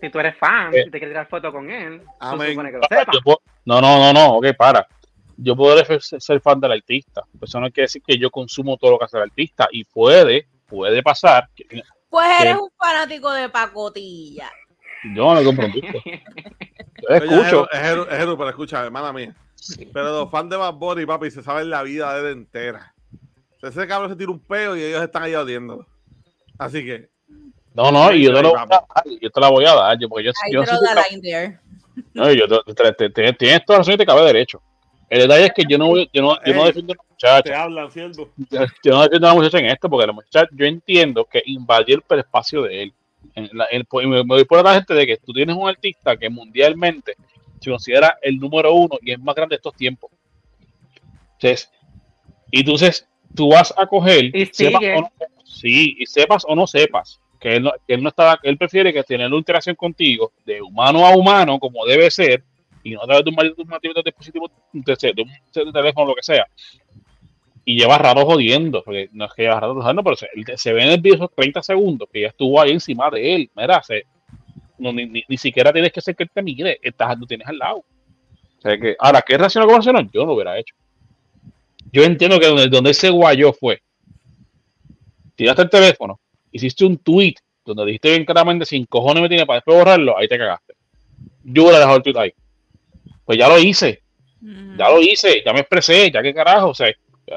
Si 0.00 0.10
tú 0.10 0.18
eres 0.18 0.36
fan 0.36 0.74
Eh. 0.74 0.80
y 0.86 0.90
te 0.90 0.98
quieres 0.98 1.10
tirar 1.14 1.28
foto 1.28 1.50
con 1.52 1.70
él, 1.70 2.02
tú 2.20 2.26
supone 2.30 2.70
que 2.70 2.78
lo 2.78 2.82
sepas. 2.88 3.06
Yo 3.14 3.20
puedo- 3.24 3.40
no, 3.64 3.80
no, 3.80 3.98
no, 3.98 4.12
no, 4.12 4.34
ok, 4.36 4.46
para. 4.58 4.86
Yo 5.38 5.56
puedo 5.56 5.82
ser, 5.84 6.02
ser 6.02 6.40
fan 6.42 6.60
del 6.60 6.72
artista. 6.72 7.22
Eso 7.40 7.58
no 7.60 7.70
quiere 7.70 7.84
decir 7.84 8.02
que 8.06 8.18
yo 8.18 8.30
consumo 8.30 8.76
todo 8.76 8.90
lo 8.92 8.98
que 8.98 9.06
hace 9.06 9.16
el 9.16 9.22
artista. 9.22 9.68
Y 9.72 9.84
puede, 9.84 10.46
puede 10.66 11.02
pasar. 11.02 11.48
que 11.54 11.64
Pues 12.10 12.26
eres 12.40 12.56
¿Qué? 12.56 12.60
un 12.60 12.70
fanático 12.76 13.32
de 13.32 13.48
pacotilla. 13.48 14.50
yo 15.14 15.34
no 15.34 15.44
compro 15.44 15.66
un 15.66 15.72
disco. 15.72 15.98
Yo 16.04 17.14
escucho. 17.14 17.70
Es 17.70 17.80
Jeru, 17.80 18.02
es 18.02 18.08
pero 18.36 18.48
escucha, 18.48 18.84
hermana 18.84 19.12
mía. 19.12 19.34
Pero 19.92 20.10
los 20.20 20.30
fans 20.30 20.50
de 20.50 20.56
Bad 20.56 20.74
Bunny, 20.74 21.06
papi, 21.06 21.30
se 21.30 21.42
saben 21.42 21.70
la 21.70 21.82
vida 21.82 22.12
de 22.14 22.20
él 22.32 22.38
entera. 22.38 22.94
Ese 23.62 23.86
cabrón 23.86 24.10
se 24.10 24.16
tira 24.16 24.30
un 24.30 24.40
peo 24.40 24.76
y 24.76 24.82
ellos 24.82 25.02
están 25.02 25.22
ahí 25.22 25.34
odiándolo. 25.34 25.86
Así 26.58 26.84
que, 26.84 27.10
No, 27.74 27.92
no, 27.92 28.12
y 28.12 28.24
yo 28.24 28.34
te, 28.34 28.42
lo 28.42 28.50
voy 28.50 28.58
a 28.60 28.66
dar, 28.66 28.84
yo 29.20 29.30
te 29.30 29.40
la 29.40 29.48
voy 29.48 29.64
a 29.64 29.74
dar. 29.74 29.98
Yo, 29.98 30.08
porque 30.08 30.24
yo, 30.24 30.30
I 30.48 30.52
yo 30.52 30.62
no, 32.14 32.32
yo 32.32 32.48
te- 32.48 32.74
te- 32.74 32.92
te- 32.92 33.10
te- 33.10 33.32
tienes 33.34 33.64
toda 33.64 33.78
la 33.78 33.80
razón 33.80 33.94
y 33.94 33.98
te 33.98 34.06
cabe 34.06 34.22
derecho. 34.22 34.62
El 35.10 35.22
detalle 35.22 35.46
es 35.46 35.52
que 35.52 35.64
yo 35.68 35.76
no, 35.76 35.88
voy- 35.88 36.08
yo 36.12 36.22
no, 36.22 36.36
yo 36.46 36.54
no 36.54 36.64
defiendo 36.64 36.92
a 36.92 36.96
la 36.96 37.02
muchacha. 37.10 37.42
te 37.42 37.54
hablan, 37.54 37.90
siervo. 37.90 38.30
yo 38.36 38.60
yo 38.84 38.92
no 38.92 39.02
defiendo 39.02 39.26
a 39.26 39.30
la 39.30 39.34
muchacha 39.36 39.58
en 39.58 39.66
esto, 39.66 39.90
porque 39.90 40.06
la 40.06 40.12
muchacha, 40.12 40.48
yo 40.52 40.64
entiendo 40.66 41.24
que 41.24 41.42
invadió 41.46 42.00
el 42.08 42.18
espacio 42.20 42.62
de 42.62 42.84
él. 42.84 42.92
En 43.34 43.50
la- 43.52 43.64
el- 43.66 43.84
pues, 43.84 44.06
me, 44.06 44.16
me 44.18 44.22
voy 44.22 44.44
por 44.44 44.64
la 44.64 44.74
gente 44.74 44.94
de 44.94 45.06
que 45.06 45.16
tú 45.18 45.32
tienes 45.32 45.54
un 45.56 45.68
artista 45.68 46.16
que 46.16 46.30
mundialmente 46.30 47.14
se 47.60 47.70
considera 47.70 48.16
el 48.22 48.38
número 48.38 48.72
uno 48.72 48.96
y 49.02 49.12
es 49.12 49.18
más 49.18 49.34
grande 49.34 49.54
de 49.54 49.56
estos 49.56 49.74
tiempos. 49.74 50.10
Entonces, 51.34 51.70
y 52.50 52.60
entonces 52.60 53.06
tú 53.34 53.50
vas 53.50 53.74
a 53.76 53.86
coger, 53.86 54.34
Y 54.36 54.46
sepas 54.46 54.82
o 54.82 55.00
no, 55.02 55.12
sí, 55.44 55.96
y 55.98 56.06
sepas 56.06 56.44
o 56.46 56.54
no 56.54 56.66
sepas, 56.66 57.20
que 57.38 57.56
él 57.56 57.62
no, 57.64 57.72
que 57.86 57.94
él 57.94 58.02
no 58.02 58.08
está, 58.10 58.38
que 58.42 58.48
él 58.48 58.56
prefiere 58.58 58.92
que 58.92 59.02
tener 59.02 59.26
una 59.28 59.36
interacción 59.38 59.74
contigo 59.76 60.32
de 60.44 60.60
humano 60.62 61.06
a 61.06 61.14
humano, 61.16 61.58
como 61.58 61.84
debe 61.86 62.10
ser, 62.10 62.42
y 62.82 62.92
no 62.92 63.02
a 63.02 63.06
través 63.06 63.24
de 63.24 63.30
un 63.30 63.68
maldito 63.68 64.02
dispositivo 64.02 64.50
de, 64.72 65.12
de 65.14 65.62
un 65.62 65.72
teléfono 65.72 66.06
lo 66.06 66.14
que 66.14 66.22
sea. 66.22 66.46
Y 67.64 67.78
lleva 67.78 67.98
rato 67.98 68.24
jodiendo, 68.24 68.82
porque 68.82 69.08
no 69.12 69.26
es 69.26 69.32
que 69.34 69.42
lleva 69.42 69.60
rato 69.60 69.74
jodiendo, 69.74 70.02
pero 70.02 70.16
se, 70.16 70.28
se 70.56 70.72
ve 70.72 70.82
en 70.82 70.90
el 70.90 71.00
video 71.00 71.16
esos 71.16 71.34
30 71.34 71.62
segundos 71.62 72.08
que 72.12 72.22
ya 72.22 72.28
estuvo 72.28 72.60
ahí 72.60 72.72
encima 72.72 73.10
de 73.10 73.34
él. 73.34 73.50
Mira, 73.54 73.82
se, 73.82 74.04
no, 74.78 74.92
ni, 74.92 75.06
ni, 75.06 75.22
ni 75.28 75.36
siquiera 75.36 75.72
tienes 75.72 75.92
que 75.92 76.00
ser 76.00 76.16
que 76.16 76.24
él 76.24 76.30
te 76.32 76.42
mire, 76.42 76.78
estás, 76.82 77.18
lo 77.18 77.26
tienes 77.26 77.46
al 77.46 77.58
lado. 77.58 77.78
O 77.78 78.62
sea 78.62 78.78
que, 78.78 78.96
ahora, 78.98 79.22
¿qué 79.22 79.38
reaccionó 79.38 79.66
como 79.66 79.78
reaccionó? 79.78 80.00
Yo 80.12 80.20
no 80.20 80.26
lo 80.26 80.34
hubiera 80.34 80.58
hecho. 80.58 80.74
Yo 81.92 82.02
entiendo 82.02 82.38
que 82.38 82.46
donde, 82.46 82.68
donde 82.68 82.90
ese 82.90 83.10
guayo 83.10 83.52
fue, 83.52 83.82
tiraste 85.34 85.62
el 85.62 85.70
teléfono, 85.70 86.20
hiciste 86.52 86.84
un 86.84 86.98
tweet 86.98 87.34
donde 87.64 87.86
dijiste 87.86 88.10
bien 88.10 88.24
claramente 88.24 88.64
sin 88.66 88.84
cojones 88.86 89.22
me 89.22 89.28
tiene 89.28 89.46
para 89.46 89.58
después 89.58 89.78
borrarlo, 89.78 90.16
ahí 90.18 90.28
te 90.28 90.38
cagaste. 90.38 90.74
Yo 91.44 91.62
hubiera 91.62 91.78
dejado 91.78 91.96
el 91.96 92.02
tweet 92.02 92.18
ahí. 92.18 92.34
Pues 93.30 93.38
ya 93.38 93.46
lo 93.46 93.60
hice, 93.60 94.02
Ujú. 94.42 94.76
ya 94.76 94.90
lo 94.90 95.00
hice, 95.00 95.40
ya 95.46 95.52
me 95.52 95.60
expresé, 95.60 96.10
ya 96.10 96.20
que 96.20 96.34
carajo, 96.34 96.70
o 96.70 96.74
sea, 96.74 96.92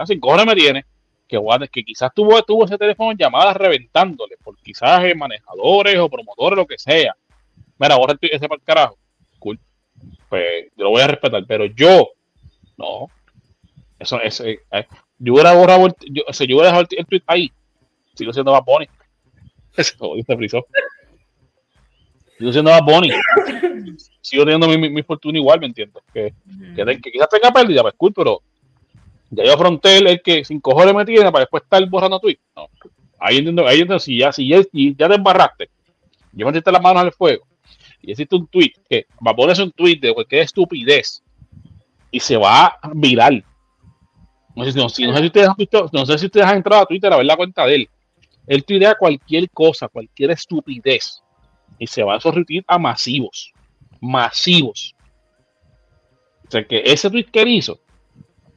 sin 0.07 0.19
cojones 0.19 0.47
me 0.47 0.55
tiene. 0.55 0.85
Que, 1.27 1.39
que 1.71 1.83
quizás 1.83 2.11
tuvo, 2.15 2.41
tuvo 2.41 2.65
ese 2.65 2.79
teléfono 2.79 3.11
en 3.11 3.17
llamadas 3.19 3.55
reventándole 3.55 4.37
por 4.43 4.57
quizás 4.57 5.03
manejadores 5.15 5.99
o 5.99 6.09
promotores, 6.09 6.57
lo 6.57 6.65
que 6.65 6.79
sea. 6.79 7.15
Mira, 7.77 7.95
borra 7.95 8.13
el 8.13 8.17
tweet 8.17 8.31
ese 8.33 8.49
para 8.49 8.57
el 8.57 8.63
carajo. 8.63 8.97
Cool. 9.37 9.59
Pues 10.29 10.65
yo 10.75 10.85
lo 10.85 10.89
voy 10.89 11.01
a 11.03 11.07
respetar, 11.09 11.43
pero 11.47 11.65
yo, 11.65 12.09
no. 12.75 13.05
Eso 13.99 14.19
es. 14.19 14.39
eh, 14.39 14.57
yo 15.19 15.33
hubiera 15.33 15.53
borrado 15.53 15.85
el, 15.85 15.93
yo, 16.09 16.23
o 16.27 16.33
sea, 16.33 16.47
yo 16.47 16.55
hubiera 16.55 16.69
dejado 16.69 16.87
el, 16.89 16.97
el 16.97 17.05
tweet 17.05 17.23
ahí. 17.27 17.51
Sigo 18.15 18.33
siendo 18.33 18.51
más. 18.51 18.63
Ese 19.77 19.95
jodido 19.95 20.25
se 20.25 20.37
frizó. 20.37 20.65
Sigo 22.37 22.51
siendo 22.51 22.71
más 22.71 22.81
Bonnie. 22.81 23.13
Sigo 24.21 24.43
teniendo 24.43 24.67
mi, 24.67 24.77
mi, 24.77 24.89
mi 24.89 25.03
fortuna 25.03 25.37
igual, 25.37 25.59
¿me 25.59 25.67
entiendes? 25.67 26.03
Que, 26.13 26.33
que, 26.75 27.11
quizás 27.11 27.29
tenga 27.29 27.51
pérdida, 27.51 27.81
pues 27.81 27.93
cool, 27.97 28.13
pero 28.13 28.41
ya 29.29 29.43
yo 29.45 29.53
afronté 29.53 29.97
el, 29.97 30.07
el 30.07 30.21
que 30.21 30.43
sin 30.45 30.59
cojones 30.59 30.93
me 30.95 31.05
tiene 31.05 31.31
para 31.31 31.41
después 31.41 31.63
estar 31.63 31.85
borrando 31.89 32.19
tweets. 32.19 32.41
No. 32.55 32.69
Ahí 33.19 33.37
entiendo, 33.37 33.63
ahí 33.67 33.79
entiendo, 33.81 33.99
si 33.99 34.17
ya, 34.17 34.31
si 34.31 34.47
ya, 34.47 34.61
si 34.63 34.95
ya 34.95 35.07
te 35.09 35.15
embarraste, 35.15 35.69
yo 36.31 36.45
metiste 36.45 36.71
las 36.71 36.81
manos 36.81 37.03
al 37.03 37.11
fuego 37.13 37.45
y 38.01 38.11
hiciste 38.11 38.35
un 38.35 38.47
tweet 38.47 38.73
que 38.89 39.05
va 39.25 39.31
a 39.31 39.35
ponerse 39.35 39.63
un 39.63 39.71
tweet 39.71 39.97
de 39.99 40.13
cualquier 40.13 40.41
estupidez 40.41 41.23
y 42.11 42.19
se 42.19 42.35
va 42.37 42.65
a 42.81 42.91
viral. 42.93 43.43
No 44.55 44.65
sé, 44.65 44.71
si- 44.73 44.77
no, 44.79 44.89
si- 44.89 45.07
no 45.07 45.13
sé 45.13 45.19
si 45.21 45.25
ustedes 45.27 45.47
han 45.49 45.55
visto- 45.57 45.89
no 45.91 46.05
sé 46.05 46.17
si 46.17 46.25
ustedes 46.25 46.45
han 46.45 46.57
entrado 46.57 46.83
a 46.83 46.85
Twitter 46.85 47.11
a 47.11 47.17
ver 47.17 47.25
la 47.25 47.35
cuenta 47.37 47.65
de 47.65 47.75
él. 47.75 47.89
Él 48.45 48.63
tuitea 48.65 48.95
cualquier 48.95 49.49
cosa, 49.49 49.87
cualquier 49.87 50.31
estupidez 50.31 51.22
y 51.77 51.87
se 51.87 52.03
va 52.03 52.15
a 52.15 52.17
esos 52.17 52.33
retweets 52.33 52.65
a 52.67 52.77
masivos. 52.77 53.53
Masivos. 53.99 54.95
O 56.47 56.51
sea 56.51 56.65
que 56.67 56.83
ese 56.85 57.09
tweet 57.09 57.25
que 57.25 57.41
él 57.41 57.47
hizo, 57.49 57.79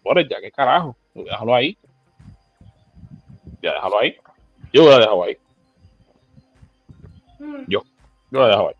por 0.03 0.19
ya, 0.29 0.41
qué 0.41 0.51
carajo, 0.51 0.97
déjalo 1.15 1.55
ahí. 1.55 1.79
Ya 3.63 3.73
déjalo 3.73 4.01
ahí. 4.01 4.17
Yo 4.73 4.85
lo 4.85 4.93
he 4.93 4.99
dejado 4.99 5.25
ahí. 5.25 5.37
Mm. 7.39 7.65
Yo 7.69 7.83
lo 8.31 8.45
he 8.45 8.49
dejado 8.49 8.69
ahí. 8.69 8.75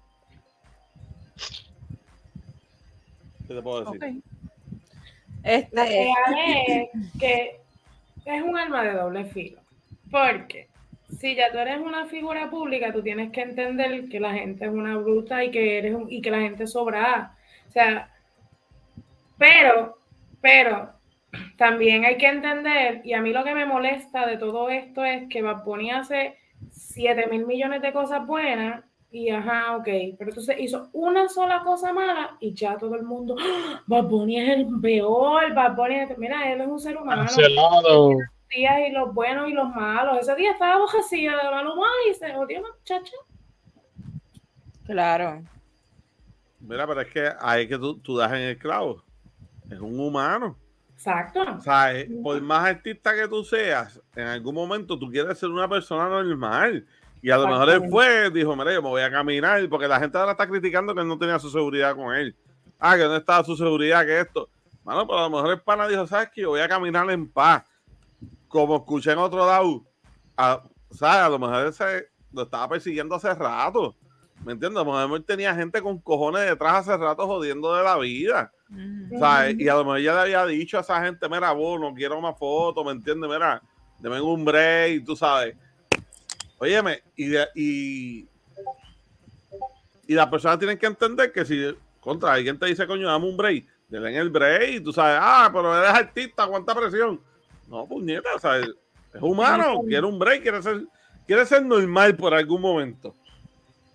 ¿Qué 3.49 3.55
te 3.55 3.63
puedo 3.63 3.85
decir? 3.85 4.23
Ok. 4.23 4.25
La 5.73 5.85
Este, 5.85 6.91
que 7.21 7.61
es 8.25 8.43
un 8.43 8.59
arma 8.59 8.83
de 8.83 8.93
doble 8.95 9.25
filo. 9.27 9.61
Porque 10.11 10.69
si 11.09 11.35
ya 11.35 11.51
tú 11.53 11.59
eres 11.59 11.81
una 11.81 12.07
figura 12.07 12.51
pública, 12.51 12.93
tú 12.93 13.03
tienes 13.03 13.31
que 13.33 13.43
entender 13.43 14.09
que 14.09 14.21
la 14.21 14.33
gente 14.35 14.65
es 14.65 14.71
una 14.71 14.97
bruta 14.97 15.45
y 15.45 15.51
que 15.51 15.79
eres 15.79 15.95
un- 15.95 16.11
y 16.11 16.21
que 16.21 16.31
la 16.31 16.41
gente 16.41 16.67
sobra. 16.67 17.37
O 17.69 17.73
sea, 17.73 18.11
pero, 19.39 19.99
pero 20.41 20.91
también 21.57 22.05
hay 22.05 22.17
que 22.17 22.27
entender, 22.29 23.01
y 23.05 23.13
a 23.13 23.21
mí 23.21 23.33
lo 23.33 23.45
que 23.45 23.55
me 23.55 23.67
molesta 23.67 24.27
de 24.27 24.37
todo 24.37 24.69
esto 24.71 25.05
es 25.05 25.29
que 25.29 25.43
Bad 25.43 25.63
hace 25.95 26.37
7 26.71 27.27
mil 27.29 27.47
millones 27.47 27.83
de 27.83 27.93
cosas 27.93 28.27
buenas 28.27 28.85
y 29.11 29.31
ajá, 29.31 29.77
ok, 29.77 29.89
pero 30.19 30.31
entonces 30.31 30.57
hizo 30.59 30.89
una 30.93 31.29
sola 31.29 31.61
cosa 31.61 31.93
mala 31.93 32.37
y 32.41 32.53
ya 32.55 32.77
todo 32.77 32.97
el 32.97 33.05
mundo, 33.05 33.37
¡Ah! 33.39 33.83
Es 34.29 34.49
el 34.49 34.67
peor, 34.83 35.55
Bad 35.55 35.91
es... 35.91 36.19
Mira, 36.19 36.51
él 36.53 36.61
es 36.61 36.67
un 36.67 36.81
ser 36.81 36.97
humano. 36.97 37.27
Días 38.49 38.75
y 38.89 38.93
los 38.93 39.13
buenos 39.15 39.49
y 39.49 39.53
los 39.53 39.69
malos. 39.75 40.19
Ese 40.21 40.35
día 40.37 40.53
estaba 40.53 40.79
bojecilla 40.79 41.37
de 41.37 41.51
mal 41.51 41.67
humor 41.67 41.87
y 42.11 42.15
se 42.15 42.35
odió 42.35 42.61
una 42.61 42.69
muchacha. 42.71 43.17
claro. 44.85 45.43
Mira, 46.61 46.87
pero 46.87 47.01
es 47.03 47.09
que 47.13 47.33
ahí 47.41 47.69
que 47.69 47.79
tú, 47.79 47.99
tú 47.99 48.17
das 48.17 48.33
en 48.33 48.39
el 48.39 48.59
clavo. 48.59 49.03
Es 49.71 49.79
un 49.79 49.99
humano. 50.01 50.57
Exacto. 50.95 51.43
O 51.43 51.61
sea, 51.61 51.95
eh, 51.95 52.09
por 52.23 52.41
más 52.41 52.67
artista 52.67 53.15
que 53.15 53.29
tú 53.29 53.45
seas, 53.45 54.01
en 54.15 54.27
algún 54.27 54.55
momento 54.55 54.99
tú 54.99 55.11
quieres 55.11 55.39
ser 55.39 55.51
una 55.51 55.69
persona 55.69 56.09
normal. 56.09 56.87
Y 57.23 57.31
a 57.31 57.37
lo 57.37 57.49
mejor 57.49 57.69
él 57.71 57.83
fue, 57.91 58.31
dijo, 58.31 58.55
mira, 58.57 58.73
yo 58.73 58.83
me 58.83 58.89
voy 58.89 59.03
a 59.03 59.11
caminar, 59.11 59.69
porque 59.69 59.89
la 59.89 59.99
gente 59.99 60.17
ahora 60.17 60.33
está 60.33 60.47
criticando 60.47 60.95
que 60.95 61.01
él 61.01 61.09
no 61.09 61.19
tenía 61.19 61.39
su 61.39 61.51
seguridad 61.51 61.95
con 61.95 62.15
él. 62.15 62.35
Ah, 62.79 62.97
que 62.97 63.05
no 63.05 63.17
estaba 63.17 63.45
su 63.45 63.57
seguridad, 63.57 64.05
que 64.05 64.21
esto. 64.21 64.49
Mano, 64.85 65.07
pero 65.07 65.19
a 65.19 65.23
lo 65.23 65.31
mejor 65.31 65.51
el 65.53 65.61
pana 65.61 65.89
dijo, 65.89 66.07
¿sabes 66.07 66.31
qué? 66.33 66.43
Yo 66.43 66.51
voy 66.51 66.61
a 66.61 66.69
caminar 66.69 67.11
en 67.11 67.29
paz. 67.29 67.65
Como 68.49 68.77
escuché 68.77 69.13
en 69.13 69.19
otro 69.19 69.47
lado, 69.47 69.85
a, 70.37 70.63
¿sabes? 70.91 71.21
A 71.23 71.29
lo 71.29 71.39
mejor 71.39 71.67
ese 71.67 72.09
lo 72.33 72.43
estaba 72.43 72.69
persiguiendo 72.69 73.15
hace 73.15 73.35
rato. 73.35 73.95
¿Me 74.45 74.53
entiendes? 74.53 74.81
A 74.83 74.85
lo 74.85 74.93
mejor 74.93 75.23
tenía 75.23 75.55
gente 75.55 75.81
con 75.83 75.99
cojones 75.99 76.49
detrás 76.49 76.89
hace 76.89 76.97
rato 76.97 77.27
jodiendo 77.27 77.75
de 77.75 77.83
la 77.83 77.97
vida. 77.99 78.53
¿sabes? 79.19 79.57
Y 79.61 79.69
a 79.69 79.75
lo 79.75 79.85
mejor 79.85 80.01
ya 80.01 80.15
le 80.15 80.21
había 80.21 80.47
dicho 80.47 80.77
a 80.77 80.81
esa 80.81 81.03
gente, 81.03 81.29
mira, 81.29 81.53
vos, 81.53 81.81
no 81.81 81.95
quiero 81.95 82.21
más 82.21 82.37
fotos, 82.39 82.85
¿me 82.85 82.91
entiendes? 82.93 83.31
Mira, 83.31 83.63
deme 83.99 84.21
un 84.21 84.45
break, 84.45 85.05
tú 85.05 85.17
sabes. 85.17 85.57
Óyeme, 86.59 87.03
y, 87.15 87.27
de- 87.29 87.49
y, 87.55 88.29
y 90.09 90.15
las 90.15 90.27
personas 90.29 90.59
tienen 90.59 90.79
que 90.79 90.87
entender 90.87 91.33
que 91.33 91.45
si 91.45 91.75
contra 92.01 92.33
alguien 92.33 92.59
te 92.59 92.67
dice, 92.67 92.87
coño, 92.87 93.07
dame 93.09 93.27
un 93.29 93.37
break, 93.37 93.65
le 93.89 94.01
den 94.01 94.15
el 94.17 94.31
break, 94.31 94.71
y 94.75 94.81
tú 94.81 94.93
sabes, 94.93 95.19
ah, 95.21 95.51
pero 95.53 95.77
eres 95.77 95.91
artista, 95.91 96.43
aguanta 96.45 96.75
presión. 96.75 97.21
No, 97.69 97.87
puñeta, 97.87 98.29
o 98.35 98.39
sea, 98.39 98.59
es 98.59 98.69
humano, 99.21 99.81
quiere 99.87 100.07
un 100.07 100.19
break, 100.19 100.43
quiere 100.43 100.63
ser, 100.63 100.87
quiere 101.27 101.45
ser 101.47 101.65
normal 101.65 102.17
por 102.17 102.33
algún 102.35 102.61
momento. 102.61 103.09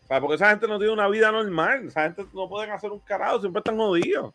O 0.03 0.07
sea, 0.07 0.19
porque 0.19 0.35
esa 0.35 0.49
gente 0.49 0.67
no 0.67 0.77
tiene 0.77 0.91
una 0.93 1.07
vida 1.07 1.31
normal, 1.31 1.85
esa 1.87 2.03
gente 2.03 2.25
no 2.33 2.49
pueden 2.49 2.71
hacer 2.71 2.91
un 2.91 2.99
carajo, 2.99 3.39
siempre 3.39 3.59
están 3.59 3.77
jodidos. 3.77 4.33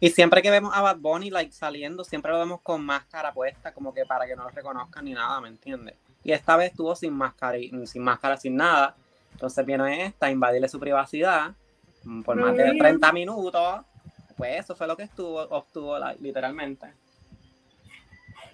Y 0.00 0.10
siempre 0.10 0.42
que 0.42 0.50
vemos 0.50 0.72
a 0.74 0.80
Bad 0.80 0.98
Bunny 0.98 1.30
like, 1.30 1.52
saliendo, 1.52 2.04
siempre 2.04 2.30
lo 2.30 2.38
vemos 2.38 2.60
con 2.62 2.84
máscara 2.84 3.32
puesta, 3.32 3.72
como 3.72 3.92
que 3.92 4.04
para 4.06 4.26
que 4.26 4.36
no 4.36 4.44
lo 4.44 4.50
reconozcan 4.50 5.04
ni 5.04 5.12
nada, 5.12 5.40
¿me 5.40 5.48
entiendes? 5.48 5.94
Y 6.22 6.32
esta 6.32 6.56
vez 6.56 6.70
estuvo 6.70 6.94
sin 6.94 7.12
máscara, 7.12 7.58
y- 7.58 7.86
sin 7.86 8.02
máscara, 8.02 8.36
sin 8.36 8.54
nada. 8.56 8.94
Entonces 9.32 9.64
viene 9.66 10.04
esta 10.06 10.26
a 10.26 10.30
invadirle 10.30 10.68
su 10.68 10.78
privacidad 10.80 11.52
mm, 12.04 12.22
por 12.22 12.36
más 12.36 12.56
de 12.56 12.72
Mm. 12.74 12.78
30 12.78 13.12
minutos. 13.12 13.80
Pues 14.36 14.60
eso 14.60 14.76
fue 14.76 14.86
lo 14.86 14.96
que 14.96 15.02
estuvo, 15.04 15.40
obtuvo 15.40 15.98
like, 15.98 16.22
literalmente. 16.22 16.92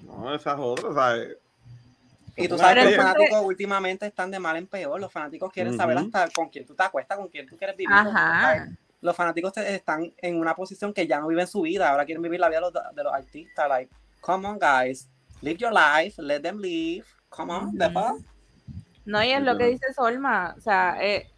No, 0.06 0.34
esas 0.34 0.56
otras, 0.58 0.94
¿sabes? 0.94 1.36
Y 2.36 2.48
tú 2.48 2.58
sabes 2.58 2.84
que 2.84 2.96
los 2.96 2.96
fanáticos 2.96 3.40
últimamente 3.44 4.06
están 4.06 4.30
de 4.30 4.38
mal 4.40 4.56
en 4.56 4.66
peor. 4.66 5.00
Los 5.00 5.12
fanáticos 5.12 5.52
quieren 5.52 5.76
saber 5.76 5.96
Ujú. 5.96 6.06
hasta 6.06 6.28
con 6.30 6.48
quién 6.48 6.66
tú 6.66 6.74
te 6.74 6.82
acuestas, 6.82 7.16
con 7.16 7.28
quién 7.28 7.46
tú 7.48 7.56
quieres 7.56 7.76
vivir. 7.76 7.94
Ajá. 7.94 8.68
Los 9.00 9.14
fanáticos 9.14 9.52
te- 9.52 9.74
están 9.74 10.12
en 10.18 10.40
una 10.40 10.54
posición 10.54 10.92
que 10.92 11.06
ya 11.06 11.20
no 11.20 11.28
viven 11.28 11.46
su 11.46 11.60
vida. 11.62 11.90
Ahora 11.90 12.04
quieren 12.04 12.22
vivir 12.22 12.40
la 12.40 12.48
vida 12.48 12.58
de 12.58 12.62
los, 12.62 12.72
de 12.72 13.04
los 13.04 13.12
artistas. 13.12 13.68
Like, 13.68 13.92
come 14.20 14.48
on, 14.48 14.58
guys. 14.58 15.08
Live 15.42 15.58
your 15.58 15.72
life. 15.72 16.20
Let 16.20 16.40
them 16.40 16.58
live. 16.58 17.04
Come 17.28 17.52
on, 17.52 17.68
Ujú. 17.68 17.78
the 17.78 17.90
fuck? 17.90 18.20
No, 19.04 19.22
y 19.22 19.30
es 19.30 19.42
lo 19.42 19.56
que 19.56 19.66
dice 19.66 19.92
Solma. 19.94 20.54
O 20.56 20.60
sea, 20.60 20.96
eh, 21.00 21.28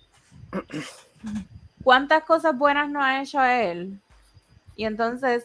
¿cuántas 1.83 2.25
cosas 2.25 2.57
buenas 2.57 2.89
no 2.89 3.03
ha 3.03 3.21
hecho 3.21 3.43
él? 3.43 4.01
Y 4.77 4.85
entonces 4.85 5.45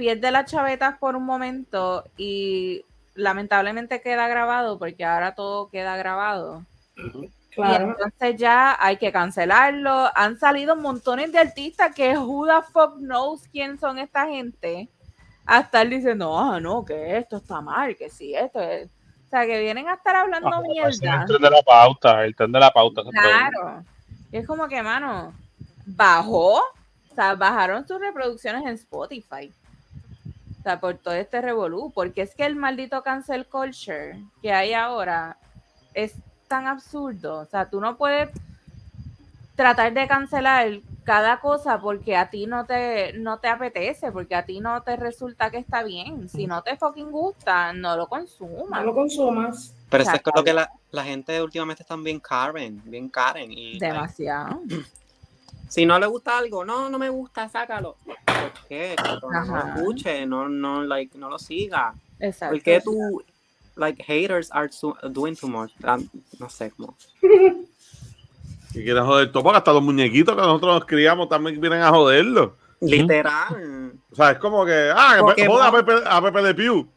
pierde 0.00 0.30
las 0.30 0.50
chavetas 0.50 0.96
por 0.96 1.14
un 1.14 1.26
momento 1.26 2.04
y 2.16 2.86
lamentablemente 3.14 4.00
queda 4.00 4.28
grabado 4.28 4.78
porque 4.78 5.04
ahora 5.04 5.34
todo 5.34 5.68
queda 5.68 5.94
grabado. 5.98 6.64
Claro. 7.54 7.90
entonces 7.90 8.36
ya 8.38 8.78
hay 8.80 8.96
que 8.96 9.12
cancelarlo. 9.12 10.08
Han 10.14 10.38
salido 10.38 10.74
montones 10.74 11.30
de 11.32 11.38
artistas 11.38 11.94
que 11.94 12.16
who 12.16 12.46
the 12.46 12.66
fuck 12.72 12.96
knows 12.96 13.46
quién 13.52 13.78
son 13.78 13.98
esta 13.98 14.26
gente. 14.26 14.88
A 15.44 15.60
estar 15.60 15.86
diciendo, 15.86 16.38
ah, 16.38 16.58
no, 16.58 16.82
que 16.82 17.18
esto 17.18 17.36
está 17.36 17.60
mal, 17.60 17.94
que 17.94 18.08
sí, 18.08 18.34
esto 18.34 18.58
es. 18.58 18.86
O 19.26 19.28
sea, 19.28 19.44
que 19.44 19.60
vienen 19.60 19.86
a 19.86 19.94
estar 19.94 20.16
hablando 20.16 20.48
Ah, 20.48 20.62
mierda. 20.62 21.20
El 21.20 21.26
tren 21.26 21.42
de 21.42 21.50
la 21.50 21.62
pauta, 21.62 22.24
el 22.24 22.34
tren 22.34 22.52
de 22.52 22.58
la 22.58 22.70
pauta. 22.70 23.02
Claro. 23.10 23.84
Y 24.32 24.38
es 24.38 24.46
como 24.46 24.66
que, 24.66 24.82
mano, 24.82 25.34
bajó. 25.84 26.56
O 26.56 27.14
sea, 27.14 27.34
bajaron 27.34 27.86
sus 27.86 28.00
reproducciones 28.00 28.62
en 28.62 28.68
Spotify. 28.68 29.52
O 30.60 30.62
sea, 30.62 30.78
por 30.78 30.98
todo 30.98 31.14
este 31.14 31.40
revolú. 31.40 31.90
Porque 31.94 32.22
es 32.22 32.34
que 32.34 32.44
el 32.44 32.54
maldito 32.56 33.02
cancel 33.02 33.46
culture 33.46 34.22
que 34.42 34.52
hay 34.52 34.74
ahora 34.74 35.38
es 35.94 36.14
tan 36.48 36.66
absurdo. 36.66 37.38
O 37.40 37.46
sea, 37.46 37.68
tú 37.70 37.80
no 37.80 37.96
puedes 37.96 38.30
tratar 39.56 39.92
de 39.92 40.06
cancelar 40.06 40.80
cada 41.04 41.40
cosa 41.40 41.80
porque 41.80 42.16
a 42.16 42.30
ti 42.30 42.46
no 42.46 42.66
te, 42.66 43.12
no 43.14 43.38
te 43.38 43.48
apetece, 43.48 44.12
porque 44.12 44.34
a 44.34 44.44
ti 44.44 44.60
no 44.60 44.82
te 44.82 44.96
resulta 44.96 45.50
que 45.50 45.58
está 45.58 45.82
bien. 45.82 46.28
Si 46.28 46.46
no 46.46 46.62
te 46.62 46.76
fucking 46.76 47.10
gusta, 47.10 47.72
no 47.72 47.96
lo 47.96 48.02
No 48.04 48.08
consumas. 48.08 48.84
lo 48.84 48.94
consumas. 48.94 49.74
Pero 49.88 50.02
O 50.02 50.04
sea, 50.04 50.14
eso 50.14 50.22
es 50.30 50.36
lo 50.36 50.44
que 50.44 50.52
la, 50.52 50.70
la 50.90 51.04
gente 51.04 51.42
últimamente 51.42 51.82
están 51.82 52.04
bien 52.04 52.20
Karen. 52.20 52.80
Bien 52.84 53.08
Karen. 53.08 53.50
Y, 53.50 53.78
Demasiado. 53.78 54.60
Si 55.70 55.86
no 55.86 55.98
le 55.98 56.06
gusta 56.06 56.36
algo, 56.36 56.64
no, 56.64 56.90
no 56.90 56.98
me 56.98 57.08
gusta, 57.08 57.48
sácalo. 57.48 57.96
¿Por 58.04 58.52
qué? 58.68 58.96
No 59.22 59.44
lo 59.44 59.58
escuche. 59.76 60.26
No, 60.26 60.48
no, 60.48 60.82
like, 60.82 61.16
no 61.16 61.30
lo 61.30 61.38
siga. 61.38 61.94
Exacto. 62.18 62.54
¿Por 62.56 62.62
qué 62.62 62.80
tú, 62.80 63.22
like, 63.76 64.02
haters 64.02 64.50
are 64.52 64.70
so- 64.70 64.96
doing 65.04 65.36
too 65.36 65.48
much? 65.48 65.70
Um, 65.84 66.08
no 66.38 66.50
sé 66.50 66.70
cómo. 66.72 66.96
Y 68.72 68.84
quieren 68.84 69.04
joder 69.04 69.32
todo, 69.32 69.42
porque 69.42 69.58
hasta 69.58 69.72
los 69.72 69.82
muñequitos 69.82 70.36
que 70.36 70.42
nosotros 70.42 70.74
nos 70.74 70.84
criamos 70.84 71.28
también 71.28 71.60
vienen 71.60 71.82
a 71.82 71.90
joderlo. 71.90 72.54
Literal. 72.80 73.92
O 74.12 74.14
sea, 74.14 74.30
es 74.30 74.38
como 74.38 74.64
que, 74.64 74.92
ah, 74.94 75.20
que 75.34 75.44
joda 75.44 75.66
a 75.66 75.72
Pepe, 75.72 75.92
a 76.06 76.22
Pepe 76.22 76.42
de 76.42 76.54
Pew. 76.54 76.88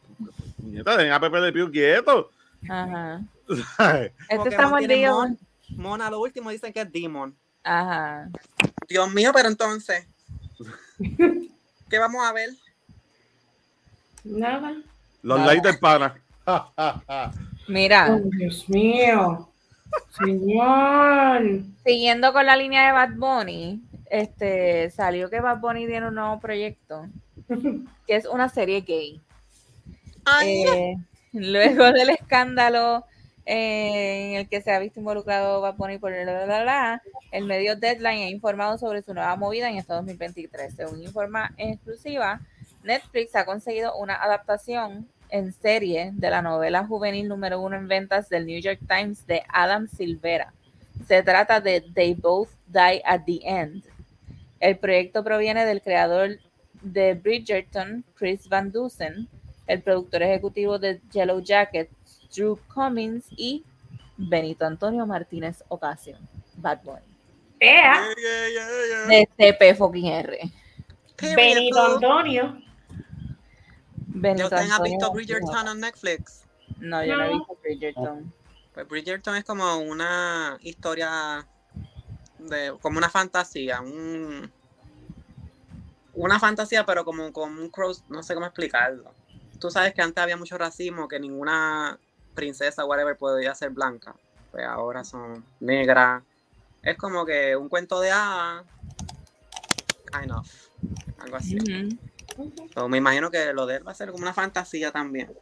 Nieta, 0.58 0.96
den 0.96 1.10
a 1.10 1.18
Pepe 1.18 1.40
de 1.40 1.52
Pew 1.52 1.72
quieto. 1.72 2.30
Ajá. 2.68 3.20
Este 4.28 4.48
está 4.50 4.68
mordido. 4.68 5.14
Mon. 5.18 5.38
Mona, 5.76 6.10
lo 6.10 6.20
último 6.20 6.50
dicen 6.50 6.72
que 6.72 6.82
es 6.82 6.92
Demon. 6.92 7.34
Ajá. 7.64 8.28
Dios 8.88 9.12
mío, 9.12 9.30
pero 9.34 9.48
entonces. 9.48 10.06
¿Qué 10.98 11.98
vamos 11.98 12.22
a 12.24 12.32
ver? 12.32 12.50
Nada. 14.24 14.72
Los 15.22 15.38
Nada. 15.38 15.52
likes 15.52 15.68
del 15.68 15.78
pana. 15.78 16.14
Mira, 17.68 18.14
Oh, 18.14 18.20
Dios 18.38 18.68
mío. 18.68 19.48
Señor. 20.10 21.62
siguiendo 21.84 22.32
con 22.32 22.44
la 22.46 22.56
línea 22.56 22.86
de 22.86 22.92
Bad 22.92 23.14
Bunny, 23.16 23.80
este 24.10 24.90
salió 24.90 25.30
que 25.30 25.40
Bad 25.40 25.58
Bunny 25.60 25.86
tiene 25.86 26.08
un 26.08 26.14
nuevo 26.16 26.40
proyecto, 26.40 27.06
que 28.06 28.16
es 28.16 28.26
una 28.26 28.48
serie 28.48 28.80
gay. 28.80 29.20
Eh, 30.44 30.96
luego 31.32 31.92
del 31.92 32.10
escándalo 32.10 33.04
en 33.46 34.36
el 34.36 34.48
que 34.48 34.62
se 34.62 34.70
ha 34.72 34.78
visto 34.78 35.00
involucrado 35.00 35.60
Bad 35.60 35.76
Bunny 35.76 35.98
por 35.98 36.12
el 36.12 37.44
medio 37.44 37.76
Deadline 37.76 38.24
ha 38.24 38.30
informado 38.30 38.78
sobre 38.78 39.02
su 39.02 39.12
nueva 39.12 39.36
movida 39.36 39.68
en 39.68 39.76
este 39.76 39.92
2023. 39.92 40.74
Según 40.74 41.02
informa 41.02 41.52
exclusiva, 41.58 42.40
Netflix 42.84 43.34
ha 43.36 43.44
conseguido 43.44 43.96
una 43.96 44.14
adaptación 44.14 45.08
en 45.30 45.52
serie 45.52 46.10
de 46.14 46.30
la 46.30 46.42
novela 46.42 46.86
juvenil 46.86 47.28
número 47.28 47.60
uno 47.60 47.76
en 47.76 47.88
ventas 47.88 48.28
del 48.28 48.46
New 48.46 48.60
York 48.60 48.80
Times 48.88 49.26
de 49.26 49.42
Adam 49.48 49.88
Silvera. 49.88 50.52
Se 51.08 51.22
trata 51.22 51.60
de 51.60 51.80
They 51.80 52.14
Both 52.14 52.50
Die 52.68 53.02
at 53.04 53.22
the 53.26 53.40
End. 53.42 53.82
El 54.60 54.78
proyecto 54.78 55.24
proviene 55.24 55.66
del 55.66 55.82
creador 55.82 56.38
de 56.80 57.14
Bridgerton, 57.14 58.04
Chris 58.14 58.48
Van 58.48 58.70
Dusen, 58.70 59.28
el 59.66 59.82
productor 59.82 60.22
ejecutivo 60.22 60.78
de 60.78 61.00
Yellow 61.10 61.40
Jacket, 61.40 61.90
Drew 62.34 62.58
Cummins 62.72 63.26
y 63.30 63.64
Benito 64.16 64.64
Antonio 64.64 65.06
Martínez 65.06 65.62
Ocasio, 65.68 66.18
Bad 66.56 66.82
Bunny. 66.82 67.14
Ea, 67.60 68.08
De 69.08 69.28
CP 69.36 69.74
fucking 69.74 70.06
R. 70.06 70.38
Benito 71.36 71.94
Antonio. 71.94 72.58
Benito 74.06 74.38
¿Ya 74.38 74.44
ustedes 74.44 74.62
han 74.62 74.72
Antonio 74.72 74.92
visto 74.92 75.12
Bridgerton 75.12 75.68
en 75.68 75.80
Netflix? 75.80 76.44
No, 76.78 77.04
yo 77.04 77.16
no 77.16 77.24
he 77.24 77.28
visto 77.30 77.58
Bridgerton. 77.62 78.32
Pues 78.72 78.88
Bridgerton 78.88 79.36
es 79.36 79.44
como 79.44 79.76
una 79.78 80.58
historia 80.60 81.46
de 82.38 82.76
como 82.80 82.98
una 82.98 83.08
fantasía, 83.08 83.80
un 83.80 84.50
una 86.12 86.38
fantasía 86.38 86.84
pero 86.86 87.04
como 87.04 87.32
con 87.32 87.58
un 87.58 87.70
cross, 87.70 88.04
no 88.08 88.22
sé 88.22 88.34
cómo 88.34 88.46
explicarlo. 88.46 89.12
Tú 89.58 89.70
sabes 89.70 89.94
que 89.94 90.02
antes 90.02 90.22
había 90.22 90.36
mucho 90.36 90.58
racismo, 90.58 91.08
que 91.08 91.18
ninguna 91.18 91.98
princesa 92.34 92.84
whatever 92.84 93.16
podía 93.16 93.54
ser 93.54 93.70
blanca. 93.70 94.14
Pues 94.50 94.64
ahora 94.64 95.04
son 95.04 95.44
negras. 95.60 96.22
Es 96.82 96.96
como 96.96 97.24
que 97.24 97.56
un 97.56 97.68
cuento 97.68 98.00
de 98.00 98.10
hadas. 98.10 98.64
Kind 100.12 100.30
of. 100.32 100.48
Algo 101.18 101.36
así. 101.36 101.58
So, 102.74 102.88
me 102.88 102.98
imagino 102.98 103.30
que 103.30 103.52
lo 103.52 103.66
de 103.66 103.76
él 103.76 103.86
va 103.86 103.92
a 103.92 103.94
ser 103.94 104.10
como 104.10 104.22
una 104.22 104.34
fantasía 104.34 104.90
también. 104.92 105.32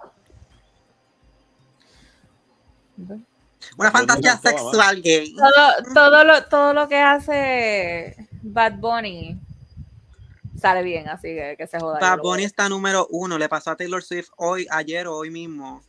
Una 3.76 3.90
fantasía 3.90 4.36
sexual 4.36 5.02
gay. 5.02 5.34
Todo, 5.34 5.94
todo, 5.94 6.24
lo, 6.24 6.44
todo 6.46 6.74
lo 6.74 6.88
que 6.88 6.98
hace 6.98 8.28
Bad 8.42 8.78
Bunny 8.78 9.40
sale 10.58 10.82
bien, 10.82 11.08
así 11.08 11.28
que 11.28 11.56
que 11.58 11.66
se 11.66 11.80
joda. 11.80 11.98
Bad 11.98 12.18
Bunny 12.18 12.44
está 12.44 12.68
número 12.68 13.06
uno. 13.10 13.38
Le 13.38 13.48
pasó 13.48 13.70
a 13.70 13.76
Taylor 13.76 14.02
Swift 14.02 14.30
hoy, 14.36 14.66
ayer 14.70 15.06
o 15.06 15.16
hoy 15.16 15.30
mismo. 15.30 15.82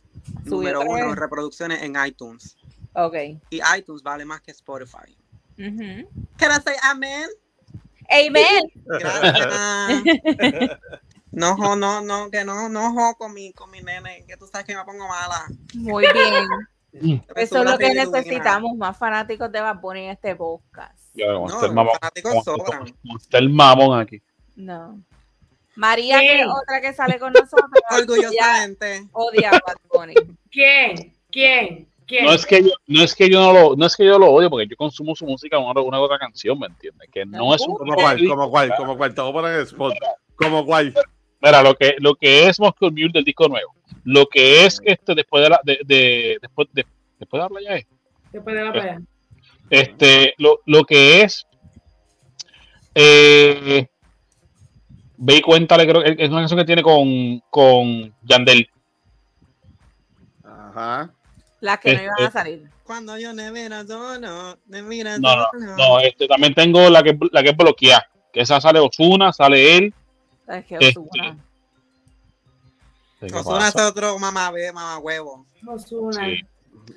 Número 0.44 0.80
uno 0.82 1.14
reproducciones 1.14 1.82
en 1.82 1.94
iTunes. 2.06 2.56
Ok. 2.94 3.14
Y 3.50 3.60
iTunes 3.76 4.02
vale 4.02 4.24
más 4.24 4.40
que 4.40 4.50
Spotify. 4.52 5.16
Ujú. 5.58 6.08
Can 6.36 6.50
I 6.52 6.62
say 6.62 6.76
amen? 6.82 7.28
Amen. 8.10 8.62
Gracias. 8.84 10.78
No, 11.36 11.56
no, 11.74 12.00
no, 12.00 12.30
que 12.30 12.44
no, 12.44 12.68
no 12.68 12.92
jo 12.92 13.16
con 13.18 13.34
mi, 13.34 13.52
con 13.52 13.68
mi 13.68 13.80
nene, 13.82 14.24
que 14.24 14.36
tú 14.36 14.46
sabes 14.46 14.64
que 14.68 14.76
me 14.76 14.84
pongo 14.84 15.08
mala. 15.08 15.46
Muy 15.74 16.04
bien. 16.12 16.46
Me 16.92 17.42
Eso 17.42 17.58
es 17.64 17.70
lo 17.72 17.76
que 17.76 17.92
necesitamos, 17.92 18.76
más 18.76 18.96
fanáticos 18.96 19.50
de 19.50 19.60
Bad 19.60 19.80
Bunny 19.80 20.04
en 20.04 20.10
este 20.10 20.36
podcast. 20.36 20.96
Ya, 21.12 21.32
vamos 21.32 21.50
a 21.50 21.54
No, 21.56 21.60
ser 21.60 21.70
mamón. 21.72 21.86
los 21.86 21.98
fanáticos 21.98 22.44
sobran. 22.44 22.96
ser 23.28 23.48
mamón 23.48 23.98
aquí. 24.00 24.22
No. 24.54 25.02
María, 25.76 26.20
que 26.20 26.40
es 26.40 26.46
otra 26.46 26.80
que 26.80 26.92
sale 26.92 27.18
con 27.18 27.32
nosotros, 27.32 27.68
Orgullosamente. 27.90 29.04
odia 29.12 29.50
a 29.50 29.52
Bad 29.52 29.76
Bunny. 29.92 30.14
¿Quién? 30.50 31.12
¿Quién? 31.30 31.88
¿Quién? 32.06 32.24
No 32.26 32.32
es 32.32 32.44
que 32.46 32.62
yo, 32.62 32.70
no 32.86 33.02
es 33.02 33.14
que 33.14 33.30
yo 33.30 33.40
no 33.40 33.52
lo, 33.52 33.76
no 33.76 33.86
es 33.86 33.96
que 33.96 34.04
yo 34.04 34.18
lo 34.18 34.30
odio, 34.30 34.50
porque 34.50 34.66
yo 34.68 34.76
consumo 34.76 35.16
su 35.16 35.24
música 35.26 35.58
una, 35.58 35.80
una 35.80 35.98
u 36.00 36.02
otra 36.02 36.18
canción, 36.18 36.58
¿me 36.58 36.66
entiendes? 36.66 37.08
Que 37.12 37.24
no 37.24 37.54
es 37.54 37.62
un 37.66 37.74
¿Como 37.76 37.94
cuál? 37.94 38.26
¿Como 38.28 38.50
cuál? 38.50 38.74
¿Como 38.76 38.92
a 38.92 39.32
poner 39.32 39.52
en 39.54 39.60
el 39.60 39.66
spot. 39.66 39.94
¿Como 40.36 40.64
cuál? 40.66 40.94
Mira, 41.40 41.62
lo 41.62 41.74
que, 41.74 41.94
lo 41.98 42.14
que 42.14 42.46
es 42.48 42.60
Moscow 42.60 42.90
Mule 42.90 43.10
del 43.12 43.24
disco 43.24 43.48
nuevo, 43.48 43.74
lo 44.04 44.26
que 44.26 44.64
es 44.66 44.80
este 44.84 45.14
después 45.14 45.42
de 45.44 45.50
la, 45.50 45.60
de, 45.64 45.78
de- 45.84 46.38
después 46.40 46.68
de, 46.72 46.86
después 47.18 47.38
de 47.38 47.44
la 47.44 47.48
playa 47.48 47.76
es, 47.76 47.86
Después 48.32 48.54
de 48.56 48.64
la 48.64 48.72
pelea. 48.72 49.00
este, 49.70 50.34
lo, 50.38 50.60
lo 50.66 50.84
que 50.84 51.22
es, 51.22 51.46
eh, 52.94 53.86
ve 55.16 55.36
y 55.36 55.40
cuéntale, 55.42 55.86
creo 55.86 56.02
que 56.02 56.16
es 56.18 56.30
una 56.30 56.40
canción 56.40 56.58
que 56.60 56.66
tiene 56.66 56.82
con, 56.82 57.40
con 57.50 58.14
Yandel. 58.22 58.68
Ajá. 60.44 61.10
Las 61.60 61.78
que 61.80 61.92
no 61.94 62.00
Este- 62.00 62.04
iban 62.04 62.28
a 62.28 62.30
salir. 62.30 62.70
Cuando 62.84 63.18
yo 63.18 63.32
me 63.32 63.50
mira 63.50 63.82
no, 63.82 64.58
me 64.66 64.82
mira 64.82 65.18
No, 65.18 65.34
no, 65.58 65.76
no, 65.76 66.00
este, 66.00 66.28
también 66.28 66.52
tengo 66.54 66.90
la 66.90 67.02
que, 67.02 67.18
la 67.32 67.42
que 67.42 67.48
es 67.50 67.56
bloqueada, 67.56 68.06
que 68.30 68.40
esa 68.42 68.60
sale 68.60 68.78
Osuna, 68.78 69.32
sale 69.32 69.78
él. 69.78 69.94
Es 70.46 70.66
que 70.66 70.74
Este. 70.78 71.00
¿Qué 73.20 73.34
Osuna 73.34 73.68
es 73.68 73.76
otro 73.76 74.18
mamá, 74.18 74.50
ve, 74.50 74.70
mamá 74.70 74.98
huevo. 74.98 75.46
Ozuna. 75.66 76.26
Sí. 76.26 76.40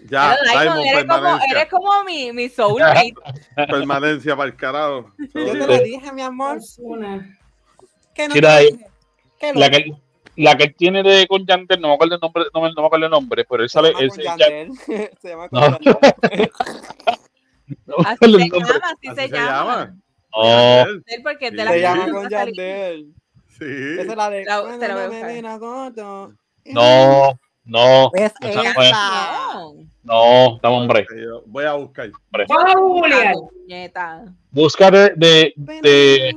Ya, 0.10 0.36
Pero, 0.44 0.60
Diamond, 0.60 0.86
eres, 0.86 1.06
como, 1.06 1.40
eres 1.50 1.70
como 1.70 2.04
mi, 2.04 2.34
mi 2.34 2.50
soulmate. 2.50 3.14
Permanencia 3.56 4.36
para 4.36 4.50
el 4.50 4.56
carajo. 4.58 5.14
Yo 5.34 5.52
te 5.54 5.68
lo 5.68 5.78
dije, 5.80 6.12
mi 6.12 6.22
amor. 6.22 6.58
Ozuna. 6.58 7.38
Que 8.18 8.28
no. 8.28 8.34
Que 8.34 9.54
La 9.54 9.70
que, 9.70 9.94
la 10.36 10.58
que 10.58 10.70
tiene 10.70 11.04
de 11.04 11.28
con 11.28 11.46
Yandel, 11.46 11.80
no 11.80 11.90
me 11.90 11.94
acuerdo 11.94 12.16
el 12.16 12.22
nombre, 12.22 12.44
no 12.54 12.62
me, 12.62 12.70
no 12.74 12.82
me 12.82 12.86
acuerdo 12.88 13.06
el 13.06 13.12
nombre, 13.12 13.46
pero 13.50 13.64
él 13.64 13.70
se 13.70 13.74
sale, 13.74 13.90
llama 13.90 14.02
él 14.02 14.10
con 14.10 14.18
se- 14.18 14.24
Yandel. 14.24 14.72
Se 15.22 15.30
llama 15.30 15.50
con 15.50 15.62
No. 15.62 15.78
No 17.86 17.96
Así 18.06 18.18
se 18.32 18.38
llama, 18.50 18.80
así 18.86 19.08
Así 19.10 19.16
se 19.16 19.28
se 19.28 19.30
llama. 19.30 19.96
No, 20.36 20.86
Sí, 21.06 21.16
porque 21.24 21.50
Sí. 21.50 21.58
Se 21.58 21.96
no 22.08 22.14
con. 22.14 22.30
Yandel. 22.30 23.14
Sí. 23.60 23.66
Esa 24.00 24.02
es 24.12 24.16
la 24.18 24.30
de. 24.30 24.46
La- 24.46 24.62
cuando 24.62 24.80
te 24.80 24.88
la 24.88 24.94
voy 24.96 25.04
a 25.04 25.08
me 25.10 25.16
buscar. 25.18 25.34
mira 25.36 25.60
corto. 25.60 26.34
no, 26.66 27.40
no, 27.66 28.12
Es 28.14 28.32
Esa 28.42 28.62
esa. 28.62 28.74
fue- 28.74 28.92
No. 30.08 30.50
no, 30.50 30.56
estamos 30.56 30.82
hombre. 30.82 31.06
Voy 31.46 31.66
a 31.66 31.74
buscar. 31.74 32.10
Vamos 32.48 32.74
a 32.76 32.80
googlear. 32.80 33.34
Puñeta. 33.34 34.26
Busca 34.52 34.90
de, 34.90 35.14
de, 35.16 35.54
de 35.56 36.34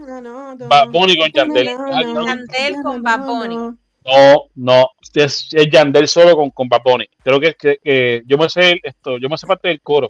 Bad 0.68 0.88
Bunny 0.90 1.16
con 1.18 1.30
Yandel. 1.30 1.66
Yandel 1.66 2.74
con 2.82 3.02
Bad 3.02 3.24
Bunny. 3.26 3.56
No, 3.56 4.44
no, 4.54 4.90
es, 5.14 5.48
es 5.52 5.70
Yandel 5.70 6.08
solo 6.08 6.34
con, 6.36 6.50
con 6.50 6.68
Bad 6.68 6.80
Bunny. 6.84 7.06
Creo 7.22 7.38
que, 7.38 7.54
que, 7.54 7.78
que 7.82 8.22
yo 8.26 8.38
me 8.38 8.48
sé 8.48 8.72
el- 8.72 8.80
esto, 8.82 9.18
yo 9.18 9.28
me 9.28 9.36
sé 9.38 9.46
parte 9.46 9.68
del 9.68 9.80
coro, 9.82 10.08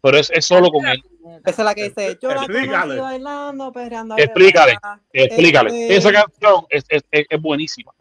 pero 0.00 0.16
es, 0.16 0.30
es 0.30 0.44
solo 0.46 0.70
con 0.70 0.86
él. 0.86 1.02
Esa 1.44 1.62
es 1.62 1.64
la 1.66 1.74
que 1.74 1.84
dice, 1.84 2.18
yo 2.22 2.28
la 2.30 2.36
Explícale. 2.36 2.70
conocí 2.96 2.98
bailando, 3.00 3.72
perreando. 3.72 4.16
Explícale. 4.16 4.74
Explícale. 5.12 5.70
Este- 5.70 5.96
Esa 5.96 6.12
canción 6.12 6.64
es, 6.70 6.84
es, 6.88 7.02
es, 7.10 7.26
es 7.28 7.40
buenísima. 7.42 7.92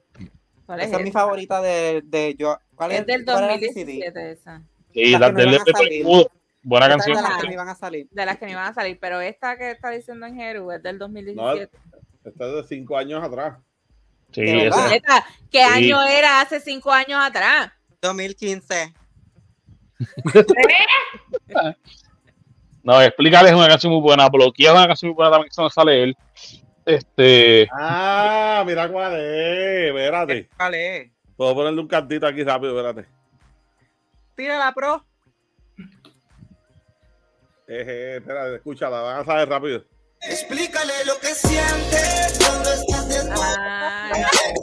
¿Cuál 0.65 0.79
es 0.81 0.87
Esa 0.87 0.97
es 0.97 1.03
mi 1.03 1.11
favorita 1.11 1.61
de, 1.61 2.01
de 2.05 2.35
yo. 2.37 2.57
¿Cuál 2.75 2.91
es, 2.93 2.99
Es 3.01 3.05
del 3.07 3.25
cuál 3.25 3.43
era 3.43 3.53
el 3.55 3.59
CD? 3.59 3.69
2017 3.73 4.31
esa. 4.31 4.61
Sí, 4.93 5.11
Las 5.17 5.33
no. 5.33 6.27
Buena 6.63 6.85
Esa 6.85 6.95
es 6.95 7.05
canción. 7.05 7.17
de 7.17 7.23
las 7.29 7.41
que 7.41 7.47
me 7.47 7.53
iban 7.53 7.69
a 7.69 7.75
salir. 7.75 8.07
De 8.11 8.25
las 8.25 8.37
que 8.37 8.45
no 8.45 8.51
iban 8.51 8.65
a 8.67 8.73
salir, 8.73 8.97
pero 9.01 9.19
esta 9.19 9.57
que 9.57 9.71
está 9.71 9.89
diciendo 9.89 10.27
en 10.27 10.35
Jeru 10.35 10.71
es 10.71 10.83
del 10.83 10.99
2017. 10.99 11.75
Esta 12.23 12.45
es 12.47 12.53
de 12.55 12.63
cinco 12.65 12.97
años 12.97 13.23
atrás. 13.23 13.57
Sí, 14.31 14.41
esa- 14.43 15.25
¿Qué 15.51 15.57
Sí. 15.57 15.63
año 15.63 16.03
era 16.03 16.39
hace 16.41 16.59
cinco 16.59 16.91
años 16.91 17.19
atrás? 17.21 17.71
2015. 18.01 18.93
No, 22.83 22.99
explícale, 23.01 23.49
es 23.49 23.55
una 23.55 23.67
canción 23.67 23.93
muy 23.93 24.01
buena. 24.01 24.27
Bloquea 24.29 24.71
es 24.71 24.75
una 24.77 24.87
canción 24.87 25.09
muy 25.09 25.15
buena 25.15 25.31
también, 25.31 25.49
que 25.49 25.51
eso 25.53 25.61
no 25.61 25.69
sale 25.69 26.03
él. 26.03 26.17
Este, 26.85 27.67
Ah, 27.71 28.63
mira 28.65 28.89
cuál 28.89 29.13
es. 29.19 29.89
Espérate. 29.89 30.49
¿Cuál 30.57 30.73
es? 30.75 31.11
Puedo 31.37 31.53
ponerle 31.53 31.79
un 31.79 31.87
cantito 31.87 32.25
aquí 32.25 32.43
rápido, 32.43 32.75
espérate. 32.75 33.07
Tírala, 34.35 34.73
pro. 34.73 35.05
Eh, 37.67 37.83
eh, 37.87 38.15
espérate, 38.17 38.55
escúchala, 38.55 39.01
van 39.01 39.19
a 39.21 39.25
saber 39.25 39.47
rápido. 39.49 39.85
Explícale 40.21 40.93
lo 41.05 41.17
que 41.19 41.27
sientes 41.33 42.37
cuando 42.39 42.69
estás 42.73 43.07
desnudo. 43.09 43.41
Ah, 43.43 44.11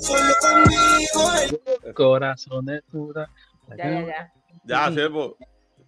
Solo 0.01 0.35
conmigo. 0.41 1.95
corazón 1.95 2.67
de 2.67 2.83
dura. 2.93 3.29
ya, 3.77 3.91
ya, 3.91 4.07
ya. 4.07 4.33
Ya, 4.65 4.93
siervo. 4.93 5.37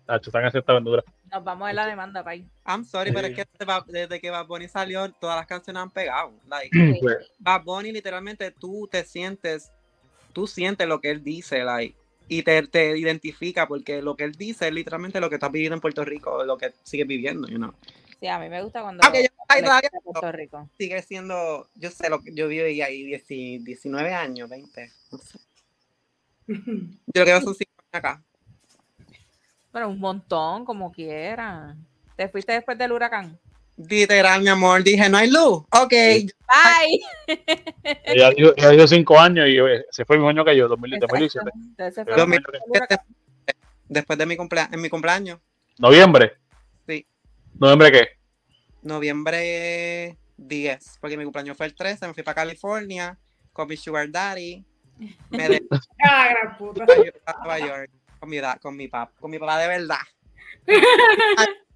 Tacho, 0.07 0.31
están 0.31 0.45
haciendo 0.45 0.59
esta 0.61 0.73
aventura. 0.73 1.05
Nos 1.31 1.45
vamos 1.45 1.69
a 1.69 1.73
la 1.73 1.87
demanda, 1.87 2.25
pay. 2.25 2.49
I'm 2.67 2.85
sorry, 2.85 3.13
pero 3.13 3.29
es 3.29 3.37
Sí. 3.37 3.43
que 3.45 3.93
desde 3.93 4.21
que 4.21 4.31
Bad 4.31 4.47
Bunny 4.47 4.67
salió, 4.67 5.13
todas 5.13 5.37
las 5.37 5.47
canciones 5.47 5.81
han 5.83 5.91
pegado. 5.91 6.33
Like, 6.49 6.99
Pues, 7.01 7.31
Bad 7.39 7.63
Bunny 7.63 7.93
literalmente 7.93 8.51
tú 8.51 8.89
te 8.91 9.05
sientes, 9.05 9.71
tú 10.33 10.47
sientes 10.49 10.89
lo 10.89 11.01
que 11.01 11.11
él 11.11 11.23
dice, 11.23 11.63
like, 11.63 11.97
y 12.31 12.45
te, 12.45 12.63
te 12.69 12.97
identifica 12.97 13.67
porque 13.67 14.01
lo 14.01 14.15
que 14.15 14.23
él 14.23 14.33
dice 14.33 14.69
es 14.69 14.73
literalmente 14.73 15.21
lo 15.21 15.29
que 15.29 15.35
estás 15.35 15.51
viviendo 15.51 15.75
en 15.75 15.81
Puerto 15.81 16.05
Rico, 16.05 16.45
lo 16.45 16.57
que 16.57 16.73
sigues 16.85 17.09
viviendo, 17.09 17.49
you 17.49 17.57
know. 17.57 17.75
Sí, 18.21 18.29
a 18.29 18.39
mí 18.39 18.49
me 18.49 18.63
gusta 18.63 18.83
cuando 18.83 19.03
Aunque 19.03 19.25
yo 19.25 19.29
ay, 19.49 19.63
le 19.63 19.67
todavía 19.67 19.91
quita 19.91 20.01
Puerto 20.05 20.33
Rico. 20.33 20.69
sigue 20.79 21.03
siendo, 21.03 21.69
yo 21.75 21.91
sé 21.91 22.09
lo 22.09 22.23
que 22.23 22.33
yo 22.33 22.47
viví 22.47 22.81
ahí 22.83 23.03
10 23.03 23.27
19 23.27 24.15
años, 24.15 24.49
20, 24.49 24.93
no 25.11 25.19
sé. 25.19 25.39
Yo 26.47 27.25
creo 27.25 27.39
que 27.39 27.45
son 27.45 27.55
5 27.55 27.71
años 27.79 27.91
acá. 27.93 28.23
Pero 29.73 29.89
un 29.89 29.99
montón, 29.99 30.65
como 30.65 30.93
quiera. 30.93 31.77
¿Te 32.17 32.29
fuiste 32.29 32.53
después 32.53 32.79
del 32.79 32.93
huracán? 32.93 33.39
Literal, 33.89 34.43
mi 34.43 34.49
amor, 34.49 34.83
dije, 34.83 35.09
no 35.09 35.17
hay 35.17 35.31
luz. 35.31 35.65
Ok, 35.73 35.91
Bye. 35.91 37.01
ella, 38.05 38.31
dio, 38.31 38.53
ella 38.57 38.71
dio 38.71 38.87
cinco 38.87 39.19
años 39.19 39.49
y 39.49 39.57
se 39.91 40.05
fue 40.05 40.17
el 40.17 40.21
mismo 40.21 40.29
año 40.31 40.45
que 40.45 40.55
yo, 40.57 40.69
2000 40.69 40.95
Exacto. 40.95 41.17
2017. 41.17 41.51
Entonces 41.71 42.05
fue 42.05 42.15
Dos 42.17 42.99
después 43.89 44.19
de 44.19 44.27
mi 44.27 44.37
cumpleaños, 44.37 44.73
en 44.75 44.81
mi 44.83 44.89
cumpleaños, 44.91 45.39
¿Noviembre? 45.79 46.35
Sí. 46.87 47.07
¿Noviembre 47.59 47.91
qué? 47.93 48.09
noviembre 48.83 50.17
10, 50.37 50.99
porque 51.01 51.17
mi 51.17 51.25
cumpleaños 51.25 51.57
fue 51.57 51.67
el 51.67 51.75
13, 51.75 52.07
me 52.07 52.15
fui 52.15 52.23
para 52.23 52.35
California 52.35 53.17
con 53.53 53.67
mi 53.69 53.77
sugar 53.77 54.11
daddy, 54.11 54.65
me 55.31 55.49
de 55.49 55.63
Ah, 56.03 56.29
gran 56.31 56.59
puta. 56.59 56.85
a 57.27 57.33
Nueva 57.45 57.59
York 57.59 57.91
con 58.19 58.29
mi, 58.29 58.39
da- 58.41 58.59
con 58.61 58.77
mi 58.77 58.89
papá, 58.89 59.13
con 59.19 59.31
mi 59.31 59.39
papá 59.39 59.59
de 59.59 59.69
verdad. 59.69 59.97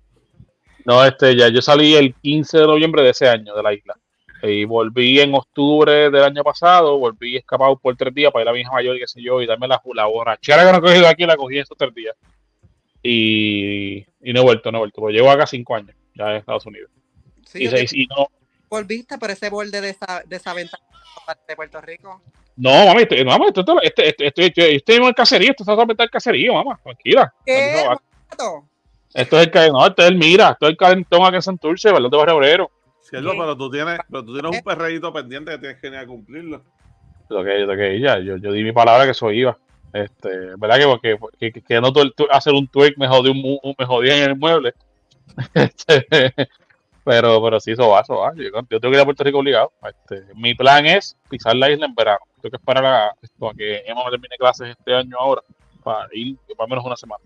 No, 0.85 1.05
este, 1.05 1.35
ya 1.37 1.49
yo 1.49 1.63
salí 1.63 1.95
el 1.95 2.15
15 2.15 2.59
de 2.59 2.67
noviembre 2.67 3.03
de 3.03 3.11
ese 3.11 3.29
año 3.29 3.55
de 3.55 3.63
la 3.63 3.73
isla. 3.73 3.95
Y 4.43 4.65
volví 4.67 5.19
en 5.21 5.35
octubre 5.35 6.11
del 6.11 6.23
año 6.23 6.45
pasado, 6.45 6.99
volví 6.99 7.37
escapado 7.37 7.77
por 7.79 7.97
tres 7.97 8.13
días 8.15 8.31
para 8.31 8.43
ir 8.43 8.49
a 8.49 8.53
mi 8.53 8.61
hija 8.61 8.73
mayor, 8.73 8.99
qué 8.99 9.07
sé 9.07 9.23
yo, 9.23 9.41
y 9.41 9.47
darme 9.47 9.67
la, 9.67 9.81
la 9.95 10.05
borrachera 10.05 10.67
que 10.67 10.73
no 10.73 10.79
he 10.79 10.81
cogido 10.83 11.09
aquí, 11.09 11.25
la 11.25 11.37
cogí 11.37 11.59
esos 11.59 11.79
tres 11.79 11.95
días. 11.95 12.15
Y, 13.03 13.99
y 14.23 14.33
no 14.33 14.41
he 14.41 14.43
vuelto, 14.43 14.71
no 14.71 14.79
he 14.79 14.81
vuelto, 14.81 15.01
porque 15.01 15.15
llevo 15.17 15.31
acá 15.31 15.47
cinco 15.47 15.75
años, 15.77 15.95
ya 16.15 16.31
en 16.31 16.37
Estados 16.37 16.67
Unidos. 16.67 16.91
Sí, 17.47 17.65
y, 17.93 18.07
no, 18.07 18.29
volviste 18.69 19.17
por 19.19 19.31
ese 19.31 19.49
borde 19.51 19.81
de 19.81 19.91
esa, 19.91 20.23
de 20.27 20.37
esa 20.37 20.53
ventana 20.55 20.83
de 21.47 21.57
Puerto 21.57 21.81
Rico. 21.81 22.21
no, 22.57 22.87
mami, 22.87 23.03
estoy, 23.03 23.25
no, 23.25 23.31
mami, 23.33 23.47
esto, 23.49 23.61
esto- 23.83 24.03
estoy, 24.25 24.53
yo- 24.55 24.65
estoy 24.65 24.97
en 24.97 25.05
el 25.05 25.15
caserío, 25.15 25.51
esto 25.51 25.63
es 25.63 25.67
solamente 25.67 26.03
el 26.03 26.11
caserío, 26.11 26.55
mamá, 26.55 26.79
tranquila. 26.83 27.33
¿Qué? 27.47 27.85
No? 28.39 28.69
Esto 29.15 29.39
es 29.41 29.49
el, 29.55 29.73
no, 29.73 29.87
esto 29.87 30.03
es 30.03 30.09
el 30.09 30.17
Mira, 30.17 30.51
esto 30.51 30.67
es 30.67 30.71
el 30.73 30.77
calentón 30.77 31.25
acá 31.25 31.37
en 31.37 31.43
Santurce, 31.43 31.93
¿verdad? 31.93 32.11
De 32.11 32.17
Barrio 32.17 32.37
Obrero. 32.37 32.71
Siervo, 33.01 33.31
Sí. 33.33 33.37
pero 33.39 33.57
tú 33.57 33.71
tienes, 33.71 33.99
pero 34.11 34.25
tú 34.25 34.33
tienes 34.33 34.51
un 34.59 34.65
perreíto 34.65 35.13
pendiente 35.13 35.53
que 35.53 35.59
tienes 35.59 35.81
que 35.81 35.87
ir 35.89 35.97
a 35.97 36.07
cumplirlo. 36.07 36.63
lo 37.29 37.45
que, 37.45 37.59
lo 37.61 37.77
que 37.77 38.01
ya, 38.01 38.19
yo, 38.19 38.37
yo 38.37 38.53
di 38.53 38.63
mi 38.65 38.73
palabra 38.73 39.05
que 39.05 39.13
eso 39.13 39.31
iba. 39.31 39.57
Este, 39.93 40.29
¿verdad? 40.59 40.99
Que, 41.01 41.19
que, 41.39 41.53
que, 41.53 41.63
que 41.63 41.81
no 41.81 41.93
todo 41.93 42.03
el 42.03 42.13
tu- 42.15 42.27
hacer 42.31 42.53
un 42.53 42.67
twerk 42.67 42.99
me 42.99 43.07
jodió, 43.07 43.31
un, 43.33 43.39
mu- 43.41 43.61
me 43.79 43.85
jodía 43.87 44.17
en 44.17 44.31
el 44.31 44.37
mueble. 44.37 44.75
Este, 45.55 46.07
pero, 47.05 47.43
pero 47.43 47.61
sí, 47.61 47.73
eso 47.73 47.89
va, 47.91 48.01
eso 48.01 48.17
va. 48.17 48.33
Yo, 48.35 48.45
yo 48.45 48.81
tengo 48.81 48.91
que 48.91 48.97
ir 48.97 49.01
a 49.01 49.05
Puerto 49.05 49.23
Rico 49.25 49.39
obligado. 49.39 49.73
Este, 49.87 50.25
mi 50.35 50.55
plan 50.55 50.87
es 50.87 51.17
pisar 51.29 51.55
la 51.57 51.71
isla 51.71 51.87
en 51.87 51.95
verano. 51.95 52.21
Tengo 52.41 52.51
que 52.51 52.57
esperar 52.57 52.85
a, 52.85 53.15
esto, 53.23 53.49
a 53.49 53.55
que 53.55 53.83
Emma 53.87 54.03
termine 54.11 54.37
clases 54.39 54.71
este 54.71 54.95
año 54.95 55.17
ahora 55.19 55.43
para 55.83 56.09
ir 56.13 56.37
por 56.57 56.69
menos 56.69 56.85
una 56.85 56.97
semana. 56.97 57.23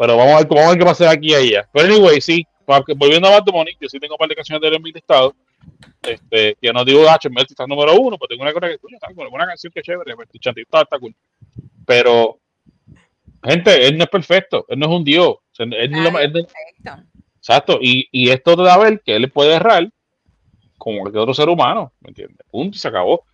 Pero 0.00 0.16
vamos 0.16 0.32
a 0.32 0.38
ver, 0.38 0.46
vamos 0.48 0.64
a 0.64 0.68
ver 0.70 0.78
qué 0.78 0.84
pasa 0.86 1.10
aquí 1.10 1.34
a 1.34 1.38
allá. 1.38 1.68
Pero 1.74 1.86
anyway, 1.92 2.22
sí, 2.22 2.42
volviendo 2.96 3.28
a 3.28 3.32
Bad 3.32 3.44
Bunny, 3.52 3.72
yo 3.78 3.86
sí 3.86 4.00
tengo 4.00 4.14
un 4.14 4.18
par 4.18 4.30
de 4.30 4.34
canciones 4.34 4.62
de 4.62 4.68
él 4.68 4.74
en 4.76 4.82
mi 4.82 4.92
listado. 4.92 5.34
Este, 6.02 6.56
que 6.58 6.72
no 6.72 6.86
digo 6.86 7.06
H, 7.06 7.28
Melty 7.28 7.52
está 7.52 7.66
número 7.66 7.94
uno, 8.00 8.16
pues 8.16 8.30
tengo 8.30 8.40
una 8.42 8.54
cosa 8.54 8.66
que 8.68 8.78
cool, 8.78 9.28
buena 9.28 9.46
canción 9.46 9.70
que 9.70 9.82
chévere, 9.82 10.16
Melty 10.16 10.38
Chanty 10.38 10.62
está, 10.62 10.80
está 10.80 10.98
cool. 10.98 11.14
Pero, 11.84 12.38
gente, 13.44 13.86
él 13.86 13.98
no 13.98 14.04
es 14.04 14.08
perfecto, 14.10 14.64
él 14.70 14.78
no 14.78 14.86
es 14.86 14.92
un 14.92 15.04
dios. 15.04 15.28
O 15.28 15.40
sea, 15.52 15.66
él 15.66 15.90
no 15.90 15.98
es 15.98 16.04
lo 16.04 16.10
más- 16.12 16.22
él 16.22 16.32
no- 16.32 16.40
Perfecto. 16.46 17.12
exacto, 17.36 17.78
y, 17.82 18.08
y 18.10 18.30
esto 18.30 18.56
te 18.56 18.62
da 18.62 18.74
a 18.74 18.78
ver 18.78 19.02
que 19.04 19.14
él 19.16 19.30
puede 19.30 19.52
errar 19.54 19.86
como 20.78 21.00
cualquier 21.00 21.20
otro 21.20 21.34
ser 21.34 21.50
humano, 21.50 21.92
¿me 22.00 22.08
entiendes? 22.08 22.38
Punto 22.50 22.74
y 22.76 22.78
se 22.78 22.88
acabó. 22.88 23.24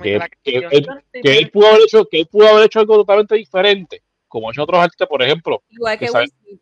Que, 0.00 0.20
que 0.44 0.56
él, 0.70 0.86
que 1.24 1.38
él 1.38 1.50
pudo 1.50 1.66
haber 1.66 1.80
hecho, 1.82 2.04
que 2.08 2.20
él 2.20 2.26
pudo 2.28 2.46
haber 2.46 2.66
hecho 2.66 2.78
algo 2.78 2.94
totalmente 2.98 3.34
diferente, 3.34 4.02
como 4.32 4.48
han 4.48 4.54
hecho 4.54 4.62
otros 4.62 4.80
artistas, 4.80 5.06
por 5.06 5.22
ejemplo. 5.22 5.62
Igual 5.68 5.98
que 5.98 6.10
Will 6.10 6.30
Smith. 6.30 6.60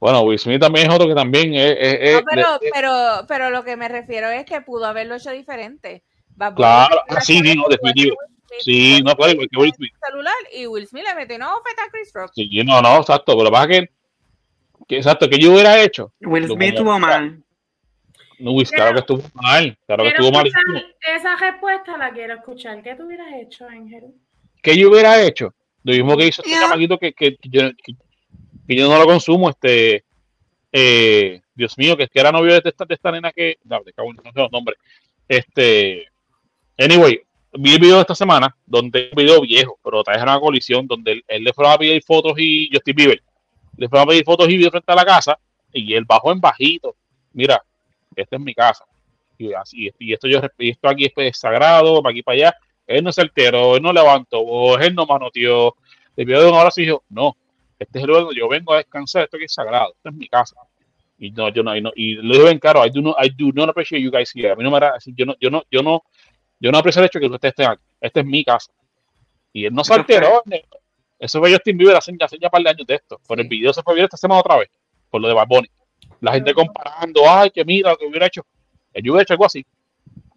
Bueno, 0.00 0.22
Will 0.22 0.38
Smith 0.38 0.58
también 0.58 0.88
es 0.88 0.94
otro 0.94 1.06
que 1.06 1.14
también 1.14 1.52
es, 1.54 2.14
No, 2.14 2.22
pero, 2.30 2.46
pero, 2.72 3.24
pero 3.28 3.50
lo 3.50 3.62
que 3.62 3.76
me 3.76 3.86
refiero 3.86 4.28
es 4.30 4.46
que 4.46 4.62
pudo 4.62 4.86
haberlo 4.86 5.16
hecho 5.16 5.30
diferente. 5.30 6.02
Bad 6.34 6.54
Claro, 6.54 7.02
metió 7.06 7.38
ah, 7.38 7.54
cara 7.54 7.68
definitivo. 7.68 8.16
Sí, 8.60 9.02
no, 9.02 9.14
claro, 9.14 9.32
igual 9.32 9.48
que 9.50 9.58
Will 9.60 9.74
Smith. 9.74 9.92
el 9.92 10.08
celular 10.10 10.34
y 10.54 10.66
Will 10.66 10.86
Smith 10.86 11.04
le 11.06 11.14
metió 11.14 11.38
no 11.38 11.60
feta 11.68 11.84
a 11.84 11.90
Chris 11.90 12.10
Rock. 12.14 12.32
Sí, 12.34 12.48
no, 12.64 12.80
no, 12.80 12.96
exacto, 12.96 13.32
pero 13.36 13.44
lo 13.44 13.50
que 13.50 13.52
pasa 13.52 13.70
es 13.70 13.78
que, 13.78 13.90
que 14.88 14.96
exacto, 14.96 15.28
que 15.28 15.38
yo 15.38 15.52
hubiera 15.52 15.82
hecho. 15.82 16.14
Will 16.22 16.46
Lo 16.48 16.54
Smith 16.54 16.76
como- 16.78 16.92
tuvo 16.92 16.98
mal. 16.98 17.44
No, 18.38 18.52
Will, 18.52 18.66
claro 18.70 18.94
que 18.94 19.00
estuvo 19.00 19.22
mal, 19.34 19.78
claro 19.86 20.02
que 20.04 20.08
estuvo 20.08 20.32
mal. 20.32 20.50
esa 21.14 21.36
respuesta, 21.36 21.98
la 21.98 22.10
quiero 22.10 22.34
escuchar. 22.36 22.82
¿Qué 22.82 22.94
tú 22.94 23.04
hubieras 23.04 23.28
hecho, 23.34 23.68
Ángel? 23.68 24.14
¿Qué 24.62 24.78
yo 24.78 24.90
hubiera 24.90 25.22
hecho? 25.22 25.52
Lo 25.82 25.92
mismo 25.92 26.16
que 26.16 26.26
hizo 26.26 26.42
este 26.42 26.50
Yeah. 26.50 26.62
chamaquito 26.62 26.98
que, 26.98 27.12
que, 27.12 27.36
que 27.36 27.48
yo, 27.48 27.62
que, 27.82 27.94
que 28.68 28.76
yo 28.76 28.88
no 28.88 28.98
lo 28.98 29.06
consumo, 29.06 29.48
este, 29.50 30.04
eh, 30.72 31.40
Dios 31.54 31.76
mío, 31.78 31.96
que 31.96 32.04
es 32.04 32.10
que 32.10 32.20
era 32.20 32.32
novio 32.32 32.52
de 32.52 32.62
esta, 32.64 32.84
de 32.84 32.94
esta 32.94 33.10
nena 33.10 33.32
que, 33.32 33.58
no, 33.64 33.82
cago 33.94 34.12
no 34.12 34.22
sé 34.22 34.30
los 34.34 34.52
nombres. 34.52 34.78
Este, 35.26 36.06
anyway, 36.78 37.20
vi 37.52 37.74
el 37.74 37.80
video 37.80 37.96
de 37.96 38.02
esta 38.02 38.14
semana, 38.14 38.54
donde 38.66 39.10
un 39.10 39.16
video 39.16 39.40
viejo, 39.40 39.78
pero 39.82 40.02
trae 40.02 40.22
una 40.22 40.38
colisión, 40.38 40.86
donde 40.86 41.12
él, 41.12 41.24
él 41.26 41.44
le 41.44 41.52
fue 41.52 41.68
a 41.68 41.78
pedir 41.78 42.02
fotos 42.02 42.34
y 42.36 42.68
Justin 42.72 42.96
Bieber, 42.96 43.22
le 43.76 43.88
fue 43.88 44.00
a 44.00 44.06
pedir 44.06 44.24
fotos 44.24 44.48
y 44.48 44.56
video 44.56 44.70
frente 44.70 44.92
a 44.92 44.96
la 44.96 45.04
casa, 45.04 45.38
y 45.72 45.94
él 45.94 46.04
bajó 46.04 46.32
en 46.32 46.40
bajito, 46.40 46.96
mira, 47.32 47.62
esta 48.14 48.36
es 48.36 48.42
mi 48.42 48.54
casa, 48.54 48.84
y 49.38 49.52
así, 49.52 49.90
y 49.98 50.12
esto 50.12 50.28
yo, 50.28 50.40
y 50.58 50.70
esto 50.70 50.88
aquí 50.88 51.10
es 51.16 51.38
sagrado, 51.38 52.02
para 52.02 52.12
aquí 52.12 52.22
para 52.22 52.36
allá, 52.36 52.56
él 52.90 53.04
no 53.04 53.12
se 53.12 53.22
alteró, 53.22 53.76
él 53.76 53.82
no 53.82 53.92
levantó 53.92 54.78
él 54.78 54.94
no 54.94 55.06
manoteó, 55.06 55.76
pidió 56.14 56.40
de 56.40 56.48
un 56.48 56.54
abrazo 56.54 56.80
y 56.80 56.84
dijo, 56.86 57.04
no, 57.08 57.36
este 57.78 57.98
es 57.98 58.02
el 58.02 58.08
lugar 58.08 58.24
donde 58.24 58.38
yo 58.38 58.48
vengo 58.48 58.74
a 58.74 58.78
descansar, 58.78 59.24
esto 59.24 59.36
aquí 59.36 59.44
es 59.46 59.54
sagrado, 59.54 59.92
esta 59.96 60.10
es 60.10 60.14
mi 60.14 60.28
casa. 60.28 60.56
Y 61.18 61.30
no, 61.30 61.50
yo 61.50 61.62
no, 61.62 61.76
y, 61.76 61.82
no, 61.82 61.92
y 61.94 62.16
le 62.16 62.32
digo 62.34 62.44
bien 62.44 62.58
claro, 62.58 62.84
I 62.84 62.90
do, 62.90 63.02
not, 63.02 63.16
I 63.22 63.30
do 63.30 63.52
not 63.54 63.68
appreciate 63.68 64.02
you 64.02 64.10
guys 64.10 64.30
here. 64.34 64.50
A 64.50 64.56
mí 64.56 64.64
no 64.64 64.70
me 64.70 64.78
así, 64.78 65.12
yo 65.16 65.26
no, 65.26 65.34
yo 65.38 65.50
no, 65.50 65.62
yo 65.70 65.82
no, 65.82 66.02
yo 66.58 66.72
no 66.72 66.78
aprecio 66.78 67.00
el 67.00 67.06
hecho 67.06 67.18
de 67.18 67.28
que 67.28 67.34
ustedes 67.34 67.52
estén 67.52 67.70
aquí. 67.70 67.82
Esta 68.00 68.20
es 68.20 68.26
mi 68.26 68.44
casa. 68.44 68.72
Y 69.52 69.66
él 69.66 69.74
no 69.74 69.84
se 69.84 69.94
alteró. 69.94 70.42
Eso 71.18 71.38
fue 71.38 71.52
Justin 71.52 71.76
Bieber 71.76 71.96
hace, 71.96 72.16
hace 72.18 72.38
ya 72.38 72.46
un 72.46 72.50
par 72.50 72.62
de 72.62 72.70
años 72.70 72.86
de 72.86 72.94
esto. 72.94 73.20
Por 73.26 73.38
el 73.38 73.48
video 73.48 73.72
se 73.74 73.82
fue 73.82 73.94
viral 73.94 74.06
esta 74.06 74.16
semana 74.16 74.40
otra 74.40 74.56
vez, 74.56 74.70
por 75.10 75.20
lo 75.20 75.28
de 75.28 75.34
Bad 75.34 75.46
Bunny. 75.46 75.68
La 76.20 76.32
gente 76.32 76.54
comparando, 76.54 77.22
ay, 77.28 77.50
que 77.50 77.64
mira 77.64 77.90
lo 77.90 77.98
que 77.98 78.06
hubiera 78.06 78.26
hecho. 78.26 78.42
Yo 78.94 79.12
hubiera 79.12 79.22
hecho 79.22 79.34
algo 79.34 79.44
así. 79.44 79.64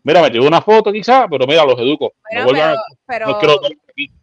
Mira, 0.03 0.21
me 0.21 0.29
tiró 0.29 0.45
una 0.45 0.61
foto 0.61 0.91
quizás, 0.91 1.27
pero 1.29 1.47
mira, 1.47 1.65
los 1.65 1.79
educo. 1.79 2.13
Bueno, 2.29 2.41
no 2.41 2.45
vuelvan, 2.45 2.75
pero, 3.07 3.27
no 3.27 3.39
pero 3.39 3.57
quiero. 3.57 3.77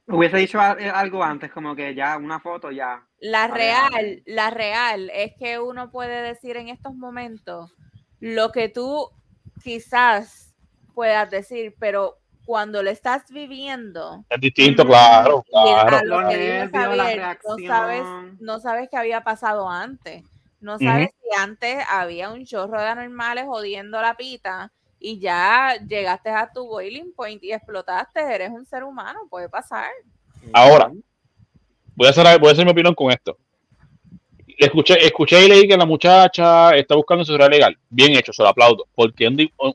Hubiese 0.09 0.37
dicho 0.37 0.59
eh, 0.79 0.91
algo 0.91 1.23
antes, 1.23 1.51
como 1.51 1.75
que 1.75 1.95
ya, 1.95 2.17
una 2.19 2.39
foto, 2.41 2.71
ya. 2.71 3.03
la 3.21 3.47
real, 3.47 4.23
la 4.27 4.51
real 4.51 5.11
es 5.15 5.33
que 5.39 5.59
uno 5.59 5.91
puede 5.91 6.21
decir 6.23 6.57
en 6.57 6.69
estos 6.69 6.95
momentos 6.95 7.73
lo 8.19 8.51
que 8.51 8.69
tú 8.69 9.09
quizás 9.63 10.55
puedas 10.95 11.31
decir, 11.31 11.77
pero 11.79 12.19
cuando 12.45 12.83
lo 12.83 12.91
estás 12.91 13.25
viviendo, 13.31 14.25
Es 14.29 14.41
distinto, 14.41 14.83
Ujú. 14.83 14.91
claro, 14.91 15.45
claro. 15.45 16.01
lo 16.05 16.29
que 16.29 16.69
no 17.45 17.59
sabes, 17.67 18.07
no 18.41 18.59
sabes 18.59 18.89
qué 18.91 18.97
había 18.97 19.23
pasado 19.23 19.69
antes. 19.69 20.25
No 20.61 20.79
sabes 20.79 21.09
si 21.23 21.41
antes 21.41 21.83
había 21.89 22.31
un 22.31 22.45
chorro 22.45 22.79
de 22.79 22.89
anormales 22.89 23.47
jodiendo 23.47 24.03
la 24.03 24.15
pita 24.15 24.71
y 25.01 25.19
ya 25.19 25.77
llegaste 25.89 26.29
a 26.29 26.51
tu 26.53 26.67
boiling 26.67 27.13
point 27.15 27.43
y 27.43 27.53
explotaste, 27.53 28.21
eres 28.21 28.51
un 28.51 28.67
ser 28.67 28.85
humano, 28.85 29.21
puede 29.31 29.49
pasar. 29.49 29.91
Ahora, 30.53 30.93
voy 31.97 32.07
a 32.07 32.11
hacer, 32.11 32.39
voy 32.39 32.51
a 32.51 32.53
hacer 32.53 32.65
mi 32.65 32.71
opinión 32.71 32.95
con 32.95 33.11
esto. 33.11 33.37
Escuché, 34.47 35.03
escuché 35.05 35.43
y 35.43 35.49
leí 35.49 35.67
que 35.67 35.77
la 35.77 35.87
muchacha 35.87 36.77
está 36.77 36.95
buscando 36.95 37.23
un 37.23 37.27
celular 37.27 37.51
legal. 37.51 37.79
Bien 37.89 38.15
hecho, 38.15 38.31
se 38.31 38.43
lo 38.43 38.51
aplaudo. 38.51 38.87
Porque 38.95 39.27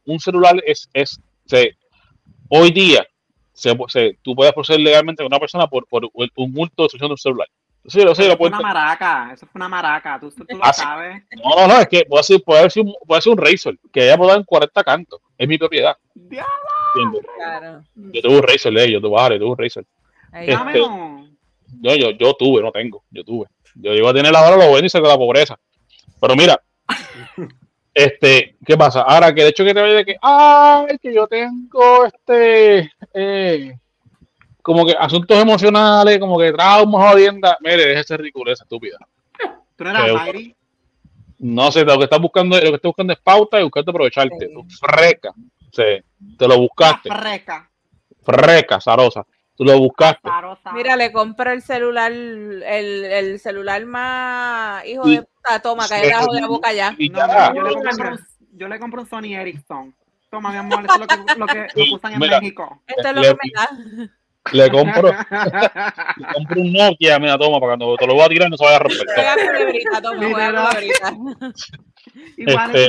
un, 0.06 0.20
celular 0.20 0.62
es, 0.64 0.88
es 0.94 1.20
se, 1.46 1.76
hoy 2.50 2.70
día, 2.72 3.04
se, 3.52 3.76
se- 3.88 4.20
tú 4.22 4.36
puedes 4.36 4.54
proceder 4.54 4.82
legalmente 4.82 5.24
con 5.24 5.32
una 5.32 5.40
persona 5.40 5.68
por, 5.68 5.88
por 5.88 6.08
un 6.14 6.52
multo 6.52 6.84
de 6.84 6.86
destrucción 6.86 7.10
de 7.10 7.14
un 7.14 7.18
celular. 7.18 7.48
Sí, 7.88 8.02
lo 8.02 8.16
sé, 8.16 8.24
Eso 8.24 8.32
lo 8.32 8.38
fue 8.38 8.50
puedo 8.50 8.60
una 8.60 8.74
maraca, 8.74 9.30
eso 9.34 9.46
fue 9.46 9.60
una 9.60 9.70
maraca, 9.70 10.20
tú, 10.20 10.32
tú 10.32 10.44
lo 10.50 10.60
Ah, 10.64 10.74
sabes. 10.74 11.24
No, 11.44 11.56
no, 11.56 11.68
no, 11.68 11.80
es 11.82 11.88
que 11.88 12.04
puede 12.06 12.24
ser, 12.24 12.42
puede 12.44 12.70
ser, 12.70 12.84
un, 12.84 12.94
puede 13.06 13.22
ser 13.22 13.32
un 13.34 13.38
Razor, 13.38 13.78
que 13.94 14.02
haya 14.02 14.18
podado 14.18 14.40
en 14.40 14.44
40 14.46 14.84
cantos. 14.84 15.20
Es 15.38 15.48
mi 15.48 15.58
propiedad. 15.58 15.96
Claro. 16.30 17.84
Yo 17.96 18.22
tuve 18.22 18.38
un 18.38 18.44
Razor, 18.44 18.74
de 18.74 18.86
ellos, 18.86 19.02
tuve, 19.02 19.30
yo 19.34 19.40
tuve 19.40 19.50
un 19.52 19.58
Razor. 19.58 19.86
Ahí 20.32 20.42
Este, 20.50 20.54
va. 20.54 20.60
dámelo. 20.60 21.28
Yo, 21.82 21.96
yo, 21.96 22.10
yo 22.12 22.34
tuve, 22.34 22.62
no 22.62 22.72
tengo, 22.72 23.04
yo 23.12 23.24
tuve. 23.24 23.48
Yo 23.76 23.94
iba 23.94 24.10
a 24.10 24.14
tener 24.14 24.36
ahora 24.36 24.56
lo 24.58 24.70
bueno 24.70 24.86
y 24.86 24.90
sacar 24.90 25.10
la 25.10 25.18
pobreza. 25.18 25.60
Pero 26.22 26.36
mira, 26.36 26.60
este, 27.94 28.56
¿qué 28.66 28.78
pasa? 28.78 29.02
Ahora 29.02 29.34
que 29.34 29.44
de 29.44 29.50
hecho 29.50 29.64
que 29.64 29.74
te 29.74 29.82
vaya 29.82 29.94
de 29.94 30.06
que, 30.06 30.16
ay, 30.22 30.98
que 31.02 31.14
yo 31.14 31.28
tengo 31.28 32.06
este, 32.06 32.92
eh, 33.14 33.78
como 34.66 34.84
que 34.84 34.96
asuntos 35.00 35.38
emocionales, 35.40 36.18
como 36.18 36.40
que 36.40 36.52
traumas, 36.52 37.12
jodienda. 37.12 37.56
Mire, 37.62 37.86
deje 37.86 38.00
esa 38.00 38.18
ridiculez 38.18 38.60
estúpida. 38.60 38.98
Tú 39.76 39.84
no 39.84 39.92
eras 39.92 40.12
Mayri. 40.14 40.56
No 41.38 41.72
sé, 41.72 41.86
lo 41.86 42.00
que 42.00 42.06
estás 42.06 42.20
buscando, 42.20 42.56
lo 42.56 42.62
que 42.72 42.76
estás 42.78 42.90
buscando 42.90 43.14
es 43.14 43.20
pauta 43.20 43.60
y 43.60 43.64
buscarte 43.64 43.92
aprovecharte. 43.92 44.48
Sí. 44.48 44.54
Tú 44.54 44.66
freca. 44.82 45.32
Sí, 45.72 45.84
te 46.40 46.48
lo 46.48 46.58
buscaste. 46.58 47.10
Freca, 47.14 47.70
Freca, 48.24 48.82
zarosa. 48.82 49.24
Tú 49.56 49.64
lo 49.66 49.78
buscaste. 49.78 50.28
Mira, 50.74 50.96
le 50.96 51.12
compro 51.12 51.52
el 51.52 51.62
celular, 51.62 52.12
el, 52.12 52.64
el 52.64 53.40
celular 53.40 53.86
más 53.86 54.84
hijo 54.88 55.08
Y- 55.08 55.18
de 55.18 55.22
puta, 55.22 55.62
toma, 55.62 55.88
cállate 55.88 56.26
de 56.34 56.42
la 56.42 56.48
boca 56.48 56.74
ya. 56.74 56.96
Y 56.98 57.10
No, 57.10 57.54
yo, 57.54 57.62
le 57.62 57.74
compro 57.76 58.12
un, 58.14 58.20
yo 58.54 58.68
le 58.68 58.80
compro 58.80 59.02
un 59.04 59.08
Sony 59.08 59.36
Ericsson. 59.36 59.96
Toma, 60.32 60.50
mi 60.52 60.58
amor, 60.58 60.84
eso 60.86 60.94
es 60.96 61.00
lo 61.00 61.08
que, 61.08 61.16
lo 61.40 61.46
que, 61.46 61.60
lo 61.60 61.68
que 61.86 61.94
usan 61.94 62.14
en 62.14 62.20
Mira. 62.20 62.40
México. 62.42 62.82
Esto 62.88 63.08
es 63.10 63.16
lo 63.16 63.22
le- 63.22 63.28
que 63.30 63.36
me 63.44 63.52
da. 63.54 64.10
Le 64.52 64.70
compro, 64.70 65.12
le 66.18 66.26
compro 66.34 66.62
un 66.62 66.74
Nokia, 66.74 67.20
mira, 67.20 67.38
toma, 67.38 67.60
para 67.60 67.72
cuando 67.78 67.96
te 67.98 68.08
lo 68.08 68.14
voy 68.14 68.24
a 68.24 68.30
tirar 68.30 68.50
no 68.50 68.58
se 68.58 68.64
vaya 68.64 68.78
a 68.78 68.80
romper. 68.80 69.06
Este, 72.74 72.88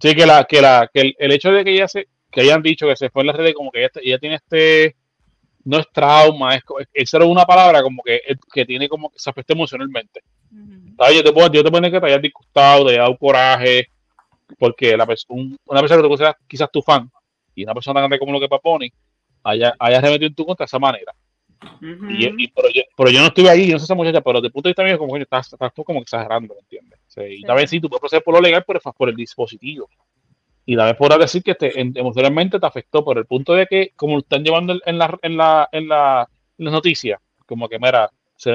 Sí, 0.00 0.14
que, 0.14 0.26
la, 0.26 0.44
que, 0.44 0.60
la, 0.62 0.88
que 0.92 1.00
el, 1.00 1.14
el 1.18 1.32
hecho 1.32 1.50
de 1.50 1.64
que 1.64 1.72
ella 1.72 1.88
se, 1.88 2.06
que 2.30 2.42
hayan 2.42 2.62
dicho 2.62 2.86
que 2.86 2.94
se 2.94 3.10
fue 3.10 3.22
en 3.22 3.26
las 3.28 3.36
redes 3.36 3.52
como 3.54 3.72
que 3.72 3.80
ella, 3.80 3.90
ella 4.00 4.18
tiene 4.20 4.36
este, 4.36 4.94
no 5.64 5.78
es 5.78 5.86
trauma, 5.92 6.54
es, 6.54 6.62
co- 6.62 6.78
es, 6.78 6.86
es 6.92 7.10
solo 7.10 7.26
una 7.26 7.44
palabra 7.44 7.82
como 7.82 8.00
que, 8.04 8.20
que 8.52 8.64
tiene 8.64 8.88
como 8.88 9.10
que 9.10 9.18
se 9.18 9.28
afecta 9.30 9.54
emocionalmente. 9.54 10.20
¿Sabes? 10.96 11.16
Yo 11.16 11.24
te 11.24 11.32
puedo, 11.32 11.50
yo 11.50 11.64
te 11.64 11.70
puedo 11.70 11.80
decir 11.82 11.96
que 11.96 12.00
te 12.00 12.06
hayas 12.12 12.22
disgustado, 12.22 12.86
te 12.86 12.92
haya 12.92 13.02
dado 13.02 13.16
coraje, 13.18 13.88
porque 14.56 14.96
la 14.96 15.04
pers- 15.04 15.24
un- 15.28 15.56
una 15.66 15.80
persona 15.80 15.98
que 15.98 16.02
tú 16.04 16.08
consideras 16.10 16.36
quizás 16.46 16.70
tu 16.70 16.80
fan 16.80 17.10
y 17.56 17.64
una 17.64 17.74
persona 17.74 17.98
grande 18.00 18.20
como 18.20 18.32
lo 18.32 18.38
que 18.40 18.48
Paponi 18.48 18.92
haya, 19.42 19.74
haya 19.78 20.00
remetido 20.00 20.28
en 20.28 20.34
tu 20.34 20.44
contra 20.46 20.64
de 20.64 20.66
esa 20.68 20.78
manera. 20.78 21.14
Ujú. 21.80 22.06
Y, 22.10 22.44
y- 22.44 22.48
pero, 22.48 22.68
yo, 22.70 22.82
pero 22.96 23.10
yo 23.10 23.20
no 23.20 23.26
estuve 23.26 23.50
ahí, 23.50 23.66
yo 23.66 23.72
no 23.74 23.78
sé 23.78 23.84
esa 23.84 23.94
muchacha, 23.94 24.20
pero 24.20 24.38
desde 24.38 24.46
el 24.48 24.52
punto 24.52 24.68
de 24.68 24.70
vista 24.72 24.84
mío, 24.84 24.98
como 24.98 25.14
que 25.14 25.22
estás, 25.22 25.52
estás 25.52 25.72
tú 25.74 25.84
como 25.84 26.00
exagerando, 26.00 26.54
¿me 26.54 26.60
entiendes? 26.60 26.98
Sí, 27.06 27.20
y 27.24 27.42
tal 27.42 27.56
vez 27.56 27.70
sí, 27.70 27.80
tú 27.80 27.88
puedes 27.88 28.00
proceder 28.00 28.22
por 28.22 28.34
lo 28.34 28.40
legal, 28.40 28.64
pero 28.66 28.78
es 28.78 28.94
por 28.96 29.08
el 29.08 29.16
dispositivo. 29.16 29.88
Y 30.66 30.76
tal 30.76 30.86
vez 30.86 30.96
podrás 30.96 31.18
decir 31.18 31.42
que 31.42 31.54
te, 31.54 31.80
en- 31.80 31.96
emocionalmente 31.96 32.60
te 32.60 32.66
afectó 32.66 33.04
por 33.04 33.16
el 33.18 33.24
punto 33.26 33.54
de 33.54 33.66
que, 33.66 33.92
como 33.96 34.14
lo 34.14 34.20
están 34.20 34.44
llevando 34.44 34.74
en, 34.84 34.98
la, 34.98 35.18
en, 35.22 35.36
la, 35.36 35.68
en, 35.72 35.88
la, 35.88 36.28
en 36.58 36.64
las 36.64 36.72
noticias, 36.72 37.20
como 37.46 37.68
que, 37.68 37.78
mira, 37.78 38.10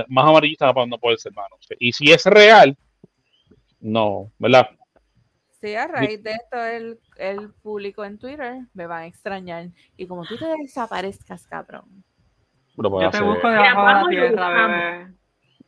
más 0.08 0.28
amarillista 0.30 0.72
no 0.72 0.98
puede 1.00 1.18
ser, 1.18 1.32
hermano. 1.32 1.56
Y 1.80 1.92
si 1.92 2.12
es 2.12 2.26
real, 2.26 2.78
no, 3.80 4.32
¿verdad? 4.38 4.70
Sí, 5.60 5.74
a 5.76 5.88
raíz 5.88 6.22
de 6.24 6.32
esto, 6.32 6.64
el, 6.64 7.00
el 7.18 7.52
público 7.62 8.04
en 8.06 8.18
Twitter 8.18 8.62
me 8.74 8.88
va 8.88 9.00
a 9.00 9.06
extrañar. 9.08 9.68
Y 9.98 10.08
como 10.08 10.26
tú 10.26 10.38
te 10.38 10.46
desaparezcas, 10.62 11.46
cabrón. 11.48 12.04
Lo 12.78 12.90
puede 12.90 13.06
Yo 13.06 13.12
te 13.12 13.18
hacer. 13.18 13.30
busco 13.30 13.50
debajo 13.50 13.88
de 13.88 13.94
la 13.94 14.08
tierra, 14.10 14.50
bebé. 14.68 15.08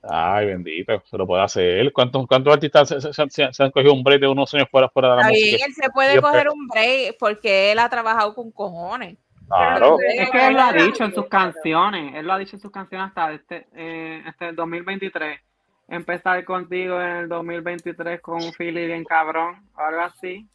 Ay, 0.08 0.46
bendito, 0.48 1.02
se 1.06 1.18
lo 1.18 1.26
puede 1.26 1.42
hacer. 1.44 1.92
¿Cuántos, 1.92 2.28
cuántos 2.28 2.54
artistas 2.54 2.90
se, 2.90 3.02
se- 3.02 3.30
se- 3.30 3.54
se 3.54 3.64
han 3.64 3.72
cogido 3.72 3.94
un 3.94 4.04
break 4.04 4.22
de 4.22 4.28
unos 4.28 4.54
años 4.54 4.68
fuera, 4.70 4.88
fuera 4.90 5.12
de 5.12 5.16
la 5.24 5.28
música? 5.30 5.46
bien, 5.58 5.60
él 5.68 5.74
se 5.74 5.90
puede 5.90 6.22
coger 6.22 6.48
un 6.50 6.68
break 6.68 7.16
porque 7.20 7.72
él 7.72 7.80
ha 7.80 7.90
trabajado 7.90 8.36
con 8.36 8.52
cojones. 8.52 9.18
Claro. 9.48 9.98
Es 10.00 10.30
que 10.32 10.48
él 10.48 10.54
lo 10.54 10.62
ha 10.62 10.74
dicho 10.74 11.04
en 11.04 11.14
sus 11.14 11.28
canciones, 11.28 12.16
él 12.16 12.26
lo 12.26 12.34
ha 12.34 12.38
dicho 12.40 12.56
en 12.56 12.62
sus 12.62 12.72
canciones 12.72 13.08
hasta 13.10 13.32
este, 13.34 13.68
eh, 13.76 14.24
este 14.28 14.54
2023. 14.54 15.40
Empezar 15.88 16.44
contigo 16.46 17.00
en 17.00 17.10
el 17.18 17.30
2023 17.30 18.22
con 18.22 18.44
un 18.44 18.52
Philly 18.54 18.88
bien 18.88 19.04
cabrón, 19.04 19.68
o 19.76 19.80
algo 19.82 20.02
así. 20.02 20.48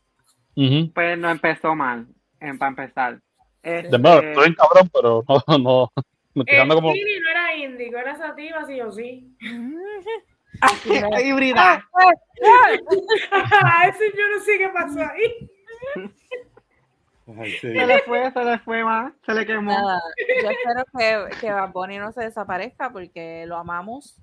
Ujú. 0.57 0.93
Pues 0.93 1.19
no 1.19 1.31
empezó 1.31 1.75
mal, 1.75 2.07
en, 2.41 2.59
para 2.59 2.71
empezar. 2.71 3.21
Este, 3.63 3.89
De 3.91 3.99
nuevo, 3.99 4.21
estoy 4.21 4.45
bien 4.45 4.55
cabrón, 4.55 4.91
pero 4.93 5.25
no, 5.49 5.59
no. 5.59 5.93
Me 6.35 6.45
El 6.47 6.69
como. 6.69 6.93
Philly 6.93 7.21
no 7.21 7.31
era 7.31 7.57
índigo, 7.57 7.99
era 7.99 8.17
sativa, 8.17 8.65
sí 8.65 8.81
o 8.81 8.93
sí. 8.93 9.37
híbrida. 11.25 11.89
Ese 13.89 14.13
yo 14.17 14.29
no 14.29 14.41
sé 14.43 14.59
qué 14.59 14.69
pasó 14.69 15.01
ahí. 15.01 15.51
Ay, 17.39 17.51
sí. 17.53 17.59
Se 17.61 17.87
le 17.87 17.99
fue, 18.01 18.31
se 18.33 18.45
le 18.45 18.59
fue 18.59 18.85
más, 18.85 19.13
se 19.25 19.35
le 19.35 19.47
quemó. 19.47 19.73
Nada, 19.73 20.03
yo 20.43 20.51
espero 20.51 20.85
que, 20.99 21.37
que 21.41 21.53
Bad 21.53 21.73
Bunny 21.73 21.99
no 21.99 22.11
se 22.13 22.23
desaparezca 22.23 22.91
porque 22.91 23.45
lo 23.47 23.57
amamos. 23.57 24.21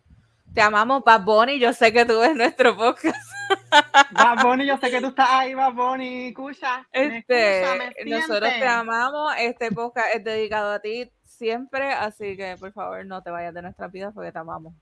Te 0.57 0.63
amamos, 0.63 1.03
Bad 1.03 1.23
Bunny. 1.23 1.59
Yo 1.59 1.71
sé 1.71 1.93
que 1.93 2.03
tú 2.03 2.19
ves 2.19 2.35
nuestro 2.35 2.75
podcast. 2.75 3.31
Bad 4.11 4.41
Bunny, 4.41 4.65
yo 4.65 4.75
sé 4.79 4.89
que 4.89 4.99
tú 4.99 5.09
estás 5.09 5.29
ahí, 5.29 5.53
Bad 5.53 5.73
Bunny, 5.73 6.29
escucha. 6.29 6.83
me 6.91 7.19
Este, 7.19 7.61
escucha, 7.61 7.93
me 8.03 8.09
nosotros 8.09 8.49
te 8.49 8.67
amamos. 8.67 9.33
Este 9.37 9.71
podcast 9.71 10.15
es 10.15 10.23
dedicado 10.23 10.71
a 10.71 10.79
ti 10.79 11.11
siempre. 11.23 11.93
Así 11.93 12.35
que 12.35 12.55
por 12.59 12.73
favor 12.73 13.05
no 13.05 13.21
te 13.21 13.29
vayas 13.29 13.53
de 13.53 13.61
nuestras 13.61 13.91
vidas 13.91 14.15
porque 14.15 14.31
te 14.31 14.39
amamos. 14.39 14.73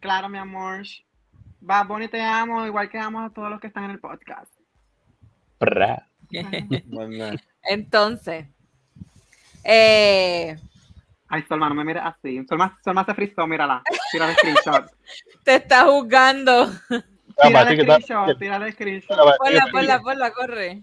Claro, 0.00 0.28
mi 0.28 0.36
amor. 0.36 0.82
Bad 1.62 1.86
Bunny, 1.86 2.08
te 2.08 2.20
amo, 2.20 2.66
igual 2.66 2.90
que 2.90 2.98
amo 2.98 3.20
a 3.22 3.30
todos 3.30 3.48
los 3.48 3.60
que 3.62 3.68
están 3.68 3.84
en 3.84 3.92
el 3.92 3.98
podcast. 3.98 4.52
Entonces, 7.62 8.44
eh, 9.64 10.58
Ay, 11.34 11.42
Solma, 11.48 11.66
no 11.66 11.74
me 11.74 11.82
mires 11.82 12.02
así. 12.04 12.44
Solma, 12.46 12.78
Solma 12.84 13.06
se 13.06 13.14
frizó, 13.14 13.46
mírala. 13.46 13.82
Tira 14.10 14.28
el 14.28 14.36
screenshot. 14.36 14.84
te 15.44 15.54
está 15.56 15.84
juzgando. 15.84 16.70
Ah, 17.38 17.48
Tira 17.48 17.62
el 17.62 17.80
screenshot, 17.80 18.38
tira 18.38 18.56
el 18.56 18.72
screenshot. 18.74 19.18
Ponla, 19.38 19.66
ponla, 19.72 20.00
ponla, 20.00 20.30
corre. 20.32 20.82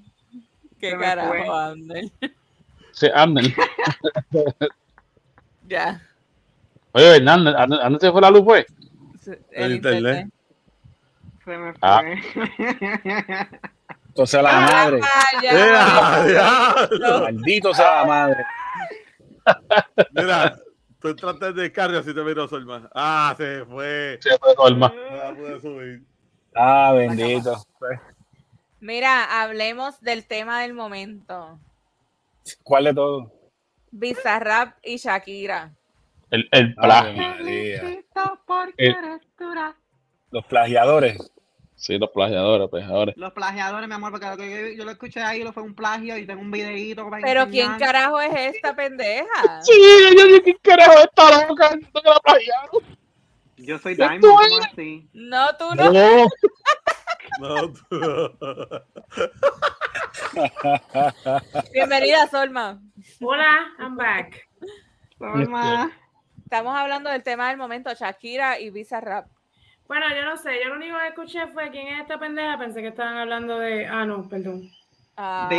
Qué 0.80 0.97
carajo, 0.97 1.55
Ander. 1.55 2.05
Sí, 2.91 3.07
Ander. 3.13 3.45
Ya. 5.67 6.01
Oye, 6.93 7.17
Hernández, 7.17 7.53
¿a 7.55 7.67
dónde 7.67 7.99
se 7.99 8.11
fue 8.11 8.19
la 8.19 8.31
luz, 8.31 8.41
pues? 8.43 8.65
El 9.51 9.76
internet. 9.76 10.27
Se 11.45 11.55
me 11.55 11.73
fue. 11.73 11.80
Ah. 11.84 12.01
Entonces 14.07 14.41
la 14.41 14.59
madre. 14.61 14.99
Ah, 15.03 15.41
ya. 15.43 15.53
Mira, 15.53 16.26
diablo. 16.26 17.21
Maldito 17.21 17.71
sea 17.76 17.97
la 17.97 18.05
madre. 18.05 18.45
Mira, 20.11 20.57
tú 20.99 21.09
entraste 21.09 21.53
de 21.53 21.71
carga 21.71 22.03
si 22.03 22.13
te 22.13 22.21
miró 22.21 22.47
Solma. 22.47 22.89
Ah, 22.93 23.34
se 23.38 23.65
fue. 23.65 24.19
Se 24.21 24.38
fue 24.38 24.53
Norma. 24.55 24.93
No 24.95 25.15
la 25.15 25.35
pude 25.35 25.59
subir. 25.59 26.03
Ah, 26.55 26.93
bendito. 26.95 27.63
Mira, 28.80 29.41
hablemos 29.41 29.99
del 30.01 30.26
tema 30.26 30.61
del 30.61 30.73
momento. 30.73 31.59
¿Cuál 32.63 32.85
de 32.85 32.93
todos? 32.93 33.31
Bizarrap 33.91 34.77
y 34.84 34.97
Shakira. 34.97 35.76
El, 36.30 36.47
el 36.51 36.76
plagio. 36.76 37.23
Eh. 37.47 38.03
Los 40.31 40.45
plagiadores. 40.45 41.17
Sí, 41.80 41.97
los 41.97 42.10
plagiadores, 42.10 42.68
pues 42.69 42.84
ahora. 42.85 43.14
Los 43.15 43.31
plagiadores, 43.31 43.88
mi 43.88 43.95
amor, 43.95 44.11
porque 44.11 44.26
lo 44.27 44.35
que 44.35 44.49
yo, 44.73 44.80
yo 44.80 44.84
lo 44.84 44.91
escuché 44.91 45.22
ahí 45.22 45.43
lo 45.45 45.53
fue 45.53 45.64
un 45.64 45.73
plagio 45.73 46.18
y 46.18 46.26
tengo 46.27 46.41
un 46.41 46.51
videíto 46.51 47.10
para 47.10 47.22
Pero 47.23 47.47
¿quién 47.47 47.77
carajo 47.77 48.19
es 48.19 48.53
esta 48.56 48.76
pendeja? 48.76 49.23
Sí, 49.64 49.72
yo 50.18 50.26
dije, 50.26 50.43
¿qué 50.43 50.56
carajo 50.61 50.91
loca? 51.47 51.69
Que 51.69 52.01
la 52.03 52.19
plagiaron. 52.19 52.69
Yo 53.56 53.80
soy 53.80 53.95
Diamond, 53.95 54.19
¿cómo 54.22 54.41
es- 54.41 54.60
así? 54.73 55.07
No, 55.14 55.56
tú 55.57 55.73
no. 55.76 55.89
No. 55.91 56.27
No, 57.39 57.72
tú- 57.72 57.85
Bienvenida, 61.72 62.27
Solma. 62.27 62.81
Hola, 63.22 63.68
I'm 63.80 63.95
back. 63.95 64.49
Solma. 65.18 65.89
Estamos 66.43 66.76
hablando 66.76 67.10
del 67.10 67.23
tema 67.23 67.47
del 67.49 67.57
momento, 67.57 67.93
Shakira 67.93 68.60
y 68.60 68.72
Bizarrap. 68.72 69.27
Bueno, 69.90 70.06
yo 70.16 70.24
no 70.24 70.38
sé, 70.38 70.52
yo 70.64 70.70
lo 70.70 70.76
único 70.76 70.98
que 70.99 71.07
escuché 71.10 71.48
fue 71.48 71.70
quién 71.72 71.88
es 71.88 72.02
esta 72.02 72.18
pendeja, 72.18 72.57
pensé 72.57 72.82
que 72.82 72.88
estaban 72.90 73.18
hablando 73.18 73.60
de. 73.60 73.86
Ah, 73.88 74.06
no, 74.06 74.30
perdón. 74.30 74.61
De 74.61 74.70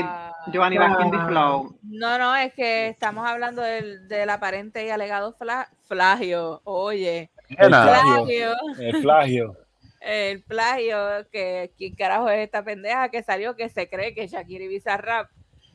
Ah, 0.03 0.33
Giovanni 0.51 0.79
Vázquez 0.79 1.11
de 1.11 1.19
Flow. 1.27 1.77
no, 1.83 2.17
no, 2.19 2.35
es 2.35 2.55
que 2.55 2.89
estamos 2.89 3.29
hablando 3.29 3.61
del, 3.61 4.09
del 4.09 4.31
aparente 4.31 4.87
y 4.87 4.89
alegado 4.89 5.35
fla- 5.35 5.69
flagio. 5.87 6.63
Oye, 6.65 7.29
El 7.51 7.69
plagio. 7.69 8.55
El 8.79 9.03
plagio. 9.03 9.57
El 10.01 10.43
plagio, 10.45 10.97
que 11.31 11.73
quién 11.77 11.95
carajo 11.95 12.31
es 12.31 12.39
esta 12.39 12.63
pendeja 12.65 13.11
que 13.11 13.23
salió 13.23 13.55
que 13.55 13.69
se 13.69 13.87
cree 13.91 14.15
que 14.15 14.29
Shakira 14.29 14.65
y 14.65 14.69
Bizarrap 14.69 15.29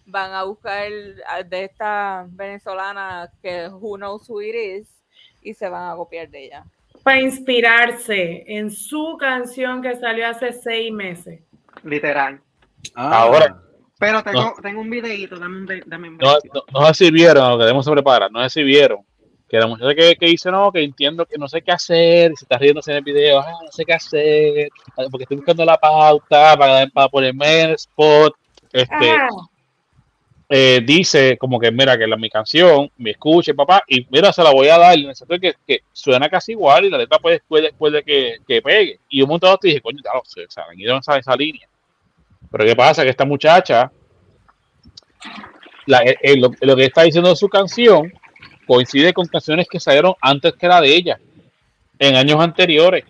van 0.08 0.34
a 0.34 0.44
buscar 0.44 0.90
de 1.48 1.64
esta 1.66 2.26
venezolana 2.30 3.30
que 3.44 3.68
who 3.70 3.98
knows 3.98 4.28
who 4.28 4.42
it 4.42 4.56
is 4.56 4.88
y 5.42 5.54
se 5.54 5.70
van 5.70 5.92
a 5.92 5.96
copiar 5.96 6.30
de 6.30 6.46
ella. 6.46 6.66
Para 7.06 7.22
inspirarse 7.22 8.44
en 8.48 8.72
su 8.72 9.16
canción 9.20 9.80
que 9.80 9.96
salió 9.96 10.28
hace 10.28 10.52
seis 10.52 10.92
meses. 10.92 11.40
Literal. 11.84 12.42
Ah, 12.96 13.22
Ahora. 13.22 13.62
Pero 14.00 14.24
tengo, 14.24 14.56
tengo 14.60 14.82
un 14.82 14.90
videíto, 14.90 15.38
dame 15.38 15.60
un, 15.60 15.84
dame 15.86 16.10
un 16.10 16.18
No, 16.18 16.34
no, 16.52 16.64
no 16.74 16.88
sé 16.88 17.06
si 17.06 17.12
vieron, 17.12 17.48
lo 17.48 17.58
que 17.60 17.66
debemos 17.66 17.88
preparar, 17.88 18.32
no 18.32 18.42
sé 18.42 18.50
si 18.50 18.64
vieron. 18.64 19.02
Que 19.48 19.60
la 19.60 19.68
muchacha 19.68 19.94
que, 19.94 20.16
que 20.16 20.26
dice, 20.26 20.50
no, 20.50 20.72
que 20.72 20.84
entiendo 20.84 21.28
que 21.28 21.38
no 21.38 21.48
sé 21.48 21.62
qué 21.62 21.74
hacer, 21.74 22.32
y 22.32 22.36
se 22.38 22.46
está 22.46 22.58
riéndose 22.58 22.90
en 22.90 22.98
el 22.98 23.04
video, 23.04 23.40
ah, 23.40 23.52
no 23.64 23.72
sé 23.72 23.86
qué 23.86 23.94
hacer, 23.94 24.70
ah, 24.98 25.04
porque 25.12 25.26
estoy 25.26 25.38
buscando 25.38 25.64
la 25.64 25.78
pauta 25.78 26.58
para, 26.58 26.88
para 26.88 27.08
ponerme 27.08 27.62
en 27.62 27.70
el 27.70 27.76
spot. 27.76 28.34
Este, 28.74 29.12
Ajá. 29.12 29.30
Eh, 30.48 30.82
dice 30.86 31.38
como 31.38 31.60
que, 31.60 31.72
mira, 31.72 31.98
que 31.98 32.06
la, 32.06 32.18
mi 32.18 32.30
canción, 32.30 32.92
me 32.98 33.12
escuche, 33.12 33.54
papá, 33.54 33.84
y 33.88 34.06
mira, 34.10 34.32
se 34.32 34.44
la 34.44 34.52
voy 34.52 34.68
a 34.68 34.78
dar, 34.78 34.98
y 34.98 35.06
necesito 35.06 35.40
que, 35.40 35.56
que 35.66 35.82
suena 35.92 36.30
casi 36.30 36.52
igual, 36.52 36.86
y 36.86 36.90
la 36.90 37.00
letra 37.00 37.18
puede, 37.20 37.42
puede, 37.48 37.74
puede 37.74 38.04
que, 38.04 38.38
que 38.48 38.62
pegue. 38.62 39.00
Y 39.10 39.22
un 39.22 39.30
de 39.30 39.34
otros 39.36 39.60
dije, 39.62 39.82
coño, 39.82 40.00
claro, 40.02 40.22
se, 40.26 40.46
se 40.48 40.62
han 40.62 40.80
ido 40.80 40.94
en 40.94 41.00
esa, 41.00 41.18
esa 41.18 41.36
línea. 41.36 41.68
Pero 42.52 42.66
¿qué 42.66 42.76
pasa? 42.76 43.04
Que 43.04 43.10
esta 43.10 43.26
muchacha, 43.26 43.92
eh, 45.88 46.16
eh, 46.22 46.38
lo, 46.38 46.52
lo 46.62 46.76
que 46.76 46.86
está 46.86 47.04
diciendo 47.04 47.30
de 47.30 47.36
su 47.36 47.50
canción 47.50 48.14
coincide 48.68 49.14
con 49.14 49.26
canciones 49.28 49.68
que 49.68 49.80
salieron 49.80 50.14
antes 50.22 50.54
que 50.54 50.68
la 50.68 50.82
de 50.82 50.96
ella, 50.96 51.20
en 52.00 52.16
años 52.16 52.40
anteriores. 52.40 53.04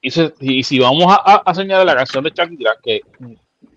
Y, 0.00 0.10
y 0.40 0.62
si 0.64 0.80
vamos 0.80 1.06
a, 1.08 1.36
a, 1.36 1.54
señalar 1.54 1.86
la 1.86 1.94
canción 1.94 2.24
de 2.24 2.32
Shakira, 2.34 2.74
que 2.82 3.02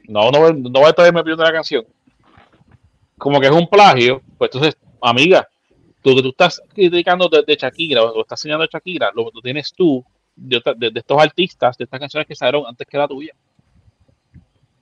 no, 0.07 0.31
no, 0.31 0.51
no 0.51 0.69
voy 0.71 0.89
a 0.89 0.93
traerme 0.93 1.21
pidiendo 1.21 1.43
la 1.43 1.51
canción, 1.51 1.85
como 3.17 3.39
que 3.39 3.47
es 3.47 3.51
un 3.53 3.67
plagio, 3.67 4.21
pues 4.37 4.49
entonces, 4.53 4.77
amiga, 5.01 5.47
tú 6.01 6.15
que 6.15 6.21
tú 6.21 6.29
estás 6.29 6.61
criticando 6.73 7.27
de, 7.29 7.43
de 7.45 7.55
Shakira 7.55 8.03
o 8.03 8.21
estás 8.21 8.39
señalando 8.39 8.63
de 8.65 8.69
Shakira, 8.73 9.11
lo 9.15 9.25
que 9.25 9.31
tú 9.31 9.41
tienes 9.41 9.73
tú 9.73 10.03
de, 10.35 10.57
otra- 10.57 10.73
de- 10.73 10.91
de 10.91 10.99
estos 10.99 11.21
artistas, 11.21 11.77
de 11.77 11.85
estas 11.85 11.99
canciones 11.99 12.27
que 12.27 12.35
salieron 12.35 12.67
antes 12.67 12.85
que 12.87 12.97
la 12.97 13.07
tuya. 13.07 13.33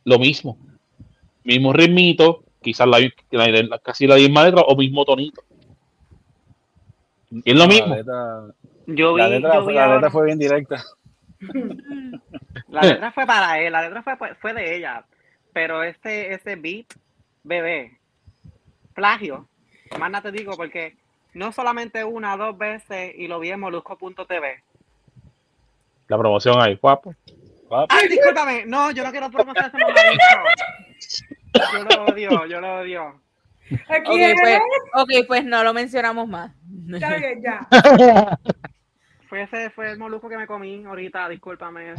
Lo 0.05 0.19
mismo. 0.19 0.57
Mismo 1.43 1.72
ritmito, 1.73 2.43
quizás 2.61 2.88
la, 2.88 2.99
la- 3.31 3.47
la- 3.64 3.80
casi 3.80 4.07
la 4.07 4.15
misma 4.15 4.43
letra 4.45 4.61
o 4.61 4.76
mismo 4.76 5.05
tonito. 5.05 5.43
Es 7.45 7.55
lo 7.55 7.68
mismo. 7.68 7.88
La 7.88 7.95
letra, 7.97 8.41
Yo 8.88 9.14
vi, 9.14 9.22
la 9.22 9.27
letra, 9.30 9.53
yo 9.55 9.65
vi 9.65 9.73
la 9.76 9.93
letra 9.93 10.11
fue 10.11 10.26
bien 10.26 10.39
directa. 10.39 10.84
La 12.69 12.81
letra 12.81 13.11
fue 13.11 13.26
para 13.26 13.60
él, 13.60 13.72
la 13.72 13.81
letra 13.81 14.01
fue, 14.01 14.15
fue 14.35 14.53
de 14.53 14.77
ella. 14.77 15.05
Pero 15.51 15.84
ese, 15.84 16.34
ese 16.34 16.55
beat, 16.55 16.85
bebé, 17.43 17.99
plagio. 18.94 19.48
Más 19.99 20.10
nada 20.10 20.32
te 20.32 20.38
digo 20.38 20.56
porque 20.56 20.95
no 21.34 21.52
solamente 21.52 22.03
una, 22.03 22.38
dos 22.38 22.57
veces 22.57 23.14
y 23.15 23.28
lo 23.28 23.40
vi 23.40 23.52
en 23.52 23.60
molusco.tv. 23.60 24.64
La 26.07 26.18
promoción 26.18 26.61
ahí, 26.61 26.76
guapo. 26.76 27.15
Ay, 27.90 28.07
discúlpame. 28.07 28.65
No, 28.65 28.91
yo 28.91 29.03
no 29.03 29.11
quiero 29.11 29.30
promocionar 29.32 29.72
ese 29.74 29.78
mamabicho. 29.78 30.26
Yo 31.74 31.84
lo 31.84 32.06
odio, 32.06 32.45
yo 32.45 32.61
lo 32.61 32.76
odio. 32.80 33.20
Aquí 33.88 34.34
pues, 34.41 34.60
ok, 34.94 35.11
pues 35.28 35.45
no 35.45 35.64
lo 35.64 35.74
mencionamos 35.74 36.28
más. 36.28 36.52
Está 36.91 37.15
bien, 37.15 37.41
ya. 37.41 37.68
Fue 39.30 39.41
ese, 39.41 39.70
fue 39.72 39.90
el 39.90 39.98
molusco 39.98 40.30
que 40.30 40.38
me 40.38 40.45
comí 40.45 40.86
ahorita, 40.86 41.28
discúlpame. 41.28 41.95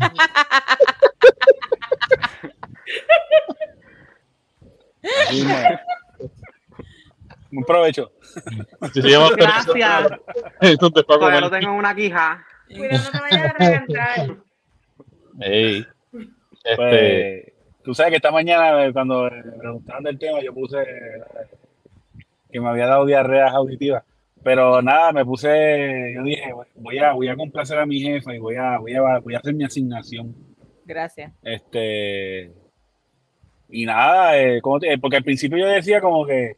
Un 7.56 7.64
provecho. 7.64 8.12
Si 8.92 9.02
se 9.02 9.08
llama 9.08 9.28
Gracias. 9.36 10.08
Esto 10.60 10.90
te 10.90 11.00
a 11.00 11.02
Todavía 11.04 11.40
lo 11.40 11.50
tengo 11.50 11.70
en 11.72 11.78
una 11.78 11.94
quija. 11.94 12.44
Cuidado, 12.68 13.04
no 13.04 13.10
te 13.10 13.20
vayas 13.20 13.50
a 13.50 13.58
reventar. 13.58 14.36
Ey. 15.40 15.86
Este, 16.64 16.76
Pues, 16.76 17.52
tú 17.84 17.94
sabes 17.94 18.10
que 18.10 18.16
esta 18.16 18.30
mañana, 18.30 18.84
eh, 18.86 18.92
cuando 18.92 19.30
me 19.30 19.52
preguntaban 19.58 20.02
del 20.04 20.18
tema, 20.18 20.40
yo 20.42 20.52
puse 20.54 20.80
eh, 20.80 21.22
que 22.50 22.60
me 22.60 22.68
había 22.68 22.86
dado 22.86 23.04
diarreas 23.06 23.52
auditivas. 23.52 24.02
Pero 24.42 24.82
nada, 24.82 25.12
me 25.12 25.24
puse, 25.24 26.12
yo 26.14 26.22
dije, 26.22 26.52
voy 26.74 26.98
a, 26.98 27.12
voy 27.12 27.28
a 27.28 27.36
complacer 27.36 27.78
a 27.78 27.86
mi 27.86 28.00
jefa 28.00 28.34
y 28.34 28.38
voy 28.38 28.56
a, 28.56 28.78
voy 28.78 28.94
a, 28.94 29.18
voy 29.20 29.34
a 29.34 29.38
hacer 29.38 29.54
mi 29.54 29.64
asignación. 29.64 30.34
Gracias. 30.84 31.32
Este, 31.42 32.52
y 33.70 33.86
nada, 33.86 34.38
eh, 34.38 34.60
¿cómo 34.60 34.78
te- 34.80 34.98
porque 34.98 35.16
al 35.16 35.24
principio 35.24 35.56
yo 35.58 35.66
decía 35.66 36.00
como 36.02 36.26
que, 36.26 36.56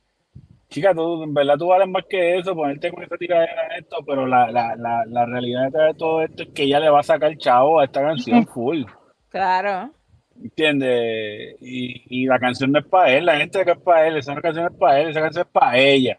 chica, 0.76 0.92
tú, 0.94 1.22
en 1.22 1.32
verdad 1.32 1.56
tú 1.56 1.68
vales 1.68 1.88
más 1.88 2.04
que 2.04 2.36
eso, 2.36 2.54
ponerte 2.54 2.90
con 2.90 3.02
esta 3.02 3.16
tiradera 3.16 3.68
de 3.70 3.78
esto, 3.78 3.96
pero 4.06 4.26
la, 4.26 4.50
la, 4.50 4.76
la, 4.76 5.06
la 5.06 5.24
realidad 5.24 5.64
detrás 5.64 5.94
de 5.94 5.98
todo 5.98 6.20
esto 6.20 6.42
es 6.42 6.50
que 6.50 6.64
ella 6.64 6.80
le 6.80 6.90
va 6.90 7.00
a 7.00 7.02
sacar 7.02 7.34
chavo 7.38 7.80
a 7.80 7.86
esta 7.86 8.02
canción 8.02 8.46
full. 8.46 8.84
Claro. 9.30 9.90
¿Entiendes? 10.38 11.56
Y, 11.62 12.02
y 12.24 12.26
la 12.26 12.38
canción 12.38 12.72
no 12.72 12.80
es 12.80 12.84
para 12.84 13.10
él, 13.10 13.24
la 13.24 13.38
gente 13.38 13.64
que 13.64 13.70
es 13.70 13.78
para 13.78 14.06
él, 14.06 14.18
esa 14.18 14.38
canción 14.38 14.66
es 14.66 14.78
para 14.78 15.00
él, 15.00 15.08
esa 15.08 15.20
canción 15.22 15.46
es 15.46 15.50
para 15.50 15.78
ella. 15.78 16.18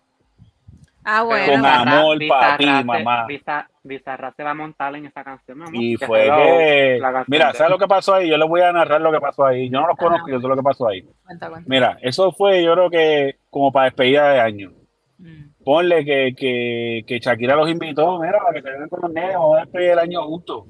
Ah, 1.10 1.24
Con 1.24 1.66
amor 1.66 2.18
Bizarra- 2.18 2.40
para 2.42 2.58
ti, 2.58 2.66
Bizarra 2.66 2.84
mamá. 2.84 3.26
Bizarra- 3.84 4.34
se 4.36 4.44
va 4.44 4.52
a 4.52 4.54
montar 4.54 4.94
en 4.94 5.06
esa 5.06 5.24
canción, 5.24 5.58
mi 5.58 5.64
amor. 5.64 5.82
Y 5.82 5.96
fue 5.96 6.24
que, 6.24 6.98
la 7.00 7.24
mira, 7.28 7.54
¿sabes 7.54 7.72
lo 7.72 7.78
que 7.78 7.88
pasó 7.88 8.16
ahí? 8.16 8.30
Yo 8.30 8.38
les 8.38 8.50
voy 8.50 8.60
a 8.60 8.74
narrar 8.74 9.00
lo 9.00 9.10
que 9.14 9.22
pasó 9.22 9.46
ahí. 9.46 9.70
Yo 9.70 9.80
no 9.80 9.88
los 9.88 9.96
conozco, 9.96 10.28
yo 10.28 10.42
sé 10.42 10.48
lo 10.50 10.56
que 10.58 10.62
pasó 10.64 10.90
ahí. 10.90 11.04
Cuenta, 11.26 11.50
cuenta. 11.50 11.70
Mira, 11.70 11.98
eso 12.02 12.34
fue, 12.34 12.62
yo 12.62 12.74
creo 12.74 12.90
que 12.90 13.38
como 13.50 13.72
para 13.72 13.86
despedida 13.86 14.34
de 14.34 14.40
año. 14.42 14.74
Mm. 15.18 15.64
Ponle 15.64 16.04
que, 16.04 16.34
que, 16.38 17.06
que 17.08 17.20
Shakira 17.20 17.56
los 17.56 17.70
invitó, 17.70 18.20
mira, 18.20 18.40
para 18.40 18.54
que 18.56 18.62
se 18.62 18.70
vean 18.70 18.90
con 18.90 19.00
los 19.04 19.12
nenes, 19.14 19.34
vamos 19.36 19.58
a 19.58 19.62
despedir 19.62 19.92
el 19.92 20.00
año 20.00 20.24
juntos. 20.24 20.66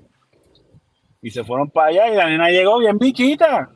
Y 1.19 1.31
se 1.31 1.43
fueron 1.43 1.72
para 1.72 1.88
allá 1.88 2.09
y 2.09 2.15
la 2.15 2.30
nena 2.30 2.49
llegó 2.51 2.77
bien 2.77 2.99
bichita. 2.99 3.72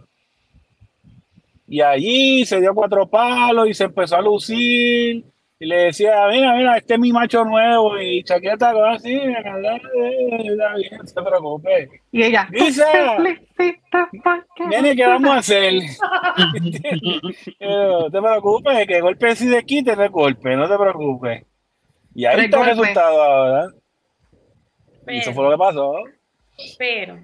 Y 1.68 1.82
allí 1.82 2.46
se 2.46 2.60
dio 2.60 2.76
cuatro 2.76 3.08
palos 3.10 3.68
y 3.68 3.74
se 3.74 3.86
empezó 3.86 4.16
a 4.18 4.22
lucir. 4.22 5.26
Y 5.62 5.68
le 5.68 5.76
decía, 5.76 6.28
mira, 6.32 6.56
mira, 6.56 6.76
este 6.76 6.96
es 6.96 7.00
mi 7.00 7.12
macho 7.12 7.46
nuevo. 7.46 7.96
Y 8.02 8.22
está 8.26 8.74
como 8.74 8.84
así, 8.86 9.14
está 9.14 10.76
bien, 10.76 10.98
no 10.98 11.06
se 11.06 11.22
preocupe. 11.22 12.02
Y 12.12 12.24
ella, 12.24 12.48
Lisa. 12.52 12.88
Nene, 14.68 14.96
¿qué 14.96 15.06
vamos 15.06 15.30
a 15.30 15.38
hacer? 15.38 15.74
No 17.60 18.10
te 18.10 18.22
preocupes, 18.22 18.88
que 18.88 19.02
golpe 19.02 19.36
si 19.36 19.50
de 19.50 19.64
quite 19.64 19.96
de 19.96 20.08
golpe, 20.08 20.56
no 20.56 20.68
te 20.68 20.76
preocupes. 20.80 21.46
Y 22.16 22.26
ahí 22.26 22.46
está 22.46 22.62
el 22.62 22.66
resultado 22.66 23.22
ahora. 23.22 23.68
Eso 25.06 25.32
fue 25.32 25.44
lo 25.44 25.52
que 25.52 25.58
pasó. 25.60 25.94
pero 26.80 27.20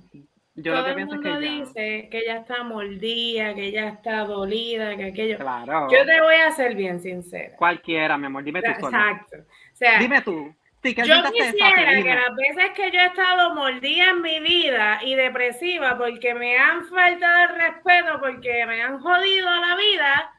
Yo 0.58 0.72
lo 0.74 0.78
todo 0.80 0.86
que 0.86 0.90
el 0.90 0.96
pienso 0.96 1.14
es 1.16 1.22
mundo 1.22 1.40
que 1.40 1.46
ya- 1.46 1.52
dice 1.66 2.08
que 2.10 2.18
ella 2.20 2.38
está 2.38 2.64
mordida, 2.64 3.54
que 3.54 3.64
ella 3.66 3.88
está 3.90 4.26
dolida, 4.26 4.98
que 4.98 5.06
aquello. 5.06 5.38
Claro. 5.38 5.88
Yo 5.92 6.06
te 6.06 6.20
voy 6.22 6.36
a 6.36 6.52
ser 6.52 6.76
bien 6.76 7.00
sincera. 7.00 7.56
Cualquiera, 7.56 8.18
mi 8.18 8.26
amor, 8.26 8.44
dime 8.44 8.62
tú. 8.62 8.70
Exacto. 8.72 9.38
O 9.38 9.76
sea, 9.76 10.00
Dime 10.00 10.22
tú. 10.22 10.54
Sí, 10.84 10.94
¿qué 10.96 11.04
yo 11.04 11.16
quisiera 11.32 12.02
que 12.04 12.14
las 12.16 12.36
veces 12.36 12.72
que 12.76 12.92
yo 12.92 13.00
he 13.00 13.06
estado 13.08 13.54
mordida 13.56 14.12
en 14.12 14.22
mi 14.22 14.40
vida 14.40 15.00
y 15.04 15.16
depresiva 15.16 15.98
porque 15.98 16.34
me 16.34 16.58
han 16.58 16.86
faltado 16.86 17.50
el 17.50 17.56
respeto, 17.60 18.20
porque 18.20 18.66
me 18.66 18.82
han 18.82 19.00
jodido 19.00 19.50
la 19.60 19.76
vida, 19.76 20.32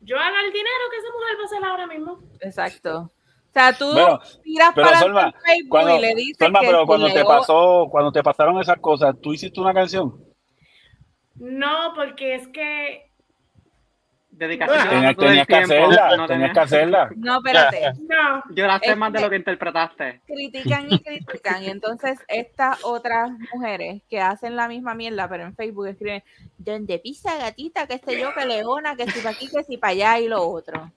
yo 0.00 0.18
haga 0.18 0.40
el 0.40 0.52
dinero 0.52 0.84
que 0.90 0.96
esa 0.98 1.12
mujer 1.12 1.36
va 1.38 1.42
a 1.42 1.44
hacer 1.44 1.64
ahora 1.64 1.86
mismo. 1.86 2.18
Exacto. 2.40 3.12
O 3.52 3.54
sea, 3.54 3.72
tú 3.74 3.92
Bueno, 3.92 4.18
tiras 4.42 4.72
pero 4.74 4.86
para 4.86 4.98
Solma, 4.98 5.32
Facebook 5.44 5.68
Cuando, 5.68 5.98
y 5.98 6.00
le 6.00 6.14
dices 6.14 6.36
Solma, 6.38 6.60
que 6.60 6.66
pero 6.66 6.86
cuando 6.86 7.12
te 7.12 7.22
pasó, 7.22 7.86
cuando 7.90 8.10
te 8.10 8.22
pasaron 8.22 8.58
esas 8.60 8.78
cosas, 8.78 9.14
¿tú 9.20 9.34
hiciste 9.34 9.60
una 9.60 9.74
canción? 9.74 10.14
No, 11.34 11.92
porque 11.94 12.34
es 12.36 12.48
que 12.48 13.12
Ah, 14.40 14.46
llorando 14.46 14.88
Tenías, 14.88 15.10
el 15.10 15.46
que 15.46 15.54
tiempo, 15.54 15.74
hacerla, 15.74 16.16
no 16.16 16.26
tenías 16.26 16.52
que 16.52 16.60
hacerla. 16.60 17.10
No, 17.16 17.36
espérate. 17.36 17.92
no. 18.08 18.42
Lloraste 18.54 18.96
más 18.96 19.12
de 19.12 19.18
Este- 19.18 19.26
lo 19.26 19.30
que 19.30 19.36
interpretaste. 19.36 20.20
critican 20.26 20.86
y 20.90 20.98
critican. 21.00 21.62
Y 21.62 21.66
entonces 21.68 22.18
estas 22.28 22.82
otras 22.82 23.30
mujeres 23.52 24.02
que 24.08 24.20
hacen 24.20 24.56
la 24.56 24.68
misma 24.68 24.94
mierda, 24.94 25.28
pero 25.28 25.44
en 25.44 25.54
Facebook 25.54 25.86
escriben, 25.88 26.24
donde 26.56 26.98
pisa 26.98 27.36
gatita, 27.36 27.86
que 27.86 27.98
sé 27.98 28.18
yo, 28.18 28.32
que 28.32 28.46
leona, 28.46 28.96
que 28.96 29.10
si 29.10 29.20
para 29.20 29.34
aquí, 29.34 29.48
que 29.48 29.62
si 29.64 29.76
para 29.76 29.90
allá 29.92 30.18
y 30.20 30.28
lo 30.28 30.42
otro. 30.48 30.90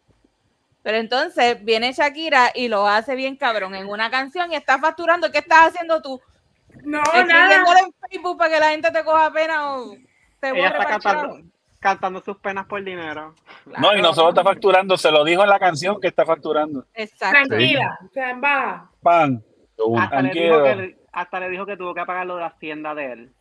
Pero 0.86 0.98
entonces 0.98 1.66
viene 1.66 1.94
Shakira 1.94 2.52
y 2.54 2.68
lo 2.68 2.86
hace 2.86 3.16
bien 3.16 3.38
cabrón 3.38 3.74
en 3.74 3.90
una 3.90 4.12
canción 4.12 4.52
y 4.52 4.56
está 4.56 4.78
facturando. 4.78 5.32
¿Qué 5.32 5.40
estás 5.40 5.70
haciendo 5.70 6.00
tú? 6.00 6.22
No, 6.84 7.02
nada. 7.02 7.56
en 7.56 7.92
Facebook 8.08 8.38
para 8.38 8.54
que 8.54 8.60
la 8.60 8.70
gente 8.70 8.92
te 8.92 9.04
coja 9.04 9.34
pena 9.34 9.78
o 9.78 9.96
te 10.40 10.50
Ella 10.50 10.68
está 10.68 10.86
cantando, 10.86 11.40
cantando 11.80 12.22
sus 12.22 12.38
penas 12.38 12.68
por 12.68 12.84
dinero. 12.84 13.34
No, 13.80 13.98
y 13.98 14.02
no 14.04 14.14
solo 14.14 14.30
está 14.30 14.44
facturando, 14.44 14.96
se 14.96 15.10
lo 15.10 15.24
dijo 15.24 15.42
en 15.42 15.50
la 15.50 15.58
canción 15.58 16.00
que 16.00 16.10
está 16.10 16.24
facturando. 16.24 16.86
Exacto. 16.94 17.48
Tranquila, 17.48 17.98
sea, 18.14 18.30
en 18.30 18.42
baja. 18.42 18.92
Pan. 19.02 19.44
Hasta 19.98 20.22
le, 20.22 20.34
dijo 20.40 20.64
que, 20.64 20.98
hasta 21.12 21.40
le 21.40 21.50
dijo 21.50 21.66
que 21.66 21.78
tuvo 21.78 21.96
que 21.96 22.06
pagar 22.06 22.28
lo 22.28 22.36
de 22.36 22.42
la 22.42 22.48
hacienda 22.48 22.94
de 22.94 23.12
él. 23.12 23.34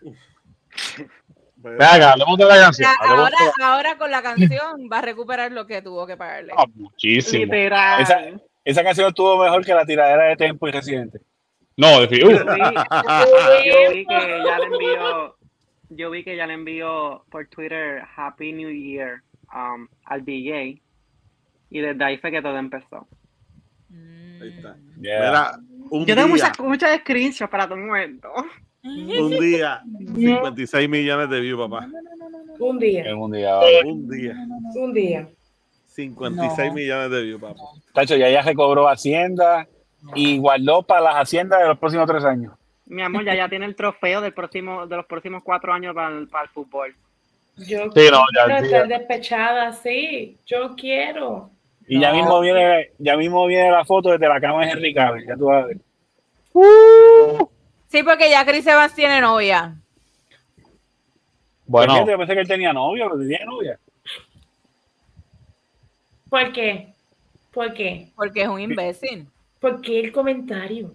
Ven 1.62 1.82
acá, 1.82 2.12
hablemos 2.12 2.38
de 2.38 2.44
la 2.46 2.56
canción. 2.56 2.90
ahora, 3.00 3.36
de- 3.58 3.64
ahora 3.64 3.98
con 3.98 4.10
la 4.10 4.22
canción 4.22 4.88
va 4.90 4.98
a 4.98 5.02
recuperar 5.02 5.52
lo 5.52 5.66
que 5.66 5.82
tuvo 5.82 6.06
que 6.06 6.16
pagarle. 6.16 6.52
Ah, 6.56 6.64
muchísimo. 6.74 7.44
Literal. 7.44 8.00
Esa, 8.02 8.20
esa 8.64 8.82
canción 8.84 9.08
estuvo 9.08 9.42
mejor 9.42 9.64
que 9.64 9.74
la 9.74 9.84
tiradera 9.84 10.24
de 10.24 10.36
Tempo 10.36 10.68
y 10.68 10.70
Residente. 10.72 11.20
No, 11.76 12.00
defi- 12.02 12.22
uh, 12.24 12.30
Yo 12.30 12.44
vi, 12.54 13.70
yo 13.70 13.90
vi 13.92 14.06
que 14.06 14.42
ya 14.44 14.58
le 14.58 14.64
envió, 14.66 15.36
yo 15.90 16.10
vi 16.10 16.24
que 16.24 16.36
ya 16.36 16.46
le 16.46 16.54
envió 16.54 17.24
por 17.30 17.46
Twitter 17.48 18.02
Happy 18.16 18.52
New 18.52 18.70
Year 18.70 19.22
um, 19.54 19.88
al 20.04 20.24
DJ 20.24 20.80
y 21.70 21.80
desde 21.80 22.04
ahí 22.04 22.18
fue 22.18 22.30
que 22.30 22.42
todo 22.42 22.56
empezó. 22.58 23.06
Ahí 23.92 24.54
está. 24.56 24.76
Yeah. 25.00 25.18
Mira, 25.20 25.58
un 25.90 26.06
Yo 26.06 26.14
tengo 26.14 26.26
día, 26.28 26.46
muchas, 26.48 26.60
muchas 26.60 26.98
screenshots 27.00 27.50
para 27.50 27.64
todo 27.64 27.76
el 27.76 27.84
momento. 27.84 28.30
Un 28.82 29.30
día, 29.38 29.82
56 30.14 30.88
millones 30.88 31.28
de 31.30 31.40
views, 31.40 31.68
papá. 31.68 31.86
Un 32.58 32.78
día, 32.78 33.04
El 33.04 33.16
mundial. 33.16 33.62
Un 33.86 34.08
día, 34.08 34.34
un 34.74 34.92
día. 34.94 35.28
56 35.86 36.68
No. 36.68 36.74
millones 36.74 37.10
de 37.10 37.22
views, 37.22 37.40
papá. 37.40 37.60
Tacho, 37.92 38.16
ya 38.16 38.28
ella 38.28 38.42
recobró 38.42 38.88
Hacienda 38.88 39.66
y 40.14 40.38
guardó 40.38 40.82
para 40.82 41.00
las 41.02 41.14
haciendas 41.16 41.60
de 41.60 41.68
los 41.68 41.78
próximos 41.78 42.06
tres 42.08 42.24
años. 42.24 42.54
Mi 42.86 43.02
amor, 43.02 43.24
ya 43.24 43.34
ya 43.34 43.48
tiene 43.48 43.66
el 43.66 43.76
trofeo 43.76 44.20
del 44.20 44.32
próximo, 44.32 44.86
de 44.86 44.96
los 44.96 45.06
próximos 45.06 45.42
cuatro 45.44 45.72
años 45.72 45.94
para 45.94 46.16
el, 46.16 46.26
para 46.28 46.44
el 46.44 46.50
fútbol. 46.50 46.94
Yo 47.56 47.90
Sí, 47.94 48.08
no, 48.10 48.24
ya, 48.34 48.46
quiero 48.46 48.60
ya. 48.60 48.64
estar 48.64 48.88
despechada, 48.88 49.72
sí. 49.74 50.38
Yo 50.46 50.74
quiero. 50.74 51.50
Y 51.86 52.00
ya 52.00 52.10
No. 52.12 52.16
mismo 52.16 52.40
viene, 52.40 52.90
ya 52.98 53.16
mismo 53.16 53.46
viene 53.46 53.70
la 53.70 53.84
foto 53.84 54.10
desde 54.10 54.26
la 54.28 54.40
cama 54.40 54.64
de 54.64 54.72
Henry 54.72 54.94
Cavill, 54.94 55.26
ya 55.26 55.36
tú 55.36 55.44
vas 55.46 55.64
a 55.64 55.66
ver. 55.66 55.76
Sí, 57.90 58.02
porque 58.04 58.30
ya 58.30 58.44
Chris 58.46 58.66
Evans 58.66 58.94
tiene 58.94 59.20
novia. 59.20 59.74
bueno, 61.66 62.06
Yo 62.06 62.16
pensé 62.18 62.34
que 62.34 62.40
él 62.40 62.48
tenía 62.48 62.72
novia, 62.72 63.04
pero 63.06 63.18
tenía 63.18 63.44
novia. 63.44 63.78
¿Por 66.28 66.52
qué? 66.52 66.92
¿Por 67.52 67.74
qué? 67.74 68.12
Porque 68.14 68.42
es 68.42 68.48
un 68.48 68.60
imbécil. 68.60 69.26
¿Por 69.58 69.80
qué 69.80 69.98
el 70.00 70.12
comentario? 70.12 70.92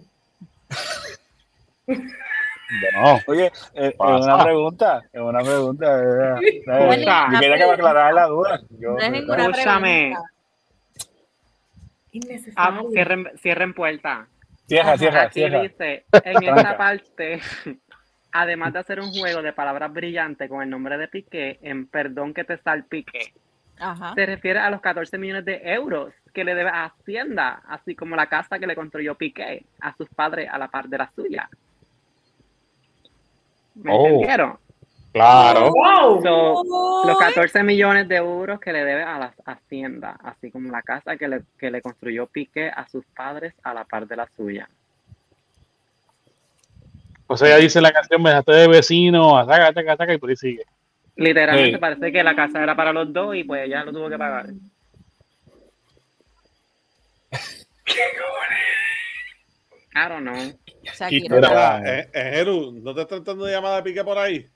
no. 1.86 3.20
Oye, 3.26 3.52
eh, 3.74 3.94
es 3.94 3.94
una 3.98 4.42
pregunta, 4.42 5.04
es 5.12 5.20
una 5.20 5.40
pregunta. 5.40 6.02
eh, 6.02 6.40
eh, 6.46 6.62
eh, 6.66 7.04
yo 7.32 7.38
quería 7.40 7.58
que 7.58 7.66
me 7.66 7.72
aclarara 7.72 8.12
la 8.12 8.26
duda. 8.26 8.60
Yo, 8.70 8.92
No 8.92 8.98
es 9.00 9.10
ninguna 9.10 9.44
Escúchame. 9.46 10.14
pregunta. 12.10 12.52
Ah, 12.56 12.80
cierren, 12.90 13.30
cierren 13.42 13.74
puerta. 13.74 14.26
Cierra, 14.66 14.96
cierra, 14.98 15.22
Aquí 15.22 15.34
cierra. 15.40 15.62
dice, 15.62 16.04
en 16.24 16.42
esta 16.42 16.76
parte, 16.76 17.40
además 18.32 18.72
de 18.72 18.78
hacer 18.80 19.00
un 19.00 19.10
juego 19.12 19.42
de 19.42 19.52
palabras 19.52 19.92
brillantes 19.92 20.48
con 20.48 20.62
el 20.62 20.70
nombre 20.70 20.98
de 20.98 21.08
Piqué, 21.08 21.58
en 21.62 21.86
Perdón 21.86 22.34
que 22.34 22.44
te 22.44 22.58
salpique, 22.58 23.32
Ajá. 23.78 24.14
se 24.14 24.26
refiere 24.26 24.58
a 24.58 24.70
los 24.70 24.80
14 24.80 25.18
millones 25.18 25.44
de 25.44 25.60
euros 25.64 26.12
que 26.34 26.44
le 26.44 26.54
debe 26.54 26.70
a 26.70 26.84
Hacienda, 26.86 27.62
así 27.68 27.94
como 27.94 28.16
la 28.16 28.26
casa 28.26 28.58
que 28.58 28.66
le 28.66 28.74
construyó 28.74 29.14
Piqué 29.14 29.64
a 29.80 29.94
sus 29.96 30.08
padres 30.10 30.48
a 30.50 30.58
la 30.58 30.68
par 30.68 30.88
de 30.88 30.98
la 30.98 31.10
suya. 31.14 31.48
¿Me 33.76 33.92
Oh. 33.92 34.06
entendieron? 34.06 34.58
Claro. 35.16 35.70
¡Wow! 35.70 36.22
So, 36.22 37.06
los 37.06 37.16
Uy. 37.16 37.24
14 37.24 37.62
millones 37.62 38.06
de 38.06 38.16
euros 38.16 38.60
que 38.60 38.70
le 38.70 38.84
debe 38.84 39.02
a 39.02 39.18
la 39.18 39.34
Hacienda, 39.46 40.18
así 40.22 40.50
como 40.50 40.70
la 40.70 40.82
casa 40.82 41.16
que 41.16 41.26
le, 41.26 41.40
que 41.58 41.70
le 41.70 41.80
construyó 41.80 42.26
Piqué 42.26 42.68
a 42.68 42.86
sus 42.86 43.02
padres 43.16 43.54
a 43.62 43.72
la 43.72 43.84
par 43.84 44.06
de 44.06 44.14
la 44.14 44.28
suya. 44.36 44.68
O 47.28 47.34
sea, 47.34 47.48
ella 47.48 47.56
dice 47.56 47.80
la 47.80 47.92
canción, 47.92 48.22
me 48.22 48.28
dejaste 48.28 48.52
de 48.52 48.68
vecino, 48.68 49.38
ataca, 49.38 49.68
ataca, 49.68 49.92
ataca, 49.92 50.12
y 50.12 50.18
por 50.18 50.28
ahí 50.28 50.36
sigue. 50.36 50.64
Literalmente 51.16 51.72
Sí. 51.72 51.78
parece 51.78 52.12
que 52.12 52.22
la 52.22 52.36
casa 52.36 52.62
era 52.62 52.76
para 52.76 52.92
los 52.92 53.10
dos 53.10 53.34
y 53.34 53.44
pues 53.44 53.64
ella 53.64 53.84
lo 53.84 53.92
tuvo 53.94 54.10
que 54.10 54.18
pagar. 54.18 54.48
I 59.94 60.08
don't 60.10 60.28
know. 60.28 60.52
Shakira. 60.84 61.36
Mira, 61.36 61.80
eh, 61.86 62.10
eh, 62.12 62.44
¿no 62.44 62.94
te 62.94 63.00
estás 63.00 63.24
tratando 63.24 63.46
de 63.46 63.52
llamar 63.52 63.80
a 63.80 63.82
Piqué 63.82 64.04
por 64.04 64.18
ahí? 64.18 64.46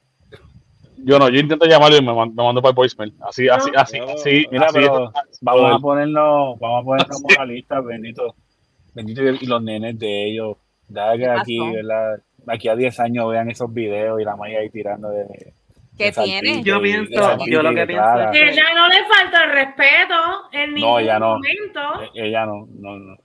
Yo 1.05 1.19
no, 1.19 1.29
yo 1.29 1.41
intento 1.41 1.67
llamarlo 1.67 1.97
y 1.97 2.03
me, 2.03 2.13
man- 2.15 2.35
me 2.35 2.43
mando 2.43 2.61
para 2.63 2.71
el 2.71 2.77
voicemail. 2.77 3.15
Así, 3.21 3.49
así, 3.49 3.71
así, 3.75 3.99
así. 3.99 4.47
Mira, 4.51 4.67
así 4.67 4.75
pero 4.75 5.13
vamos 5.41 5.75
a 5.75 5.79
ponernos, 5.79 6.59
vamos 6.59 6.83
a 6.83 6.85
ponernos 6.85 7.23
moralistas, 7.23 7.85
bendito, 7.85 8.35
bendito 8.95 9.23
y 9.23 9.47
los 9.47 9.63
nenes 9.63 9.99
de 9.99 10.25
ellos. 10.27 10.57
Ya 10.89 11.13
que 11.13 11.19
¿Qué 11.19 11.29
aquí, 11.31 11.59
pasó? 11.59 11.73
¿verdad? 11.73 12.23
Aquí 12.47 12.69
a 12.69 12.77
10 12.77 13.01
años 13.01 13.31
vean 13.31 13.51
esos 13.51 13.73
videos 13.73 14.21
y 14.21 14.25
la 14.25 14.37
Maya 14.37 14.59
ahí 14.61 14.71
tirando 14.71 15.09
de. 15.11 15.53
¿Qué 15.97 16.07
de 16.13 16.23
tiene? 16.23 16.63
Yo 16.63 16.81
pienso- 16.81 17.37
yo 17.47 17.63
lo 17.63 17.75
que 17.75 17.87
pienso 17.87 18.05
Ella 18.33 18.65
no 18.75 18.89
le 18.89 19.05
falta 19.05 19.45
el 19.45 19.51
respeto 19.53 20.15
en 20.53 20.75
ningún 20.75 20.91
No, 20.91 20.99
ella 20.99 21.19
no. 21.19 21.35
momento. 21.35 21.81
E- 22.15 22.27
Ella 22.29 22.47
no, 22.47 22.67
no, 22.79 22.99
no. 22.99 23.17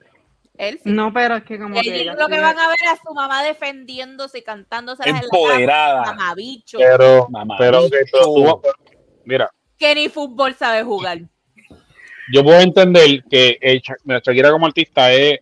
Él 0.58 0.80
sí. 0.84 0.90
No, 0.90 1.12
pero 1.12 1.36
es 1.38 1.44
que 1.44 1.60
como 1.60 1.74
que 1.76 1.82
Ellos 1.82 2.02
ella 2.02 2.14
lo 2.16 2.28
que 2.28 2.40
van 2.40 2.58
a 2.58 2.68
ver 2.68 2.78
es 2.86 2.92
a 2.92 2.96
su 3.06 3.14
mamá 3.14 3.44
defendiéndose 3.44 4.38
y 4.40 4.42
cantándose 4.44 5.04
Empoderada. 5.10 6.04
mamabicho, 6.06 6.78
Pero, 6.78 7.28
Mamá. 7.30 7.56
pero, 7.58 7.90
que 7.90 8.06
tú- 8.12 8.62
mira, 9.26 9.50
que 9.78 9.94
ni 9.96 10.08
fútbol 10.10 10.54
sabe 10.56 10.84
jugar. 10.84 11.20
yo 12.32 12.44
puedo 12.44 12.60
entender 12.62 13.24
que 13.30 13.58
eh, 13.62 13.82
Shakira 14.24 14.50
como 14.52 14.66
artista 14.66 15.12
es 15.12 15.40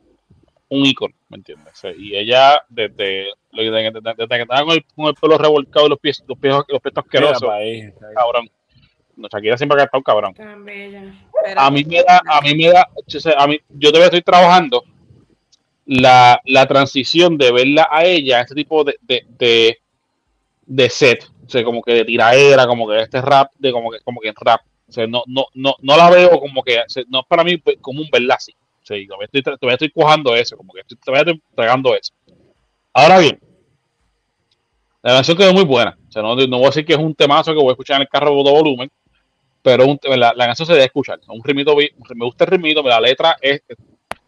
un 0.69 0.85
ícono, 0.85 1.14
¿me 1.30 1.38
entiendes? 1.38 1.80
Y 1.98 2.15
ella, 2.15 2.64
desde, 2.68 3.27
desde, 3.52 3.72
desde- 3.91 4.02
desde 4.18 4.27
que 4.27 4.41
estaba 4.41 4.61
con 4.65 4.72
el, 4.73 4.85
con 4.95 5.06
el 5.06 5.14
pelo 5.14 5.38
revolcado 5.38 5.85
y 5.85 5.90
los 5.90 5.99
pies, 5.99 6.23
los 6.27 6.38
pies, 6.40 6.56
los 6.68 6.81
pies 6.81 6.94
asquerosos, 6.98 7.49
cabrón. 8.15 8.49
No, 9.15 9.27
Shakira 9.31 9.56
siempre 9.57 9.80
ha 9.80 9.84
estado 9.85 10.02
cabrón. 10.02 10.34
Tan 10.34 10.65
bella. 10.65 11.03
Pero- 11.45 11.61
A 11.61 11.69
mí 11.69 11.84
me 11.84 12.02
da, 12.02 12.19
a 12.27 12.41
mí 12.41 12.56
me 12.56 12.69
da, 12.72 12.90
a 13.38 13.48
mí, 13.48 13.60
yo 13.69 13.90
todavía 13.91 14.06
estoy 14.07 14.23
trabajando 14.23 14.84
la, 15.86 16.42
la 16.46 16.68
transición 16.68 17.38
de 17.38 17.52
verla 17.52 17.88
a 17.92 18.06
ella, 18.06 18.42
este 18.42 18.56
tipo 18.56 18.84
de, 18.84 18.96
de, 19.02 19.78
de, 20.66 20.90
set, 20.90 21.26
o 21.46 21.50
sea, 21.50 21.64
como 21.64 21.82
que 21.82 21.94
de 21.94 22.06
tiraera, 22.06 22.68
como 22.68 22.88
que 22.88 23.02
este 23.02 23.22
rap, 23.22 23.52
de 23.60 23.72
como 23.72 23.92
que, 23.92 24.00
como 24.02 24.22
que 24.22 24.34
rap. 24.36 24.62
O 24.88 24.92
sea, 24.92 25.08
no, 25.08 25.24
no, 25.28 25.46
no, 25.56 25.76
no 25.82 25.98
la 25.98 26.10
veo 26.10 26.40
como 26.40 26.64
que, 26.64 26.78
no 27.10 27.22
es 27.22 27.26
para 27.28 27.44
mí 27.44 27.62
común 27.82 28.08
verla 28.12 28.36
así. 28.36 28.54
O 28.84 28.86
sea, 28.86 28.98
todavía 29.08 29.26
estoy, 29.32 29.42
todavía 29.44 29.74
estoy 29.76 29.92
cojando 29.92 30.36
eso, 30.36 30.58
como 30.58 30.74
que 30.74 30.82
estoy, 30.82 30.98
todavía 30.98 31.32
estoy 31.34 31.44
tragando 31.56 31.96
eso. 31.96 32.14
Ahora 32.94 33.20
bien, 33.20 33.40
la 35.02 35.14
canción 35.16 35.38
quedó 35.38 35.54
muy 35.54 35.64
buena. 35.66 35.98
O 36.08 36.12
sea, 36.12 36.22
no, 36.22 36.36
no 36.36 36.58
voy 36.58 36.66
a 36.66 36.70
decir 36.70 36.86
que 36.86 36.94
es 36.94 37.00
un 37.00 37.16
temazo 37.16 37.52
que 37.54 37.60
voy 37.60 37.70
a 37.70 37.72
escuchar 37.72 37.98
en 37.98 38.04
el 38.04 38.08
carro 38.10 38.30
de 38.44 38.52
volumen, 38.52 38.90
pero 39.62 39.88
un- 39.88 40.00
la, 40.18 40.34
la 40.36 40.48
canción 40.48 40.68
se 40.68 40.74
debe 40.74 40.86
escuchar. 40.86 41.20
Un 41.30 41.44
ritmito, 41.44 41.76
bi- 41.76 41.92
me 42.16 42.26
gusta 42.26 42.46
el 42.46 42.52
ritmito, 42.52 42.84
pero 42.84 42.96
la 42.96 43.02
letra 43.02 43.38
es, 43.42 43.62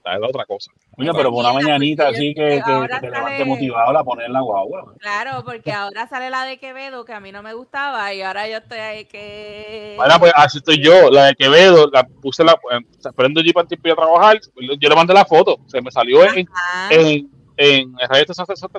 es, 0.06 0.18
es 0.18 0.30
otra 0.30 0.46
cosa. 0.46 0.72
Coño, 0.96 1.14
pero 1.14 1.32
por 1.32 1.40
una 1.44 1.54
mañanita 1.54 2.08
así 2.08 2.34
que, 2.34 2.62
que, 2.66 2.72
ahora 2.72 3.00
que 3.00 3.08
te 3.08 3.14
sale- 3.14 3.26
levante 3.26 3.46
motivado 3.46 3.94
la 3.94 4.04
poner 4.04 4.28
en 4.28 4.34
la 4.34 4.42
guagua. 4.42 4.94
Claro, 5.00 5.44
porque 5.44 5.72
ahora 5.72 6.08
sale 6.08 6.30
la 6.30 6.46
de 6.46 6.58
Quevedo, 6.58 7.04
que 7.06 7.14
a 7.14 7.20
mí 7.20 7.32
no 7.32 7.42
me 7.44 7.54
gustaba, 7.54 8.14
y 8.14 8.22
ahora 8.22 8.48
yo 8.48 8.58
estoy 8.58 8.78
ahí 8.80 9.06
que... 9.06 9.94
Bueno, 9.98 10.20
pues 10.20 10.32
así 10.36 10.60
estoy 10.60 10.82
yo, 10.84 11.10
la 11.12 11.26
de 11.26 11.36
Quevedo, 11.36 11.90
la 11.92 12.04
puse 12.06 12.44
la, 12.44 12.54
eh, 12.54 13.10
prendo 13.16 13.40
el 13.40 13.46
Jeep 13.46 13.58
antes 13.58 13.82
de 13.82 13.90
ir 13.90 13.94
a 13.94 13.96
trabajar, 13.96 14.40
yo 14.80 14.90
le 14.90 14.96
mandé 14.96 15.14
la 15.14 15.26
foto, 15.26 15.58
se 15.68 15.82
me 15.82 15.92
salió 15.92 16.24
en, 16.24 16.48
en, 16.92 17.30
en 17.58 17.96
el 18.00 18.10
radio 18.10 18.26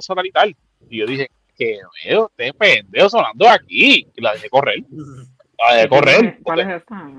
satelital. 0.01 0.57
Y 0.89 0.98
yo 1.01 1.07
dije, 1.07 1.31
Quevedo, 1.59 2.31
este 2.36 2.53
pendejo 2.53 3.09
sonando 3.09 3.48
aquí. 3.48 4.07
Y 4.15 4.20
la 4.20 4.32
dejé 4.35 4.48
correr. 4.51 4.85
La 5.59 5.74
dejé 5.74 5.89
correr. 5.89 6.39
¿Cuál 6.43 6.61
es 6.61 6.82
esa? 6.82 7.11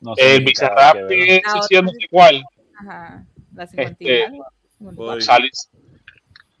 No 0.00 0.14
sé, 0.14 0.36
El 0.36 0.44
Bizarrap 0.44 0.96
La 0.96 1.52
sesión, 1.52 1.84
no 1.86 1.90
otra. 1.90 2.00
sé 2.00 2.08
cuál, 2.10 2.44
Ajá. 2.78 3.24
La 3.56 3.66
50 3.66 3.96
y 3.98 4.06
Este, 4.08 4.24
algo. 4.26 5.20
Salió, 5.20 5.50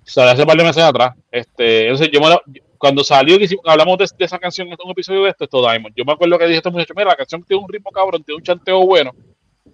salió 0.04 0.30
hace 0.32 0.46
par 0.46 0.56
de 0.56 0.64
meses 0.64 0.82
atrás. 0.82 1.14
Este, 1.30 1.82
entonces 1.84 2.08
yo 2.12 2.20
me 2.20 2.28
la- 2.30 2.42
cuando 2.78 3.02
salió, 3.04 3.38
que 3.38 3.44
hicimos- 3.44 3.64
hablamos 3.66 3.98
de, 3.98 4.06
de 4.18 4.24
esa 4.24 4.38
canción 4.38 4.68
en 4.68 4.76
un 4.84 4.90
episodio 4.90 5.24
de 5.24 5.30
esto, 5.30 5.44
esto 5.44 5.60
Diamond. 5.62 5.94
Yo 5.96 6.04
me 6.04 6.12
acuerdo 6.12 6.38
que 6.38 6.44
dije 6.44 6.56
a 6.56 6.58
este 6.58 6.70
muchacho, 6.70 6.94
mira, 6.96 7.08
la 7.10 7.16
canción 7.16 7.42
tiene 7.42 7.62
un 7.62 7.68
ritmo 7.68 7.90
cabrón, 7.90 8.22
tiene 8.22 8.36
un 8.38 8.42
chanteo 8.42 8.84
bueno, 8.84 9.12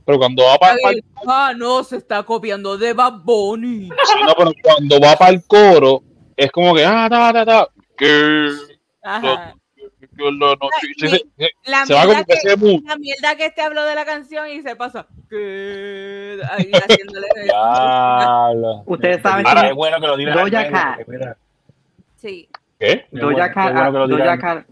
pero 0.07 0.19
cuando 0.19 0.44
va 0.44 0.59
para 0.59 0.77
Ay, 0.86 1.01
Ah, 1.27 1.53
no, 1.57 1.82
se 1.85 1.97
está 1.97 2.23
copiando 2.23 2.77
de 2.78 2.93
Bad 2.93 3.20
Bunny. 3.24 3.89
Sí, 3.89 4.15
no, 4.27 4.35
pero 4.36 4.53
cuando 4.62 5.01
va 5.01 5.16
para 5.16 5.32
el 5.32 5.44
coro, 5.47 6.03
es 6.36 6.51
como 6.51 6.74
que, 6.74 6.85
ah, 6.85 7.09
ta, 7.11 7.32
ta, 7.32 7.44
ta, 7.44 7.69
que, 7.97 8.49
Ajá. 9.03 9.55
No, 10.16 10.55
La 11.64 11.86
se 11.86 11.94
va 11.94 12.05
mierda 12.05 12.12
como 12.14 12.24
que 12.24 12.24
que, 12.24 12.34
ese 12.34 12.56
mood. 12.56 12.82
la 12.86 12.97
mierda 12.97 13.36
que 13.36 13.47
este 13.47 13.62
habló 13.62 13.82
de 13.84 13.94
la 13.94 14.05
canción 14.05 14.48
y 14.48 14.62
se 14.62 14.76
pasa. 14.76 15.06
Ahí 16.51 16.70
haciéndole. 16.89 17.26
Ustedes 18.86 19.22
saben 19.22 19.47
Ahora, 19.47 19.68
es 19.68 19.74
bueno 19.74 19.97
que 20.01 20.06
lo. 20.06 20.16
Doja 20.16 20.70
Cat. 20.70 21.01
Sí. 22.16 22.48
¿Qué? 22.78 23.06
Doja 23.10 23.48
qué 23.48 23.55
Cat, 23.55 23.72
bueno 23.72 23.93
que 23.93 23.98
lo 23.98 24.09
Doja 24.09 24.22
digan. 24.22 24.39
Cat, 24.40 24.66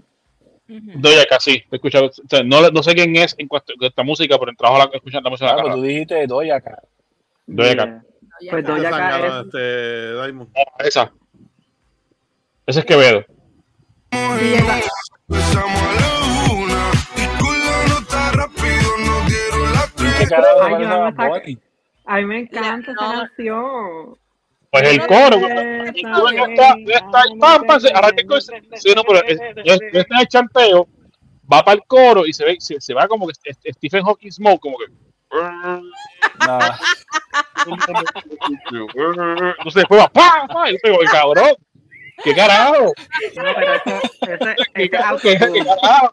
Ujú. 0.68 0.90
Doja 1.00 1.26
Cat, 1.28 1.40
sí, 1.40 1.64
he 1.70 1.74
escuchado, 1.76 2.06
o 2.06 2.10
sea, 2.28 2.42
no, 2.44 2.70
no 2.70 2.82
sé 2.82 2.94
quién 2.94 3.16
es 3.16 3.34
en 3.38 3.48
cuanto 3.48 3.72
a 3.80 3.86
esta 3.86 4.02
música, 4.04 4.38
pero 4.38 4.50
en 4.52 4.56
trabajo 4.56 4.78
la 4.90 4.90
escuchan 4.96 5.22
la 5.24 5.30
música. 5.30 5.46
Claro, 5.54 5.62
de 5.62 5.70
pues 5.70 5.74
tú 5.76 5.82
dijiste 5.82 6.26
Doja 6.26 6.60
Cat. 6.60 6.84
Doja 7.46 8.02
Pues. 8.50 8.64
Doja 8.64 8.78
Esa 8.78 8.90
Cat 8.90 9.24
es- 9.24 9.46
este, 9.46 10.12
Diamond. 10.22 10.50
Esa. 10.78 11.12
Ese 12.66 12.78
es 12.80 12.84
Quevedo. 12.86 13.24
Besamos 15.30 15.80
a 15.82 15.92
la 15.94 16.52
una 16.52 16.90
y 17.16 17.24
con 17.38 17.56
la 17.58 17.86
nota 17.88 18.32
rápido 18.32 18.90
nos 19.06 19.26
dieron 19.26 19.72
las 19.72 19.90
¿Qué 19.92 20.04
tres. 20.16 20.28
carajo 20.28 20.60
Ay, 20.62 20.86
no? 20.86 21.04
A 22.06 22.16
mí 22.16 22.24
me 22.26 22.38
encanta 22.40 22.90
esa 22.92 23.12
canción. 23.12 24.16
Pues 24.72 24.82
el 24.88 25.06
coro, 25.06 25.36
no, 25.40 26.28
está, 26.28 26.74
está, 26.86 27.22
y 27.28 27.38
pam, 27.38 27.64
pam, 27.66 27.80
se- 27.80 27.92
ahora 27.92 28.10
que 28.12 28.24
cosa- 28.24 28.52
sí, 28.74 28.92
no, 28.94 29.02
pero 29.04 29.24
es- 29.24 29.40
es- 29.64 29.80
este 29.82 29.98
es 30.00 30.06
el 30.20 30.28
chanteo, 30.28 30.88
va 31.52 31.62
para 31.64 31.74
el 31.76 31.82
coro 31.86 32.24
y 32.26 32.32
se 32.32 32.44
ve, 32.44 32.56
se, 32.60 32.80
se 32.80 32.94
va 32.94 33.08
como 33.08 33.26
que 33.26 33.34
Stephen 33.72 34.04
Hawking 34.04 34.30
Smoke, 34.30 34.60
como 34.60 34.78
que. 34.78 34.86
Nada. 36.46 36.78
Entonces 38.70 39.74
después 39.74 40.00
va, 40.00 40.08
¡pam! 40.08 40.48
¡pam! 40.48 40.66
Y 40.68 40.72
yo 40.72 40.78
digo, 40.84 40.98
cabrón, 41.10 41.54
¿qué 42.24 42.34
carajo? 42.34 42.84
No, 42.84 43.42
pero 43.54 43.74
eso, 43.74 44.00
ese, 44.22 44.56
¿Qué, 44.74 44.84
ese 44.84 45.64
carajo? 45.64 46.12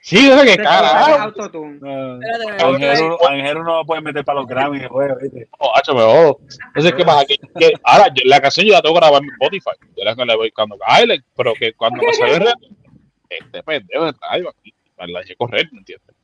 Sí, 0.00 0.28
no 0.28 0.38
sé 0.38 0.44
qué 0.44 0.52
Ese 0.52 0.62
carajo. 0.62 1.22
autotune. 1.22 1.78
No. 1.80 2.14
Espérate, 2.20 2.46
me 2.46 2.64
voy 2.64 2.84
a 2.84 2.90
Angelo, 2.90 3.28
Angelo 3.28 3.62
no 3.64 3.76
lo 3.76 3.86
puede 3.86 4.00
meter 4.02 4.24
para 4.24 4.40
los 4.40 4.48
Grammy 4.48 4.80
después, 4.80 5.12
¿viste? 5.20 5.48
No, 5.60 5.74
hacho, 5.74 5.94
me 5.94 6.00
jodo. 6.02 6.40
Entonces, 6.66 6.94
¿qué 6.94 7.04
pasa? 7.04 7.24
Que, 7.24 7.38
que 7.58 7.72
ahora, 7.84 8.08
yo, 8.08 8.22
la 8.24 8.40
canción 8.40 8.66
yo 8.66 8.72
la 8.72 8.82
tengo 8.82 8.96
grabada 8.96 9.18
en 9.18 9.26
mi 9.26 9.32
Spotify. 9.32 9.70
Yo 9.96 10.04
la, 10.04 10.24
la 10.24 10.36
voy 10.36 10.50
cuando 10.50 10.76
baile, 10.76 11.22
pero 11.36 11.54
que 11.54 11.72
cuando 11.74 12.02
me 12.02 12.12
sale 12.14 12.34
el 12.34 12.40
reto, 12.40 12.58
este 13.30 13.62
pendejo 13.62 14.06
de 14.06 14.14
radio 14.20 14.48
aquí, 14.50 14.74
la 14.98 15.20
dejé 15.20 15.36
correr, 15.36 15.68
¿me 15.72 15.78
entiendes? 15.78 16.14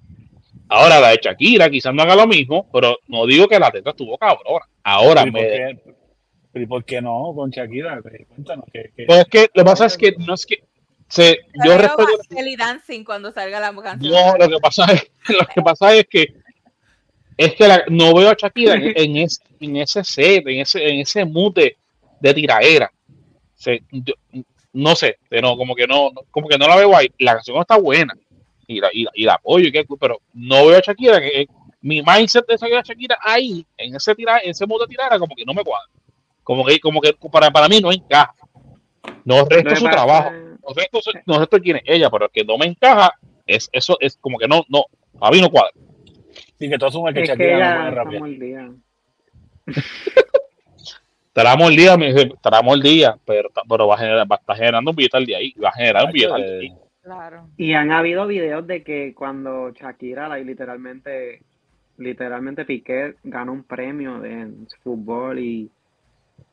Ahora, 0.69 1.01
la 1.01 1.11
de 1.11 1.21
Shakira 1.23 1.71
quizás 1.71 1.95
no 1.95 2.03
haga 2.03 2.15
lo 2.15 2.27
mismo, 2.27 2.69
pero 2.73 2.99
no 3.07 3.25
digo 3.27 3.49
que 3.49 3.59
la 3.59 3.71
letra 3.71 3.93
estuvo 3.93 4.19
cabrona. 4.19 4.67
Ahora, 4.83 5.23
¿Y 5.23 5.31
por 5.31 5.41
me, 5.41 5.49
qué, 5.49 5.79
¿y 6.61 6.67
por 6.67 6.85
qué 6.85 7.01
no 7.01 7.33
con 7.35 7.51
Shakira? 7.51 8.01
Cuéntanos. 8.29 8.65
¿qué, 8.73 8.91
qué? 8.97 9.05
pues 9.07 9.21
es 9.21 9.25
que 9.27 9.41
lo 9.55 9.63
que 9.63 9.65
pasa 9.65 9.87
es 9.87 9.97
que 9.97 10.13
no 10.19 10.35
es 10.35 10.47
que 10.47 10.63
se, 11.09 11.37
yo 11.65 11.77
Pero 11.77 11.79
respeto 11.79 12.11
Belly 12.31 12.57
Dancing 12.57 13.03
cuando 13.05 13.33
salga 13.33 13.59
la 13.61 13.75
canción. 13.83 14.13
No, 14.13 14.37
lo 14.37 14.49
que 14.49 14.59
pasa 14.59 14.85
es, 14.93 15.11
lo 15.29 15.47
que 15.47 15.63
pasa 15.63 15.95
es 15.95 16.07
que 16.07 16.27
es 17.37 17.55
que 17.55 17.69
la- 17.69 17.85
no 17.89 18.15
veo 18.15 18.31
a 18.31 18.35
Shakira 18.39 18.75
en, 18.75 18.93
en 18.97 19.17
ese, 19.19 19.43
en 19.61 19.77
ese 19.77 20.03
set, 20.05 20.47
en 20.47 20.61
ese, 20.61 20.87
en 20.87 21.01
ese 21.01 21.25
mood 21.25 21.55
de, 21.55 21.77
de 22.21 22.35
tiraera. 22.35 22.91
Se- 23.55 23.83
yo- 23.91 24.15
no 24.73 24.95
sé, 24.95 25.17
de 25.31 25.41
no, 25.41 25.57
como 25.57 25.75
que 25.75 25.87
no, 25.87 26.11
no- 26.11 26.23
como 26.31 26.49
que 26.49 26.59
no 26.59 26.69
la 26.69 26.77
veo 26.77 26.95
ahí. 26.97 27.09
La 27.19 27.35
canción 27.35 27.59
está 27.61 27.77
buena 27.79 28.13
y 28.67 28.81
la, 28.81 28.91
y 28.93 29.05
la, 29.05 29.11
y 29.15 29.25
la 29.25 29.35
apoyo, 29.35 29.67
y 29.69 29.73
qué 29.73 29.85
cool, 29.87 29.99
pero 30.01 30.21
no 30.35 30.67
veo 30.67 30.77
a 30.79 30.81
Shakira. 30.81 31.21
Que, 31.21 31.31
que 31.31 31.47
mi 31.81 32.03
mindset 32.03 32.45
de 32.47 32.55
esa 32.55 32.67
Shakira 32.69 33.19
ahí, 33.23 33.65
en 33.77 33.95
ese 33.95 34.15
tira, 34.15 34.41
en 34.43 34.51
ese 34.51 34.67
mood 34.67 34.81
de 34.83 34.89
tirara, 34.89 35.19
como 35.19 35.35
que 35.37 35.45
no 35.47 35.55
me 35.55 35.63
cuadra. 35.63 35.89
Como 36.49 36.65
que, 36.65 36.81
como 36.81 37.03
que 37.03 37.13
para, 37.31 37.51
para 37.51 37.69
mí 37.69 37.79
no 37.79 37.93
encaja. 37.93 38.33
No 39.23 39.45
resto 39.45 39.69
que 39.69 39.77
su 39.77 39.85
pasa- 39.85 39.97
trabajo 39.97 40.31
no 40.31 40.75
sé, 40.75 40.81
esto- 40.91 41.21
no 41.27 41.35
sé 41.35 41.43
esto 41.43 41.59
quién 41.59 41.77
es 41.77 41.83
ella, 41.85 42.09
pero 42.09 42.25
el 42.25 42.31
que 42.31 42.43
no 42.43 42.57
me 42.57 42.65
encaja, 42.65 43.13
es 43.47 43.69
eso 43.71 43.99
es 44.01 44.17
como 44.17 44.39
que 44.39 44.49
no, 44.49 44.65
no, 44.71 44.85
a 45.21 45.31
mí 45.31 45.43
no 45.43 45.51
cuadra. 45.51 45.73
Sí, 46.59 46.71
que 46.71 46.79
tú 46.79 46.87
asumes 46.87 47.13
que 47.13 47.21
Es 47.25 47.31
que 47.33 47.37
Shakira 47.37 47.91
no 47.91 47.93
ella 47.93 48.03
puede 48.05 48.19
mordida. 48.21 48.71
Estará 51.29 51.53
el 51.53 51.77
día, 51.77 51.99
me 51.99 52.13
dice, 52.15 52.31
estará 52.35 52.61
el 52.67 52.81
día, 52.81 53.19
pero, 53.27 53.51
pero 53.69 53.87
va, 53.87 53.97
a 53.97 53.99
generar, 53.99 54.27
va 54.33 54.37
a 54.37 54.39
estar 54.39 54.57
generando 54.57 54.91
un 54.91 54.97
billete 54.97 55.19
al 55.19 55.27
día 55.27 55.37
ahí, 55.37 55.53
va 55.63 55.69
a 55.69 55.73
generar 55.73 56.07
un 56.07 56.13
billete 56.13 56.33
al 56.33 56.43
día 56.43 56.59
ahí. 56.61 56.73
Claro. 57.03 57.49
Y 57.59 57.75
han 57.75 57.93
habido 57.93 58.27
videos 58.27 58.67
de 58.67 58.83
que 58.83 59.13
cuando 59.15 59.71
Shakira 59.73 60.29
like, 60.31 60.47
literalmente 60.47 61.43
literalmente 61.99 62.65
Piqué 62.65 63.17
ganó 63.23 63.53
un 63.53 63.65
premio 63.65 64.19
de 64.21 64.33
en 64.33 64.67
fútbol 64.83 65.39
y 65.39 65.71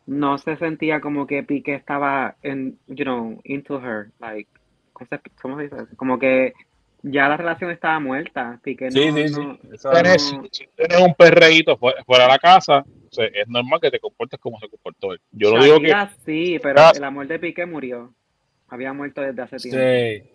no 0.08 0.38
se 0.38 0.56
sentía 0.58 1.02
como 1.02 1.26
que 1.28 1.44
Piqué 1.44 1.74
estaba 1.76 2.36
en 2.44 2.78
you 2.88 3.04
know 3.04 3.40
into 3.44 3.80
her 3.80 4.08
like 4.20 4.50
¿cómo 4.94 5.08
se, 5.10 5.20
cómo 5.42 5.58
se 5.58 5.64
dice 5.64 5.76
como 5.98 6.20
que 6.20 6.54
ya 7.02 7.28
la 7.28 7.38
relación 7.38 7.72
estaba 7.72 8.00
muerta 8.00 8.60
Piqué 8.64 8.92
Sí, 8.92 9.08
no, 9.12 9.18
sí, 9.18 9.28
sí. 9.30 9.40
no- 9.42 9.58
Tienes, 9.92 10.34
no- 10.34 10.44
si 10.52 10.68
tienes 10.76 11.00
un 11.02 11.14
perreíto 11.16 11.78
fuera, 11.78 12.04
fuera 12.04 12.26
de 12.26 12.30
la 12.32 12.40
casa, 12.40 12.80
o 12.80 13.14
sea, 13.14 13.26
es 13.26 13.48
normal 13.48 13.80
que 13.82 13.92
te 13.92 14.00
comportes 14.00 14.40
como 14.40 14.60
se 14.60 14.68
comportó 14.70 15.14
él. 15.14 15.22
Yo 15.32 15.52
no 15.56 15.64
digo 15.64 15.80
que 15.80 15.94
sí 16.26 16.60
pero 16.62 16.82
Ah. 16.82 16.92
el 16.96 17.04
amor 17.04 17.28
de 17.28 17.40
Piqué 17.40 17.66
murió 17.66 18.14
había 18.70 18.94
muerto 18.94 19.22
desde 19.22 19.42
hace 19.42 19.58
tiempo 19.58 19.80
Sí. 19.80 20.32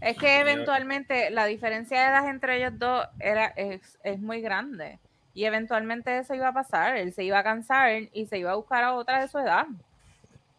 Es 0.00 0.18
que 0.18 0.38
eventualmente 0.40 1.30
la 1.30 1.46
diferencia 1.46 1.98
de 2.00 2.06
edad 2.08 2.28
entre 2.28 2.58
ellos 2.58 2.78
dos 2.78 3.06
era, 3.20 3.46
es, 3.56 3.98
es 4.04 4.20
muy 4.20 4.42
grande. 4.42 4.98
Y 5.34 5.44
eventualmente 5.44 6.18
eso 6.18 6.34
iba 6.34 6.48
a 6.48 6.52
pasar. 6.54 6.96
Él 6.96 7.12
se 7.12 7.24
iba 7.24 7.38
a 7.40 7.44
cansar 7.44 7.90
y 8.12 8.26
se 8.26 8.38
iba 8.38 8.52
a 8.52 8.56
buscar 8.56 8.84
a 8.84 8.94
otra 8.94 9.20
de 9.20 9.28
su 9.28 9.38
edad. 9.38 9.66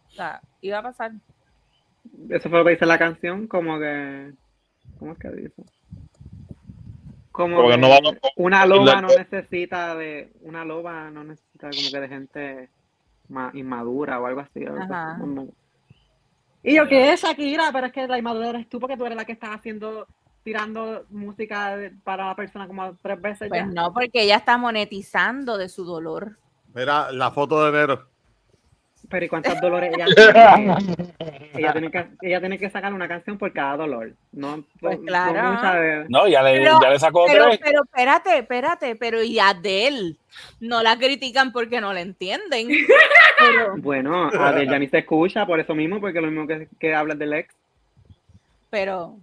O 0.09 0.11
sea, 0.11 0.41
iba 0.61 0.79
a 0.79 0.83
pasar. 0.83 1.11
Eso 2.29 2.49
fue 2.49 2.59
lo 2.59 2.65
que 2.65 2.71
dice 2.71 2.85
la 2.85 2.97
canción, 2.99 3.47
como 3.47 3.79
que. 3.79 4.31
¿Cómo 4.99 5.13
es 5.13 5.17
que 5.19 5.29
dice? 5.29 5.63
Como, 7.31 7.55
Como 7.57 7.67
que 7.69 7.75
que 7.75 7.81
no 7.81 7.89
vamos- 7.89 8.17
una 8.37 8.65
loba 8.65 9.01
no 9.01 9.07
necesita 9.09 9.95
de. 9.95 10.31
Una 10.41 10.63
loba 10.63 11.09
no 11.11 11.23
necesita 11.23 11.69
como 11.69 11.89
que 11.91 11.99
de 11.99 12.07
gente 12.07 12.69
ma- 13.29 13.51
inmadura 13.53 14.19
o 14.19 14.25
algo 14.25 14.41
así. 14.41 14.65
algo 14.65 14.81
Ajá. 14.83 15.15
así, 15.15 15.51
Y 16.63 16.75
yo, 16.75 16.87
¿qué 16.87 17.11
es 17.13 17.21
Shakira? 17.21 17.69
Pero 17.73 17.87
es 17.87 17.93
que 17.93 18.07
la 18.07 18.17
inmadura 18.17 18.49
eres 18.49 18.69
tú 18.69 18.79
porque 18.79 18.95
tú 18.97 19.05
eres 19.05 19.17
la 19.17 19.25
que 19.25 19.33
estás 19.33 19.49
haciendo, 19.51 20.07
tirando 20.45 21.05
música 21.09 21.75
para 22.03 22.27
la 22.27 22.35
persona 22.35 22.67
como 22.67 22.95
tres 23.01 23.19
veces 23.19 23.49
Pues 23.49 23.61
ya. 23.61 23.65
no, 23.65 23.91
porque 23.91 24.21
ella 24.21 24.35
está 24.37 24.57
monetizando 24.59 25.57
de 25.57 25.67
su 25.69 25.83
dolor. 25.83 26.37
Mira 26.75 27.11
la 27.11 27.31
foto 27.31 27.63
de 27.63 27.69
enero. 27.77 28.05
Pero 29.09 29.25
¿y 29.25 29.29
cuántos 29.29 29.59
dolores 29.59 29.91
ella 29.95 30.05
tiene? 30.15 30.75
ella, 31.55 31.71
tiene 31.73 31.91
que, 31.91 32.07
ella 32.21 32.39
tiene 32.39 32.57
que 32.59 32.69
sacar 32.69 32.93
una 32.93 33.07
canción 33.07 33.37
por 33.39 33.51
cada 33.53 33.77
dolor. 33.77 34.13
No, 34.31 34.63
Pues 34.79 34.99
no 34.99 35.05
claro. 35.05 36.05
No, 36.09 36.27
ya 36.27 36.43
le, 36.43 36.59
Pero- 36.59 36.79
ya 36.81 36.89
le 36.91 36.99
sacó 36.99 37.25
Pero, 37.25 37.45
tres. 37.47 37.59
pero 37.63 37.83
espérate, 37.83 38.37
espérate, 38.37 38.95
pero 38.95 39.23
y 39.23 39.39
Adele 39.39 40.15
no 40.59 40.83
la 40.83 40.97
critican 40.97 41.51
porque 41.51 41.81
no 41.81 41.91
la 41.91 42.01
entienden. 42.01 42.67
Pero, 43.37 43.75
Bueno, 43.77 44.29
Adele 44.29 44.71
ya 44.71 44.79
ni 44.79 44.87
se 44.87 44.99
escucha 44.99 45.45
por 45.45 45.59
eso 45.59 45.73
mismo, 45.75 45.99
porque 45.99 46.21
lo 46.21 46.27
mismo 46.31 46.47
que, 46.47 46.67
que 46.79 46.93
hablas 46.95 47.17
del 47.19 47.33
ex. 47.33 47.53
pero 48.69 49.17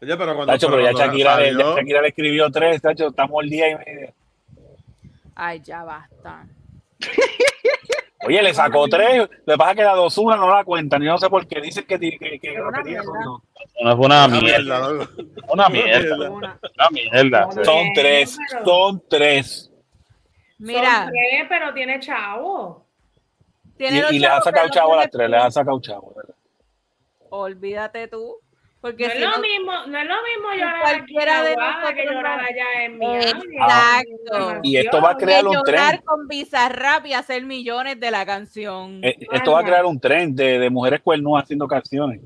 Oye, 0.00 0.16
pero 0.16 0.34
cuando, 0.34 0.46
Tacho, 0.52 0.68
pero 0.68 0.80
ya 0.82 0.92
cuando 0.92 1.06
Shakira, 1.12 1.36
le, 1.38 1.46
salió- 1.52 1.74
ya 1.74 1.80
Shakira 1.80 2.02
le 2.02 2.08
escribió 2.08 2.50
tres, 2.50 2.80
Tacho, 2.82 3.08
estamos 3.08 3.42
el 3.44 3.50
día 3.50 3.70
y 3.70 3.74
medio. 3.76 4.12
ay, 5.34 5.60
ya 5.60 5.82
basta. 5.84 6.46
Oye, 8.26 8.42
le 8.42 8.52
sacó 8.52 8.88
tres. 8.88 9.18
Lo 9.18 9.28
que 9.54 9.56
pasa 9.58 9.70
es 9.70 9.76
que 9.76 9.84
la 9.84 9.94
dos 9.94 10.18
una 10.18 10.36
no 10.36 10.48
la 10.52 10.64
cuentan. 10.64 11.00
Yo 11.02 11.12
no 11.12 11.18
sé 11.18 11.30
por 11.30 11.46
qué 11.46 11.60
dicen 11.60 11.84
que, 11.84 11.98
que, 12.00 12.18
que, 12.18 12.38
que 12.40 12.60
una 12.60 12.82
son. 13.02 13.42
No 13.80 13.96
fue 13.96 14.06
una 14.06 14.26
Una 14.26 14.28
mierda. 14.40 14.88
mierda. 14.90 15.08
Una 15.48 15.68
mierda. 15.68 16.30
Una 16.30 16.90
mierda. 16.90 17.48
Sí. 17.52 17.60
Son 17.64 17.86
tres, 17.94 18.36
son 18.64 19.02
tres. 19.08 19.70
Mira, 20.58 21.04
Son 21.04 21.10
tres, 21.12 21.46
pero 21.48 21.72
tiene 21.72 22.00
chavo. 22.00 22.84
Y, 23.64 23.78
tiene 23.78 24.02
los 24.02 24.12
y 24.12 24.18
les 24.18 24.28
chavos, 24.28 24.44
sacado 24.44 24.68
chavo 24.70 24.94
a 24.94 24.96
las 24.96 25.10
tres, 25.10 25.30
les 25.30 25.40
han 25.40 25.52
sacado 25.52 25.80
chavo. 25.80 26.12
¿verdad? 26.16 26.34
Olvídate 27.30 28.08
tú. 28.08 28.34
Porque 28.80 29.06
No 29.06 29.12
es 29.12 29.18
si 29.18 29.24
lo 29.24 29.30
no, 29.32 29.38
mismo, 29.40 29.72
no 29.88 29.98
es 29.98 30.06
lo 30.06 30.14
mismo 30.22 30.52
llorar 30.54 30.76
aquí 30.76 30.82
Cualquiera 31.14 31.42
de 31.42 31.52
en 31.52 31.60
Aguada 31.60 31.94
que 31.94 32.04
llorar 32.04 32.40
allá 32.40 32.84
en 32.84 32.98
Miami. 32.98 33.56
Exacto. 33.56 34.60
Y 34.62 34.76
esto 34.76 35.00
va 35.02 35.10
a 35.10 35.16
crear 35.16 35.46
un 35.46 35.52
llorar 35.54 35.90
tren. 35.94 36.02
con 36.04 36.28
Bizarrap 36.28 37.06
y 37.06 37.12
hacer 37.14 37.44
millones 37.44 37.98
de 37.98 38.10
la 38.10 38.24
canción. 38.24 39.00
Eh, 39.02 39.16
Esto 39.32 39.52
va 39.52 39.60
a 39.60 39.64
crear 39.64 39.84
un 39.84 39.98
tren 39.98 40.34
de, 40.36 40.58
de 40.60 40.70
mujeres 40.70 41.00
cuernudas 41.00 41.44
haciendo 41.44 41.66
canciones. 41.66 42.20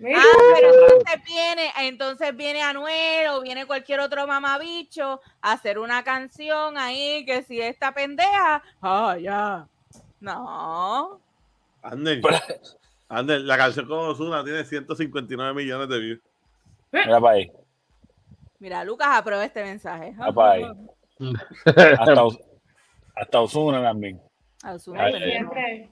Ah, 0.00 0.22
pero 0.54 0.68
entonces 0.72 1.24
viene, 1.26 1.72
entonces 1.80 2.36
viene 2.36 2.62
Anuel 2.62 3.26
o 3.32 3.40
viene 3.42 3.66
cualquier 3.66 3.98
otro 4.00 4.26
mamabicho 4.28 5.20
a 5.42 5.52
hacer 5.52 5.78
una 5.78 6.04
canción 6.04 6.78
ahí 6.78 7.24
que 7.26 7.42
si 7.42 7.60
esta 7.60 7.92
pendeja, 7.92 8.62
ah, 8.80 9.16
ya. 9.20 9.66
No. 10.20 11.20
Ander, 11.82 12.20
Pero- 12.22 12.38
Ander, 13.08 13.40
la 13.40 13.56
canción 13.56 13.86
con 13.86 13.98
Ozuna 14.00 14.44
tiene 14.44 14.64
159 14.64 15.54
millones 15.54 15.88
de 15.88 15.98
views. 15.98 16.20
Mira 16.92 17.20
para 17.20 17.34
ahí. 17.36 17.50
Mira, 18.58 18.84
Lucas, 18.84 19.08
aprueba 19.12 19.44
este 19.44 19.62
mensaje. 19.62 20.12
Mira 20.12 20.32
para 20.32 20.50
ahí. 20.52 20.64
Hasta, 21.98 22.24
Os- 22.24 22.38
hasta 23.16 23.40
Ozuna 23.40 23.82
también. 23.82 24.20
Siempre. 24.78 25.88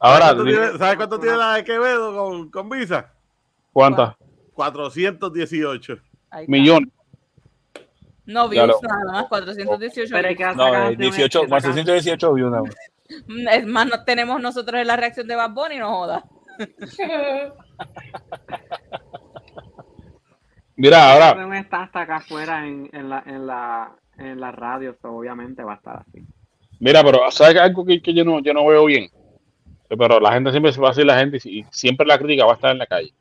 Ahora, 0.00 0.26
¿Cuánto 0.26 0.44
tiene- 0.44 0.78
¿Sabes 0.78 0.96
cuánto 0.96 1.18
tiene 1.20 1.36
la 1.36 1.54
de 1.54 1.64
Quevedo 1.64 2.14
con, 2.14 2.50
con 2.50 2.68
Visa? 2.68 3.12
¿cuántas? 3.72 4.14
418. 4.54 5.92
ahí 6.30 6.42
está. 6.44 6.50
Millones. 6.50 6.88
No 8.26 8.46
views, 8.48 8.66
lo- 8.68 8.80
nada 8.82 9.12
más, 9.12 9.24
418 9.28 10.10
Pero 10.14 10.28
hay 10.28 10.34
views. 10.34 10.50
que 10.50 10.56
No, 10.56 10.64
sacar 10.64 10.92
eh, 10.92 10.96
18, 10.96 11.40
canciones, 11.40 11.48
sacar- 11.48 11.48
418 11.48 12.32
views. 12.34 12.50
nada 12.50 12.62
más. 12.64 12.74
Es 13.54 13.66
más, 13.66 13.86
no 13.86 14.04
tenemos 14.04 14.38
nosotros 14.42 14.78
en 14.82 14.86
la 14.86 14.96
reacción 14.96 15.26
de 15.26 15.34
Bad 15.34 15.52
Bunny, 15.52 15.78
no 15.78 15.88
joda. 15.90 16.24
Mira, 20.76 21.12
ahora, 21.12 21.28
Canción 21.30 21.54
está 21.54 21.82
hasta 21.82 22.00
acá 22.02 22.16
afuera 22.16 22.66
en, 22.66 22.88
en, 22.92 23.08
la, 23.08 23.22
en, 23.26 23.46
la, 23.46 23.92
en 24.16 24.40
la 24.40 24.52
radio, 24.52 24.94
so 25.02 25.12
obviamente 25.12 25.64
va 25.64 25.72
a 25.72 25.76
estar 25.76 25.96
así. 26.06 26.24
mira, 26.78 27.02
pero 27.02 27.30
¿sabes 27.30 27.56
algo 27.56 27.84
que, 27.84 28.00
que 28.00 28.14
yo, 28.14 28.24
no, 28.24 28.40
yo 28.40 28.54
no 28.54 28.64
veo 28.66 28.84
bien? 28.84 29.10
Pero 29.88 30.20
la 30.20 30.32
gente 30.32 30.50
siempre 30.50 30.72
se 30.72 30.80
va 30.80 30.88
a 30.88 30.90
decir 30.90 31.06
la 31.06 31.18
gente 31.18 31.38
y 31.44 31.64
siempre 31.70 32.06
la 32.06 32.18
crítica 32.18 32.44
va 32.44 32.52
a 32.52 32.54
estar 32.54 32.70
en 32.70 32.78
la 32.78 32.86
calle. 32.86 33.12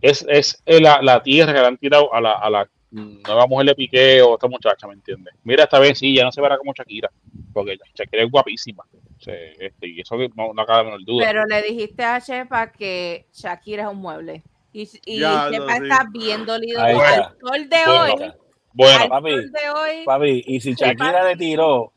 Es, 0.00 0.26
es 0.28 0.62
la, 0.66 1.02
la 1.02 1.22
tierra 1.22 1.52
que 1.52 1.60
le 1.60 1.66
han 1.66 1.76
tirado 1.76 2.12
a 2.14 2.20
la, 2.20 2.32
a 2.32 2.50
la 2.50 2.68
nueva 2.90 3.46
mujer 3.46 3.66
de 3.66 3.74
Piqué 3.74 4.22
o 4.22 4.34
esta 4.34 4.48
muchacha, 4.48 4.86
¿me 4.86 4.94
entiendes? 4.94 5.34
Mira, 5.44 5.64
esta 5.64 5.78
vez 5.78 5.98
sí, 5.98 6.14
ya 6.14 6.24
no 6.24 6.32
se 6.32 6.40
verá 6.40 6.58
como 6.58 6.72
Shakira, 6.72 7.10
porque 7.52 7.78
Shakira 7.94 8.24
es 8.24 8.30
guapísima. 8.30 8.84
O 8.92 9.22
sea, 9.22 9.34
este, 9.34 9.88
y 9.88 10.00
eso 10.00 10.16
no, 10.34 10.52
no 10.54 10.66
cabe 10.66 10.84
menor 10.84 11.04
duda. 11.04 11.26
Pero 11.26 11.44
le 11.46 11.62
dijiste 11.62 12.02
a 12.02 12.20
Chepa 12.20 12.72
que 12.72 13.26
Shakira 13.32 13.84
es 13.84 13.88
un 13.90 13.98
mueble. 13.98 14.42
Y, 14.72 14.88
y 15.04 15.20
Ya 15.20 15.48
Chepa 15.50 15.76
está 15.76 16.06
bien 16.10 16.46
dolido. 16.46 16.80
Ahí 16.82 16.96
Al 16.96 17.20
está. 17.20 17.34
sol 17.40 17.68
de 17.68 17.76
Bueno, 17.86 18.04
hoy, 18.24 18.32
Bueno, 18.72 19.08
papi, 19.08 19.30
sol 19.30 19.52
de 19.52 19.70
hoy, 19.70 20.04
Papi, 20.04 20.44
y 20.46 20.60
si 20.60 20.74
Shakira 20.74 21.24
le 21.28 21.36
tiró, 21.36 21.92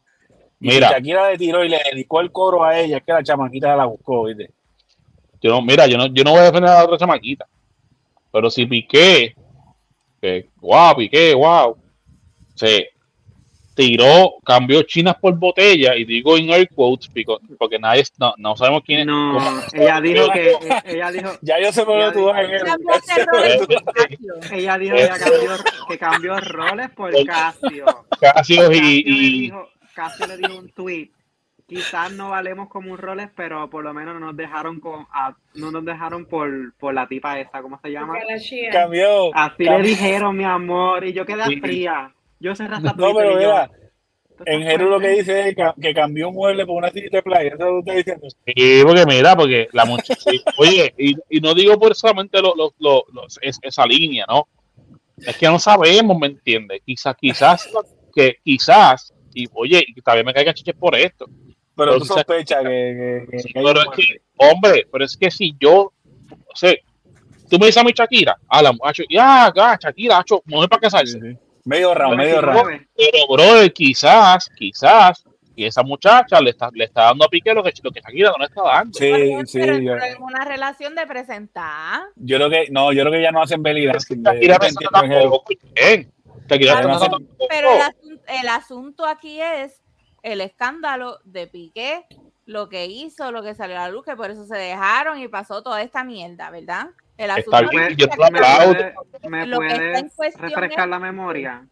y 0.60 0.68
Mira. 0.68 0.88
si 0.90 0.94
Shakira 0.96 1.30
le 1.32 1.38
tiró 1.38 1.64
y 1.64 1.70
le 1.70 1.80
dedicó 1.92 2.20
el 2.22 2.32
coro 2.32 2.64
a 2.64 2.78
ella, 2.80 2.98
es 2.98 3.04
que 3.04 3.14
la 3.14 3.24
chamaquita 3.24 3.72
se 3.72 3.78
la 3.78 3.86
buscó, 3.86 4.26
¿viste? 4.26 4.52
yo 5.42 5.52
no, 5.52 5.62
mira, 5.62 5.88
yo 5.88 5.98
no, 5.98 6.08
yo 6.08 6.24
no 6.24 6.32
voy 6.32 6.40
a 6.40 6.44
defender 6.44 6.70
a 6.72 6.76
la 6.76 6.84
otra 6.86 6.98
chamaquita. 6.98 7.46
Pero 8.32 8.50
si 8.50 8.66
Piqué, 8.66 9.36
que 10.24 10.48
guau, 10.62 10.96
Piqué, 10.96 11.34
wow, 11.34 11.76
se 12.56 12.92
tiró, 13.76 14.36
cambió 14.46 14.84
chinas 14.84 15.16
por 15.20 15.36
botella, 15.38 15.98
y 15.98 16.06
digo 16.06 16.38
en 16.38 16.50
air 16.50 16.70
quotes, 16.74 17.10
pico- 17.10 17.42
porque 17.60 17.78
nadie, 17.78 18.04
no, 18.18 18.34
no 18.38 18.56
sabemos 18.56 18.84
quién 18.86 19.02
es. 19.02 19.06
No, 19.08 19.38
ella 19.74 20.00
dijo 20.00 20.32
que 20.32 20.54
ella 20.86 21.12
dijo 21.12 21.32
Ya 21.42 21.60
yo 21.60 21.72
dónde 21.86 22.12
tú 22.14 22.26
vas 22.26 22.42
dije. 22.42 22.56
en 24.52 24.60
ella 24.60 24.78
dijo 24.78 24.96
ella 24.96 25.18
cambió, 25.20 25.52
que 25.90 25.98
cambió 25.98 26.40
roles 26.40 26.90
por 26.92 27.12
Casio. 27.26 28.06
Casio 28.22 28.70
Casio 28.70 28.72
y, 28.72 29.52
Casio 29.94 30.28
le 30.28 30.38
dijo 30.38 30.58
un 30.58 30.70
tweet. 30.70 31.10
Quizás 31.74 32.12
no 32.12 32.30
valemos 32.30 32.70
como 32.70 32.92
un 32.92 32.98
roles, 32.98 33.30
pero 33.36 33.70
por 33.70 33.84
lo 33.84 33.94
menos 33.94 34.14
no 34.16 34.20
nos 34.28 34.38
dejaron 34.38 34.80
con, 34.80 35.06
a- 35.12 35.36
no 35.56 35.72
nos 35.72 35.84
dejaron 35.86 36.26
por, 36.26 36.74
por 36.78 36.94
la 36.94 37.08
tipa 37.08 37.40
esa, 37.40 37.62
¿cómo 37.62 37.80
se 37.82 37.90
llama? 37.92 38.14
Cambió. 38.72 39.34
Así 39.36 39.64
le 39.64 39.82
dijeron, 39.82 40.36
mi 40.38 40.44
amor, 40.44 41.04
y 41.06 41.14
yo 41.14 41.26
quedé 41.26 41.44
Sí. 41.46 41.60
fría. 41.60 42.14
Yo 42.40 42.56
cerré 42.56 42.76
hasta 42.76 42.94
No, 42.94 43.14
pero 43.16 43.38
mira, 43.38 43.68
¿tú 44.38 44.44
en 44.46 44.62
Jeru 44.64 44.90
lo 44.90 45.00
que 45.00 45.08
dice 45.10 45.50
es 45.50 45.56
que, 45.80 45.94
cambió 45.94 46.30
un 46.30 46.36
mueble 46.36 46.66
por 46.66 46.76
una 46.78 46.90
silla 46.90 47.08
de 47.12 47.22
playa. 47.24 47.50
Eso 47.54 47.56
es 47.56 47.60
lo 47.60 47.74
que 47.74 47.80
está 47.80 47.94
diciendo. 47.94 48.28
Sí, 48.30 48.82
porque 48.84 49.06
mira, 49.06 49.36
porque 49.36 49.68
la 49.72 49.86
muchacha, 49.86 50.30
oye, 50.58 50.94
y, 50.98 51.16
y 51.30 51.40
no 51.40 51.54
digo 51.54 51.80
por 51.80 51.96
solamente 51.96 52.42
lo, 52.42 52.54
lo- 52.56 52.74
lo- 52.80 53.06
es- 53.42 53.60
esa 53.62 53.86
línea, 53.86 54.26
¿no? 54.28 54.48
Es 55.18 55.38
que 55.38 55.48
no 55.48 55.60
sabemos, 55.60 56.18
¿me 56.20 56.28
entiendes? 56.28 56.82
Quizás, 56.86 57.16
quizás, 57.20 57.70
que 58.14 58.36
quizás, 58.44 59.14
y 59.34 59.48
oye, 59.54 59.84
y 59.88 60.02
también 60.02 60.26
me 60.26 60.34
caiga 60.34 60.54
chiches 60.54 60.76
por 60.76 60.96
esto. 60.96 61.26
Pero 61.76 61.98
tú 61.98 62.06
sospechas 62.06 62.62
que, 62.62 62.68
que, 62.68 63.28
que- 63.32 63.40
Sí, 63.40 63.54
que 63.54 63.60
hay 63.60 63.66
pero 63.66 63.80
un 63.82 63.86
es 63.88 63.96
que, 63.96 64.04
mueble. 64.04 64.22
hombre, 64.54 64.88
pero 64.92 65.06
es 65.06 65.18
que 65.18 65.32
si 65.32 65.56
yo, 65.60 65.92
o 66.32 66.56
sea, 66.56 66.74
tú 67.50 67.58
me 67.60 67.66
dices 67.68 67.82
a 67.82 67.84
mi 67.84 67.92
Shakira, 67.92 68.38
a 68.48 68.62
la 68.62 68.72
muchacha, 68.72 69.04
ya, 69.10 69.52
ya, 69.56 69.78
Shakira, 69.82 70.20
hacho, 70.20 70.42
mujer 70.46 70.70
para 70.70 70.82
casarse. 70.82 71.20
Sí, 71.20 71.32
sí. 71.32 71.38
Medio 71.66 71.94
round, 71.94 72.18
medio 72.18 72.36
Pero 72.36 72.52
round. 72.52 72.70
19. 72.70 72.88
Pero, 72.96 73.28
brother, 73.30 73.72
quizás, 73.74 74.50
quizás, 74.56 75.24
y 75.56 75.66
esa 75.66 75.82
muchacha 75.84 76.42
le 76.42 76.50
está, 76.50 76.70
le 76.74 76.84
está 76.86 77.04
dando 77.04 77.26
a 77.26 77.30
Piqué 77.30 77.54
lo 77.54 77.64
que, 77.64 77.72
lo 77.82 77.92
que 77.92 78.02
Shakira 78.02 78.32
no 78.32 78.38
le 78.40 78.46
está 78.46 78.64
dando. 78.64 78.98
Sí, 79.00 79.12
sí. 79.46 79.60
pero 79.60 79.78
Yo, 79.80 79.94
una 80.20 80.44
relación 80.46 80.94
de 80.96 81.06
presentar. 81.08 82.02
yo 82.16 82.38
creo 82.38 82.50
que, 82.50 82.68
no, 82.72 82.92
yo 82.92 83.02
creo 83.04 83.14
que 83.14 83.22
ya 83.22 83.32
no 83.32 83.42
hacen. 83.42 83.64
Yo 83.64 83.72
Shakira 83.72 84.58
no 84.58 84.90
tampoco 84.92 85.46
bien. 85.74 86.12
Shakira 86.50 86.76
Pero 86.76 86.88
no 86.90 87.00
tampoco. 87.00 87.48
Pero 87.50 87.70
el 87.76 87.82
asunto, 87.82 88.24
el 88.42 88.48
asunto 88.50 89.06
aquí 89.06 89.40
es 89.40 89.82
el 90.24 90.42
escándalo 90.42 91.20
de 91.26 91.46
Piqué, 91.48 92.06
lo 92.46 92.68
que 92.70 92.88
hizo, 92.88 93.32
lo 93.32 93.44
que 93.44 93.54
salió 93.56 93.78
a 93.78 93.82
la 93.84 93.90
luz, 93.90 94.04
que 94.04 94.16
por 94.16 94.32
eso 94.32 94.46
se 94.46 94.56
dejaron 94.58 95.20
y 95.20 95.28
pasó 95.28 95.62
toda 95.62 95.82
esta 95.82 96.04
mierda, 96.04 96.50
¿verdad? 96.50 96.88
El 97.18 97.30
Está 97.30 97.58
asunto 97.58 97.70
bien, 97.70 97.90
yo 97.96 98.08
que 98.08 98.16
te 98.16 98.18
lo 98.18 98.32
¿Me 98.32 98.40
aplaudo. 98.40 98.74
puedes, 98.74 99.30
me 99.30 99.46
Lo 99.46 99.60
que 99.60 99.68
está 99.68 99.82
en 99.84 99.92
puedes 99.94 100.16
cuestión 100.16 100.50
refrescar 100.50 100.86
es- 100.86 100.90
la 100.90 101.00
memoria? 101.00 101.68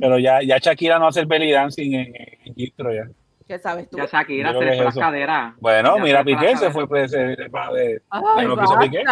Pero 0.00 0.18
ya, 0.18 0.40
ya 0.42 0.58
Shakira 0.58 0.98
no 0.98 1.06
hace 1.08 1.20
el 1.20 1.26
belly 1.26 1.50
dancing 1.52 1.92
en, 1.94 2.12
en 2.44 2.54
Gistro 2.54 2.92
ya. 2.92 3.08
¿Qué 3.46 3.58
sabes 3.58 3.88
tú? 3.90 3.96
Ya 3.96 4.06
Shakira 4.06 4.52
se 4.52 4.60
le 4.60 4.76
fue 4.76 4.84
es 4.86 4.90
eso. 4.90 5.00
caderas. 5.00 5.54
Bueno, 5.58 5.96
Ya 5.96 6.02
mira, 6.04 6.18
la 6.20 6.24
Piqué 6.24 6.48
se 6.48 6.54
cadera. 6.54 6.70
fue, 6.72 6.88
pues, 6.88 7.10
se, 7.10 7.34
se- 7.36 7.42
de- 7.42 8.02
Ay, 8.10 8.46
lo 8.46 8.56
que 8.56 8.64
hizo 8.64 8.78
Piqué. 8.78 9.04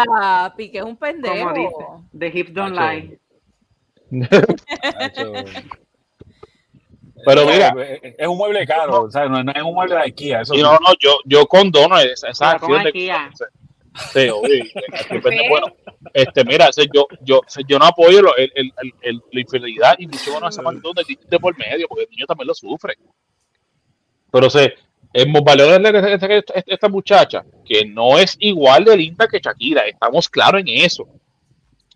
Piqué 0.56 0.78
es 0.78 0.84
un 0.84 0.96
pendejo. 0.96 1.34
Como 1.38 1.52
dice, 1.54 2.08
the 2.18 2.38
hips 2.38 2.52
don't 2.54 2.76
Nacho. 2.76 3.18
lie. 4.10 4.28
Pero 7.34 7.46
mira, 7.46 7.74
Es, 8.02 8.14
es 8.18 8.26
un 8.26 8.36
mueble 8.38 8.66
caro, 8.66 9.02
o 9.02 9.10
sea, 9.10 9.26
no, 9.28 9.42
no 9.42 9.52
es 9.52 9.62
un 9.62 9.74
mueble 9.74 9.94
de 9.96 10.00
IKEA. 10.02 10.40
Eso 10.42 10.54
y 10.54 10.58
sí. 10.58 10.62
no, 10.62 10.72
no, 10.72 10.94
yo, 10.98 11.18
yo 11.24 11.46
condono 11.46 11.98
esa, 11.98 12.28
esa 12.28 12.52
acción 12.52 12.82
de 12.82 12.88
IKEA. 12.88 13.30
Sí, 14.12 14.28
oye, 14.28 14.70
bueno, 15.48 15.66
este, 16.14 16.44
mira, 16.44 16.68
o 16.68 16.72
sea, 16.72 16.84
yo, 16.94 17.06
yo, 17.22 17.38
o 17.38 17.44
sea, 17.48 17.64
yo 17.66 17.78
no 17.78 17.84
apoyo 17.86 18.22
lo- 18.22 18.36
el, 18.36 18.50
el, 18.54 18.72
el, 19.02 19.20
la 19.32 19.40
infidelidad 19.40 19.96
y 19.98 20.06
mucho 20.06 20.32
menos 20.32 20.54
esa 20.54 20.62
magnitud 20.62 20.94
de, 20.94 21.18
de 21.28 21.40
por 21.40 21.56
medio, 21.58 21.88
porque 21.88 22.04
el 22.04 22.10
niño 22.10 22.26
también 22.26 22.46
lo 22.46 22.54
sufre. 22.54 22.94
Pero 24.30 24.46
o 24.46 24.50
sea, 24.50 24.70
hemos 25.12 25.42
valorado 25.42 25.98
esta, 26.12 26.26
esta- 26.28 26.54
esta 26.66 26.88
muchacha, 26.88 27.44
que 27.64 27.84
no 27.86 28.18
es 28.18 28.36
igual 28.38 28.84
de 28.84 28.96
linda 28.96 29.26
que 29.26 29.40
Shakira, 29.40 29.82
estamos 29.86 30.28
claros 30.28 30.60
en 30.60 30.68
eso. 30.68 31.08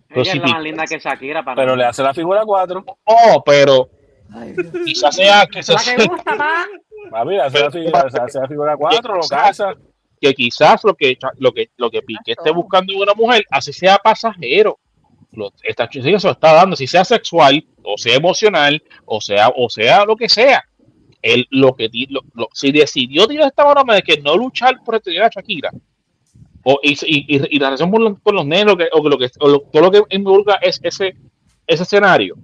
Pero 0.09 0.23
Ella 0.23 0.33
si 0.33 0.39
es 0.39 0.45
la 0.45 0.51
más 0.55 0.63
linda 0.63 0.85
que 0.85 0.99
Shakira 0.99 1.45
para 1.45 1.55
Pero 1.57 1.73
mí. 1.73 1.79
le 1.79 1.85
hace 1.87 2.03
la 2.03 2.13
figura 2.15 2.43
4. 2.45 2.85
No, 2.85 3.43
pero 3.47 3.89
quizás 4.85 5.15
sea 5.17 5.47
que, 5.47 5.61
La 5.61 5.83
que 5.97 6.07
gusta, 6.07 6.37
pa. 6.37 6.67
Papi, 7.11 7.31
le 7.31 7.41
hace 7.43 7.61
la 7.61 7.71
figura, 7.71 8.05
le 8.13 8.21
hace 8.21 8.39
la 8.41 8.49
figura 8.49 8.77
4, 8.77 9.15
lo 9.17 9.21
casa. 9.29 9.75
que 10.21 10.35
quizás 10.35 10.83
lo 10.85 10.95
que 10.95 11.19
lo 11.39 11.53
que 11.53 11.71
lo 11.77 11.91
que 11.91 12.03
Piqué 12.03 12.33
esté 12.33 12.51
buscando 12.53 12.93
en 12.93 13.01
una 13.01 13.15
mujer, 13.15 13.45
así 13.51 13.73
sea 13.73 13.99
pasajero. 13.99 14.79
Lo, 15.33 15.51
esta 15.63 15.89
chica 15.89 16.19
se 16.19 16.27
lo 16.27 16.33
está 16.35 16.53
dando, 16.53 16.77
si 16.77 16.87
sea 16.87 17.05
sexual, 17.05 17.65
o 17.83 17.97
sea 17.97 18.15
emocional, 18.17 18.83
o 19.07 19.21
sea, 19.21 19.51
o 19.57 19.69
sea 19.71 20.05
lo 20.05 20.15
que 20.17 20.29
sea. 20.29 20.63
Él 21.23 21.47
lo 21.51 21.75
que 21.75 21.89
lo- 22.11 22.21
lo- 22.35 22.49
si 22.53 22.71
decidió 22.73 23.27
tirar 23.27 23.47
esta 23.49 23.65
broma 23.65 23.95
de 23.95 24.03
que 24.03 24.21
no 24.21 24.37
luchar 24.37 24.75
por 24.85 24.95
retener 24.95 25.23
a 25.23 25.29
Shakira, 25.31 25.71
o, 26.65 26.79
y, 26.83 26.93
y, 26.93 27.37
y- 27.37 27.57
y 27.57 27.59
la 27.59 27.67
relación 27.69 27.91
con 27.91 28.05
los, 28.05 28.21
con 28.21 28.35
los 28.35 28.45
nenes, 28.47 28.75
o, 28.75 28.77
que, 28.77 28.89
o 28.93 29.03
que 29.03 29.09
lo 29.09 29.19
que 29.19 29.31
o 29.41 29.49
lo- 29.49 29.61
todo 29.73 29.83
lo 29.83 29.91
que 29.91 30.03
involucra 30.17 30.57
es 30.61 30.79
ese, 30.83 31.15
ese 31.67 31.83
escenario. 31.83 32.35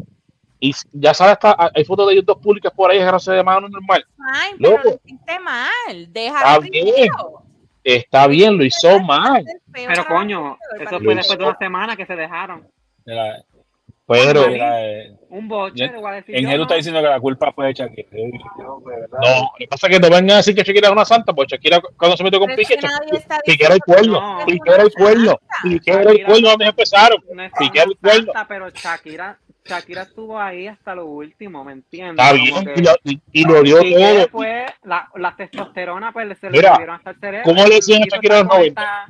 Y 0.60 0.74
ya 0.92 1.14
sabes, 1.14 1.34
está, 1.34 1.70
hay 1.74 1.84
fotos 1.84 2.06
de 2.08 2.14
ellos 2.14 2.26
dos 2.26 2.38
públicas 2.38 2.72
por 2.74 2.90
ahí, 2.90 2.98
agarrándose 2.98 3.32
de 3.32 3.42
mano 3.44 3.68
normal. 3.68 4.04
Ay, 4.32 4.52
pero 4.58 4.70
Loco. 4.76 4.88
lo 4.90 5.00
hiciste 5.04 5.38
mal. 5.40 5.96
Está 5.96 6.10
Déjalo 6.20 6.60
bien. 6.62 6.84
primero. 6.94 7.42
Está 7.84 8.26
bien, 8.26 8.58
lo 8.58 8.64
hizo 8.64 9.00
mal. 9.00 9.44
Pero 9.72 10.04
coño, 10.06 10.58
eso 10.80 10.98
fue 11.00 11.14
después 11.14 11.38
de 11.38 11.44
una 11.44 11.58
semana 11.58 11.96
que 11.96 12.06
se 12.06 12.16
dejaron. 12.16 12.66
Pero, 14.10 14.46
eh, 14.48 15.12
Un 15.28 15.48
boche, 15.48 15.84
en 15.84 15.92
¿no? 16.56 16.62
está 16.62 16.74
diciendo 16.76 17.00
que 17.02 17.08
la 17.08 17.20
culpa 17.20 17.52
fue 17.52 17.66
de 17.66 17.74
Shakira. 17.74 18.08
No, 18.56 18.80
lo 18.80 19.50
que 19.58 19.68
pasa 19.68 19.86
es 19.86 19.92
que 19.92 20.00
no 20.00 20.08
vengan 20.08 20.30
a 20.30 20.36
decir 20.38 20.54
que 20.54 20.62
Shakira 20.62 20.88
es 20.88 20.92
una 20.92 21.04
santa, 21.04 21.34
pues 21.34 21.48
Shakira 21.48 21.78
cuando 21.94 22.16
se 22.16 22.24
metió 22.24 22.40
con 22.40 22.48
Piqué, 22.56 22.74
está 23.12 23.38
Piqué 23.44 23.66
era 23.66 23.74
el 23.74 23.80
cuerno, 23.80 24.38
No. 24.38 24.46
Piqué 24.46 24.70
era 24.72 24.82
el 24.84 24.92
cuerno, 24.94 25.38
Piqué 25.62 25.90
era 25.90 26.10
el 26.10 26.24
cuerno 26.24 26.48
donde 26.48 26.64
empezaron, 26.66 27.18
Piqué 27.58 27.80
era 27.80 27.90
el 27.90 27.98
cuerno. 27.98 28.32
pero 28.48 28.70
Shakira, 28.70 29.38
Shakira 29.68 30.02
estuvo 30.02 30.38
ahí 30.40 30.66
hasta 30.66 30.94
lo 30.94 31.06
último, 31.06 31.64
¿me 31.64 31.72
entiendes? 31.72 32.24
Está 32.24 32.32
bien, 32.32 32.64
que 32.64 32.80
y 32.80 32.82
lo, 32.82 32.92
y, 33.04 33.20
y 33.32 33.44
lo 33.44 33.62
dio 33.62 33.80
Piqué 33.80 33.96
todo. 33.96 34.28
fue, 34.30 34.66
la, 34.84 35.08
la 35.16 35.36
testosterona 35.36 36.12
pues 36.12 36.38
se 36.38 36.50
le 36.50 36.58
Mira, 36.58 36.94
hasta 36.94 37.10
el 37.10 37.20
cerebro. 37.20 37.44
¿cómo 37.44 37.66
le 37.66 37.74
decían 37.76 38.02
a 38.02 38.06
Shakira 38.06 38.42
los 38.42 38.44
está 38.44 38.56
90? 38.58 39.08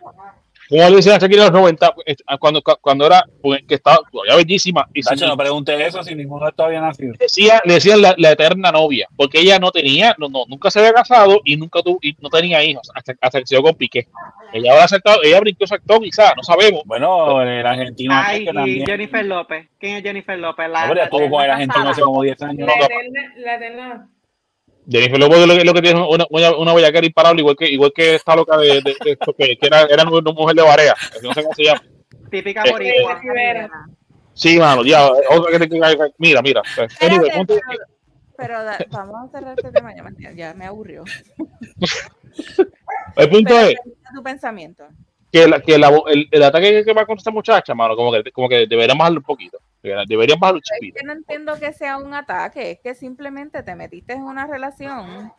Como 0.68 0.82
le 0.88 0.96
decían 0.96 1.16
a 1.16 1.18
Shakira 1.18 1.46
en 1.46 1.52
los 1.52 1.60
90, 1.60 1.94
eh, 2.06 2.16
cuando, 2.38 2.62
cuando 2.62 3.06
era, 3.06 3.24
pues, 3.40 3.62
que 3.66 3.76
estaba 3.76 3.98
todavía 4.12 4.36
bellísima, 4.36 4.86
y 4.92 5.02
Tacho, 5.02 5.26
no 5.26 5.36
pregunte 5.36 5.86
eso 5.86 6.02
si 6.02 6.14
ninguno 6.14 6.48
bien 6.68 6.82
nacido. 6.82 7.14
decía, 7.18 7.62
le 7.64 7.74
decían 7.74 8.02
la, 8.02 8.14
la 8.18 8.32
eterna 8.32 8.70
novia, 8.70 9.08
porque 9.16 9.40
ella 9.40 9.58
no 9.58 9.70
tenía, 9.70 10.14
no, 10.18 10.28
no, 10.28 10.44
nunca 10.46 10.70
se 10.70 10.80
había 10.80 10.92
casado 10.92 11.40
y 11.44 11.56
nunca 11.56 11.80
tuvo, 11.82 11.98
y 12.02 12.14
no 12.20 12.28
tenía 12.28 12.62
hijos, 12.62 12.90
hasta, 12.94 13.14
hasta 13.20 13.40
que 13.40 13.46
se 13.46 13.54
dio 13.54 13.62
con 13.62 13.74
Piqué. 13.74 14.08
Ella 14.52 14.72
ahora 14.72 14.84
aceptado, 14.84 15.22
ella 15.22 15.40
brincó 15.40 15.64
actor, 15.70 16.00
quizás, 16.00 16.32
no 16.36 16.42
sabemos. 16.42 16.82
Bueno, 16.84 17.42
el 17.42 17.66
argentino 17.66 18.14
Ay, 18.14 18.44
que 18.44 18.50
y 18.50 18.54
también. 18.54 18.86
Jennifer 18.86 19.24
López. 19.24 19.68
¿Quién 19.78 19.96
es 19.96 20.02
Jennifer 20.02 20.38
López? 20.38 20.68
La, 20.70 20.84
Hombre, 20.84 20.96
la 20.96 21.04
estuvo 21.04 21.30
con 21.30 21.44
el 21.44 21.50
eterna 21.50 21.54
argentino 21.54 21.84
casada. 21.84 21.90
hace 21.90 22.00
como 22.02 22.22
10 22.22 22.42
años. 22.42 22.66
La 22.66 22.74
eterna, 22.74 23.34
la 23.36 23.54
eterna. 23.54 24.08
Jennifer 24.90 25.18
López 25.18 25.46
lo 25.46 25.54
que, 25.56 25.64
lo 25.64 25.74
que 25.74 25.82
tiene 25.82 26.00
es 26.00 26.06
una, 26.08 26.24
una, 26.30 26.56
una 26.56 26.74
bellaquera 26.74 27.06
imparable, 27.06 27.40
igual 27.42 27.56
que, 27.56 27.68
igual 27.68 27.92
que 27.94 28.14
esta 28.14 28.34
loca 28.34 28.56
de, 28.56 28.80
de, 28.80 28.96
de 29.04 29.10
esto 29.12 29.34
que, 29.36 29.56
que 29.58 29.66
era, 29.66 29.82
era 29.82 30.02
una 30.04 30.32
mujer 30.32 30.56
de 30.56 30.62
Barea, 30.62 30.94
que 31.20 31.26
no 31.26 31.34
sé 31.34 31.42
cómo 31.42 31.54
se 31.54 31.64
llama. 31.64 31.82
Típica 32.30 32.62
Eh, 32.64 32.70
boricua. 32.70 33.20
Rivera. 33.20 33.70
Sí, 34.34 34.58
mano, 34.58 34.84
ya, 34.84 35.10
otra 35.30 35.58
que 35.58 35.66
te 35.66 35.80
mira, 36.18 36.40
mira. 36.42 36.62
anyway, 37.00 37.30
ponte- 37.32 37.60
pero, 37.68 37.84
pero 38.36 38.62
da- 38.64 38.78
vamos 38.90 39.28
a 39.28 39.30
cerrar 39.38 39.54
este 39.58 39.72
tema, 39.72 39.94
ya 39.94 40.02
me, 40.04 40.36
ya 40.36 40.54
me 40.54 40.64
aburrió. 40.66 41.04
el 43.16 43.28
punto 43.28 43.54
Pero 43.54 43.68
es 43.68 43.76
tu 44.14 44.22
pensamiento. 44.22 44.84
que, 45.32 45.46
la, 45.48 45.60
que 45.60 45.76
la, 45.78 45.90
el, 46.08 46.28
el 46.30 46.42
ataque 46.42 46.84
que 46.84 46.92
va 46.92 47.04
con 47.04 47.18
esta 47.18 47.30
muchacha, 47.30 47.74
mano, 47.74 47.96
como 47.96 48.12
que, 48.12 48.30
como 48.32 48.48
que 48.48 48.66
deberían 48.66 48.96
bajarlo 48.96 49.18
un 49.20 49.24
poquito. 49.24 49.58
Deberían 49.82 50.38
bajarlo 50.40 50.58
un 50.58 50.62
Es 50.64 50.70
chiquito. 50.78 50.98
que 51.00 51.06
no 51.06 51.12
entiendo 51.12 51.58
que 51.58 51.72
sea 51.72 51.96
un 51.98 52.12
ataque, 52.14 52.72
es 52.72 52.80
que 52.80 52.94
simplemente 52.94 53.62
te 53.62 53.74
metiste 53.74 54.12
en 54.14 54.22
una 54.22 54.46
relación. 54.46 55.32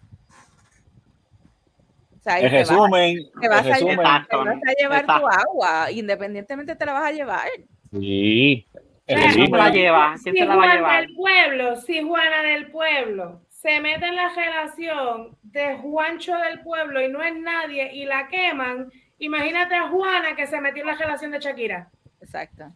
O 2.18 2.22
sea, 2.22 2.40
En 2.40 2.50
te 2.50 2.58
vas- 2.60 2.70
resumen, 2.70 3.18
te 3.42 3.48
vas, 3.50 3.66
en 3.66 3.72
a 3.72 3.74
resumen, 3.76 3.98
llevar, 3.98 4.28
te 4.28 4.36
vas 4.36 4.48
a 4.48 4.74
llevar 4.82 5.06
tu 5.06 5.28
agua, 5.28 5.92
independientemente 5.92 6.76
te 6.76 6.86
la 6.86 6.94
vas 6.94 7.04
a 7.06 7.12
llevar. 7.12 7.48
Sí. 7.92 8.68
en 9.08 9.20
¿Quién 9.32 9.32
se 9.48 9.58
la 9.58 9.70
lleva? 9.72 10.16
¿Quién 10.22 10.36
Si 10.36 10.40
se 10.42 10.46
la 10.46 10.56
va 10.56 10.64
a 10.64 10.66
Juan 10.68 10.76
llevar? 10.78 11.02
del 11.08 11.16
pueblo, 11.16 11.76
si 11.78 12.02
Juana 12.04 12.42
del 12.44 12.68
pueblo 12.72 13.42
se 13.50 13.80
mete 13.80 14.06
en 14.06 14.16
la 14.16 14.30
relación 14.36 15.36
de 15.42 15.78
Juancho 15.80 16.36
del 16.38 16.62
pueblo 16.62 17.02
y 17.02 17.10
no 17.10 17.22
es 17.24 17.36
nadie 17.36 17.92
y 17.94 18.06
la 18.06 18.28
queman, 18.28 18.92
imagínate 19.18 19.76
a 19.76 19.88
Juana 19.90 20.36
que 20.36 20.46
se 20.46 20.62
metió 20.62 20.84
en 20.84 20.88
la 20.90 20.96
relación 20.96 21.32
de 21.32 21.40
Shakira. 21.40 21.90
Exacto. 22.22 22.72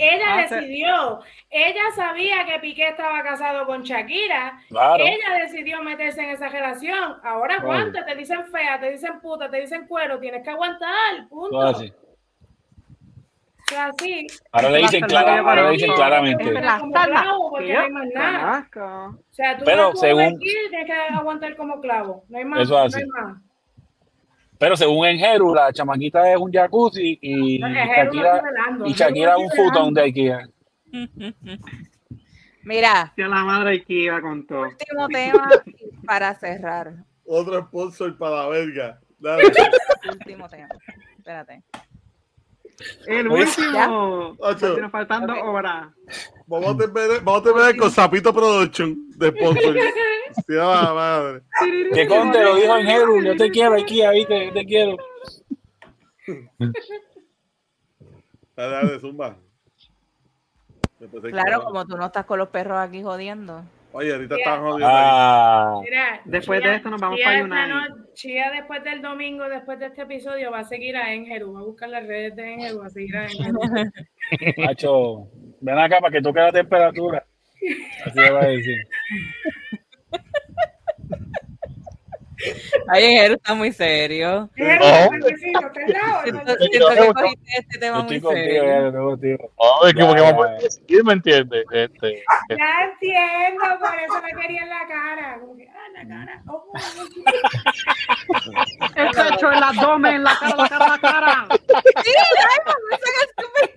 Ella 0.00 0.26
Ah, 0.28 0.42
decidió, 0.42 1.20
ella 1.50 1.82
sabía 1.96 2.46
que 2.46 2.60
Piqué 2.60 2.86
estaba 2.88 3.20
casado 3.24 3.66
con 3.66 3.82
Shakira, 3.82 4.60
claro. 4.68 5.04
ella 5.04 5.42
decidió 5.42 5.82
meterse 5.82 6.22
en 6.22 6.30
esa 6.30 6.48
relación. 6.48 7.16
Ahora 7.24 7.56
aguanta, 7.56 8.04
te 8.06 8.14
dicen 8.14 8.46
fea, 8.52 8.78
te 8.78 8.92
dicen 8.92 9.18
puta, 9.20 9.50
te 9.50 9.60
dicen 9.60 9.88
cuero, 9.88 10.20
tienes 10.20 10.44
que 10.44 10.50
aguantar, 10.50 11.28
punto. 11.28 11.60
Así. 11.62 11.92
O 13.60 13.70
sea, 13.70 13.86
así. 13.86 14.26
Ahora 14.52 14.70
le 14.70 14.78
dicen, 14.78 15.00
La 15.02 15.06
clara- 15.08 15.38
ahora 15.40 15.62
le 15.64 15.70
dicen 15.72 15.92
claramente. 15.92 16.44
Como 16.44 16.54
La 16.60 16.60
clavo, 16.78 16.92
salsa 16.92 17.24
porque 17.50 17.66
que 17.66 17.72
no 17.72 17.78
yo 17.80 17.84
hay 17.84 17.90
más 17.90 18.06
nada. 18.14 18.68
conozco. 18.72 19.18
O 19.18 19.32
sea, 19.34 19.58
tú 19.58 19.64
Pero 19.66 19.96
según- 19.96 20.38
tienes 20.38 20.86
que 20.86 20.92
aguantar 20.92 21.56
como 21.56 21.80
clavo. 21.80 22.24
No 22.28 22.38
hay 22.38 22.44
más. 22.44 22.60
Eso 22.62 22.84
es 22.84 22.92
no 22.94 22.98
hay 22.98 23.06
más. 23.06 23.42
Pero 24.58 24.76
según 24.76 25.06
Enjeru, 25.06 25.54
la 25.54 25.72
chamaquita 25.72 26.32
es 26.32 26.38
un 26.38 26.52
jacuzzi 26.52 27.18
y 27.22 27.58
No, 27.58 27.68
no 27.68 27.74
Shakira, 27.74 28.42
y 28.86 28.92
Shakira 28.92 29.32
no 29.34 29.40
un 29.40 29.50
futón 29.50 29.94
de 29.94 30.02
IKEA. 30.02 30.48
Mira, 32.64 33.12
Tío, 33.16 33.28
la 33.28 33.44
madre 33.44 33.82
que 33.84 33.94
iba 33.94 34.20
con 34.20 34.46
todo. 34.46 34.62
último 34.64 35.08
tema 35.12 35.48
para 36.04 36.34
cerrar. 36.34 36.92
Otro 37.24 37.62
sponsor 37.66 38.16
para 38.18 38.36
la 38.42 38.48
verga. 38.48 39.00
Dale. 39.18 39.44
Último 40.12 40.48
tema. 40.48 40.68
Espérate. 41.16 41.62
El 43.06 43.28
último. 43.28 44.36
Ocho. 44.38 44.78
Nos 44.80 44.90
faltando 44.90 45.32
Ok. 45.32 45.44
horas. 45.44 45.88
Vamos 46.46 46.74
a 46.74 46.78
terminar, 46.78 47.22
vamos 47.22 47.40
a 47.40 47.44
terminar 47.44 47.76
con 47.76 47.90
Zapito 47.90 48.32
Production 48.32 49.10
de 49.10 49.28
sponsor. 49.30 49.76
Sí, 50.46 50.52
la 50.54 50.92
madre. 50.94 51.42
Que 51.94 52.06
conte, 52.06 52.42
lo 52.42 52.54
dijo 52.56 52.76
Enjeru, 52.76 53.22
yo 53.22 53.36
te 53.36 53.50
quiero 53.50 53.74
IKEA, 53.76 54.10
viste, 54.12 54.46
yo 54.46 54.52
te 54.52 54.64
quiero. 54.66 54.96
Dale, 58.54 58.72
dale, 58.74 59.00
zumba. 59.00 59.36
Después 61.00 61.22
se 61.22 61.30
Claro, 61.30 61.64
como 61.64 61.86
tú 61.86 61.96
no 61.96 62.06
estás 62.06 62.26
con 62.26 62.38
los 62.38 62.48
perros 62.48 62.78
aquí 62.78 63.02
jodiendo. 63.02 63.64
Oye, 63.92 64.12
ahorita 64.12 64.34
Ya. 64.34 64.38
estaban 64.38 64.60
jodiendo. 64.60 64.86
ahí. 64.86 64.94
Ah, 64.98 65.80
Mira, 65.82 66.20
Después 66.26 66.62
de 66.62 66.74
esto 66.76 66.90
nos 66.90 67.00
vamos 67.00 67.16
Chía 67.16 67.24
para 67.26 67.42
United. 67.44 67.68
no- 67.68 68.04
Chía 68.14 68.50
después 68.50 68.84
del 68.84 69.00
domingo, 69.02 69.48
después 69.48 69.78
de 69.78 69.86
este 69.86 70.02
episodio, 70.02 70.50
va 70.50 70.58
a 70.60 70.64
seguir 70.64 70.96
a 70.96 71.12
Engeru. 71.14 71.52
Va 71.54 71.60
a 71.60 71.64
buscar 71.64 71.88
las 71.88 72.06
redes 72.06 72.36
de 72.36 72.52
Engeru, 72.54 72.80
va 72.80 72.86
a 72.86 72.90
seguir 72.90 73.16
a 73.16 73.24
Engeru. 73.24 73.58
macho, 74.58 75.28
ven 75.60 75.78
acá 75.78 76.00
para 76.00 76.12
que 76.12 76.20
toque 76.20 76.40
la 76.40 76.52
temperatura. 76.52 77.24
Así 78.04 78.18
va 78.20 78.40
a 78.42 78.46
decir. 78.46 78.76
Ay, 82.90 83.02
Jero 83.16 83.34
está 83.34 83.54
muy 83.54 83.72
serio. 83.72 84.48
Oh. 84.58 84.62
lado, 84.62 85.10
Siento, 86.58 86.88
que 86.88 87.12
cogiste 87.14 87.50
este 87.58 87.78
tema 87.78 88.02
muy 88.02 88.20
serio. 88.20 88.64
ya, 88.64 88.80
yo 88.80 88.86
estoy 88.88 89.02
contigo. 89.02 89.52
Ay, 89.84 89.92
que 89.94 90.04
porque 90.04 90.20
ya, 90.22 90.30
vamos 90.32 90.46
a 90.46 90.48
ya. 90.50 90.54
decir, 90.64 91.04
¿me 91.04 91.12
entiendes? 91.12 91.64
Este, 91.72 92.24
Ya 92.50 92.90
entiendo, 92.90 93.64
por 93.80 93.94
eso 93.94 94.22
me 94.22 94.40
quería 94.42 94.62
en 94.62 94.68
la 94.68 94.86
cara. 94.88 95.38
Como 95.40 95.56
que, 95.56 95.68
ah, 95.68 95.88
la 95.94 96.08
cara. 96.08 96.42
Oh, 96.48 96.72
El 98.96 99.10
pecho, 99.10 99.50
el 99.52 99.62
abdomen, 99.62 100.22
la 100.24 100.36
cara, 100.38 100.56
la 100.56 100.68
cara, 100.68 100.86
la 100.88 100.98
cara. 100.98 101.46
Sí, 102.04 102.12
ay, 102.16 102.74
me 102.90 102.96
saca 102.96 103.22
súper 103.36 103.68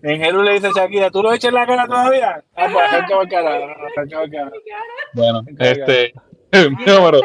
tanta. 0.00 0.12
Enjeru 0.14 0.42
le 0.42 0.52
dice 0.54 0.66
a 0.68 0.70
Shakira, 0.74 1.10
¿tú 1.10 1.22
lo 1.22 1.32
echas 1.32 1.48
en 1.48 1.54
la 1.54 1.66
cara 1.66 1.86
todavía? 1.86 2.44
Ah, 2.56 2.68
pues 2.72 2.84
arranca 2.92 3.28
cara, 3.28 3.54
arranca 3.54 4.30
cara. 4.30 4.50
Bueno, 5.14 5.42
este. 5.58 6.12
No, 6.52 6.76
pero. 6.84 7.20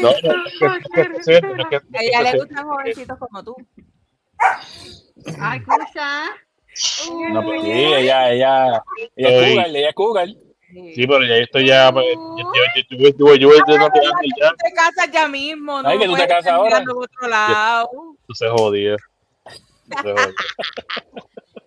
No, 0.00 0.10
no, 0.22 0.44
que- 0.58 0.70
que- 0.92 1.40
que- 1.40 1.40
que- 1.40 1.80
que- 1.80 1.98
A 1.98 2.02
ella 2.02 2.22
le 2.32 2.38
gustan 2.38 2.64
jovencitos 2.68 3.18
como 3.18 3.42
tú. 3.44 3.56
Ay, 5.40 5.58
escucha. 5.58 6.24
No, 7.32 7.42
pues 7.42 7.62
sí, 7.62 7.70
ella, 7.72 8.30
ella, 8.30 8.82
ella 9.16 9.16
es 9.16 9.50
cougar, 9.50 9.66
ella 9.68 9.88
es 9.88 9.94
cougar. 9.94 10.28
Sí, 10.72 11.06
pero 11.06 11.24
ya 11.24 11.34
estoy 11.36 11.66
ya. 11.66 11.90
Yo, 11.92 12.00
yo, 12.00 13.34
yo, 13.36 13.36
yo, 13.36 13.48
te 13.58 14.72
casas 14.72 15.10
ya 15.12 15.26
mismo, 15.26 15.82
¿no? 15.82 15.88
Ay, 15.88 15.98
que 15.98 16.06
tú 16.06 16.14
te 16.14 16.28
casas 16.28 16.52
ahora. 16.52 16.84
Tú 16.84 18.34
se 18.34 18.48
jodía. 18.48 18.96
Tú 19.88 19.96
se 20.02 20.12
jodía. 20.12 20.34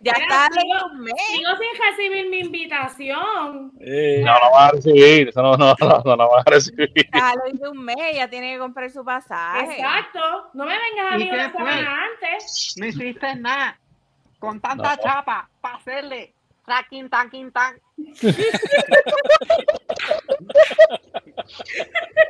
Ya 0.04 0.12
está 0.14 0.48
sigo- 0.50 0.62
de 0.78 0.84
un 0.94 1.00
mes. 1.02 1.14
Sigo 1.32 1.50
sin 1.58 1.82
recibir 1.82 2.30
mi 2.30 2.40
invitación. 2.40 3.72
Eh, 3.80 4.22
No, 4.26 4.34
no 4.34 4.52
vas 4.52 4.70
a 4.70 4.72
recibir. 4.76 5.30
Eso 5.30 5.42
no, 5.42 5.56
no, 5.58 5.74
no, 5.80 6.02
no, 6.06 6.16
no 6.16 6.30
vas 6.30 6.44
a 6.46 6.50
recibir. 6.50 6.92
Ir 6.96 7.60
de 7.60 7.70
un 7.70 7.84
mes, 7.84 7.96
ella 8.02 8.30
tiene 8.30 8.54
que 8.54 8.60
comprar 8.60 8.90
su 8.92 9.04
pasaje. 9.06 9.72
Exacto. 9.74 10.20
No 10.54 10.66
me 10.66 10.74
vengas 10.78 11.12
a 11.12 11.16
¿Y 11.16 11.24
mí 11.24 11.30
una 11.32 11.52
semana 11.52 12.04
antes. 12.06 12.74
No 12.78 12.86
hiciste 12.86 13.36
nada. 13.36 13.80
Con 14.40 14.60
tanta 14.60 14.96
No. 14.98 15.02
chapa 15.02 15.50
para 15.62 15.76
hacerle. 15.78 16.34
Tracking, 16.66 17.10
tanking, 17.10 17.52
tan. 17.52 17.76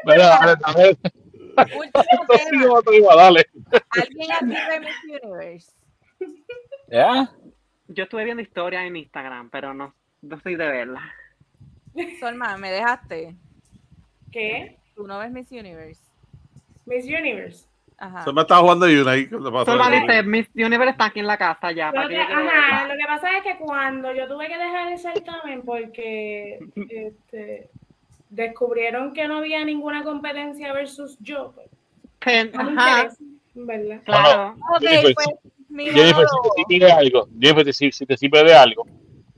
Mira, 0.05 0.27
dale, 0.27 0.55
dale. 0.59 0.97
Último 1.75 2.81
tema. 2.81 3.15
Dale. 3.15 3.45
¿Alguien 3.91 4.31
aquí 4.31 4.45
ve 4.69 4.79
Miss 4.79 5.21
Universe? 5.23 5.71
¿Ya? 6.89 7.29
Yo 7.93 8.03
estuve 8.03 8.23
viendo 8.23 8.41
historias 8.41 8.85
en 8.85 8.95
Instagram, 8.95 9.49
pero 9.49 9.73
no, 9.73 9.93
no 10.21 10.39
soy 10.41 10.55
de 10.55 10.67
verla. 10.67 11.13
Solma, 12.19 12.57
¿me 12.57 12.71
dejaste? 12.71 13.35
¿Qué? 14.31 14.77
¿Tú 14.95 15.05
no 15.07 15.19
ves 15.19 15.31
Miss 15.31 15.51
Universe? 15.51 16.01
Miss 16.85 17.05
Universe. 17.05 17.67
Ajá. 17.97 18.29
Me 18.31 18.41
estaba 18.41 18.61
jugando 18.61 18.89
y 18.89 18.97
una 18.97 19.11
ahí. 19.11 19.27
¿qué 19.29 19.35
le 19.35 19.51
pasó? 19.51 19.65
Solo 19.65 19.89
dice, 19.89 20.23
Miss 20.23 20.49
Universe 20.55 20.89
está 20.91 21.05
aquí 21.05 21.19
en 21.19 21.27
la 21.27 21.37
casa 21.37 21.71
ya. 21.71 21.87
Lo 21.87 21.93
¿para 21.93 22.07
que, 22.07 22.15
qué 22.15 22.21
yo 22.21 22.25
quiero 22.27 22.41
ajá, 22.49 22.87
lo 22.87 22.93
que 22.95 23.05
pasa 23.05 23.37
es 23.37 23.43
que 23.43 23.57
cuando 23.57 24.13
yo 24.13 24.27
tuve 24.27 24.47
que 24.47 24.57
dejar 24.57 24.91
el 24.91 24.97
certamen 24.97 25.61
porque 25.61 26.59
este, 26.89 27.69
descubrieron 28.29 29.13
que 29.13 29.27
no 29.27 29.37
había 29.37 29.63
ninguna 29.63 30.03
competencia 30.03 30.73
versus 30.73 31.17
yo, 31.19 31.51
pues, 31.53 31.67
Que- 32.19 32.45
no 32.45 32.71
me 32.71 32.81
ajá, 32.81 33.03
interesa, 33.03 33.17
¿verdad? 33.53 34.01
claro. 34.03 34.55
Ok, 34.75 35.13
pues 35.13 35.27
mi 35.27 35.33
Jennifer, 35.93 36.25
si 36.27 36.63
te 36.67 36.73
sirve 36.73 36.91
algo, 36.91 37.27
Jennifer, 37.39 37.73
si, 37.73 37.91
si 37.91 38.05
te 38.05 38.17
sirve 38.17 38.43
de 38.43 38.53
algo, 38.55 38.85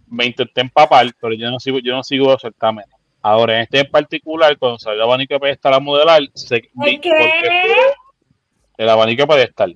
me 0.07 0.25
intenté 0.25 0.61
empapar, 0.61 1.07
pero 1.19 1.33
yo 1.33 1.49
no 1.49 1.59
sigo, 1.59 1.79
yo 1.79 1.93
no 1.93 2.03
sigo 2.03 2.27
los 2.31 2.41
certámenes. 2.41 2.89
Ahora, 3.21 3.55
en 3.55 3.61
este 3.63 3.79
en 3.79 3.89
particular, 3.89 4.57
cuando 4.57 4.77
salió 4.77 4.97
el 4.97 5.01
abanico 5.03 5.39
pedestal 5.39 5.73
a 5.73 5.79
modelar, 5.79 6.21
se, 6.33 6.61
vi- 6.73 6.99
qué? 6.99 7.09
el 8.77 8.89
abanico 8.89 9.25
pedestal. 9.27 9.75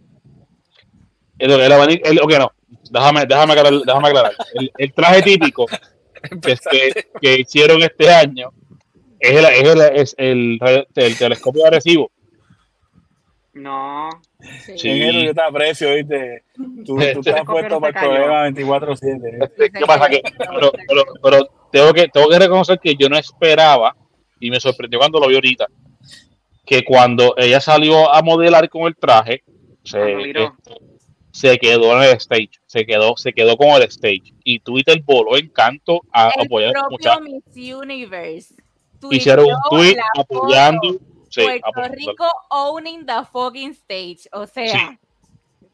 El, 1.40 1.52
el 1.52 1.72
abanico, 1.72 2.08
el, 2.10 2.20
ok, 2.22 2.34
no, 2.38 2.52
déjame, 2.92 3.26
déjame 3.26 3.54
aclarar, 3.54 3.80
déjame 3.86 4.08
aclarar. 4.10 4.34
El, 4.54 4.72
el 4.78 4.94
traje 4.94 5.22
típico 5.24 5.66
que, 6.42 6.56
que, 6.70 7.06
que 7.22 7.40
hicieron 7.40 7.82
este 7.82 8.10
año 8.12 8.52
es 9.20 9.32
el, 9.38 9.46
es 9.46 9.64
el, 9.64 9.82
es 9.96 10.16
el, 10.18 10.88
el 10.96 11.18
telescopio 11.18 11.64
de 11.64 11.70
recibo. 11.72 12.12
No. 13.54 14.10
Sí. 14.40 14.78
Sí. 14.78 14.90
Ingeniero, 14.90 15.20
yo 15.20 15.34
te 15.34 15.42
aprecio, 15.42 15.96
¿viste? 15.96 16.44
Tú, 16.86 16.96
tú 16.96 17.00
estás 17.00 17.44
puesto 17.46 17.80
para 17.80 18.02
el 18.02 18.08
problema 18.08 18.50
24-7. 18.50 19.52
¿Qué 19.58 19.86
pasa? 19.86 20.10
Que, 20.10 20.22
pero, 20.38 20.72
pero, 20.88 21.04
pero 21.22 21.50
tengo, 21.72 21.94
que, 21.94 22.08
tengo 22.08 22.30
que 22.30 22.40
reconocer 22.40 22.80
que 22.80 22.96
yo 22.96 23.10
no 23.10 23.18
esperaba, 23.18 23.96
y 24.40 24.50
me 24.50 24.60
sorprendió 24.60 25.00
cuando 25.00 25.20
lo 25.20 25.28
vi 25.28 25.36
ahorita, 25.36 25.68
que 26.66 26.84
cuando 26.84 27.34
ella 27.38 27.60
salió 27.60 28.14
a 28.14 28.22
modelar 28.22 28.70
con 28.70 28.84
el 28.84 28.96
traje, 28.96 29.44
se, 29.84 30.14
este, 30.22 30.52
se 31.32 31.58
quedó 31.58 31.98
en 31.98 32.10
el 32.10 32.16
stage, 32.18 32.52
se 32.66 32.86
quedó, 32.86 33.16
se 33.18 33.34
quedó 33.34 33.58
con 33.58 33.70
el 33.70 33.84
stage. 33.84 34.34
Y 34.44 34.60
Twitter 34.60 35.02
voló 35.04 35.38
en 35.38 35.50
canto 35.50 36.02
a 36.12 36.32
El 36.36 36.46
apoyar 36.46 36.74
a. 36.78 37.20
Miss 37.20 37.44
Universe. 37.56 38.54
Hicieron 39.10 39.46
un 39.46 39.58
tweet 39.70 39.96
apoyando. 40.16 41.00
Sí, 41.42 41.62
Puerto. 41.74 41.94
Rico 41.96 42.28
owning 42.50 43.06
the 43.06 43.26
fucking 43.32 43.72
stage. 43.72 44.28
O 44.32 44.46
sea, 44.48 44.68
Sí. 44.90 44.98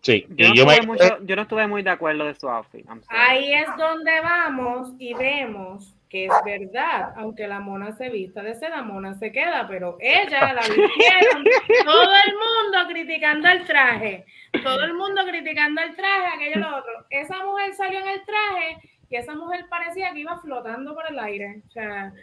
Sí, 0.02 0.28
Yo 0.38 0.50
no, 0.50 0.54
y 0.54 0.58
yo 0.58 0.66
me. 0.68 0.74
estuve 0.74 0.88
mucho- 0.88 1.18
yo 1.26 1.36
no 1.36 1.42
estuve 1.42 1.66
muy 1.68 1.82
de 1.82 1.90
acuerdo 1.90 2.26
de 2.26 2.36
su 2.36 2.48
outfit. 2.48 2.86
Ahí 3.10 3.54
es 3.56 3.66
donde 3.76 4.22
vamos 4.22 4.92
y 5.00 5.16
vemos 5.16 5.96
que 6.10 6.26
es 6.26 6.32
verdad, 6.46 7.14
aunque 7.18 7.48
la 7.48 7.60
mona 7.60 7.92
se 7.98 8.10
vista 8.10 8.44
de 8.44 8.54
seda, 8.54 8.84
mona 8.84 9.16
se 9.16 9.32
queda, 9.32 9.68
pero 9.68 9.98
ella 10.00 10.54
la 10.54 10.62
vistieron, 10.70 11.44
todo 11.86 12.12
el 12.28 12.34
mundo 12.34 12.88
criticando 12.88 13.50
el 13.50 13.66
traje, 13.66 14.26
todo 14.64 14.84
el 14.84 14.94
mundo 14.94 15.24
criticando 15.28 15.82
el 15.82 15.96
traje, 15.96 16.28
aquello 16.36 16.60
lo 16.70 16.78
otro. 16.78 16.92
Esa 17.10 17.44
mujer 17.44 17.74
salió 17.74 18.00
en 18.00 18.08
el 18.08 18.24
traje 18.26 18.78
y 19.10 19.16
esa 19.16 19.34
mujer 19.34 19.66
parecía 19.70 20.14
que 20.14 20.20
iba 20.20 20.40
flotando 20.40 20.94
por 20.94 21.10
el 21.10 21.18
aire. 21.18 21.64
O 21.68 21.72
sea, 21.72 22.14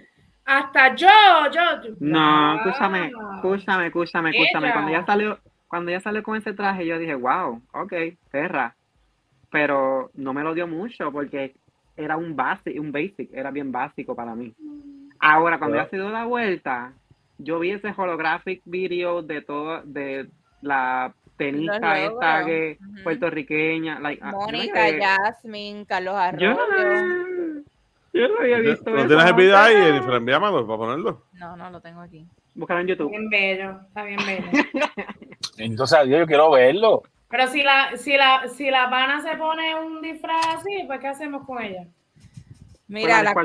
hasta 0.44 0.94
yo, 0.94 1.08
yo. 1.52 1.94
No, 2.00 2.56
escúchame, 2.56 3.12
escúchame, 3.36 3.86
escúchame, 3.86 4.30
escúchame. 4.30 4.72
Cuando 4.72 4.90
ella 4.90 5.06
salió, 5.06 5.38
cuando 5.68 5.90
ella 5.90 6.00
salió 6.00 6.22
con 6.22 6.36
ese 6.36 6.52
traje, 6.52 6.86
yo 6.86 6.98
dije, 6.98 7.14
wow, 7.14 7.62
ok, 7.72 7.92
perra. 8.30 8.74
Pero 9.50 10.10
no 10.14 10.32
me 10.32 10.42
lo 10.42 10.54
dio 10.54 10.66
mucho 10.66 11.12
porque 11.12 11.54
era 11.96 12.16
un 12.16 12.34
basic, 12.34 12.78
un 12.80 12.90
basic, 12.90 13.30
era 13.32 13.50
bien 13.50 13.70
básico 13.70 14.14
para 14.14 14.34
mí. 14.34 14.54
Ahora, 15.18 15.58
cuando 15.58 15.76
ella 15.76 15.88
se 15.88 15.96
dio 15.96 16.10
la 16.10 16.24
vuelta, 16.24 16.92
yo 17.38 17.58
vi 17.58 17.70
ese 17.70 17.94
holographic 17.96 18.62
video 18.64 19.22
de 19.22 19.42
todo, 19.42 19.82
de 19.84 20.28
la 20.62 21.12
tenista 21.36 21.98
esta 21.98 22.44
puertorriqueña, 23.02 23.98
like, 24.00 24.22
ah, 24.22 24.32
Mónica, 24.32 24.86
Jasmine, 25.00 25.84
Carlos 25.86 26.14
yo 26.38 26.50
Arroyo. 26.50 26.54
no, 26.54 27.31
yo 28.12 28.28
no 28.28 28.40
había 28.40 28.58
visto 28.58 28.90
¿No 28.90 29.06
tienes 29.06 29.26
el 29.26 29.34
video 29.34 29.56
ahí. 29.56 29.74
Jennifer? 29.74 30.14
Envíamelo 30.14 30.66
para 30.66 30.78
ponerlo. 30.78 31.22
No, 31.34 31.56
no 31.56 31.70
lo 31.70 31.80
tengo 31.80 32.00
aquí. 32.00 32.26
Búscalo 32.54 32.80
en 32.80 32.86
YouTube. 32.88 33.10
Bien 33.10 33.30
bello, 33.30 33.80
está 33.88 34.02
bien 34.04 34.20
bello. 34.26 34.46
Entonces, 35.58 35.98
adiós, 35.98 36.20
yo 36.20 36.26
quiero 36.26 36.50
verlo. 36.50 37.02
Pero 37.28 37.46
si 37.48 37.62
la, 37.62 37.96
si 37.96 38.16
la, 38.16 38.46
si 38.48 38.70
la 38.70 38.90
pana 38.90 39.22
se 39.22 39.36
pone 39.36 39.74
un 39.80 40.02
disfraz 40.02 40.46
así, 40.56 40.84
pues 40.86 41.00
¿qué 41.00 41.08
hacemos 41.08 41.46
con 41.46 41.62
ella? 41.62 41.86
Mira, 42.88 43.22
la, 43.22 43.32
co- 43.32 43.40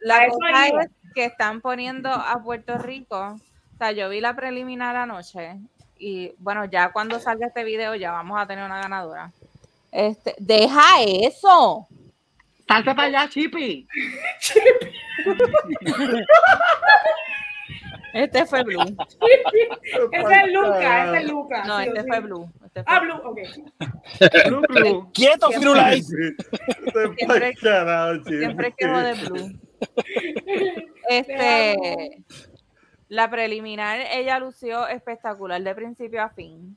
la 0.00 0.28
cosa 0.28 0.66
es 0.82 0.90
que 1.14 1.24
están 1.24 1.62
poniendo 1.62 2.10
a 2.10 2.42
Puerto 2.42 2.76
Rico. 2.76 3.18
O 3.18 3.78
sea, 3.78 3.92
yo 3.92 4.10
vi 4.10 4.20
la 4.20 4.34
preliminar 4.36 4.96
anoche 4.96 5.56
y 5.98 6.32
bueno, 6.38 6.66
ya 6.66 6.92
cuando 6.92 7.18
salga 7.20 7.46
este 7.46 7.64
video 7.64 7.94
ya 7.94 8.12
vamos 8.12 8.38
a 8.38 8.46
tener 8.46 8.64
una 8.66 8.82
ganadora. 8.82 9.30
Este, 9.90 10.34
deja 10.38 10.82
eso. 11.02 11.86
Salte 12.70 12.94
para 12.94 13.08
allá, 13.08 13.28
Chippy. 13.28 13.88
Este 18.12 18.44
fue 18.46 18.62
Blue. 18.64 18.80
Ese 20.12 20.34
es 20.44 20.52
Luca, 20.52 21.04
ese 21.04 21.18
es 21.18 21.30
Luca. 21.30 21.64
No, 21.64 21.80
este 21.80 22.00
sí. 22.02 22.06
fue 22.08 22.20
Blue. 22.20 22.50
Este 22.64 22.82
fue 22.84 22.92
Ah, 22.94 23.00
Blue. 23.00 23.14
Blue, 23.20 23.30
ok. 23.30 23.38
Blue, 24.48 24.62
blue. 24.68 25.10
¡Quieto, 25.12 25.48
Siempre- 25.48 25.58
Firulais! 25.68 26.06
Siempre-. 27.16 27.54
Siempre 28.38 28.72
quejo 28.76 28.98
de 28.98 29.14
Blue. 29.14 29.60
Este, 31.08 32.22
la 33.08 33.30
preliminar, 33.30 34.00
ella 34.12 34.38
lució 34.38 34.86
espectacular 34.88 35.60
de 35.62 35.74
principio 35.74 36.22
a 36.22 36.30
fin. 36.30 36.76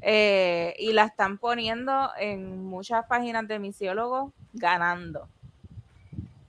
Eh, 0.00 0.74
y 0.78 0.92
la 0.92 1.04
están 1.04 1.38
poniendo 1.38 2.10
en 2.20 2.64
muchas 2.64 3.04
páginas 3.06 3.48
de 3.48 3.58
misiólogos 3.58 4.32
ganando. 4.52 5.28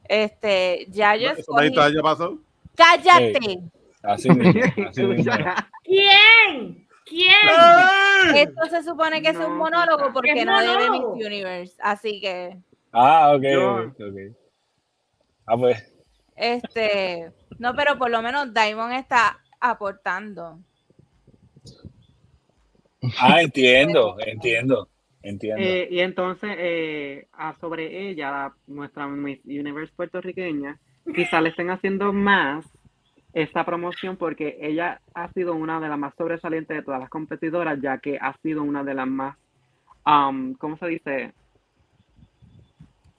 Este, 0.06 0.88
ya 0.90 1.16
yo 1.16 1.30
¿Eso 1.32 1.58
ahí 1.58 1.68
está, 1.68 1.88
escogí. 1.88 1.96
ya 1.96 2.02
pasó? 2.02 2.38
¡Cállate! 2.76 3.62
Así 4.02 4.30
mismo, 4.30 4.62
así 4.90 5.04
mismo. 5.04 5.32
¿Quién? 5.84 6.88
¿Quién? 7.06 7.34
¡Ay! 7.58 8.40
Esto 8.40 8.66
se 8.70 8.84
supone 8.84 9.22
que 9.22 9.30
es 9.30 9.36
un 9.38 9.44
No, 9.44 9.56
monólogo 9.56 10.12
porque 10.14 10.46
no 10.46 10.60
debe 10.62 10.90
Miss 10.90 11.02
monólogo. 11.02 11.14
Universe. 11.26 11.76
Así 11.82 12.20
que, 12.22 12.58
Ah, 12.92 13.34
ok, 13.36 13.44
ok. 14.00 14.36
Ah, 15.46 15.58
pues. 15.58 15.92
este, 16.36 17.32
no, 17.60 17.76
pero 17.76 17.98
por 17.98 18.10
lo 18.10 18.22
menos 18.22 18.54
Diamond 18.54 18.94
está 18.94 19.40
aportando. 19.60 20.60
Ah, 23.20 23.42
entiendo, 23.42 24.16
entiendo, 24.20 24.90
entiendo. 25.24 25.62
Eh, 25.62 25.88
y 25.92 26.00
entonces, 26.00 26.56
eh, 26.58 27.28
ah, 27.34 27.56
sobre 27.60 28.10
ella, 28.10 28.32
la- 28.32 28.54
nuestra 28.68 29.08
Miss 29.08 29.40
Universe 29.46 29.94
puertorriqueña, 29.96 30.78
quizá 31.14 31.42
le 31.42 31.50
estén 31.50 31.70
haciendo 31.70 32.14
más 32.14 32.66
esta 33.34 33.64
promoción 33.66 34.18
porque 34.18 34.58
ella 34.62 35.02
ha 35.14 35.32
sido 35.34 35.54
una 35.56 35.80
de 35.80 35.88
las 35.90 36.00
más 36.00 36.16
sobresalientes 36.16 36.76
de 36.76 36.84
todas 36.84 37.00
las 37.00 37.10
competidoras, 37.10 37.80
ya 37.82 37.98
que 38.00 38.18
ha 38.20 38.36
sido 38.42 38.64
una 38.64 38.84
de 38.84 38.94
las 38.94 39.08
más, 39.08 39.38
um, 40.06 40.54
¿cómo 40.56 40.78
se 40.78 40.88
dice? 40.88 41.34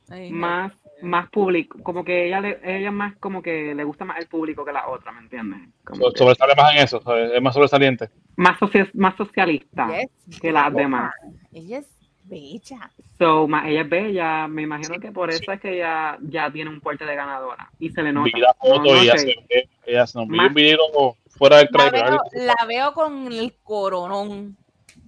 Ay, 0.08 0.30
más, 0.32 0.72
más 1.02 1.28
público, 1.30 1.78
como 1.82 2.04
que 2.04 2.26
ella 2.26 2.40
le, 2.40 2.58
ella 2.64 2.90
más 2.90 3.16
como 3.16 3.42
que 3.42 3.74
le 3.74 3.84
gusta 3.84 4.04
más 4.04 4.18
el 4.18 4.26
público 4.26 4.64
que 4.64 4.72
la 4.72 4.88
otra, 4.88 5.12
¿me 5.12 5.20
entiendes? 5.20 5.60
So- 5.92 6.12
que 6.12 6.18
Sobresale 6.18 6.54
más 6.54 6.72
en 6.74 6.78
eso, 6.82 7.02
es 7.16 7.42
más 7.42 7.54
sobresaliente. 7.54 8.10
más, 8.36 8.58
socia- 8.58 8.90
más 8.94 9.16
socialista 9.16 9.88
yes, 9.88 10.40
que 10.40 10.52
las 10.52 10.72
demás. 10.74 11.12
Ella 11.52 11.78
es 11.78 11.86
bella. 12.24 12.90
So, 13.18 13.48
ma- 13.48 13.68
ella 13.68 13.80
es 13.82 13.88
bella, 13.88 14.46
me 14.48 14.62
imagino 14.62 14.98
que 15.00 15.10
por 15.12 15.30
eso 15.30 15.50
es 15.52 15.60
que 15.60 15.74
ella 15.76 16.16
ya 16.22 16.50
tiene 16.50 16.70
un 16.70 16.80
porte 16.80 17.04
de 17.04 17.14
ganadora 17.16 17.70
y 17.78 17.90
se 17.90 18.02
le 18.02 18.12
nota. 18.12 18.30
No, 18.38 18.54
foto 18.76 18.82
no 18.94 18.96
y 18.96 19.00
ella 19.00 19.12
sé. 19.16 19.18
se 19.18 19.34
ve, 19.48 19.68
ella 19.86 20.04
vi 20.28 20.36
Más- 20.36 20.48
un 20.48 20.54
video 20.54 21.16
fuera 21.38 21.56
del 21.58 21.68
La 21.72 21.90
trailer. 21.90 22.10
veo, 22.10 22.44
la 22.46 22.66
veo 22.66 22.92
con 22.92 23.32
el 23.32 23.54
coronón. 23.62 24.56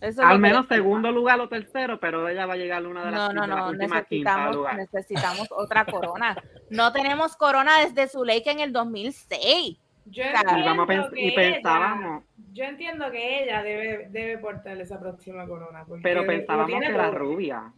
Eso 0.03 0.23
Al 0.25 0.39
menos 0.41 0.67
segundo 0.67 1.13
lugar 1.13 1.39
o 1.41 1.49
tercero, 1.49 2.01
pero 2.01 2.29
ella 2.29 2.45
va 2.45 2.55
a 2.55 2.57
llegar 2.57 2.85
a 2.85 2.89
una 2.89 3.05
de 3.05 3.11
las, 3.13 3.21
No, 3.21 3.33
no, 3.33 3.47
las 3.47 3.59
no, 3.59 3.69
últimas 3.69 4.07
quinta 4.07 4.31
necesitamos, 4.31 4.57
lugar. 4.57 4.77
necesitamos 4.77 5.49
otra 5.57 5.85
corona. 5.85 6.37
No 6.71 6.93
tenemos 6.93 7.37
corona 7.37 7.79
desde 7.79 8.09
Zuleika 8.09 8.51
en 8.51 8.61
el 8.61 8.73
2006. 8.73 9.79
Yo 10.07 10.25
entiendo, 10.25 10.59
Y, 10.59 10.63
vamos 10.65 10.89
a 10.89 10.93
pens- 10.93 11.11
que 11.13 11.21
y 11.27 11.31
pensábamos, 11.35 12.25
ella, 12.25 12.45
yo 12.53 12.65
entiendo 12.65 13.11
que 13.13 13.45
ella 13.45 13.63
debe, 13.63 14.09
debe 14.11 14.39
portar 14.39 14.77
esa 14.81 14.99
próxima 14.99 15.47
corona. 15.47 15.85
porque 15.87 16.03
pero 16.03 16.27
pensábamos 16.27 16.81
que 16.81 16.89
la 16.93 17.11
todo. 17.11 17.19
rubia, 17.19 17.73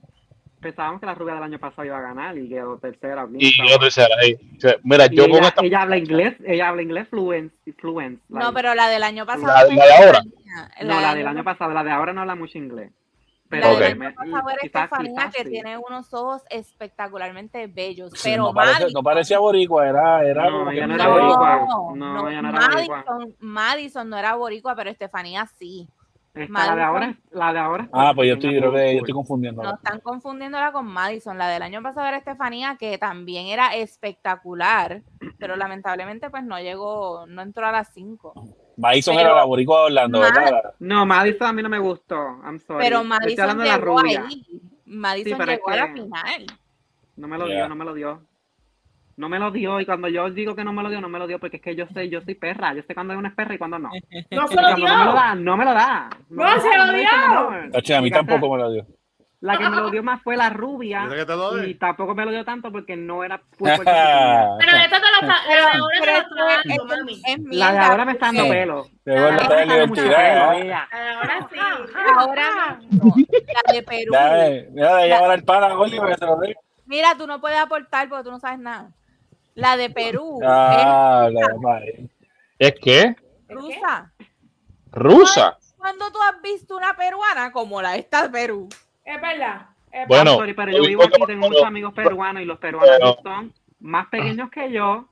pensábamos 0.65 0.99
que 1.01 1.07
la 1.07 1.15
rubia 1.15 1.35
del 1.35 1.43
año 1.45 1.59
pasado 1.61 1.85
iba 1.85 1.97
a 1.99 2.01
ganar 2.01 2.37
y 2.37 2.49
quedó 2.49 2.77
tercera. 2.79 3.29
Y 3.39 3.57
tercera. 3.79 4.09
ahí. 4.21 4.35
O 4.57 4.61
sea, 4.61 4.75
Mira, 4.83 5.07
Y 5.09 5.17
yo 5.17 5.29
con 5.29 5.39
ella, 5.39 5.49
esta. 5.49 5.65
ella 5.65 5.83
habla 5.83 5.97
inglés, 5.97 6.35
ella 6.45 6.69
habla 6.71 6.83
inglés 6.83 7.07
fluent, 7.09 7.53
fluent 7.79 8.21
No, 8.29 8.53
pero 8.53 8.75
la 8.75 8.89
del 8.89 9.03
año 9.05 9.25
pasado. 9.25 9.47
La- 9.47 9.65
de 9.67 10.05
ahora. 10.05 10.21
No, 10.83 11.01
la 11.01 11.15
del 11.15 11.27
año 11.29 11.45
pasado, 11.45 11.73
la 11.73 11.85
de 11.85 11.91
ahora 11.93 12.13
no 12.13 12.23
habla 12.23 12.35
mucho 12.35 12.59
inglés. 12.59 12.91
Pero 13.49 13.67
La 13.69 13.73
Ok. 13.75 13.79
del 13.79 14.03
año 14.03 14.15
pasado 14.15 14.49
Estefanía, 14.63 15.31
que 15.37 15.45
sí. 15.45 15.51
tiene 15.51 15.77
unos 15.79 16.13
ojos 16.15 16.43
espectacularmente 16.51 17.67
bellos. 17.67 18.11
Sí, 18.15 18.31
pero 18.31 18.45
no, 18.45 18.55
parece- 18.55 18.87
no 18.93 19.03
parecía 19.03 19.39
boricua, 19.39 19.89
era, 19.89 20.25
era 20.25 20.45
No, 20.51 20.59
como 20.59 20.71
que- 20.71 20.77
ella 20.79 20.87
no 20.87 20.95
era 20.95 21.05
no, 21.05 21.11
boricua. 21.13 21.67
no, 21.95 21.95
No, 21.97 22.29
ella 22.29 22.43
no 22.43 22.49
era 22.49 22.69
boricua. 22.69 22.97
Madison, 23.07 23.37
Madison 23.41 24.09
no 24.09 24.17
era 24.19 24.35
boricua, 24.35 24.75
pero 24.75 24.91
Estefanía 24.91 25.47
sí. 25.59 25.87
Esta, 26.35 26.67
la 26.67 26.75
de 26.77 26.83
ahora, 26.83 27.17
la 27.31 27.53
de 27.53 27.59
ahora. 27.61 27.89
Ah, 27.93 28.13
pues 28.15 28.27
yo 28.29 28.35
estoy, 28.35 28.59
creo 28.59 28.73
que 28.73 28.93
yo 28.95 28.99
estoy 28.99 29.15
confundiendo. 29.15 29.63
No 29.63 29.75
están 29.75 30.01
confundiéndola 30.01 30.73
con 30.73 30.85
Madison. 30.87 31.39
La 31.39 31.47
del 31.49 31.63
año 31.63 31.81
pasado 31.81 32.07
era 32.09 32.17
Estefanía, 32.17 32.77
que 32.79 32.99
también 32.99 33.47
era 33.47 33.75
espectacular, 33.77 35.03
pero 35.39 35.55
lamentablemente 35.55 36.31
pues 36.31 36.43
no 36.43 36.59
llegó, 36.59 37.25
no 37.29 37.41
entró 37.43 37.67
a 37.67 37.73
las 37.73 37.93
5. 37.95 38.35
Madison 38.77 39.15
Pero- 39.15 39.29
era 39.29 39.37
la 39.39 39.45
boricua 39.45 39.79
de 39.81 39.85
Orlando, 39.87 40.19
¿verdad? 40.21 40.75
No, 40.81 41.07
Madison 41.07 41.47
a 41.47 41.53
mí 41.53 41.63
no 41.63 41.69
me 41.69 41.79
gustó. 41.79 42.17
I'm 42.45 42.59
sorry. 42.59 42.83
Pero 42.85 43.05
Madison 43.05 43.57
la 43.59 43.77
llegó 43.79 43.99
rubia. 44.01 44.25
ahí. 44.29 44.45
Madison 44.87 45.41
es 45.43 45.47
llegó 45.49 45.71
a 45.71 45.77
la 45.77 45.87
que- 45.87 45.93
final. 46.03 46.47
No 47.17 47.29
me 47.29 47.39
lo 47.39 47.47
Yeah. 47.47 47.57
dio, 47.59 47.69
no 47.69 47.75
me 47.77 47.85
lo 47.85 47.95
dio. 47.95 48.21
No 49.17 49.29
me 49.29 49.39
lo 49.39 49.51
dio, 49.51 49.81
y 49.81 49.87
cuando 49.87 50.09
yo 50.09 50.29
digo 50.31 50.57
que 50.57 50.65
no 50.65 50.73
me 50.73 50.83
lo 50.83 50.91
dio, 50.91 51.01
no 51.01 51.09
me 51.09 51.19
lo 51.19 51.27
dio, 51.27 51.39
porque 51.39 51.59
es 51.59 51.63
que 51.63 51.77
yo 51.77 51.87
sé, 51.95 52.09
yo 52.09 52.21
soy 52.23 52.35
perra, 52.35 52.75
yo 52.75 52.83
sé 52.83 52.95
cuando 52.95 53.17
una 53.17 53.29
es 53.29 53.35
perra 53.35 53.55
y 53.55 53.59
cuando 53.59 53.79
no. 53.79 53.91
No 54.31 54.49
se 54.49 54.61
lo 54.61 54.75
dio. 54.75 54.87
no 54.89 54.99
me 54.99 55.05
lo 55.05 55.13
da, 55.13 55.35
no 55.35 55.57
me 55.57 55.65
lo 55.65 55.75
da. 55.75 56.11
No 56.31 56.61
se 56.61 56.77
lo 56.77 56.93
dio. 56.93 57.71
Tacho, 57.73 57.97
a 57.97 58.01
mí 58.01 58.11
tampoco 58.11 58.51
me 58.57 58.63
lo 58.63 58.73
dio. 58.73 58.87
La 59.45 59.59
que 59.59 59.69
me 59.69 59.77
lo 59.77 59.91
dio 59.91 60.03
más 60.03 60.23
fue 60.23 60.39
la 60.39 60.49
rubia, 60.49 61.03
¿Dice 61.03 61.17
que 61.17 61.27
te 61.27 61.37
lo 61.37 61.55
dé? 61.57 61.69
y 61.69 61.75
tampoco 61.75 62.15
me 62.15 62.25
lo 62.25 62.31
dio 62.31 62.47
tanto 62.47 62.73
porque 62.73 62.97
no 62.97 63.23
era. 63.23 63.43
Pero 63.59 63.75
esta 63.75 63.85
te 63.85 63.93
la 63.93 65.19
está, 65.21 65.37
la 65.47 65.55
de 65.55 65.61
ahora 65.61 66.25
la 67.51 67.73
de 67.73 67.79
ahora 67.79 68.05
me 68.07 68.13
está 68.13 68.27
dando 68.33 68.49
pelo. 68.49 68.87
El 69.05 69.19
Ah, 69.19 70.57
¿eh? 70.57 70.65
La 70.65 70.89
de 70.91 71.11
ahora 71.11 71.49
sí. 71.53 71.59
Ahora 72.19 72.79
la 73.67 73.73
de 73.75 73.83
Perú. 73.83 74.13
Mira, 74.73 74.97
de 74.97 75.43
pana, 75.43 75.79
Oli, 75.79 75.99
para 75.99 76.13
que 76.13 76.19
se 76.19 76.25
lo 76.25 76.37
dé. 76.39 76.57
Mira, 76.87 77.15
tú 77.15 77.27
no 77.27 77.39
puedes 77.39 77.59
aportar 77.59 78.09
porque 78.09 78.25
tú 78.25 78.31
no 78.31 78.41
sabes 78.41 78.61
nada. 78.61 78.93
La 79.55 79.77
de 79.77 79.91
Perú 79.91 80.41
Ah, 80.45 81.29
la 81.33 81.55
madre. 81.61 82.09
¿Es 82.59 82.75
que? 82.81 83.01
es 83.01 83.07
¿Es 83.09 83.15
qué? 83.49 83.55
rusa. 83.55 84.13
Rusa. 84.93 85.59
¿Cuándo 85.77 86.11
tú 86.11 86.19
has 86.23 86.41
visto 86.43 86.77
una 86.77 86.95
peruana 86.97 87.53
como 87.53 87.81
la 87.83 87.97
esta 87.97 88.23
de 88.23 88.29
Perú? 88.31 88.69
Es 89.05 89.21
verdad. 89.21 89.67
es 89.93 90.09
Bueno, 90.09 90.31
I'm 90.33 90.39
sorry, 90.39 90.55
pero 90.55 90.73
yo 90.73 90.83
vivo 90.83 91.03
aquí, 91.05 91.23
tengo 91.27 91.49
muchos 91.49 91.65
amigos 91.65 91.93
peruanos 91.95 92.43
y 92.43 92.47
los 92.47 92.59
peruanos 92.59 92.97
pero- 92.99 93.19
son 93.23 93.53
más 93.81 94.07
pequeños 94.09 94.51
que 94.51 94.73
yo, 94.73 95.07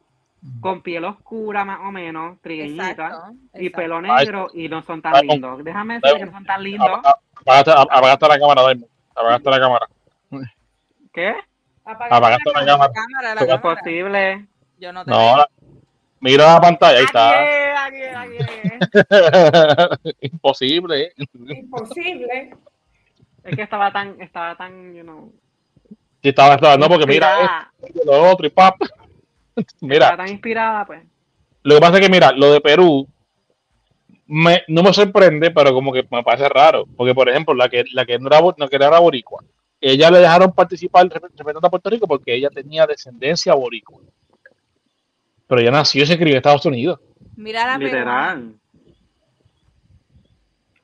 con 0.60 0.82
piel 0.82 1.04
oscura 1.04 1.64
más 1.64 1.80
o 1.86 1.92
menos, 1.92 2.40
trigueñita, 2.40 2.90
Exacto. 2.90 3.32
y 3.54 3.66
exacto. 3.66 3.76
pelo 3.76 3.96
Ay, 3.96 4.02
negro 4.24 4.48
y 4.54 4.68
no 4.68 4.82
son 4.82 5.02
tan 5.02 5.24
lindos. 5.26 5.62
Déjame 5.62 6.00
decir 6.00 6.18
que 6.18 6.26
no 6.26 6.32
son 6.32 6.44
tan 6.46 6.62
lindos. 6.64 6.88
Ap- 6.88 7.06
ap- 7.06 7.20
Apagaste 7.42 7.70
apagaste 7.72 8.28
la 8.28 8.38
cámara, 8.40 8.62
Daimon. 8.62 8.88
Apagaste 9.14 9.50
la 9.50 9.60
cámara. 9.60 9.86
¿Qué? 11.12 11.34
Apaga 11.84 12.16
Apagaste 12.16 12.50
la 12.52 12.64
cámara. 12.64 12.76
La 12.88 12.92
cámara, 12.92 13.34
la 13.34 13.40
¿Es 13.40 13.46
cámara. 13.46 13.60
posible? 13.80 14.46
Yo 14.78 14.92
no 14.92 15.04
te 15.04 15.10
No, 15.10 15.36
la- 15.36 15.48
mira 16.20 16.46
la 16.54 16.60
pantalla, 16.60 16.98
ahí 16.98 17.04
está. 17.04 17.40
aquí 17.86 18.02
aquí. 18.14 18.38
Imposible. 20.20 21.02
¿eh? 21.02 21.12
Imposible. 21.48 22.54
Es 23.44 23.56
que 23.56 23.62
estaba 23.62 23.92
tan, 23.92 24.20
estaba 24.20 24.56
tan, 24.56 24.94
you 24.94 25.02
know, 25.02 25.32
Sí, 26.22 26.28
estaba, 26.28 26.54
estaba, 26.54 26.76
no, 26.76 26.88
porque 26.88 27.06
mira, 27.06 27.68
esto, 27.82 28.00
lo 28.04 28.30
otro 28.30 28.46
y 28.46 28.50
pap. 28.50 28.76
Mira, 29.80 30.06
Estaba 30.06 30.16
tan 30.24 30.28
inspirada, 30.32 30.86
pues. 30.86 31.02
lo 31.64 31.74
que 31.74 31.80
pasa 31.80 31.94
es 31.96 32.00
que, 32.00 32.08
mira, 32.08 32.30
lo 32.32 32.52
de 32.52 32.60
Perú 32.60 33.06
me, 34.28 34.62
no 34.68 34.82
me 34.84 34.92
sorprende, 34.94 35.50
pero 35.50 35.74
como 35.74 35.92
que 35.92 36.06
me 36.10 36.22
parece 36.22 36.48
raro. 36.48 36.84
Porque, 36.96 37.12
por 37.14 37.28
ejemplo, 37.28 37.52
la 37.54 37.68
que, 37.68 37.84
la 37.92 38.06
que 38.06 38.18
no 38.20 38.28
era, 38.28 38.40
no, 38.40 38.68
que 38.68 38.76
era 38.76 38.98
boricua, 39.00 39.42
ella 39.82 40.10
le 40.10 40.18
dejaron 40.20 40.52
participar 40.52 41.04
rep- 41.06 41.22
representando 41.22 41.66
a 41.66 41.70
Puerto 41.70 41.90
Rico 41.90 42.06
porque 42.06 42.34
ella 42.34 42.48
tenía 42.48 42.86
descendencia 42.86 43.52
boricua. 43.54 44.00
Pero 45.46 45.60
ella 45.60 45.70
nació 45.72 46.04
y 46.04 46.06
se 46.06 46.16
crió 46.16 46.30
en 46.30 46.36
Estados 46.38 46.64
Unidos. 46.64 46.98
Mira 47.36 47.66
la. 47.66 47.76
Literal. 47.78 48.54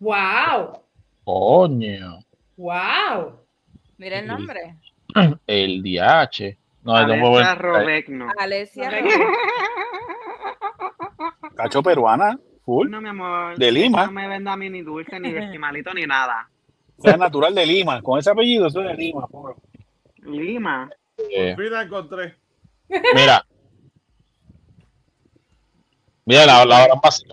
Wow. 0.01 0.83
Coño, 1.25 2.19
Wow. 2.57 3.41
Mira 3.99 4.19
el 4.21 4.27
nombre. 4.27 4.77
el 5.47 5.83
DH. 5.83 6.57
No, 6.83 6.95
ver. 7.07 7.59
Robecno. 7.59 8.29
Alesia. 8.39 8.91
Cacho 11.57 11.83
peruana, 11.83 12.39
full. 12.65 12.89
No, 12.89 13.01
mi 13.01 13.09
amor. 13.09 13.57
De 13.59 13.71
Lima. 13.73 14.07
No 14.07 14.13
me 14.13 14.29
venda 14.29 14.53
a 14.53 14.57
mí 14.57 14.71
ni 14.71 14.83
dulce, 14.83 15.19
ni 15.21 15.31
esquimalito, 15.31 15.93
ni 15.93 16.03
nada. 16.07 16.49
Sea, 16.99 17.17
natural 17.17 17.55
de 17.55 17.65
Lima. 17.67 18.03
Con 18.03 18.19
ese 18.19 18.31
apellido, 18.31 18.67
eso 18.67 18.81
es 18.83 18.89
de 18.89 18.95
Lima. 18.95 19.27
pobre. 19.27 19.55
Lima. 20.23 20.91
Eh, 21.31 21.55
Por 21.55 21.65
fin 21.65 21.73
la 21.73 21.83
encontré. 21.83 22.35
Mira. 23.15 23.45
Mira, 26.25 26.45
la, 26.45 26.65
la 26.67 26.83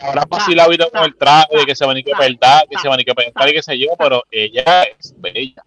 habrán 0.02 0.30
vacilado 0.30 0.68
ahorita 0.68 0.90
con 0.90 1.04
el 1.04 1.16
traje 1.18 1.58
de 1.58 1.66
que 1.66 1.76
se 1.76 1.86
van 1.86 1.98
a 1.98 2.02
que 2.02 2.14
verdad, 2.18 2.62
que 2.70 2.78
se 2.78 2.88
van 2.88 3.00
a 3.00 3.04
que 3.04 3.14
pensar 3.14 3.50
y 3.50 3.54
qué 3.54 3.62
sé 3.62 3.78
yo, 3.78 3.90
pero 4.00 4.24
ella 4.32 4.84
es 4.84 5.14
bella. 5.18 5.64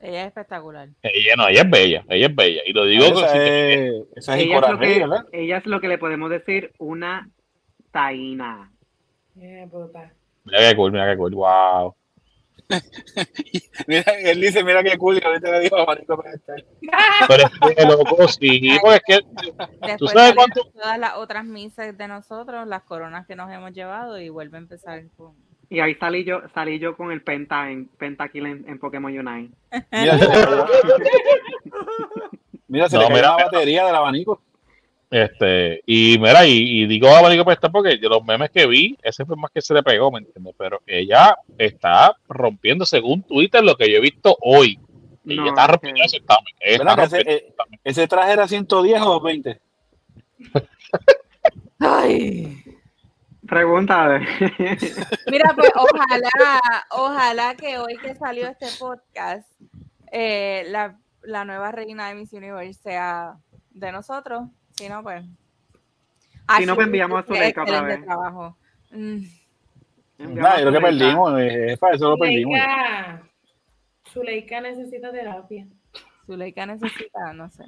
Ella 0.00 0.22
es 0.22 0.26
espectacular. 0.28 0.88
Ella 1.02 1.34
no, 1.36 1.48
ella 1.48 1.60
es 1.62 1.70
bella, 1.70 2.04
ella 2.08 2.26
es 2.26 2.34
bella. 2.34 2.62
Y 2.66 2.72
lo 2.72 2.86
digo 2.86 3.04
esa, 3.04 3.14
con- 3.14 3.40
es, 3.42 3.92
esa 4.16 4.36
es 4.38 4.44
Ella 4.44 4.56
es, 4.58 4.70
lo 4.70 4.78
que, 4.78 4.98
¿verdad? 5.00 5.26
ella 5.32 5.56
es 5.58 5.66
lo 5.66 5.80
que 5.80 5.88
le 5.88 5.98
podemos 5.98 6.30
decir 6.30 6.72
una 6.78 7.28
taína. 7.92 8.72
Puta. 9.70 10.12
Mira 10.44 10.70
qué 10.70 10.76
cool, 10.76 10.92
mira 10.92 11.10
qué 11.10 11.16
cool, 11.18 11.34
wow. 11.34 11.94
Mira, 13.86 14.02
él 14.20 14.40
dice, 14.40 14.62
mira 14.64 14.82
qué 14.82 14.96
cool, 14.98 15.18
y 15.22 15.26
ahorita 15.26 15.50
le 15.50 15.60
digo 15.60 15.76
a 15.78 15.86
Marico 15.86 16.20
Pedestal. 16.22 16.64
Pero 17.28 17.42
es 17.44 17.76
que 17.76 17.84
loco, 17.84 18.28
sí, 18.28 18.78
porque 18.82 18.96
es 18.96 19.02
que 19.02 19.86
Después 19.86 20.12
sabes 20.12 20.34
cuánto- 20.34 20.64
todas 20.72 20.98
las 20.98 21.16
otras 21.16 21.44
misas 21.44 21.96
de 21.96 22.08
nosotros, 22.08 22.66
las 22.66 22.82
coronas 22.82 23.26
que 23.26 23.36
nos 23.36 23.50
hemos 23.50 23.72
llevado 23.72 24.18
y 24.20 24.28
vuelve 24.28 24.56
a 24.56 24.60
empezar 24.60 25.02
con... 25.16 25.34
Y 25.68 25.80
ahí 25.80 25.94
salí 25.94 26.24
yo, 26.24 26.42
salí 26.54 26.78
yo 26.78 26.96
con 26.96 27.12
el 27.12 27.22
penta 27.22 27.70
en 27.70 27.86
Pentakill 27.86 28.44
en, 28.46 28.68
en 28.68 28.78
Pokémon 28.78 29.10
Unite. 29.10 29.54
Mira, 29.90 30.18
se 30.18 30.26
le 30.28 30.46
Mira, 32.68 32.88
se 32.88 32.96
No, 32.96 33.02
le 33.02 33.08
cayó 33.08 33.16
mira, 33.16 33.36
la 33.36 33.44
batería 33.44 33.86
del 33.86 33.94
abanico. 33.94 34.42
Este, 35.12 35.82
y 35.84 36.18
mira, 36.18 36.46
y, 36.46 36.82
y 36.82 36.86
digo 36.86 37.06
a 37.08 37.18
Abanico 37.18 37.44
Pesta 37.44 37.68
porque 37.70 37.98
de 37.98 38.08
los 38.08 38.24
memes 38.24 38.50
que 38.50 38.66
vi, 38.66 38.96
ese 39.02 39.26
fue 39.26 39.36
más 39.36 39.50
que 39.50 39.60
se 39.60 39.74
le 39.74 39.82
pegó, 39.82 40.10
¿me 40.10 40.20
entiendes? 40.20 40.54
Pero 40.56 40.80
ella 40.86 41.36
está 41.58 42.16
rompiendo, 42.28 42.86
según 42.86 43.22
Twitter, 43.22 43.62
lo 43.62 43.76
que 43.76 43.90
yo 43.90 43.98
he 43.98 44.00
visto 44.00 44.34
hoy. 44.40 44.78
Ella 45.26 45.42
No, 45.42 45.48
está 45.48 45.64
es 45.64 45.68
rompiendo 45.70 45.98
que- 45.98 46.04
ese 46.06 46.16
certamen. 46.16 46.54
ella 46.60 46.72
está 46.72 46.84
¿Verdad 46.84 46.96
que 46.96 47.04
ese, 47.04 47.16
rompiendo 47.18 47.44
eh, 47.74 47.78
ese 47.84 48.08
traje 48.08 48.32
era 48.32 48.48
110 48.48 49.02
o 49.02 49.20
20? 49.20 49.60
Ay. 51.78 52.62
Pregúntale. 53.46 54.26
Mira, 55.30 55.52
pues 55.54 55.70
ojalá, 55.74 56.60
ojalá 56.90 57.54
que 57.56 57.76
hoy 57.78 57.96
que 57.98 58.14
salió 58.14 58.48
este 58.48 58.66
podcast, 58.78 59.46
eh, 60.10 60.64
la, 60.68 60.96
la 61.22 61.44
nueva 61.44 61.70
reina 61.72 62.08
de 62.08 62.14
Miss 62.14 62.32
Universe 62.32 62.80
sea 62.82 63.36
de 63.72 63.92
nosotros. 63.92 64.44
Si 64.82 64.88
no, 64.88 65.02
pues. 65.02 65.24
Si 66.58 66.66
no, 66.66 66.74
pues 66.74 66.86
enviamos 66.86 67.20
a 67.20 67.22
Zuleika 67.26 67.62
otra 67.62 67.82
vez. 67.82 68.04
trabajo. 68.04 68.56
Mm, 68.90 69.18
Nada, 70.18 70.58
yo 70.60 70.68
creo 70.68 70.72
que 70.72 70.80
perdimos, 70.86 71.40
eh, 71.40 71.66
jefa, 71.70 71.90
eso 71.92 72.10
lo 72.10 72.18
perdimos. 72.18 72.58
Zuleika. 72.58 73.22
Zuleika 74.12 74.60
necesita 74.60 75.10
terapia. 75.12 75.66
Zuleika 76.26 76.66
necesita, 76.66 77.32
no 77.32 77.48
sé. 77.50 77.64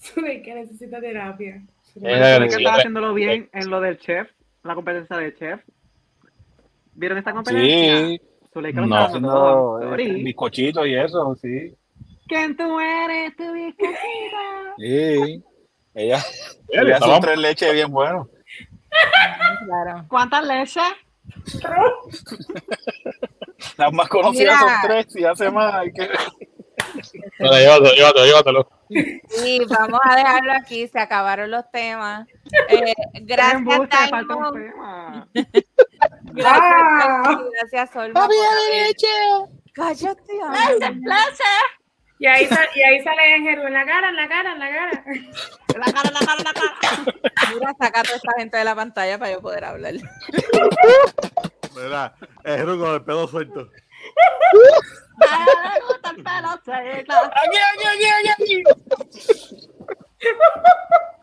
Zuleika 0.00 0.54
necesita 0.54 1.00
terapia. 1.00 1.56
Eh, 1.56 2.48
sí, 2.48 2.56
estaba 2.56 2.76
eh, 2.76 2.78
haciéndolo 2.78 3.14
bien 3.14 3.48
en 3.52 3.70
lo 3.70 3.80
del 3.80 3.98
chef, 3.98 4.28
la 4.62 4.74
competencia 4.74 5.16
del 5.16 5.36
chef. 5.36 5.60
¿Vieron 6.94 7.18
esta 7.18 7.32
competencia? 7.32 8.06
Sí, 8.06 8.20
Zuleika 8.52 8.80
lo 8.80 8.86
No. 8.86 8.94
está 8.96 9.06
haciendo 9.08 9.28
todo. 9.32 9.94
eh, 9.96 10.22
bizcochitos 10.22 10.86
y 10.86 10.94
eso, 10.94 11.34
sí. 11.36 11.74
¿Quién 12.26 12.56
tú 12.56 12.80
eres, 12.80 13.36
tu 13.36 13.52
bizcochita? 13.52 14.74
Sí. 14.78 15.42
Ella, 15.94 16.22
ella 16.68 16.96
hace 16.96 17.08
un 17.08 17.20
tres 17.20 17.38
leches 17.38 17.72
bien 17.72 17.90
bueno. 17.90 18.28
Claro. 19.64 20.04
¿Cuántas 20.08 20.44
leches? 20.44 20.82
Las 23.76 23.92
más 23.92 24.08
conocidas 24.08 24.56
Mira. 24.60 24.80
son 24.80 24.88
tres 24.90 25.16
y 25.16 25.24
hace 25.24 25.50
más. 25.50 25.74
hay 25.74 25.92
que- 25.92 26.08
Dale, 27.38 27.60
llévatelo, 27.60 27.94
llévatelo, 27.94 28.24
llévatelo. 28.26 28.68
Sí, 29.28 29.60
vamos 29.68 30.00
a 30.04 30.16
dejarlo 30.16 30.52
aquí, 30.52 30.86
se 30.88 30.98
acabaron 31.00 31.50
los 31.50 31.68
temas. 31.70 32.26
Eh, 32.68 32.94
gracias, 33.22 33.88
tema. 33.90 34.12
Gracias, 36.34 36.72
Ah. 36.72 37.38
Gracias, 37.60 37.90
Solma. 37.92 38.26
por 38.26 38.34
haber- 38.34 38.96
Cállate, 39.72 40.32
amor. 40.42 40.92
Y 42.24 42.26
ahí, 42.26 42.46
sal- 42.46 42.68
y 42.74 42.82
ahí 42.82 43.02
sale 43.04 43.34
Ángel 43.34 43.60
en 43.60 43.72
la 43.74 43.84
cara, 43.84 44.08
en 44.08 44.16
la 44.16 44.26
cara, 44.26 44.52
en 44.52 44.58
la 44.58 44.70
cara. 44.70 45.04
La 45.76 45.92
cara, 45.92 46.10
la 46.10 46.20
cara, 46.20 46.42
la 46.42 46.54
cara. 46.54 46.74
Mira, 47.54 47.74
saca 47.78 48.00
a 48.00 48.02
toda 48.02 48.16
esta 48.16 48.32
gente 48.38 48.56
de 48.56 48.64
la 48.64 48.74
pantalla 48.74 49.18
para 49.18 49.32
yo 49.32 49.42
poder 49.42 49.62
hablar. 49.62 49.92
Mira, 51.76 52.14
es 52.44 52.64
con 52.64 52.94
el 52.94 53.04
pelo 53.04 53.28
suelto. 53.28 53.68
Aquí, 57.42 57.58
aquí, 57.74 57.86
aquí, 57.92 58.06
aquí. 58.32 58.62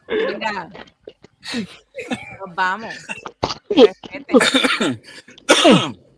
Mira, 0.08 0.70
nos 2.46 2.56
vamos. 2.56 2.94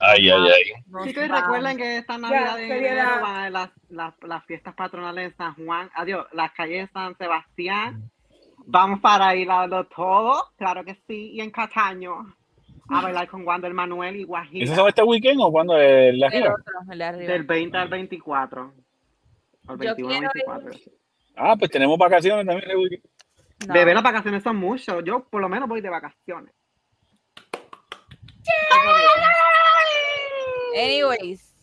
Ay, 0.00 0.28
ay, 0.28 0.48
ay. 0.48 1.04
Chicos, 1.04 1.28
recuerden 1.28 1.76
que 1.76 1.98
esta 1.98 2.18
Navidad 2.18 2.60
enero 2.60 3.20
van 3.22 3.36
a 3.36 3.50
las, 3.50 3.70
las, 3.88 4.14
las 4.22 4.44
fiestas 4.44 4.74
patronales 4.74 5.30
en 5.32 5.36
San 5.36 5.54
Juan, 5.54 5.90
adiós, 5.94 6.26
las 6.32 6.52
calles 6.52 6.88
de 6.88 6.92
San 6.92 7.16
Sebastián. 7.16 8.10
Vamos 8.66 9.00
para 9.00 9.34
ir 9.36 9.50
a 9.50 9.60
darlo 9.66 9.86
todo, 9.86 10.50
claro 10.56 10.84
que 10.84 10.94
sí, 11.06 11.32
y 11.32 11.40
en 11.40 11.50
Cataño. 11.50 12.34
A 12.90 13.00
bailar 13.00 13.26
con 13.28 13.46
Wander 13.46 13.72
Manuel 13.72 14.14
y 14.16 14.20
¿Eso 14.20 14.26
Guajira. 14.28 14.74
se 14.74 14.88
este 14.88 15.02
weekend 15.02 15.40
o 15.40 15.50
cuando 15.50 15.78
es 15.78 16.14
la 16.16 16.26
El 16.26 16.32
gira? 16.32 17.12
de. 17.16 17.26
Del 17.26 17.44
20 17.44 17.78
al 17.78 17.88
24. 17.88 18.74
O 19.66 19.72
el 19.72 19.78
Yo 19.78 19.94
21 19.96 20.14
al 20.14 20.32
quiero 20.32 20.54
24. 20.60 20.92
Ah, 21.36 21.56
pues 21.58 21.70
tenemos 21.70 21.96
vacaciones 21.98 22.44
también. 22.44 22.68
No. 23.66 23.72
Bebé, 23.72 23.94
las 23.94 24.02
vacaciones 24.02 24.42
son 24.42 24.56
mucho. 24.56 25.00
Yo 25.00 25.24
por 25.24 25.40
lo 25.40 25.48
menos 25.48 25.66
voy 25.66 25.80
de 25.80 25.88
vacaciones. 25.88 26.52
Anyways, 30.76 31.56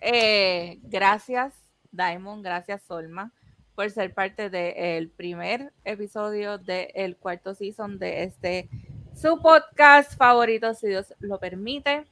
eh, 0.00 0.78
gracias 0.82 1.54
Diamond, 1.90 2.44
gracias 2.44 2.82
Solma 2.82 3.32
por 3.74 3.90
ser 3.90 4.12
parte 4.12 4.50
del 4.50 5.10
primer 5.10 5.72
episodio 5.84 6.58
del 6.58 7.16
cuarto 7.16 7.54
season 7.54 7.98
de 7.98 8.24
este 8.24 8.68
su 9.14 9.40
podcast 9.40 10.16
favorito, 10.16 10.74
si 10.74 10.88
Dios 10.88 11.12
lo 11.20 11.40
permite. 11.40 12.06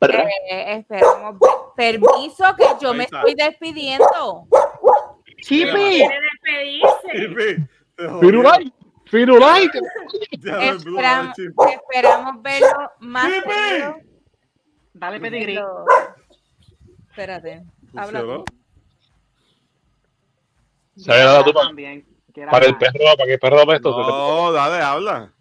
Eh, 0.00 0.76
esperamos 0.78 1.36
permiso 1.76 2.44
que 2.56 2.64
yo 2.80 2.94
me 2.94 3.04
estoy 3.04 3.34
despidiendo. 3.34 4.46
¡Chipi! 5.42 5.72
Quiere 5.72 6.18
despedirse. 6.32 7.66
Chipi. 7.96 8.72
Firulai, 9.08 9.68
Esperam- 10.32 11.32
esperamos 11.32 12.42
verlo 12.42 12.90
más. 13.00 13.30
Dale 14.92 15.20
pedigrí. 15.20 15.58
Espérate, 17.10 17.64
habla 17.96 18.20
tú. 18.20 18.44
¿Sabes 20.96 21.44
tú 21.44 21.52
También. 21.52 22.06
Para 22.50 22.66
el 22.66 22.76
perro, 22.76 23.00
para 23.16 23.26
que 23.26 23.32
el 23.34 23.38
perro 23.38 23.60
apesto? 23.62 23.90
No, 23.90 24.52
dale, 24.52 24.82
habla. 24.82 25.32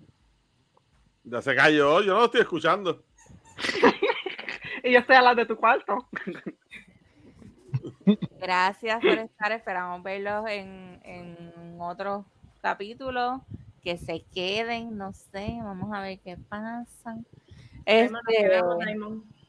Ya 1.23 1.41
se 1.41 1.55
cayó, 1.55 2.01
yo 2.01 2.13
no 2.13 2.19
lo 2.19 2.25
estoy 2.25 2.41
escuchando. 2.41 3.03
Y 4.83 4.93
yo 4.93 4.99
estoy 4.99 5.15
al 5.17 5.23
lado 5.25 5.35
de 5.37 5.45
tu 5.45 5.57
cuarto. 5.57 6.07
Gracias 8.39 9.01
por 9.01 9.17
estar. 9.17 9.51
Esperamos 9.51 10.01
verlos 10.01 10.45
en, 10.47 11.01
en 11.03 11.77
otros 11.81 12.25
capítulos. 12.57 13.41
Que 13.83 13.97
se 13.97 14.25
queden, 14.33 14.97
no 14.97 15.13
sé. 15.13 15.59
Vamos 15.63 15.93
a 15.93 16.01
ver 16.01 16.19
qué 16.19 16.37
pasa. 16.49 17.15
Este, 17.85 18.13
de- 18.43 18.61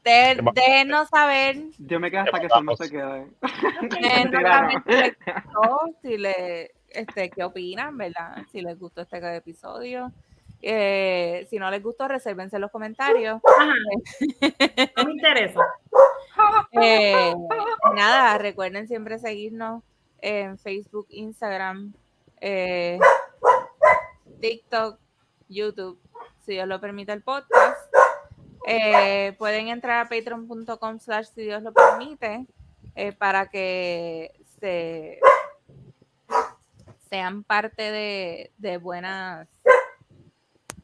¿Qué 0.03 0.41
pa- 0.43 0.51
déjenos 0.55 1.09
saber, 1.09 1.57
Yo 1.77 1.99
me 1.99 2.09
quedo 2.09 2.21
hasta 2.21 2.39
que 2.39 2.47
Salma 2.49 2.75
se 2.77 2.89
quede. 2.89 3.27
no. 5.53 5.79
si 6.01 6.17
le, 6.17 6.71
este, 6.89 7.29
qué 7.29 7.43
opinan, 7.43 7.97
¿verdad? 7.97 8.37
Si 8.51 8.61
les 8.61 8.79
gustó 8.79 9.01
este 9.01 9.35
episodio. 9.35 10.11
Eh, 10.61 11.47
si 11.49 11.57
no 11.57 11.69
les 11.71 11.81
gustó, 11.83 12.07
resérvense 12.07 12.55
en 12.57 12.61
los 12.61 12.71
comentarios. 12.71 13.41
Ajá. 13.59 13.73
No 14.97 15.05
me 15.05 15.11
interesa. 15.11 15.61
Eh, 16.81 17.33
nada, 17.95 18.37
recuerden 18.37 18.87
siempre 18.87 19.19
seguirnos 19.19 19.83
en 20.21 20.57
Facebook, 20.57 21.07
Instagram, 21.09 21.93
eh, 22.41 22.99
TikTok, 24.41 24.99
YouTube, 25.47 25.99
si 26.45 26.53
Dios 26.53 26.67
lo 26.67 26.79
permite 26.79 27.11
el 27.13 27.21
podcast. 27.21 27.93
Eh, 28.67 29.35
pueden 29.37 29.69
entrar 29.69 30.05
a 30.05 30.09
patreon.com 30.09 30.99
slash 30.99 31.27
si 31.33 31.43
Dios 31.43 31.63
lo 31.63 31.73
permite 31.73 32.45
eh, 32.95 33.13
para 33.13 33.49
que 33.49 34.33
se 34.59 35.19
sean 37.09 37.43
parte 37.43 37.91
de, 37.91 38.51
de 38.57 38.77
buenas 38.77 39.47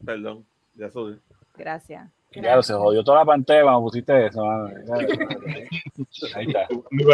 Perdón, 0.04 0.46
ya 0.74 0.90
subí. 0.90 1.18
gracias. 1.56 2.08
Claro, 2.30 2.62
se 2.62 2.74
jodió 2.74 3.02
toda 3.02 3.18
la 3.20 3.24
pantalla 3.24 3.62
cuando 3.62 3.80
pusiste 3.82 4.26
eso. 4.26 4.42
Ahí 6.34 6.46
está. 6.46 6.68
Mi, 6.90 7.04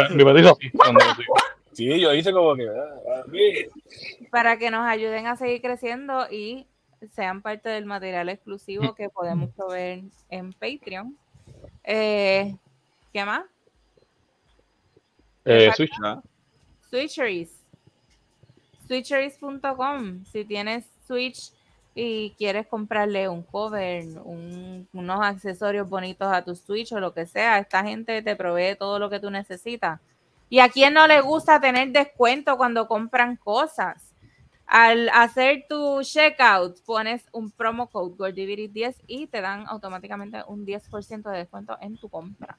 sí. 1.71 2.01
Yo 2.01 2.13
hice 2.13 2.31
como 2.33 2.55
que. 2.55 2.67
ah, 2.67 2.95
ah, 3.15 3.23
sí. 3.31 4.22
Para 4.33 4.57
que 4.57 4.71
nos 4.71 4.83
ayuden 4.87 5.27
a 5.27 5.35
seguir 5.35 5.61
creciendo 5.61 6.25
y 6.31 6.65
sean 7.11 7.43
parte 7.43 7.69
del 7.69 7.85
material 7.85 8.29
exclusivo 8.29 8.95
que 8.95 9.07
podemos 9.09 9.51
proveer 9.51 10.05
en 10.29 10.51
Patreon. 10.53 11.15
Eh, 11.83 12.55
¿Qué 13.13 13.23
más? 13.25 13.43
Eh, 15.45 15.71
Switch. 15.75 15.91
Switcheries. 16.89 17.59
Switcheries.com. 18.87 20.25
Si 20.25 20.45
tienes 20.45 20.85
Switch 21.05 21.51
y 21.93 22.31
quieres 22.31 22.65
comprarle 22.65 23.29
un 23.29 23.43
cover, 23.43 24.03
un- 24.23 24.87
unos 24.93 25.19
accesorios 25.23 25.87
bonitos 25.87 26.27
a 26.33 26.43
tu 26.43 26.55
Switch 26.55 26.91
o 26.93 26.99
lo 26.99 27.13
que 27.13 27.27
sea, 27.27 27.59
esta 27.59 27.83
gente 27.83 28.23
te 28.23 28.35
provee 28.35 28.75
todo 28.75 28.97
lo 28.97 29.11
que 29.11 29.19
tú 29.19 29.29
necesitas. 29.29 29.99
¿Y 30.49 30.57
a 30.59 30.69
quién 30.69 30.95
no 30.95 31.05
le 31.05 31.21
gusta 31.21 31.59
tener 31.61 31.89
descuento 31.91 32.57
cuando 32.57 32.87
compran 32.87 33.35
cosas? 33.35 34.12
Al 34.73 35.07
hacer 35.09 35.65
tu 35.69 36.01
checkout, 36.01 36.83
pones 36.83 37.23
un 37.31 37.51
promo 37.51 37.91
code 37.91 38.15
GORDIVIRI10 38.17 38.95
y 39.05 39.27
te 39.27 39.39
dan 39.39 39.65
automáticamente 39.67 40.39
un 40.47 40.65
10% 40.65 41.29
de 41.29 41.37
descuento 41.37 41.77
en 41.79 41.95
tu 41.97 42.09
compra. 42.09 42.57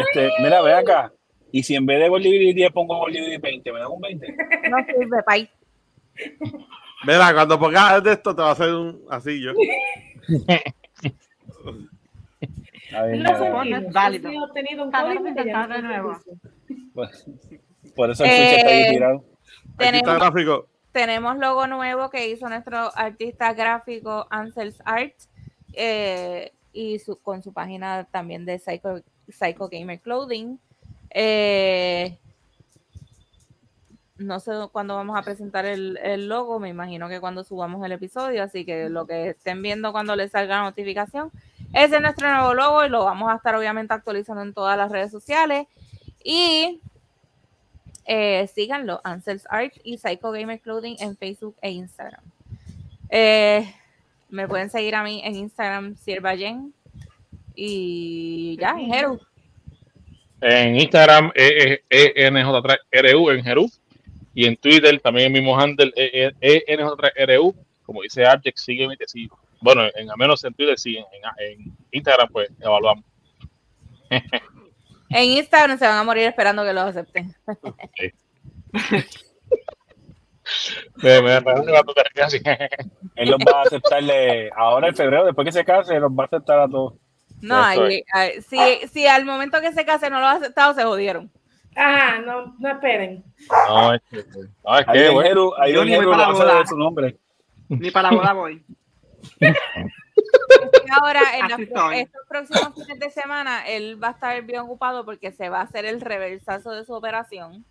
Este, 0.00 0.28
mira, 0.42 0.60
ve 0.60 0.74
acá. 0.74 1.12
Y 1.52 1.62
si 1.62 1.76
en 1.76 1.86
vez 1.86 2.00
de 2.00 2.08
Bolivia 2.08 2.52
10 2.52 2.72
pongo 2.72 2.98
Bolivia 2.98 3.38
20, 3.38 3.72
¿me 3.72 3.78
dan 3.78 3.92
un 3.92 4.00
20? 4.00 4.36
No 4.70 4.76
sirve, 4.86 5.22
pay. 5.24 5.48
Mira, 7.06 7.32
cuando 7.32 7.56
pongas 7.56 8.02
de 8.02 8.12
esto 8.14 8.34
te 8.34 8.42
va 8.42 8.48
a 8.48 8.52
hacer 8.52 8.74
un 8.74 9.04
así 9.08 9.40
yo. 9.40 9.52
Es 12.90 13.92
válido. 13.92 14.30
Obtenido 14.42 14.84
un 14.84 14.90
código 14.90 15.20
no 15.20 15.68
de 15.68 15.82
nuevo. 15.82 16.18
por 17.94 18.10
eso 18.10 18.24
el 18.24 18.30
Switch 18.30 18.58
está 18.58 18.68
ahí 18.68 18.82
Eh, 18.82 18.90
tirado. 18.90 19.29
Tenemos, 19.80 20.14
gráfico. 20.14 20.68
tenemos 20.92 21.38
logo 21.38 21.66
nuevo 21.66 22.10
que 22.10 22.28
hizo 22.28 22.48
nuestro 22.48 22.96
artista 22.96 23.52
gráfico 23.54 24.26
Ansels 24.30 24.80
Art 24.84 25.14
eh, 25.72 26.52
y 26.72 26.98
su, 26.98 27.20
con 27.20 27.42
su 27.42 27.52
página 27.52 28.04
también 28.04 28.44
de 28.44 28.58
Psycho, 28.58 29.02
Psycho 29.28 29.68
Gamer 29.68 30.00
Clothing. 30.00 30.58
Eh, 31.10 32.18
no 34.18 34.38
sé 34.38 34.52
cuándo 34.70 34.94
vamos 34.94 35.18
a 35.18 35.22
presentar 35.22 35.64
el, 35.64 35.98
el 36.02 36.28
logo, 36.28 36.60
me 36.60 36.68
imagino 36.68 37.08
que 37.08 37.20
cuando 37.20 37.42
subamos 37.42 37.84
el 37.84 37.92
episodio, 37.92 38.42
así 38.42 38.66
que 38.66 38.90
lo 38.90 39.06
que 39.06 39.30
estén 39.30 39.62
viendo 39.62 39.92
cuando 39.92 40.14
les 40.14 40.32
salga 40.32 40.58
la 40.58 40.62
notificación, 40.64 41.30
ese 41.72 41.96
es 41.96 42.02
nuestro 42.02 42.30
nuevo 42.30 42.52
logo 42.52 42.84
y 42.84 42.88
lo 42.88 43.04
vamos 43.04 43.30
a 43.30 43.36
estar 43.36 43.54
obviamente 43.54 43.94
actualizando 43.94 44.42
en 44.42 44.52
todas 44.52 44.76
las 44.76 44.90
redes 44.90 45.10
sociales. 45.10 45.68
Y 46.22 46.80
Eh, 48.04 48.48
síganlo, 48.54 49.00
Ansels 49.04 49.46
Art 49.50 49.74
y 49.84 49.98
Psycho 49.98 50.32
Gamer 50.32 50.60
Clothing 50.60 50.96
en 51.00 51.16
Facebook 51.16 51.56
e 51.62 51.70
Instagram. 51.70 52.22
Eh, 53.08 53.72
me 54.28 54.48
pueden 54.48 54.70
seguir 54.70 54.94
a 54.94 55.02
mí 55.02 55.20
en 55.24 55.36
Instagram, 55.36 55.96
Sierva 55.96 56.36
Jen. 56.36 56.72
Y 57.54 58.56
ya, 58.58 58.70
en 58.70 58.92
Jeru. 58.92 59.20
En 60.40 60.76
Instagram, 60.76 61.32
E- 61.34 61.82
E- 61.90 62.26
ENJ3RU 62.26 63.34
en 63.34 63.44
Jerú. 63.44 63.70
Y 64.34 64.46
en 64.46 64.56
Twitter 64.56 64.98
también 65.00 65.26
el 65.26 65.32
mismo 65.32 65.58
handle, 65.58 65.92
E- 65.96 66.32
E- 66.40 66.64
ENJ3RU. 66.66 67.54
Como 67.82 68.02
dice 68.02 68.24
Abject, 68.24 68.56
sígueme 68.56 68.94
y 68.94 68.96
te. 68.96 69.04
Bueno, 69.60 69.82
en, 69.94 70.10
al 70.10 70.16
menos 70.16 70.42
en 70.44 70.54
Twitter 70.54 70.78
sí, 70.78 70.96
en, 70.96 71.04
en 71.38 71.76
Instagram 71.90 72.28
pues 72.32 72.48
evaluamos. 72.60 73.04
En 75.10 75.24
Instagram 75.30 75.78
se 75.78 75.86
van 75.86 75.98
a 75.98 76.04
morir 76.04 76.24
esperando 76.24 76.64
que 76.64 76.72
los 76.72 76.84
acepten. 76.84 77.34
Me, 80.96 81.22
me, 81.22 81.40
me, 81.40 81.42
cuando 81.42 81.94
te 81.94 82.02
rías 82.12 82.26
así. 82.26 82.40
Él 83.14 83.30
los 83.30 83.38
va 83.38 83.60
a 83.60 83.62
aceptarle 83.62 84.50
ahora 84.56 84.88
en 84.88 84.96
febrero, 84.96 85.24
después 85.24 85.44
que 85.44 85.52
se 85.52 85.64
case, 85.64 85.98
los 86.00 86.10
va 86.10 86.24
a 86.24 86.26
aceptar 86.26 86.58
a 86.58 86.68
todos. 86.68 86.94
No, 87.40 87.62
ahí- 87.62 88.02
ahí- 88.12 88.42
si, 88.42 88.58
si 88.88 89.06
al 89.06 89.24
momento 89.24 89.60
que 89.60 89.72
se 89.72 89.84
case 89.84 90.10
no 90.10 90.18
lo 90.18 90.26
ha 90.26 90.32
aceptado, 90.32 90.74
se 90.74 90.82
jodieron. 90.82 91.30
Ajá, 91.76 92.18
no, 92.20 92.56
no 92.58 92.68
esperen. 92.68 93.22
No, 93.68 93.94
es 93.94 94.02
que, 94.10 94.16
no, 94.64 94.78
es 94.78 94.86
que 94.86 95.06
en 95.06 95.14
bueno, 95.14 95.52
ahí 95.56 95.72
Yo 95.72 95.84
ni 95.84 95.92
para 95.92 96.02
lo 96.04 96.10
la 96.10 96.16
va 96.26 96.32
a 96.32 96.36
saber 96.36 96.54
boda. 96.54 96.66
su 96.66 96.76
nombre. 96.76 97.16
Ni 97.68 97.90
para 97.92 98.10
la 98.10 98.16
boda 98.16 98.32
voy. 98.32 98.64
Y 100.86 100.90
ahora, 100.92 101.22
en 101.38 101.68
soy. 101.74 101.98
estos 102.00 102.22
próximos 102.28 102.74
fines 102.74 102.98
de 102.98 103.10
semana, 103.10 103.66
él 103.66 104.02
va 104.02 104.08
a 104.08 104.10
estar 104.12 104.42
bien 104.42 104.60
ocupado 104.60 105.04
porque 105.04 105.32
se 105.32 105.48
va 105.48 105.60
a 105.60 105.62
hacer 105.62 105.84
el 105.84 106.00
reversazo 106.00 106.70
de 106.72 106.84
su 106.84 106.92
operación 106.94 107.64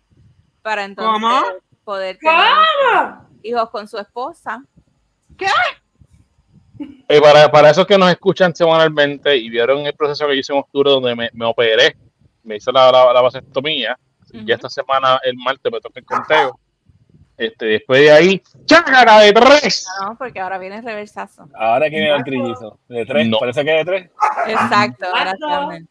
para 0.62 0.84
entonces 0.84 1.20
¿Cómo? 1.22 1.42
poder 1.84 2.18
tener 2.18 2.36
¿Cómo? 2.36 3.28
hijos 3.42 3.70
con 3.70 3.88
su 3.88 3.98
esposa. 3.98 4.62
Eh, 7.08 7.20
para, 7.20 7.50
para 7.50 7.70
esos 7.70 7.86
que 7.86 7.98
nos 7.98 8.10
escuchan 8.10 8.54
semanalmente 8.54 9.36
y 9.36 9.50
vieron 9.50 9.86
el 9.86 9.94
proceso 9.94 10.26
que 10.26 10.34
yo 10.34 10.40
hice 10.40 10.52
en 10.52 10.60
octubre 10.60 10.90
donde 10.90 11.14
me, 11.14 11.30
me 11.32 11.44
operé, 11.44 11.96
me 12.42 12.56
hice 12.56 12.72
la, 12.72 12.90
la, 12.90 13.12
la 13.12 13.20
vasectomía, 13.20 13.98
Ujú. 14.32 14.44
ya 14.46 14.54
esta 14.54 14.68
semana, 14.70 15.20
el 15.24 15.36
martes, 15.36 15.70
me 15.70 15.80
toca 15.80 16.00
el 16.00 16.06
conteo. 16.06 16.58
Este, 17.40 17.64
después 17.64 18.00
de 18.02 18.12
ahí, 18.12 18.42
¡chácara 18.66 19.18
de 19.20 19.32
tres! 19.32 19.86
No, 20.02 20.14
porque 20.18 20.40
ahora 20.40 20.58
viene 20.58 20.76
el 20.76 20.84
reversazo. 20.84 21.48
Ahora 21.54 21.88
que 21.88 21.96
viene 21.96 22.14
el 22.14 22.22
trillizo. 22.22 22.78
De 22.86 23.06
tres, 23.06 23.28
No. 23.28 23.38
parece 23.38 23.64
que 23.64 23.70
de 23.70 23.84
tres. 23.86 24.10
Exacto, 24.46 25.06
Exacto. 25.06 25.06
gracias. 25.18 25.68
Mel. 25.68 25.88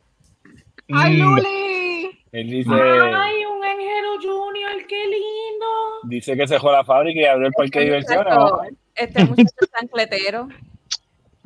¡Ay, 0.94 1.18
Mm, 1.18 1.22
Luli! 1.24 2.24
Él 2.34 2.50
dice, 2.52 2.70
Ay, 2.72 3.46
un 3.46 3.64
Angelo 3.66 4.16
Junior, 4.22 4.86
qué 4.88 5.04
lindo. 5.08 5.66
dice 6.04 6.38
que 6.38 6.48
se 6.48 6.54
dejó 6.54 6.72
la 6.72 6.84
fábrica 6.84 7.20
y 7.20 7.26
abrió 7.26 7.48
el 7.48 7.54
parque 7.54 7.80
de. 7.80 7.98
Muchacho, 7.98 8.62
Este 8.94 9.26
muchacho 9.26 9.50
es 9.62 9.72
chancletero. 9.72 10.48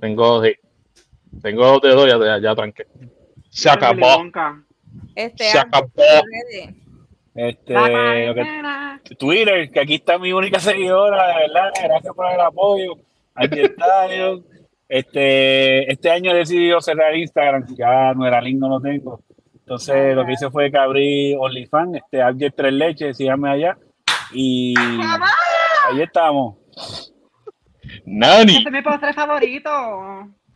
Tengo, 0.01 0.43
sí, 0.43 0.53
tengo 1.41 1.65
dos 1.65 1.81
dedos, 1.81 2.07
ya, 2.09 2.17
ya, 2.17 2.41
ya 2.41 2.55
tranqué. 2.55 2.85
Se 3.49 3.69
acabó. 3.69 4.25
Este 5.15 5.45
se 5.45 5.59
acabó. 5.59 5.88
Este, 7.35 7.73
lo 7.73 8.35
que-. 8.35 9.15
Twitter, 9.15 9.72
que 9.72 9.80
aquí 9.80 9.95
está 9.95 10.18
mi 10.18 10.31
única 10.34 10.60
seguidora, 10.60 11.27
de 11.27 11.34
verdad, 11.47 11.72
gracias 11.84 12.14
por 12.14 12.31
el 12.31 12.39
apoyo. 12.39 12.95
Aquí 13.35 13.60
está 13.60 14.07
yo. 14.15 14.41
Este, 14.88 15.91
este 15.91 16.11
año 16.11 16.31
he 16.31 16.35
decidido 16.35 16.80
cerrar 16.80 17.15
Instagram, 17.15 17.65
ya 17.76 18.14
no 18.14 18.27
era 18.27 18.39
lindo, 18.41 18.68
no 18.68 18.76
lo 18.76 18.81
tengo. 18.81 19.22
Entonces 19.55 20.15
lo 20.15 20.26
que 20.26 20.34
hice 20.34 20.51
fue 20.51 20.69
que 20.69 20.77
abrí 20.77 21.35
OnlyFans, 21.35 21.95
este, 21.95 22.22
Abject 22.22 22.55
Tres 22.55 22.73
Leches, 22.73 23.18
síganme 23.18 23.49
allá. 23.49 23.77
Y 24.34 24.76
ahí 24.77 26.01
estamos. 26.01 26.57
Nani. 28.05 28.57
Este 28.57 28.69
es 28.69 28.72
mi 28.72 28.81
postre 28.81 29.14
favorito. 29.14 29.69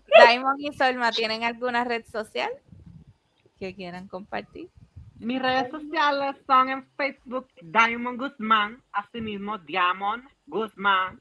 Diamond 0.07 0.59
y 0.59 0.71
Solma, 0.73 1.11
¿tienen 1.11 1.43
alguna 1.43 1.83
red 1.83 2.05
social 2.05 2.49
que 3.59 3.73
quieran 3.73 4.07
compartir? 4.07 4.69
Mis 5.19 5.41
redes 5.41 5.71
sociales 5.71 6.35
son 6.45 6.69
en 6.69 6.85
Facebook 6.95 7.47
Diamond 7.61 8.19
Guzmán, 8.19 8.81
asimismo 8.91 9.57
Diamond 9.57 10.23
Guzmán 10.45 11.19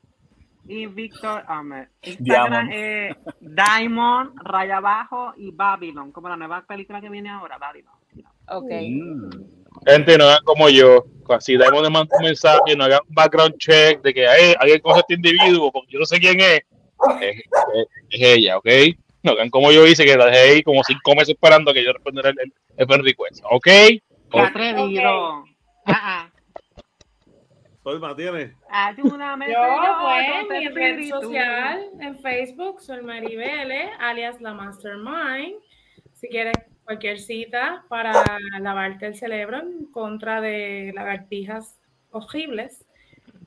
y 0.69 0.87
Víctor 0.87 1.45
Ahmed. 1.47 1.89
Instagram 2.03 2.69
Diamond. 2.69 2.73
es 2.73 3.17
Diamond, 3.41 4.31
raya 4.43 4.77
abajo 4.79 5.33
y 5.37 5.51
Babylon, 5.51 6.13
como 6.13 6.29
la 6.29 6.37
nueva 6.37 6.63
película 6.67 7.01
que 7.01 7.09
viene 7.09 7.31
ahora, 7.31 7.57
Babylon. 7.59 7.93
Ok. 8.49 8.71
Mm. 8.71 9.31
Gente, 9.87 10.19
no 10.19 10.25
hagan 10.25 10.45
como 10.45 10.69
yo. 10.69 11.05
Si 11.41 11.57
Diamond 11.57 11.85
le 11.85 11.91
manda 11.91 12.17
un 12.19 12.25
mensaje, 12.25 12.77
no 12.77 12.85
hagan 12.85 13.01
un 13.09 13.15
background 13.15 13.57
check 13.59 14.01
de 14.03 14.13
que 14.15 14.27
"Hey, 14.27 14.55
alguien 14.61 14.81
coge 14.81 14.99
a 14.99 15.01
este 15.01 15.15
individuo, 15.15 15.73
porque 15.73 15.93
yo 15.93 15.99
no 16.01 16.05
sé 16.07 16.19
quién 16.21 16.39
es. 16.41 16.61
Es, 17.21 17.37
es- 17.37 17.87
es 18.11 18.21
ella, 18.21 18.59
¿ok? 18.59 18.67
No 19.27 19.33
hagan 19.33 19.51
como 19.51 19.73
yo 19.73 19.85
hice, 19.87 20.05
que 20.05 20.17
la 20.17 20.27
dejé 20.27 20.39
ahí 20.39 20.63
como 20.63 20.85
cinco 20.85 21.11
meses 21.15 21.31
esperando 21.31 21.75
que 21.75 21.85
yo 21.85 21.93
respondiera 21.93 22.31
el, 22.31 22.37
el, 22.39 22.55
el 22.77 22.87
friend 22.87 23.05
request, 23.05 23.43
¿ok? 23.51 23.65
¡Qué 23.65 24.03
Ok. 24.31 24.41
atrevido! 24.41 25.45
Ah, 25.85 26.31
Solma, 27.83 28.15
¿tienes? 28.15 28.53
ah. 28.71 28.89
Ayúdame, 28.89 29.47
Yo, 29.51 29.59
pues, 30.49 30.61
mi 30.61 30.69
red 30.69 31.09
social 31.09 31.83
en 32.01 32.19
Facebook, 32.21 32.81
soy 32.81 33.03
Maribele, 33.03 33.91
alias 33.99 34.41
la 34.41 34.55
Mastermind. 34.55 35.57
Si 36.15 36.29
quieres 36.29 36.57
cualquier 36.85 37.19
cita 37.19 37.85
para 37.89 38.39
lavarte 38.61 39.07
el 39.07 39.17
cerebro 39.17 39.59
en 39.59 39.87
contra 39.87 40.41
de 40.41 40.93
lagartijas 40.95 41.79
horribles, 42.13 42.85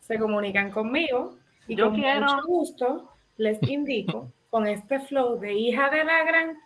se 0.01 0.19
comunican 0.19 0.71
conmigo 0.71 1.37
y 1.67 1.75
Yo 1.75 1.85
con 1.89 1.95
quiero. 1.95 2.21
mucho 2.21 2.41
gusto 2.47 3.09
les 3.37 3.61
indico 3.63 4.31
con 4.49 4.67
este 4.67 4.99
flow 5.01 5.39
de 5.39 5.53
hija 5.53 5.89
de 5.89 6.03
la 6.03 6.23
gran 6.23 6.57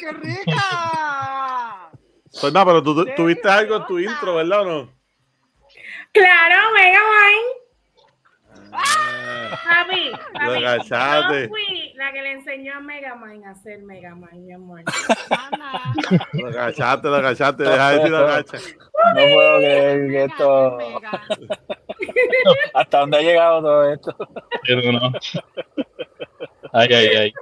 ¡Qué 0.00 0.12
rica! 0.12 1.90
Solma, 2.30 2.64
pero 2.64 2.82
tú, 2.82 3.04
tuviste 3.14 3.48
algo 3.48 3.76
en 3.76 3.86
tu 3.86 3.98
intro, 3.98 4.36
¿verdad 4.36 4.62
o 4.62 4.64
no? 4.64 4.92
Claro, 6.12 6.56
Mega 6.74 6.98
Ah, 8.72 9.21
Papi, 9.50 10.12
agachaste. 10.34 11.42
yo 11.42 11.48
fui 11.48 11.92
la 11.94 12.12
que 12.12 12.22
le 12.22 12.32
enseñó 12.32 12.74
a 12.74 12.80
Mega 12.80 13.14
Man 13.14 13.44
a 13.44 13.50
hacer 13.50 13.82
Mega 13.82 14.14
Man, 14.14 14.44
mi 14.44 14.52
amor. 14.52 14.82
Mamá. 15.30 15.94
Lo 16.32 16.48
agachaste, 16.48 17.08
lo 17.08 17.14
agachaste, 17.16 17.62
deja 17.62 17.90
de 17.90 17.96
decir 17.96 18.10
lo 18.10 18.18
agacha. 18.18 18.58
No 19.14 19.34
puedo 19.34 19.58
creer 19.58 20.10
que 20.10 20.24
esto. 20.24 20.78
¿Hasta 22.74 23.00
dónde 23.00 23.16
ha 23.18 23.22
llegado 23.22 23.62
todo 23.62 23.92
esto? 23.92 24.16
Pero 24.66 24.92
no. 24.92 25.12
Ay, 26.72 26.88
ay, 26.92 27.06
ay. 27.16 27.32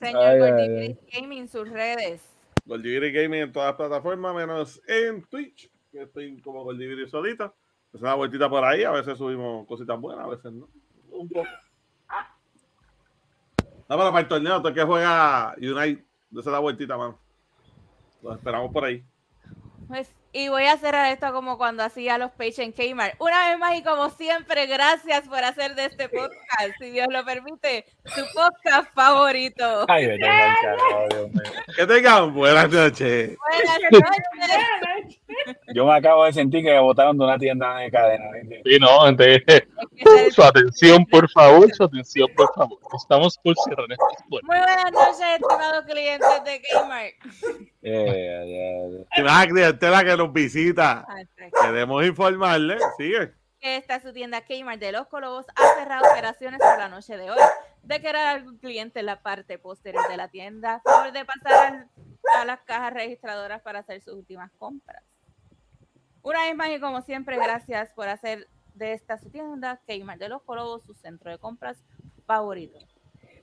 Señor 0.00 0.22
Ay, 0.24 0.38
Gordy 0.38 0.62
ay, 0.62 0.68
Gris 0.68 0.96
Gaming, 1.12 1.48
sus 1.48 1.68
redes. 1.68 2.22
Goldiviri 2.64 3.12
Gaming 3.12 3.42
en 3.42 3.52
todas 3.52 3.68
las 3.68 3.76
plataformas, 3.76 4.34
menos 4.34 4.80
en 4.86 5.24
Twitch, 5.24 5.70
que 5.90 6.02
estoy 6.02 6.40
como 6.40 6.64
Goldiviri 6.64 7.08
solita. 7.08 7.54
Es 7.92 8.00
una 8.00 8.14
vueltita 8.14 8.48
por 8.48 8.64
ahí, 8.64 8.84
a 8.84 8.90
veces 8.90 9.18
subimos 9.18 9.66
cositas 9.66 10.00
buenas, 10.00 10.24
a 10.24 10.28
veces 10.28 10.52
no. 10.52 10.68
Un 11.10 11.28
poco. 11.28 11.48
No, 13.88 13.98
pero 13.98 14.10
para 14.10 14.20
el 14.20 14.28
torneo, 14.28 14.62
tú 14.62 14.72
que 14.72 14.82
juega 14.82 15.54
Unite, 15.58 16.04
de 16.30 16.50
la 16.50 16.58
vueltita, 16.60 16.96
mano. 16.96 17.18
Los 18.22 18.36
esperamos 18.36 18.72
por 18.72 18.84
ahí. 18.84 19.04
Pues, 19.88 20.08
y 20.32 20.48
voy 20.48 20.64
a 20.64 20.78
cerrar 20.78 21.12
esto 21.12 21.30
como 21.34 21.58
cuando 21.58 21.82
hacía 21.82 22.16
los 22.16 22.30
Page 22.30 22.62
en 22.62 22.72
Kmart. 22.72 23.20
Una 23.20 23.50
vez 23.50 23.58
más 23.58 23.76
y 23.76 23.82
como 23.82 24.08
siempre, 24.08 24.66
gracias 24.66 25.28
por 25.28 25.44
hacer 25.44 25.74
de 25.74 25.84
este 25.84 26.08
podcast, 26.08 26.78
si 26.78 26.90
Dios 26.90 27.08
lo 27.10 27.22
permite, 27.26 27.84
su 28.04 28.24
podcast 28.34 28.92
favorito. 28.94 29.84
Ay, 29.88 30.06
vete 30.06 30.26
al 30.28 30.54
carajo, 30.62 31.06
Dios 31.10 31.30
mío. 31.30 31.42
Que 31.76 31.86
tengan 31.86 32.34
buenas 32.34 32.70
noches. 32.70 33.36
Buenas 33.38 33.78
noches. 33.92 35.18
Yo 35.74 35.86
me 35.86 35.94
acabo 35.96 36.24
de 36.24 36.32
sentir 36.32 36.62
que 36.64 36.70
me 36.72 36.80
botaron 36.80 37.16
de 37.16 37.24
una 37.24 37.38
tienda 37.38 37.76
de 37.78 37.90
cadena. 37.90 38.24
¿viste? 38.42 38.62
Sí, 38.64 38.78
no, 38.78 39.00
gente. 39.06 39.44
Muy 40.04 40.30
Su 40.30 40.42
atención, 40.42 41.06
por 41.06 41.30
favor, 41.30 41.72
su 41.74 41.84
atención, 41.84 42.28
por 42.36 42.52
favor. 42.54 42.78
Estamos 42.96 43.38
por 43.38 43.54
cerrar 43.64 43.86
este 43.90 44.24
podcast. 44.28 44.46
buenas 44.46 44.92
noches, 44.92 45.26
estimados 45.40 45.84
clientes 45.86 46.44
de 46.44 46.62
Kmart. 46.62 47.14
Eh, 47.82 48.88
ya, 48.90 48.98
ya. 48.98 49.04
Si 49.16 49.22
vas 49.22 49.44
a 49.44 49.46
clientela 49.48 50.04
que 50.04 50.16
nos 50.16 50.32
visita, 50.32 51.04
Ah, 51.08 51.22
queremos 51.62 52.04
informarle. 52.04 52.76
Sigue. 52.98 53.32
que 53.60 53.76
esta 53.76 54.00
su 54.00 54.12
tienda 54.12 54.42
Kmart 54.42 54.80
de 54.80 54.92
Los 54.92 55.06
Colobos 55.06 55.46
ha 55.54 55.78
cerrado 55.78 56.02
operaciones 56.12 56.58
por 56.60 56.78
la 56.78 56.88
noche 56.88 57.16
de 57.16 57.30
hoy. 57.30 57.38
De 57.82 58.00
querer 58.00 58.16
algún 58.26 58.58
cliente 58.58 59.00
en 59.00 59.06
la 59.06 59.20
parte 59.22 59.58
posterior 59.58 60.06
de 60.08 60.16
la 60.16 60.28
tienda, 60.28 60.80
favor 60.84 61.12
de 61.12 61.24
pasar 61.24 61.72
al- 61.72 61.88
a 62.40 62.44
las 62.44 62.60
cajas 62.60 62.92
registradoras 62.94 63.60
para 63.62 63.80
hacer 63.80 64.00
sus 64.00 64.14
últimas 64.14 64.50
compras. 64.52 65.02
Una 66.22 66.42
vez 66.44 66.54
más 66.54 66.70
y 66.70 66.78
como 66.80 67.02
siempre, 67.02 67.36
gracias 67.36 67.92
por 67.94 68.08
hacer 68.08 68.46
de 68.74 68.92
esta 68.92 69.18
su 69.18 69.28
tienda 69.30 69.80
Kmart 69.86 70.20
de 70.20 70.28
Los 70.28 70.42
Colobos 70.42 70.84
su 70.84 70.94
centro 70.94 71.30
de 71.30 71.38
compras 71.38 71.84
favorito. 72.26 72.78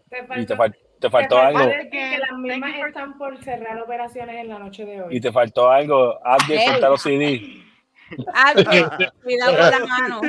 Te 0.10 0.20
Y 0.38 0.46
te 0.46 0.56
faltó, 0.56 0.56
fal- 0.56 0.78
te 1.00 1.10
faltó 1.10 1.36
Te 1.36 1.42
algo. 1.42 1.90
que 1.92 2.18
las 2.18 2.32
mismas 2.40 2.72
están 2.88 3.18
por 3.18 3.38
cerrar 3.44 3.80
operaciones 3.82 4.38
en 4.38 4.48
la 4.48 4.58
noche 4.58 4.86
de 4.86 5.02
hoy. 5.04 5.18
Y 5.18 5.22
te 5.22 5.32
faltó 5.32 5.70
algo. 5.70 6.18
Abdi, 6.26 6.54
Ey. 6.54 6.66
suelta 6.68 6.90
los 6.90 7.02
CD. 7.04 7.64
Cuidado 9.24 9.58
con 9.58 9.72
la 9.72 9.86
mano. 9.86 10.22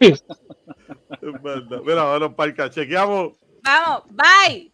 Es 0.00 0.24
verdad. 1.42 1.80
Mira, 1.84 2.04
bueno, 2.10 2.34
parca, 2.34 2.70
chequeamos. 2.70 3.32
Vamos, 3.64 4.04
bye. 4.10 4.72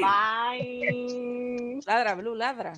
Bye. 0.00 1.80
Ladra, 1.86 2.14
Blue, 2.14 2.34
ladra. 2.34 2.72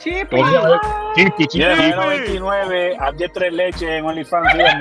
Chiqui. 0.00 1.46
Tiene 1.48 1.76
menos 1.76 2.06
29, 2.08 2.96
Abdi 2.98 3.28
tres 3.32 3.52
leches 3.52 3.82
en 3.82 4.04
OnlyFans. 4.04 4.54
La 4.54 4.72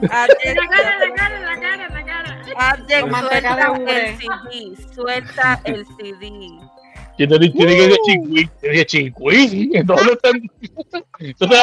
cara, 0.00 0.26
la 0.50 0.68
cara, 0.68 1.40
la 1.40 1.60
cara, 1.60 1.88
la 1.88 2.04
cara. 2.04 2.24
De 2.86 3.00
suelta 3.00 3.62
el 3.86 4.16
CD. 4.18 4.76
Suelta 4.94 5.60
el 5.64 5.86
CD. 5.86 6.58
Tiene 7.16 7.38
tiene 7.38 7.76
que 7.76 7.82
decir 7.82 7.98
chingüí. 8.06 8.50
Tiene 8.60 8.76
que 8.76 8.86
chingüí. 8.86 9.70
¿Dónde 9.84 10.12
están? 10.12 10.42
Entonces, 11.20 11.58